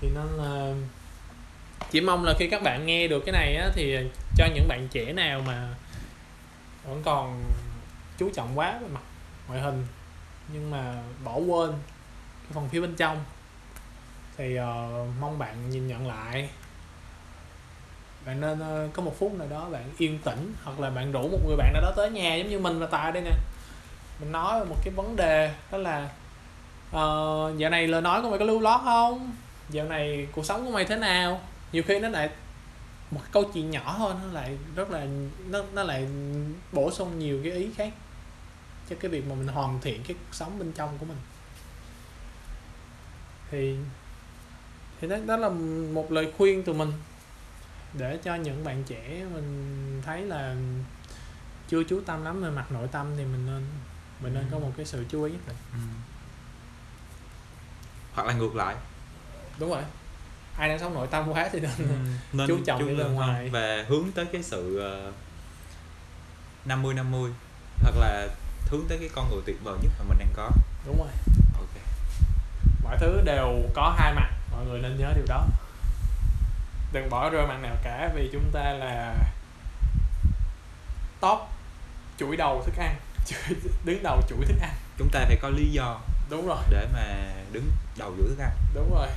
Thì 0.00 0.08
nên 0.14 0.26
là 0.26 0.74
chỉ 1.90 2.00
mong 2.00 2.24
là 2.24 2.34
khi 2.38 2.48
các 2.48 2.62
bạn 2.62 2.86
nghe 2.86 3.08
được 3.08 3.22
cái 3.26 3.32
này 3.32 3.56
á 3.56 3.68
thì 3.74 3.96
cho 4.36 4.46
những 4.54 4.68
bạn 4.68 4.88
trẻ 4.90 5.12
nào 5.12 5.42
mà 5.46 5.68
vẫn 6.84 7.02
còn 7.04 7.44
chú 8.18 8.30
trọng 8.34 8.58
quá 8.58 8.78
về 8.82 8.88
mặt 8.88 9.02
ngoại 9.48 9.60
hình 9.60 9.86
nhưng 10.52 10.70
mà 10.70 11.02
bỏ 11.24 11.36
quên 11.36 11.70
cái 12.42 12.52
phần 12.54 12.68
phía 12.68 12.80
bên 12.80 12.94
trong 12.94 13.24
thì 14.36 14.58
uh, 14.58 14.64
mong 15.20 15.38
bạn 15.38 15.70
nhìn 15.70 15.86
nhận 15.86 16.06
lại. 16.06 16.48
Bạn 18.26 18.40
nên 18.40 18.58
uh, 18.60 18.94
có 18.94 19.02
một 19.02 19.14
phút 19.18 19.34
nào 19.34 19.48
đó 19.50 19.68
bạn 19.70 19.84
yên 19.98 20.18
tĩnh 20.18 20.54
hoặc 20.64 20.80
là 20.80 20.90
bạn 20.90 21.12
rủ 21.12 21.22
một 21.22 21.38
người 21.46 21.56
bạn 21.56 21.72
nào 21.72 21.82
đó 21.82 21.92
tới 21.96 22.10
nhà 22.10 22.34
giống 22.34 22.48
như 22.48 22.58
mình 22.58 22.78
và 22.78 22.86
tài 22.86 23.12
đây 23.12 23.22
nè. 23.22 23.32
Mình 24.20 24.32
nói 24.32 24.64
một 24.64 24.76
cái 24.84 24.94
vấn 24.94 25.16
đề 25.16 25.54
đó 25.70 25.78
là 25.78 26.08
uh, 26.88 27.58
dạo 27.58 27.70
này 27.70 27.86
lời 27.86 28.00
nói 28.00 28.22
của 28.22 28.30
mày 28.30 28.38
có 28.38 28.44
lưu 28.44 28.60
lót 28.60 28.80
không? 28.84 29.32
Dạo 29.70 29.86
này 29.86 30.26
cuộc 30.32 30.46
sống 30.46 30.66
của 30.66 30.72
mày 30.72 30.84
thế 30.84 30.96
nào? 30.96 31.40
Nhiều 31.72 31.82
khi 31.86 31.98
nó 31.98 32.08
lại 32.08 32.30
một 33.10 33.20
câu 33.32 33.44
chuyện 33.54 33.70
nhỏ 33.70 33.94
thôi 33.98 34.14
nó 34.22 34.32
lại 34.32 34.58
rất 34.76 34.90
là 34.90 35.06
nó 35.48 35.62
nó 35.72 35.82
lại 35.82 36.08
bổ 36.72 36.90
sung 36.90 37.18
nhiều 37.18 37.40
cái 37.44 37.52
ý 37.52 37.68
khác 37.76 37.92
cho 38.90 38.96
cái 39.00 39.10
việc 39.10 39.26
mà 39.28 39.34
mình 39.34 39.48
hoàn 39.48 39.80
thiện 39.80 40.02
cái 40.08 40.16
cuộc 40.18 40.34
sống 40.34 40.58
bên 40.58 40.72
trong 40.72 40.98
của 40.98 41.06
mình. 41.06 41.18
Thì 43.50 43.76
thì 45.00 45.08
đó, 45.08 45.16
đó 45.26 45.36
là 45.36 45.48
một 45.92 46.12
lời 46.12 46.32
khuyên 46.38 46.62
từ 46.62 46.72
mình 46.72 46.92
để 47.92 48.18
cho 48.24 48.34
những 48.34 48.64
bạn 48.64 48.82
trẻ 48.86 49.24
mình 49.34 50.02
thấy 50.04 50.22
là 50.22 50.56
chưa 51.68 51.84
chú 51.84 52.00
tâm 52.06 52.24
lắm 52.24 52.42
về 52.42 52.50
mặt 52.50 52.72
nội 52.72 52.88
tâm 52.92 53.06
thì 53.16 53.24
mình 53.24 53.46
nên 53.46 53.66
mình 54.22 54.34
nên 54.34 54.44
có 54.50 54.58
một 54.58 54.72
cái 54.76 54.86
sự 54.86 55.04
chú 55.08 55.22
ý 55.22 55.32
nhất 55.32 55.40
định. 55.46 55.56
Ừ. 55.72 55.78
hoặc 58.12 58.26
là 58.26 58.32
ngược 58.32 58.56
lại 58.56 58.76
đúng 59.60 59.70
rồi. 59.70 59.82
Ai 60.58 60.68
đang 60.68 60.78
sống 60.78 60.94
nội 60.94 61.06
tâm 61.10 61.32
quá 61.32 61.48
thì 61.52 61.60
nên, 61.60 61.70
ừ. 61.78 61.84
nên 62.32 62.48
chú 62.48 62.58
trọng 62.66 62.86
đi 62.88 62.94
bên 62.94 63.14
ngoài. 63.14 63.48
và 63.48 63.84
hướng 63.88 64.12
tới 64.14 64.26
cái 64.32 64.42
sự 64.42 64.82
uh, 65.08 65.14
50 66.64 66.94
50 66.94 67.30
hoặc 67.82 67.94
là 67.96 68.28
hướng 68.70 68.84
tới 68.88 68.98
cái 68.98 69.08
con 69.14 69.30
người 69.30 69.40
tuyệt 69.46 69.56
vời 69.64 69.78
nhất 69.82 69.92
mà 69.98 70.04
mình 70.08 70.18
đang 70.18 70.32
có. 70.36 70.50
Đúng 70.86 70.98
rồi. 70.98 71.08
Ok. 71.54 71.82
Mọi 72.84 72.96
thứ 73.00 73.20
đều 73.24 73.62
có 73.74 73.94
hai 73.98 74.14
mặt 74.14 74.30
mọi 74.52 74.64
người 74.64 74.80
nên 74.80 74.98
nhớ 74.98 75.12
điều 75.16 75.26
đó. 75.28 75.46
Đừng 76.92 77.10
bỏ 77.10 77.30
rơi 77.30 77.46
mặt 77.46 77.58
nào 77.62 77.76
cả 77.82 78.10
vì 78.14 78.30
chúng 78.32 78.50
ta 78.52 78.72
là 78.72 79.14
top 81.20 81.38
chuỗi 82.18 82.36
đầu 82.36 82.62
thức 82.66 82.74
ăn 82.78 82.94
đứng 83.84 84.02
đầu 84.02 84.20
chuỗi 84.28 84.44
thức 84.46 84.58
ăn. 84.60 84.74
Chúng 84.98 85.08
ta 85.12 85.20
phải 85.20 85.36
có 85.42 85.48
lý 85.48 85.70
do 85.72 86.00
đúng 86.30 86.46
rồi. 86.46 86.62
để 86.70 86.86
mà 86.92 87.32
đứng 87.52 87.70
đầu 87.98 88.14
chuỗi 88.16 88.28
thức 88.28 88.38
ăn. 88.38 88.50
Đúng 88.74 88.94
rồi 88.94 89.08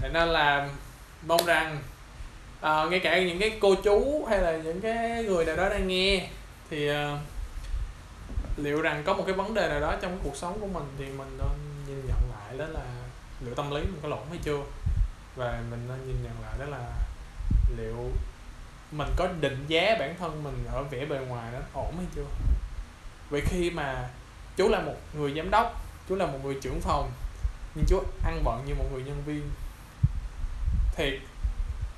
thế 0.00 0.08
nên 0.08 0.28
là 0.28 0.68
mong 1.26 1.46
rằng 1.46 1.78
à, 2.60 2.84
ngay 2.90 3.00
cả 3.00 3.22
những 3.22 3.38
cái 3.38 3.58
cô 3.60 3.74
chú 3.74 4.26
hay 4.30 4.38
là 4.38 4.52
những 4.56 4.80
cái 4.80 5.24
người 5.24 5.44
nào 5.44 5.56
đó 5.56 5.68
đang 5.68 5.88
nghe 5.88 6.28
thì 6.70 6.88
à, 6.88 7.18
liệu 8.56 8.80
rằng 8.80 9.02
có 9.06 9.14
một 9.14 9.22
cái 9.26 9.34
vấn 9.34 9.54
đề 9.54 9.68
nào 9.68 9.80
đó 9.80 9.94
trong 10.02 10.18
cuộc 10.22 10.36
sống 10.36 10.60
của 10.60 10.66
mình 10.66 10.84
thì 10.98 11.04
mình 11.04 11.38
nên 11.38 11.48
nhìn 11.86 12.06
nhận 12.06 12.30
lại 12.30 12.58
đó 12.58 12.66
là 12.66 12.84
liệu 13.44 13.54
tâm 13.54 13.70
lý 13.70 13.80
mình 13.80 13.98
có 14.02 14.08
lỗi 14.08 14.20
hay 14.28 14.38
chưa? 14.42 14.60
Và 15.36 15.62
mình 15.70 15.88
nên 15.88 16.06
nhìn 16.06 16.22
nhận 16.22 16.42
lại 16.42 16.54
đó 16.58 16.64
là 16.64 16.92
liệu 17.76 18.10
mình 18.92 19.08
có 19.16 19.28
định 19.40 19.64
giá 19.68 19.96
bản 19.98 20.14
thân 20.18 20.44
mình 20.44 20.64
ở 20.72 20.82
vẻ 20.82 21.04
bề 21.04 21.18
ngoài 21.18 21.52
nó 21.52 21.58
ổn 21.72 21.94
hay 21.96 22.06
chưa? 22.16 22.26
Vậy 23.30 23.42
khi 23.44 23.70
mà 23.70 24.08
chú 24.56 24.68
là 24.68 24.80
một 24.80 24.96
người 25.14 25.34
giám 25.36 25.50
đốc 25.50 25.84
chú 26.08 26.14
là 26.14 26.26
một 26.26 26.38
người 26.44 26.56
trưởng 26.62 26.80
phòng 26.80 27.10
nhưng 27.74 27.84
chú 27.88 28.02
ăn 28.24 28.42
bận 28.44 28.64
như 28.66 28.74
một 28.74 28.84
người 28.92 29.02
nhân 29.02 29.22
viên 29.26 29.50
thì 31.00 31.20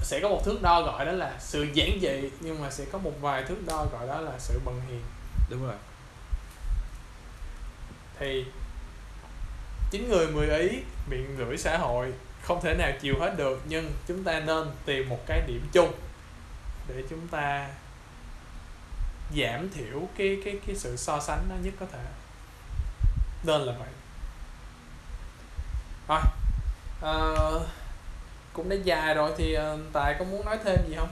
sẽ 0.01 0.21
có 0.21 0.29
một 0.29 0.43
thước 0.45 0.63
đo 0.63 0.83
gọi 0.83 1.05
đó 1.05 1.13
là 1.13 1.37
sự 1.39 1.67
giản 1.75 1.99
dị 2.03 2.31
nhưng 2.41 2.61
mà 2.63 2.71
sẽ 2.71 2.85
có 2.93 2.99
một 2.99 3.13
vài 3.21 3.45
thước 3.45 3.67
đo 3.67 3.87
gọi 3.93 4.07
đó 4.07 4.21
là 4.21 4.33
sự 4.39 4.61
bần 4.65 4.81
hiền. 4.89 5.03
Đúng 5.51 5.67
rồi. 5.67 5.75
Thì 8.19 8.45
chín 9.91 10.09
người 10.09 10.27
mười 10.27 10.49
ý 10.49 10.69
miệng 11.11 11.37
gửi 11.37 11.57
xã 11.59 11.79
hội 11.79 12.13
không 12.43 12.61
thể 12.63 12.75
nào 12.75 12.91
chiều 13.01 13.15
hết 13.21 13.35
được 13.37 13.63
nhưng 13.69 13.93
chúng 14.07 14.25
ta 14.25 14.41
nên 14.41 14.71
tìm 14.85 15.09
một 15.09 15.19
cái 15.27 15.41
điểm 15.47 15.69
chung 15.73 15.93
để 16.89 17.03
chúng 17.11 17.29
ta 17.29 17.69
giảm 19.37 19.71
thiểu 19.71 20.09
cái 20.17 20.39
cái 20.45 20.59
cái 20.67 20.77
sự 20.77 20.97
so 20.97 21.21
sánh 21.21 21.47
nó 21.49 21.55
nhất 21.63 21.75
có 21.81 21.87
thể. 21.93 22.05
Nên 23.45 23.61
là 23.61 23.73
vậy. 23.79 23.89
Rồi 26.09 26.21
à, 27.03 27.15
cũng 28.53 28.69
đã 28.69 28.77
dài 28.85 29.15
rồi 29.15 29.33
thì 29.39 29.57
uh, 29.59 29.81
tài 29.93 30.17
có 30.19 30.25
muốn 30.25 30.45
nói 30.45 30.59
thêm 30.65 30.81
gì 30.89 30.95
không? 30.97 31.09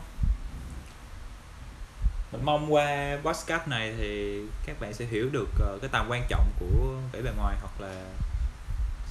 Mình 2.33 2.45
mong 2.45 2.75
qua 2.75 3.19
podcast 3.23 3.69
này 3.69 3.95
thì 3.99 4.41
các 4.67 4.81
bạn 4.81 4.95
sẽ 4.95 5.05
hiểu 5.05 5.29
được 5.33 5.49
uh, 5.75 5.81
cái 5.81 5.91
tầm 5.93 6.07
quan 6.11 6.27
trọng 6.29 6.51
của 6.61 6.97
vẻ 7.13 7.21
bề 7.21 7.31
ngoài 7.37 7.57
hoặc 7.61 7.81
là 7.81 8.05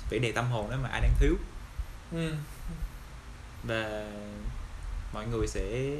vẻ 0.09 0.17
đẹp 0.19 0.31
tâm 0.35 0.51
hồn 0.51 0.67
nếu 0.69 0.79
mà 0.83 0.89
ai 0.89 1.01
đang 1.01 1.13
thiếu. 1.19 1.35
Ừ. 2.11 2.33
và 3.63 4.05
mọi 5.13 5.27
người 5.27 5.47
sẽ 5.47 5.95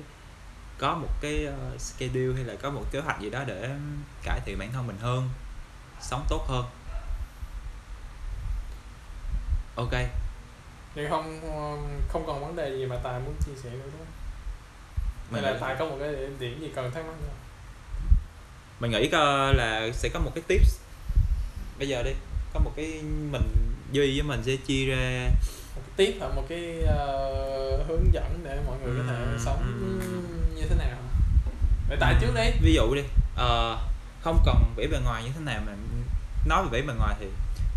có 0.78 0.96
một 0.96 1.08
cái 1.22 1.48
uh, 1.48 1.82
schedule 1.82 2.36
hay 2.36 2.44
là 2.44 2.56
có 2.62 2.70
một 2.70 2.84
kế 2.92 3.00
hoạch 3.00 3.22
gì 3.22 3.30
đó 3.30 3.44
để 3.48 3.76
cải 4.24 4.40
thiện 4.46 4.60
bản 4.60 4.72
thân 4.74 4.88
mình 4.88 4.98
hơn 5.02 5.30
sống 6.02 6.26
tốt 6.30 6.46
hơn. 6.48 6.66
Ok 9.76 9.94
thì 11.00 11.06
không 11.10 11.39
không 12.10 12.24
còn 12.28 12.41
vấn 12.41 12.56
đề 12.56 12.70
gì 12.78 12.86
mà 12.86 12.95
tài 13.04 13.20
muốn 13.20 13.34
chia 13.45 13.62
sẻ 13.64 13.70
nữa 13.70 13.80
đúng 13.84 13.91
không? 13.97 14.14
Hay 15.32 15.41
là 15.41 15.58
tài 15.62 15.76
có 15.80 15.86
một 15.86 15.97
cái 16.00 16.10
điểm 16.39 16.62
gì 16.62 16.72
cần 16.76 16.91
thắc 16.91 17.06
mắc 17.06 17.14
nữa? 17.22 17.34
Mình 18.80 18.91
nghĩ 18.91 19.10
là 19.54 19.89
sẽ 19.93 20.10
có 20.14 20.20
một 20.20 20.32
cái 20.36 20.43
tips. 20.47 20.80
Bây 21.78 21.88
giờ 21.88 22.04
đi 22.04 22.12
có 22.54 22.60
một 22.60 22.72
cái 22.76 23.02
mình 23.32 23.41
duy 23.91 24.20
với 24.20 24.28
mình 24.28 24.43
sẽ 24.45 24.56
chia 24.56 24.86
ra. 24.86 25.30
Một 25.76 25.82
cái 25.86 26.06
tip 26.06 26.16
hoặc 26.20 26.36
một 26.36 26.43
cái 26.50 26.78
uh, 26.84 27.88
hướng 27.88 28.14
dẫn 28.14 28.39
để 28.43 28.60
mọi 28.68 28.78
người 28.84 28.93
có 28.97 29.04
thể 29.08 29.24
ừ, 29.24 29.38
sống 29.45 29.64
ừ. 29.82 30.08
như 30.56 30.68
thế 30.70 30.76
nào. 30.76 30.97
Để 31.89 31.97
tại 32.00 32.16
trước 32.22 32.36
đi. 32.36 32.52
Ví 32.62 32.74
dụ 32.74 32.95
đi 32.95 33.02
uh, 33.34 33.80
không 34.22 34.43
cần 34.45 34.74
vẻ 34.76 34.88
bề 34.91 35.00
ngoài 35.04 35.24
như 35.24 35.30
thế 35.36 35.41
nào 35.41 35.62
mà 35.66 35.74
nói 36.45 36.64
về 36.64 36.70
vẻ 36.82 36.88
bề 36.88 36.93
ngoài 36.93 37.16
thì 37.20 37.26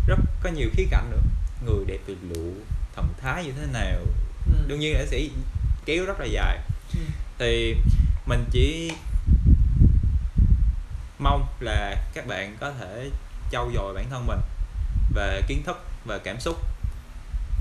rất 0.07 0.19
có 0.43 0.49
nhiều 0.49 0.69
khía 0.73 0.85
cạnh 0.91 1.11
nữa. 1.11 1.21
Người 1.65 1.85
đẹp 1.87 1.99
vì 2.05 2.15
lụ 2.21 2.53
thần 2.95 3.07
thái 3.21 3.45
như 3.45 3.51
thế 3.51 3.65
nào 3.73 3.99
ừ. 4.45 4.53
đương 4.67 4.79
nhiên 4.79 4.93
là 4.93 5.05
sẽ 5.05 5.21
kéo 5.85 6.05
rất 6.05 6.19
là 6.19 6.25
dài 6.25 6.59
ừ. 6.93 6.99
thì 7.39 7.75
mình 8.25 8.45
chỉ 8.51 8.91
mong 11.19 11.47
là 11.59 11.95
các 12.13 12.27
bạn 12.27 12.57
có 12.59 12.71
thể 12.79 13.09
trau 13.51 13.71
dồi 13.73 13.93
bản 13.93 14.09
thân 14.09 14.27
mình 14.27 14.39
về 15.15 15.41
kiến 15.47 15.63
thức 15.65 15.77
về 16.05 16.19
cảm 16.23 16.39
xúc 16.39 16.55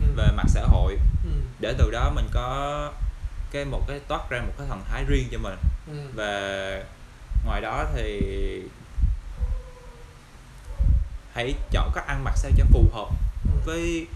ừ. 0.00 0.06
về 0.16 0.24
mặt 0.36 0.46
xã 0.48 0.62
hội 0.62 0.98
ừ. 1.24 1.30
để 1.60 1.74
từ 1.78 1.90
đó 1.90 2.12
mình 2.14 2.28
có 2.32 2.92
cái 3.50 3.64
một 3.64 3.82
cái 3.88 4.00
toát 4.08 4.30
ra 4.30 4.40
một 4.40 4.52
cái 4.58 4.66
thần 4.68 4.84
thái 4.88 5.04
riêng 5.08 5.28
cho 5.32 5.38
mình 5.38 5.58
ừ. 5.86 6.10
và 6.14 6.84
ngoài 7.44 7.60
đó 7.60 7.84
thì 7.94 8.22
hãy 11.34 11.54
chọn 11.70 11.90
cách 11.94 12.06
ăn 12.06 12.24
mặc 12.24 12.36
sao 12.36 12.50
cho 12.56 12.64
phù 12.72 12.86
hợp 12.92 13.08
ừ. 13.44 13.60
với 13.64 14.06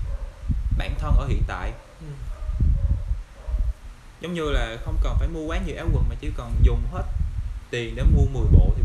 bản 0.76 0.94
thân 0.98 1.16
ở 1.16 1.26
hiện 1.26 1.42
tại. 1.46 1.72
Ừ. 2.00 2.06
giống 4.20 4.34
như 4.34 4.50
là 4.50 4.76
không 4.84 4.96
cần 5.02 5.16
phải 5.18 5.28
mua 5.28 5.46
quá 5.46 5.58
nhiều 5.66 5.76
áo 5.76 5.86
quần 5.92 6.04
mà 6.08 6.14
chỉ 6.20 6.30
cần 6.36 6.54
dùng 6.62 6.82
hết 6.92 7.02
tiền 7.70 7.96
để 7.96 8.02
mua 8.02 8.24
10 8.32 8.46
bộ 8.52 8.72
thì 8.76 8.82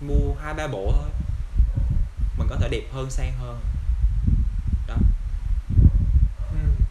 mua 0.00 0.34
hai 0.42 0.54
ba 0.54 0.66
bộ 0.66 0.92
thôi. 0.92 1.10
Mình 2.38 2.48
có 2.50 2.56
thể 2.56 2.68
đẹp 2.68 2.82
hơn 2.92 3.10
sang 3.10 3.32
hơn. 3.38 3.60
Đó. 4.86 4.94
Ừ. 6.52 6.84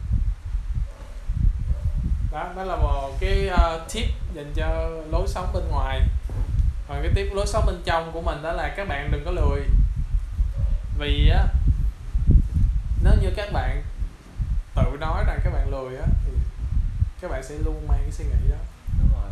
đó 2.32 2.52
đó 2.56 2.64
là 2.64 2.76
một 2.76 3.16
cái 3.20 3.50
uh, 3.52 3.92
tip 3.92 4.08
dành 4.34 4.52
cho 4.54 4.90
lối 5.10 5.26
sống 5.28 5.52
bên 5.54 5.64
ngoài. 5.70 6.00
Còn 6.88 7.02
cái 7.02 7.12
tip 7.14 7.34
lối 7.34 7.46
sống 7.46 7.66
bên 7.66 7.82
trong 7.84 8.12
của 8.12 8.20
mình 8.20 8.42
đó 8.42 8.52
là 8.52 8.74
các 8.76 8.88
bạn 8.88 9.10
đừng 9.12 9.24
có 9.24 9.30
lười. 9.30 9.60
Vì 10.98 11.28
á 11.28 11.46
nếu 13.04 13.14
như 13.22 13.30
các 13.36 13.52
bạn 13.52 13.82
tự 14.74 14.82
nói 15.00 15.24
rằng 15.26 15.38
các 15.44 15.50
bạn 15.50 15.70
lười 15.70 15.96
á 15.96 16.06
thì 16.24 16.32
các 17.20 17.30
bạn 17.30 17.42
sẽ 17.42 17.54
luôn 17.64 17.86
mang 17.88 17.98
cái 18.02 18.10
suy 18.10 18.24
nghĩ 18.24 18.50
đó. 18.50 18.56
Đúng 18.98 19.08
rồi. 19.12 19.30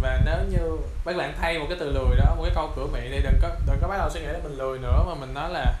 Và 0.00 0.20
nếu 0.24 0.36
như 0.50 0.78
các 1.04 1.16
bạn 1.16 1.34
thay 1.40 1.58
một 1.58 1.66
cái 1.68 1.76
từ 1.80 1.92
lười 1.92 2.16
đó 2.16 2.34
một 2.34 2.42
cái 2.44 2.52
câu 2.54 2.72
cửa 2.76 2.86
miệng 2.92 3.10
đi 3.10 3.18
đừng 3.18 3.38
có 3.42 3.48
đừng 3.66 3.78
có 3.80 3.88
bắt 3.88 3.98
đầu 3.98 4.10
suy 4.10 4.20
nghĩ 4.20 4.26
là 4.26 4.38
mình 4.42 4.58
lười 4.58 4.78
nữa 4.78 5.04
mà 5.06 5.14
mình 5.14 5.34
nói 5.34 5.50
là 5.50 5.74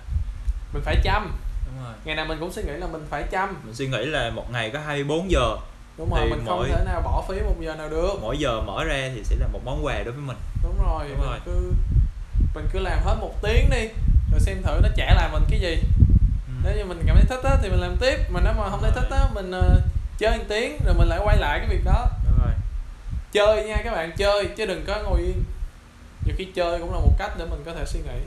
mình 0.72 0.82
phải 0.84 0.96
chăm. 1.04 1.38
Đúng 1.66 1.84
rồi. 1.84 1.92
Ngày 2.04 2.16
nào 2.16 2.26
mình 2.26 2.40
cũng 2.40 2.52
suy 2.52 2.62
nghĩ 2.62 2.72
là 2.72 2.86
mình 2.86 3.06
phải 3.10 3.22
chăm. 3.22 3.56
Mình 3.64 3.74
suy 3.74 3.88
nghĩ 3.88 4.04
là 4.04 4.30
một 4.30 4.50
ngày 4.50 4.70
có 4.70 4.78
24 4.86 5.30
giờ 5.30 5.56
đúng 5.98 6.10
rồi 6.14 6.30
mình 6.30 6.42
mỗi, 6.44 6.68
không 6.68 6.78
thể 6.78 6.84
nào 6.84 7.00
bỏ 7.00 7.24
phí 7.28 7.40
một 7.40 7.54
giờ 7.60 7.74
nào 7.74 7.88
được. 7.88 8.10
Mỗi 8.20 8.38
giờ 8.38 8.60
mở 8.60 8.84
ra 8.84 9.10
thì 9.14 9.24
sẽ 9.24 9.36
là 9.36 9.46
một 9.46 9.60
món 9.64 9.84
quà 9.84 9.94
đối 9.94 10.12
với 10.12 10.22
mình. 10.22 10.36
Đúng 10.62 10.78
rồi 10.78 11.04
đúng 11.08 11.18
mình 11.20 11.28
rồi. 11.28 11.38
cứ 11.44 11.72
mình 12.54 12.66
cứ 12.72 12.78
làm 12.78 12.98
hết 13.04 13.14
một 13.20 13.34
tiếng 13.42 13.70
đi 13.70 13.88
rồi 14.30 14.40
xem 14.40 14.62
thử 14.62 14.80
nó 14.82 14.88
trả 14.96 15.14
lại 15.14 15.28
mình 15.32 15.42
cái 15.50 15.60
gì. 15.60 15.82
Nếu 16.64 16.76
như 16.76 16.84
mình 16.84 17.02
cảm 17.06 17.16
thấy 17.16 17.24
thích 17.28 17.50
á 17.50 17.56
thì 17.62 17.68
mình 17.70 17.80
làm 17.80 17.96
tiếp. 18.00 18.18
Mà 18.30 18.40
nếu 18.44 18.52
mà 18.52 18.70
không 18.70 18.80
thấy 18.82 18.90
thích 18.94 19.08
á 19.10 19.28
mình 19.34 19.50
uh, 19.50 19.82
chơi 20.18 20.38
một 20.38 20.44
tiếng 20.48 20.78
rồi 20.84 20.94
mình 20.94 21.08
lại 21.08 21.20
quay 21.24 21.36
lại 21.36 21.58
cái 21.58 21.68
việc 21.68 21.84
đó. 21.84 22.06
Đúng 22.24 22.38
rồi. 22.44 22.52
Chơi 23.32 23.68
nha 23.68 23.76
các 23.84 23.92
bạn 23.92 24.12
chơi 24.16 24.48
chứ 24.56 24.66
đừng 24.66 24.84
có 24.86 25.02
ngồi 25.02 25.20
yên. 25.20 25.44
Nhiều 26.24 26.34
khi 26.38 26.44
chơi 26.54 26.78
cũng 26.78 26.92
là 26.92 26.98
một 26.98 27.12
cách 27.18 27.32
để 27.38 27.44
mình 27.44 27.62
có 27.66 27.72
thể 27.74 27.84
suy 27.86 28.00
nghĩ. 28.00 28.20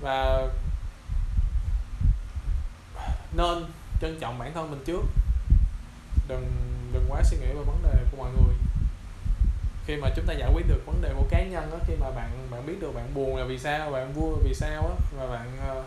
Và 0.00 0.48
nên 3.36 3.64
trân 4.00 4.18
trọng 4.20 4.38
bản 4.38 4.54
thân 4.54 4.70
mình 4.70 4.82
trước. 4.84 5.02
Đừng 6.28 6.50
đừng 6.92 7.06
quá 7.08 7.22
suy 7.24 7.36
nghĩ 7.36 7.46
về 7.46 7.62
vấn 7.66 7.82
đề 7.82 7.98
của 8.10 8.16
mọi 8.16 8.30
người. 8.30 8.54
Khi 9.86 9.96
mà 9.96 10.08
chúng 10.16 10.26
ta 10.26 10.34
giải 10.34 10.50
quyết 10.54 10.68
được 10.68 10.86
vấn 10.86 11.02
đề 11.02 11.12
của 11.16 11.26
cá 11.30 11.42
nhân 11.42 11.70
đó 11.72 11.78
khi 11.86 11.94
mà 12.00 12.10
bạn 12.10 12.48
bạn 12.50 12.66
biết 12.66 12.74
được 12.80 12.92
bạn 12.94 13.14
buồn 13.14 13.36
là 13.36 13.44
vì 13.44 13.58
sao 13.58 13.90
bạn 13.90 14.12
vui 14.12 14.30
là 14.30 14.38
vì 14.44 14.54
sao 14.54 14.86
á 14.86 14.94
và 15.16 15.26
bạn 15.26 15.78
uh, 15.78 15.84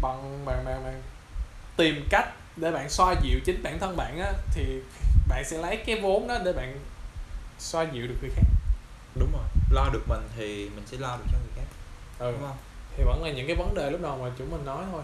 bằng 0.00 0.44
bạn 0.44 0.64
bạn 0.64 0.84
bạn 0.84 1.02
tìm 1.76 2.06
cách 2.10 2.28
để 2.56 2.70
bạn 2.70 2.90
xoa 2.90 3.14
dịu 3.22 3.40
chính 3.44 3.62
bản 3.62 3.78
thân 3.78 3.96
bạn 3.96 4.18
á 4.18 4.32
thì 4.54 4.80
bạn 5.28 5.44
sẽ 5.44 5.58
lấy 5.58 5.76
cái 5.86 6.00
vốn 6.00 6.28
đó 6.28 6.38
để 6.44 6.52
bạn 6.52 6.78
xoa 7.58 7.82
dịu 7.92 8.06
được 8.06 8.16
người 8.20 8.30
khác. 8.36 8.42
Đúng 9.14 9.32
rồi 9.32 9.44
lo 9.70 9.88
được 9.92 10.02
mình 10.08 10.28
thì 10.36 10.70
mình 10.74 10.86
sẽ 10.86 10.96
lo 10.96 11.16
được 11.16 11.24
cho 11.32 11.38
người 11.38 11.52
khác 11.56 11.76
ừ. 12.18 12.32
đúng 12.32 12.40
không? 12.48 12.56
Thì 12.96 13.04
vẫn 13.04 13.24
là 13.24 13.30
những 13.30 13.46
cái 13.46 13.56
vấn 13.56 13.74
đề 13.74 13.90
lúc 13.90 14.02
đầu 14.02 14.18
mà 14.22 14.30
chúng 14.38 14.50
mình 14.50 14.64
nói 14.64 14.84
thôi. 14.92 15.02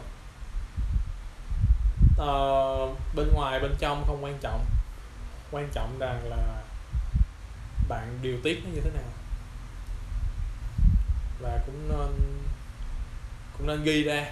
Ờ, 2.19 2.87
bên 3.15 3.29
ngoài 3.35 3.61
bên 3.61 3.75
trong 3.79 4.05
không 4.07 4.25
quan 4.25 4.39
trọng. 4.41 4.65
Quan 5.51 5.69
trọng 5.73 5.99
rằng 5.99 6.21
là 6.29 6.63
bạn 7.89 8.19
điều 8.23 8.37
tiết 8.43 8.61
nó 8.65 8.71
như 8.75 8.81
thế 8.81 8.91
nào. 8.91 9.13
Và 11.41 11.61
cũng 11.67 11.89
nên 11.89 12.41
cũng 13.59 13.67
nên 13.67 13.85
ghi 13.85 14.03
ra 14.03 14.27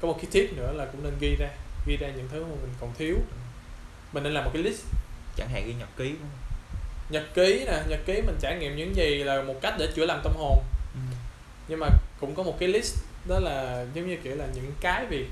có 0.00 0.08
một 0.08 0.16
cái 0.22 0.26
tip 0.32 0.52
nữa 0.56 0.72
là 0.72 0.84
cũng 0.84 1.02
nên 1.04 1.12
ghi 1.20 1.36
ra 1.38 1.48
ghi 1.86 1.96
ra 1.96 2.08
những 2.16 2.28
thứ 2.32 2.42
mà 2.42 2.48
mình 2.62 2.74
còn 2.80 2.92
thiếu 2.98 3.16
mình 4.12 4.22
nên 4.22 4.34
làm 4.34 4.44
một 4.44 4.50
cái 4.54 4.62
list 4.62 4.82
chẳng 5.36 5.48
hạn 5.48 5.66
ghi 5.66 5.74
nhật 5.74 5.88
ký 5.96 6.08
đúng 6.08 6.18
không? 6.20 6.30
nhật 7.10 7.24
ký 7.34 7.64
nè 7.66 7.82
nhật 7.88 8.00
ký 8.06 8.22
mình 8.26 8.36
trải 8.40 8.56
nghiệm 8.58 8.76
những 8.76 8.96
gì 8.96 9.24
là 9.24 9.42
một 9.42 9.54
cách 9.62 9.74
để 9.78 9.88
chữa 9.94 10.06
lành 10.06 10.20
tâm 10.24 10.32
hồn 10.36 10.58
Ừ. 10.94 11.00
nhưng 11.68 11.80
mà 11.80 11.86
cũng 12.20 12.34
có 12.34 12.42
một 12.42 12.56
cái 12.60 12.68
list 12.68 12.96
đó 13.28 13.38
là 13.38 13.86
giống 13.94 14.08
như 14.08 14.16
kiểu 14.24 14.36
là 14.36 14.46
những 14.54 14.72
cái 14.80 15.06
việc 15.06 15.26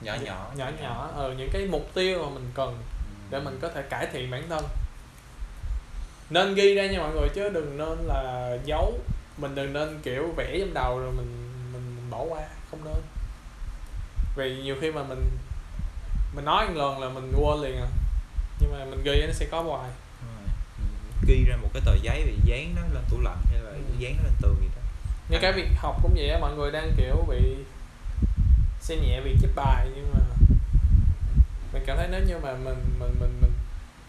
nhỏ 0.00 0.14
nhỏ 0.24 0.50
nhỏ 0.56 0.70
nhỏ 0.82 1.10
ờ 1.16 1.34
những 1.38 1.48
cái 1.52 1.66
mục 1.70 1.90
tiêu 1.94 2.22
mà 2.24 2.30
mình 2.30 2.50
cần 2.54 2.68
Ừ. 2.78 3.14
để 3.30 3.40
mình 3.40 3.58
có 3.62 3.68
thể 3.68 3.82
cải 3.82 4.06
thiện 4.12 4.30
bản 4.30 4.42
thân 4.48 4.64
nên 6.30 6.54
ghi 6.54 6.74
ra 6.74 6.86
nha 6.86 6.98
mọi 6.98 7.10
người 7.14 7.28
chứ 7.34 7.48
đừng 7.48 7.76
nên 7.78 7.98
là 8.06 8.52
giấu 8.64 8.98
mình 9.38 9.54
đừng 9.54 9.72
nên 9.72 10.00
kiểu 10.02 10.32
vẽ 10.36 10.56
trong 10.60 10.74
đầu 10.74 10.98
rồi 10.98 11.10
mình 11.16 11.50
mình, 11.72 11.82
mình 11.96 12.10
bỏ 12.10 12.22
qua 12.28 12.40
không 12.70 12.80
nên 12.84 12.94
vì 14.36 14.56
nhiều 14.62 14.76
khi 14.80 14.90
mà 14.90 15.02
mình 15.02 15.30
mình 16.34 16.44
nói 16.44 16.68
một 16.68 16.74
lần 16.76 16.98
là 16.98 17.08
mình 17.08 17.32
quên 17.36 17.60
liền 17.62 17.76
à. 17.80 17.86
Nhưng 18.60 18.72
mà 18.72 18.84
mình 18.84 19.02
ghi 19.04 19.22
nó 19.26 19.32
sẽ 19.32 19.46
có 19.50 19.62
hoài. 19.62 19.90
Ghi 21.26 21.44
ra 21.48 21.56
một 21.56 21.68
cái 21.74 21.82
tờ 21.86 21.94
giấy 22.02 22.20
rồi 22.26 22.34
dán 22.44 22.74
nó 22.76 22.82
lên 22.94 23.04
tủ 23.10 23.20
lạnh 23.20 23.42
hay 23.52 23.60
là 23.62 23.70
Ừ. 23.70 23.78
dán 23.98 24.16
nó 24.16 24.22
lên 24.22 24.32
tường 24.42 24.56
gì 24.60 24.68
đó. 24.76 24.82
Ngay 25.28 25.40
cái 25.42 25.52
việc 25.52 25.68
học 25.76 25.96
cũng 26.02 26.14
vậy 26.16 26.28
á 26.30 26.38
mọi 26.40 26.54
người 26.56 26.70
đang 26.70 26.92
kiểu 26.96 27.24
bị 27.28 27.54
xem 28.80 28.98
nhẹ 29.02 29.20
việc 29.20 29.36
chép 29.42 29.50
bài 29.54 29.86
nhưng 29.94 30.10
mà 30.14 30.20
mình 31.72 31.82
cảm 31.86 31.96
thấy 31.96 32.08
nếu 32.10 32.20
như 32.28 32.38
mà 32.42 32.52
mình 32.52 32.78
mình 32.98 33.14
mình 33.20 33.38
mình 33.40 33.52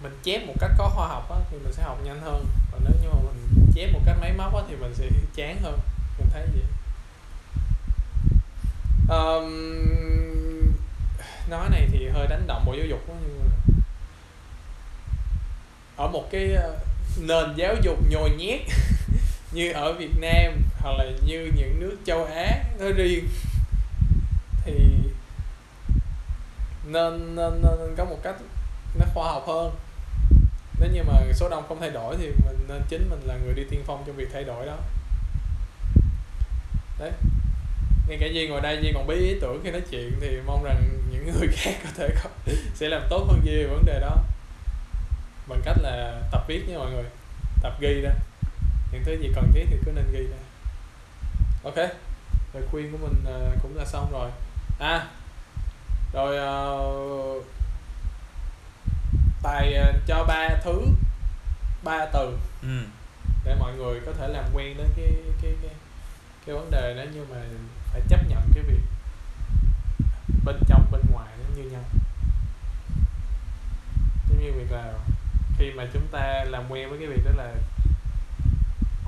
mình 0.04 0.20
chép 0.24 0.48
một 0.48 0.54
cách 0.60 0.72
có 0.78 0.90
khoa 0.90 1.08
học 1.08 1.30
á 1.32 1.38
thì 1.52 1.58
mình 1.64 1.74
sẽ 1.74 1.84
học 1.84 1.98
nhanh 2.04 2.22
hơn. 2.22 2.46
Còn 2.72 2.82
nếu 2.84 2.94
như 3.04 3.10
mà 3.10 3.20
mình 3.22 3.66
chép 3.76 3.92
một 3.94 4.00
cách 4.06 4.18
máy 4.22 4.34
móc 4.38 4.56
á 4.56 4.62
thì 4.70 4.76
mình 4.76 4.94
sẽ 4.94 5.10
chán 5.36 5.62
hơn. 5.62 5.80
Mình 6.18 6.28
thấy 6.34 6.46
vậy 6.54 6.64
um, 9.10 10.74
nói 11.50 11.70
này 11.70 11.88
thì 11.92 12.08
hơi 12.08 12.28
đánh 12.28 12.48
động 12.48 12.64
bộ 12.66 12.74
giáo 12.74 12.86
dục 12.86 13.00
quá 13.08 13.16
nhưng 13.22 13.40
mà 13.40 13.74
ở 15.98 16.08
một 16.08 16.28
cái 16.32 16.54
ờ, 16.54 16.78
nền 17.20 17.56
giáo 17.56 17.76
dục 17.84 17.98
nhồi 18.10 18.30
nhét 18.30 18.62
như 19.52 19.72
ở 19.72 19.94
Việt 19.94 20.12
Nam 20.20 20.62
hoặc 20.80 20.92
là 20.98 21.06
như 21.26 21.52
những 21.56 21.80
nước 21.80 21.98
châu 22.06 22.26
Á 22.26 22.64
nói 22.80 22.92
riêng 22.94 23.28
thì 24.66 24.74
nên 26.86 27.36
nên, 27.36 27.62
nên 27.62 27.96
có 27.98 28.06
một 28.06 28.18
cách 28.24 28.36
nó 29.00 29.06
khoa 29.14 29.32
học 29.32 29.44
hơn. 29.48 29.72
Nếu 30.80 30.90
như 30.94 31.04
mà 31.04 31.14
số 31.34 31.50
đông 31.50 31.64
không 31.68 31.80
thay 31.80 31.90
đổi 31.90 32.16
thì 32.18 32.28
mình 32.46 32.66
nên 32.68 32.82
chính 32.90 33.10
mình 33.10 33.20
là 33.26 33.38
người 33.38 33.54
đi 33.54 33.64
tiên 33.70 33.84
phong 33.86 34.04
trong 34.08 34.16
việc 34.16 34.28
thay 34.34 34.44
đổi 34.44 34.66
đó. 34.66 34.78
Đấy 37.00 37.12
ngay 38.10 38.18
cả 38.22 38.28
Duy 38.28 38.48
ngồi 38.48 38.62
đây 38.62 38.80
Duy 38.82 38.92
còn 38.94 39.08
bí 39.08 39.16
ý 39.16 39.36
tưởng 39.42 39.62
khi 39.64 39.72
nói 39.72 39.82
chuyện 39.92 40.14
thì 40.22 40.40
mong 40.46 40.64
rằng 40.64 40.84
những 41.12 41.32
người 41.40 41.48
khác 41.54 41.74
có 41.84 41.90
thể 41.96 42.10
có, 42.24 42.30
sẽ 42.76 42.90
làm 42.90 43.02
tốt 43.10 43.26
hơn 43.30 43.42
Duy 43.44 43.56
về 43.56 43.68
vấn 43.68 43.86
đề 43.86 44.00
đó. 44.00 44.16
Bằng 45.48 45.62
cách 45.66 45.78
là 45.82 46.22
tập 46.32 46.44
viết 46.48 46.62
nha 46.68 46.78
mọi 46.78 46.92
người 46.92 47.04
tập 47.64 47.74
ghi 47.80 48.02
ra 48.02 48.12
những 48.92 49.04
thứ 49.06 49.14
gì 49.22 49.32
cần 49.36 49.52
thiết 49.54 49.66
thì 49.70 49.78
cứ 49.86 49.92
nên 49.92 50.06
ghi 50.12 50.24
ra. 50.24 50.38
Ok 51.64 51.78
lời 52.54 52.64
khuyên 52.72 52.92
của 52.92 52.98
mình 52.98 53.24
ờ, 53.26 53.52
cũng 53.62 53.78
là 53.78 53.86
xong 53.86 54.12
rồi. 54.12 54.30
À 54.80 55.08
rồi 56.14 56.38
uh, 57.38 57.46
tài 59.44 59.74
ờ, 59.74 59.94
cho 60.08 60.24
ba 60.24 60.50
thứ 60.64 60.82
ba 61.84 62.06
từ. 62.14 62.38
Ừ. 62.62 62.84
để 63.46 63.56
mọi 63.60 63.74
người 63.74 64.00
có 64.06 64.12
thể 64.20 64.28
làm 64.28 64.46
quen 64.54 64.78
đến 64.78 64.88
cái 64.98 65.14
cái 65.42 65.52
cái 65.62 65.72
cái 66.46 66.56
vấn 66.56 66.72
đề 66.72 66.94
đó 66.98 67.04
nhưng 67.14 67.26
mà 67.30 67.38
phải 67.92 68.02
chấp 68.10 68.20
nhận 68.28 68.52
cái 68.54 68.64
việc 68.64 68.82
bên 70.46 70.56
trong 70.68 70.92
bên 70.92 71.02
ngoài 71.12 71.28
nó 71.38 71.56
như 71.56 71.70
nhau. 71.70 71.84
Giống 74.30 74.40
như 74.40 74.52
việc 74.54 74.72
là 74.72 74.94
khi 75.58 75.72
mà 75.72 75.86
chúng 75.94 76.08
ta 76.12 76.44
làm 76.48 76.72
quen 76.72 76.90
với 76.90 77.00
cái 77.00 77.08
việc 77.08 77.22
đó 77.26 77.32
là 77.36 77.56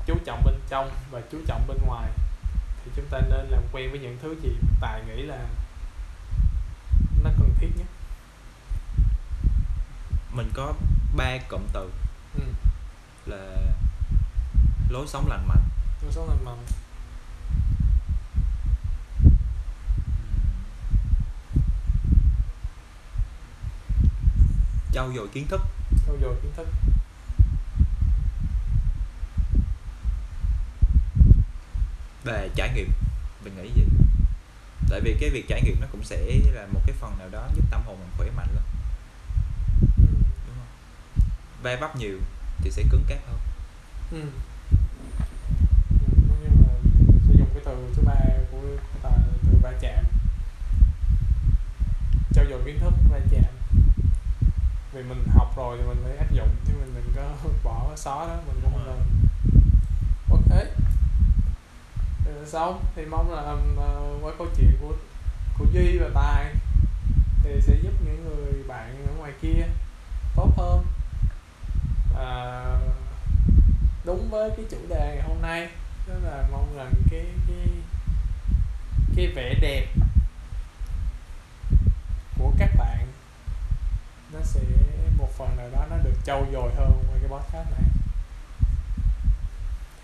chú 0.06 0.14
trọng 0.24 0.42
bên 0.44 0.54
trong 0.68 0.90
và 1.10 1.20
chú 1.32 1.38
trọng 1.46 1.66
bên 1.66 1.78
ngoài 1.86 2.10
thì 2.84 2.90
chúng 2.96 3.06
ta 3.10 3.20
nên 3.20 3.46
làm 3.50 3.62
quen 3.72 3.90
với 3.90 4.00
những 4.00 4.18
thứ 4.22 4.36
gì 4.42 4.56
tài 4.80 5.02
nghĩ 5.04 5.22
là 5.22 5.46
nó 7.24 7.30
cần 7.38 7.54
thiết 7.58 7.68
nhất. 7.76 7.86
Mình 10.32 10.50
có 10.54 10.72
ba 11.16 11.38
cụm 11.48 11.60
từ 11.72 11.90
ừ. 12.34 12.42
là 13.26 13.56
lối 14.88 15.06
sống 15.06 15.28
lành 15.28 15.48
mạnh. 15.48 15.62
Lối 16.02 16.12
sống 16.12 16.28
lành 16.28 16.44
mạnh 16.44 16.58
trau 24.92 25.12
dồi 25.16 25.28
kiến 25.28 25.46
thức. 25.48 25.60
Trau 26.06 26.16
dồi 26.20 26.34
kiến 26.42 26.52
thức. 26.56 26.68
Và 32.24 32.48
trải 32.54 32.72
nghiệm 32.74 32.92
mình 33.44 33.56
nghĩ 33.56 33.70
gì 33.74 33.84
tại 34.92 35.00
vì 35.00 35.16
cái 35.20 35.30
việc 35.30 35.44
trải 35.48 35.62
nghiệm 35.62 35.80
nó 35.80 35.86
cũng 35.92 36.04
sẽ 36.04 36.40
là 36.52 36.66
một 36.72 36.80
cái 36.86 36.96
phần 37.00 37.18
nào 37.18 37.28
đó 37.28 37.48
giúp 37.54 37.64
tâm 37.70 37.80
hồn 37.86 37.96
mình 37.98 38.08
khỏe 38.16 38.30
mạnh 38.36 38.48
lên 38.54 38.64
ừ. 39.80 40.06
đúng 40.46 40.56
không? 41.62 41.80
Vấp 41.80 41.96
nhiều 41.96 42.18
thì 42.58 42.70
sẽ 42.70 42.82
cứng 42.90 43.04
cáp 43.08 43.18
hơn. 43.26 43.38
Ừ. 44.10 44.20
Ừ, 45.90 46.36
nhưng 46.42 46.62
mà 46.62 46.72
sử 47.28 47.38
dụng 47.38 47.48
cái 47.54 47.62
từ 47.64 47.92
thứ 47.96 48.02
ba 48.02 48.14
của 48.50 48.58
từ 49.42 49.58
va 49.62 49.72
chạm. 49.80 50.04
Trau 52.34 52.44
dồi 52.50 52.62
kiến 52.64 52.80
thức 52.80 52.94
va 53.10 53.20
chạm 53.30 53.51
vì 54.92 55.02
mình 55.02 55.24
học 55.34 55.52
rồi 55.56 55.78
thì 55.78 55.84
mình 55.88 55.98
phải 56.04 56.16
áp 56.16 56.32
dụng 56.32 56.48
chứ 56.66 56.72
mình 56.80 56.94
đừng 56.94 57.14
có 57.16 57.48
bỏ 57.64 57.96
xó 57.96 58.26
đó 58.28 58.36
mình 58.46 58.60
cũng 58.62 58.72
không 58.72 58.86
nên 58.86 59.00
ok. 60.30 60.66
Xong 62.46 62.84
thì 62.96 63.04
mong 63.04 63.32
là 63.32 63.52
uh, 63.52 64.24
qua 64.24 64.32
câu 64.38 64.46
chuyện 64.56 64.76
của 64.80 64.94
của 65.58 65.66
duy 65.72 65.98
và 65.98 66.08
tài 66.14 66.54
thì 67.42 67.60
sẽ 67.60 67.74
giúp 67.82 67.92
những 68.04 68.24
người 68.24 68.62
bạn 68.68 69.06
ở 69.06 69.12
ngoài 69.18 69.32
kia 69.42 69.66
tốt 70.36 70.50
hơn. 70.56 70.84
À, 72.18 72.64
đúng 74.04 74.30
với 74.30 74.50
cái 74.56 74.66
chủ 74.70 74.76
đề 74.88 75.14
ngày 75.16 75.28
hôm 75.28 75.42
nay 75.42 75.68
đó 76.08 76.14
là 76.22 76.48
mong 76.52 76.76
rằng 76.76 76.92
cái 77.10 77.26
cái 77.48 77.68
cái 79.16 79.26
vẻ 79.26 79.54
đẹp 79.60 79.86
của 82.38 82.52
các 82.58 82.70
bạn 82.78 83.06
nó 84.32 84.38
sẽ 84.42 84.60
một 85.18 85.28
phần 85.42 85.56
nào 85.56 85.68
đó 85.72 85.86
nó 85.90 85.96
được 85.96 86.14
trau 86.24 86.46
dồi 86.52 86.72
hơn 86.74 87.04
qua 87.08 87.18
cái 87.20 87.30
podcast 87.30 87.70
này. 87.70 87.88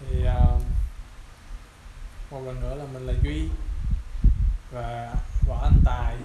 Thì 0.01 0.27
uh, 0.29 0.63
một 2.31 2.41
lần 2.47 2.61
nữa 2.61 2.75
là 2.75 2.85
mình 2.93 3.07
là 3.07 3.13
duy 3.23 3.49
và 4.73 5.15
võ 5.49 5.61
anh 5.63 5.81
tài 5.85 6.17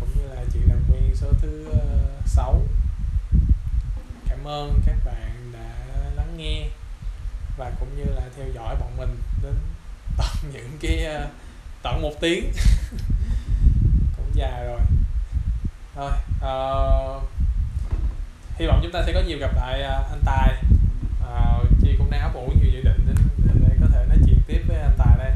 cũng 0.00 0.08
như 0.16 0.34
là 0.34 0.44
chị 0.52 0.58
làm 0.68 0.78
quen 0.92 1.14
số 1.14 1.26
thứ 1.40 1.64
ờ, 1.72 1.78
uh, 2.18 2.28
6 2.28 2.62
cảm 4.28 4.44
ơn 4.44 4.80
các 4.86 4.96
bạn 5.04 5.52
đã 5.52 5.74
lắng 6.16 6.34
nghe 6.36 6.68
và 7.56 7.72
cũng 7.80 7.96
như 7.96 8.04
là 8.04 8.22
theo 8.36 8.46
dõi 8.54 8.76
bọn 8.80 8.96
mình 8.96 9.16
đến 9.42 9.54
tận 10.16 10.52
những 10.52 10.78
cái 10.80 11.24
uh, 11.24 11.30
tận 11.82 12.02
một 12.02 12.12
tiếng. 12.20 12.44
Cũng 14.16 14.30
dài 14.34 14.64
rồi. 14.64 14.80
Thôi 15.94 16.10
uh, 16.10 16.40
ờ, 16.40 17.20
hy 18.60 18.66
vọng 18.66 18.80
chúng 18.82 18.92
ta 18.92 19.02
sẽ 19.06 19.12
có 19.12 19.20
nhiều 19.20 19.38
gặp 19.38 19.56
lại 19.56 19.82
à, 19.82 20.02
anh 20.10 20.20
tài. 20.24 20.54
À, 21.34 21.58
chị 21.82 21.94
cũng 21.98 22.10
đang 22.10 22.20
ấp 22.20 22.34
ủ 22.34 22.46
nhiều 22.46 22.70
dự 22.72 22.80
định 22.82 23.06
để, 23.06 23.14
để 23.68 23.76
có 23.80 23.86
thể 23.92 24.04
nói 24.08 24.18
chuyện 24.26 24.38
tiếp 24.46 24.62
với 24.68 24.76
anh 24.76 24.94
tài 24.98 25.18
đây. 25.18 25.30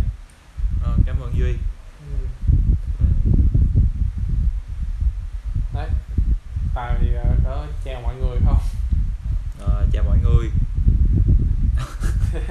Ờ, 0.82 0.96
cảm 1.06 1.20
ơn 1.20 1.34
duy. 1.38 1.54
Ừ. 2.00 3.06
Đấy 5.74 5.88
tài 6.74 6.94
thì 7.00 7.14
à, 7.14 7.24
có 7.44 7.66
chào 7.84 8.00
mọi 8.00 8.14
người 8.14 8.38
không? 8.46 8.58
Ờ, 9.60 9.86
chào 9.92 10.04
mọi 10.04 10.18
người. 10.18 10.50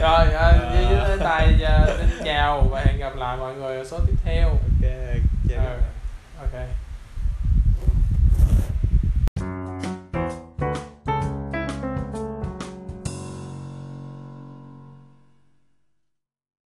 Rồi 0.00 0.32
à, 0.32 0.52
với, 0.72 0.86
với 0.86 1.18
tài 1.18 1.54
chào 2.24 2.68
và 2.70 2.82
hẹn 2.86 2.98
gặp 2.98 3.16
lại 3.16 3.36
mọi 3.36 3.54
người 3.54 3.76
ở 3.76 3.84
số 3.84 4.00
tiếp 4.06 4.16
theo. 4.24 4.48
Ok 4.48 4.90
chào 5.48 5.66
à. 5.66 5.89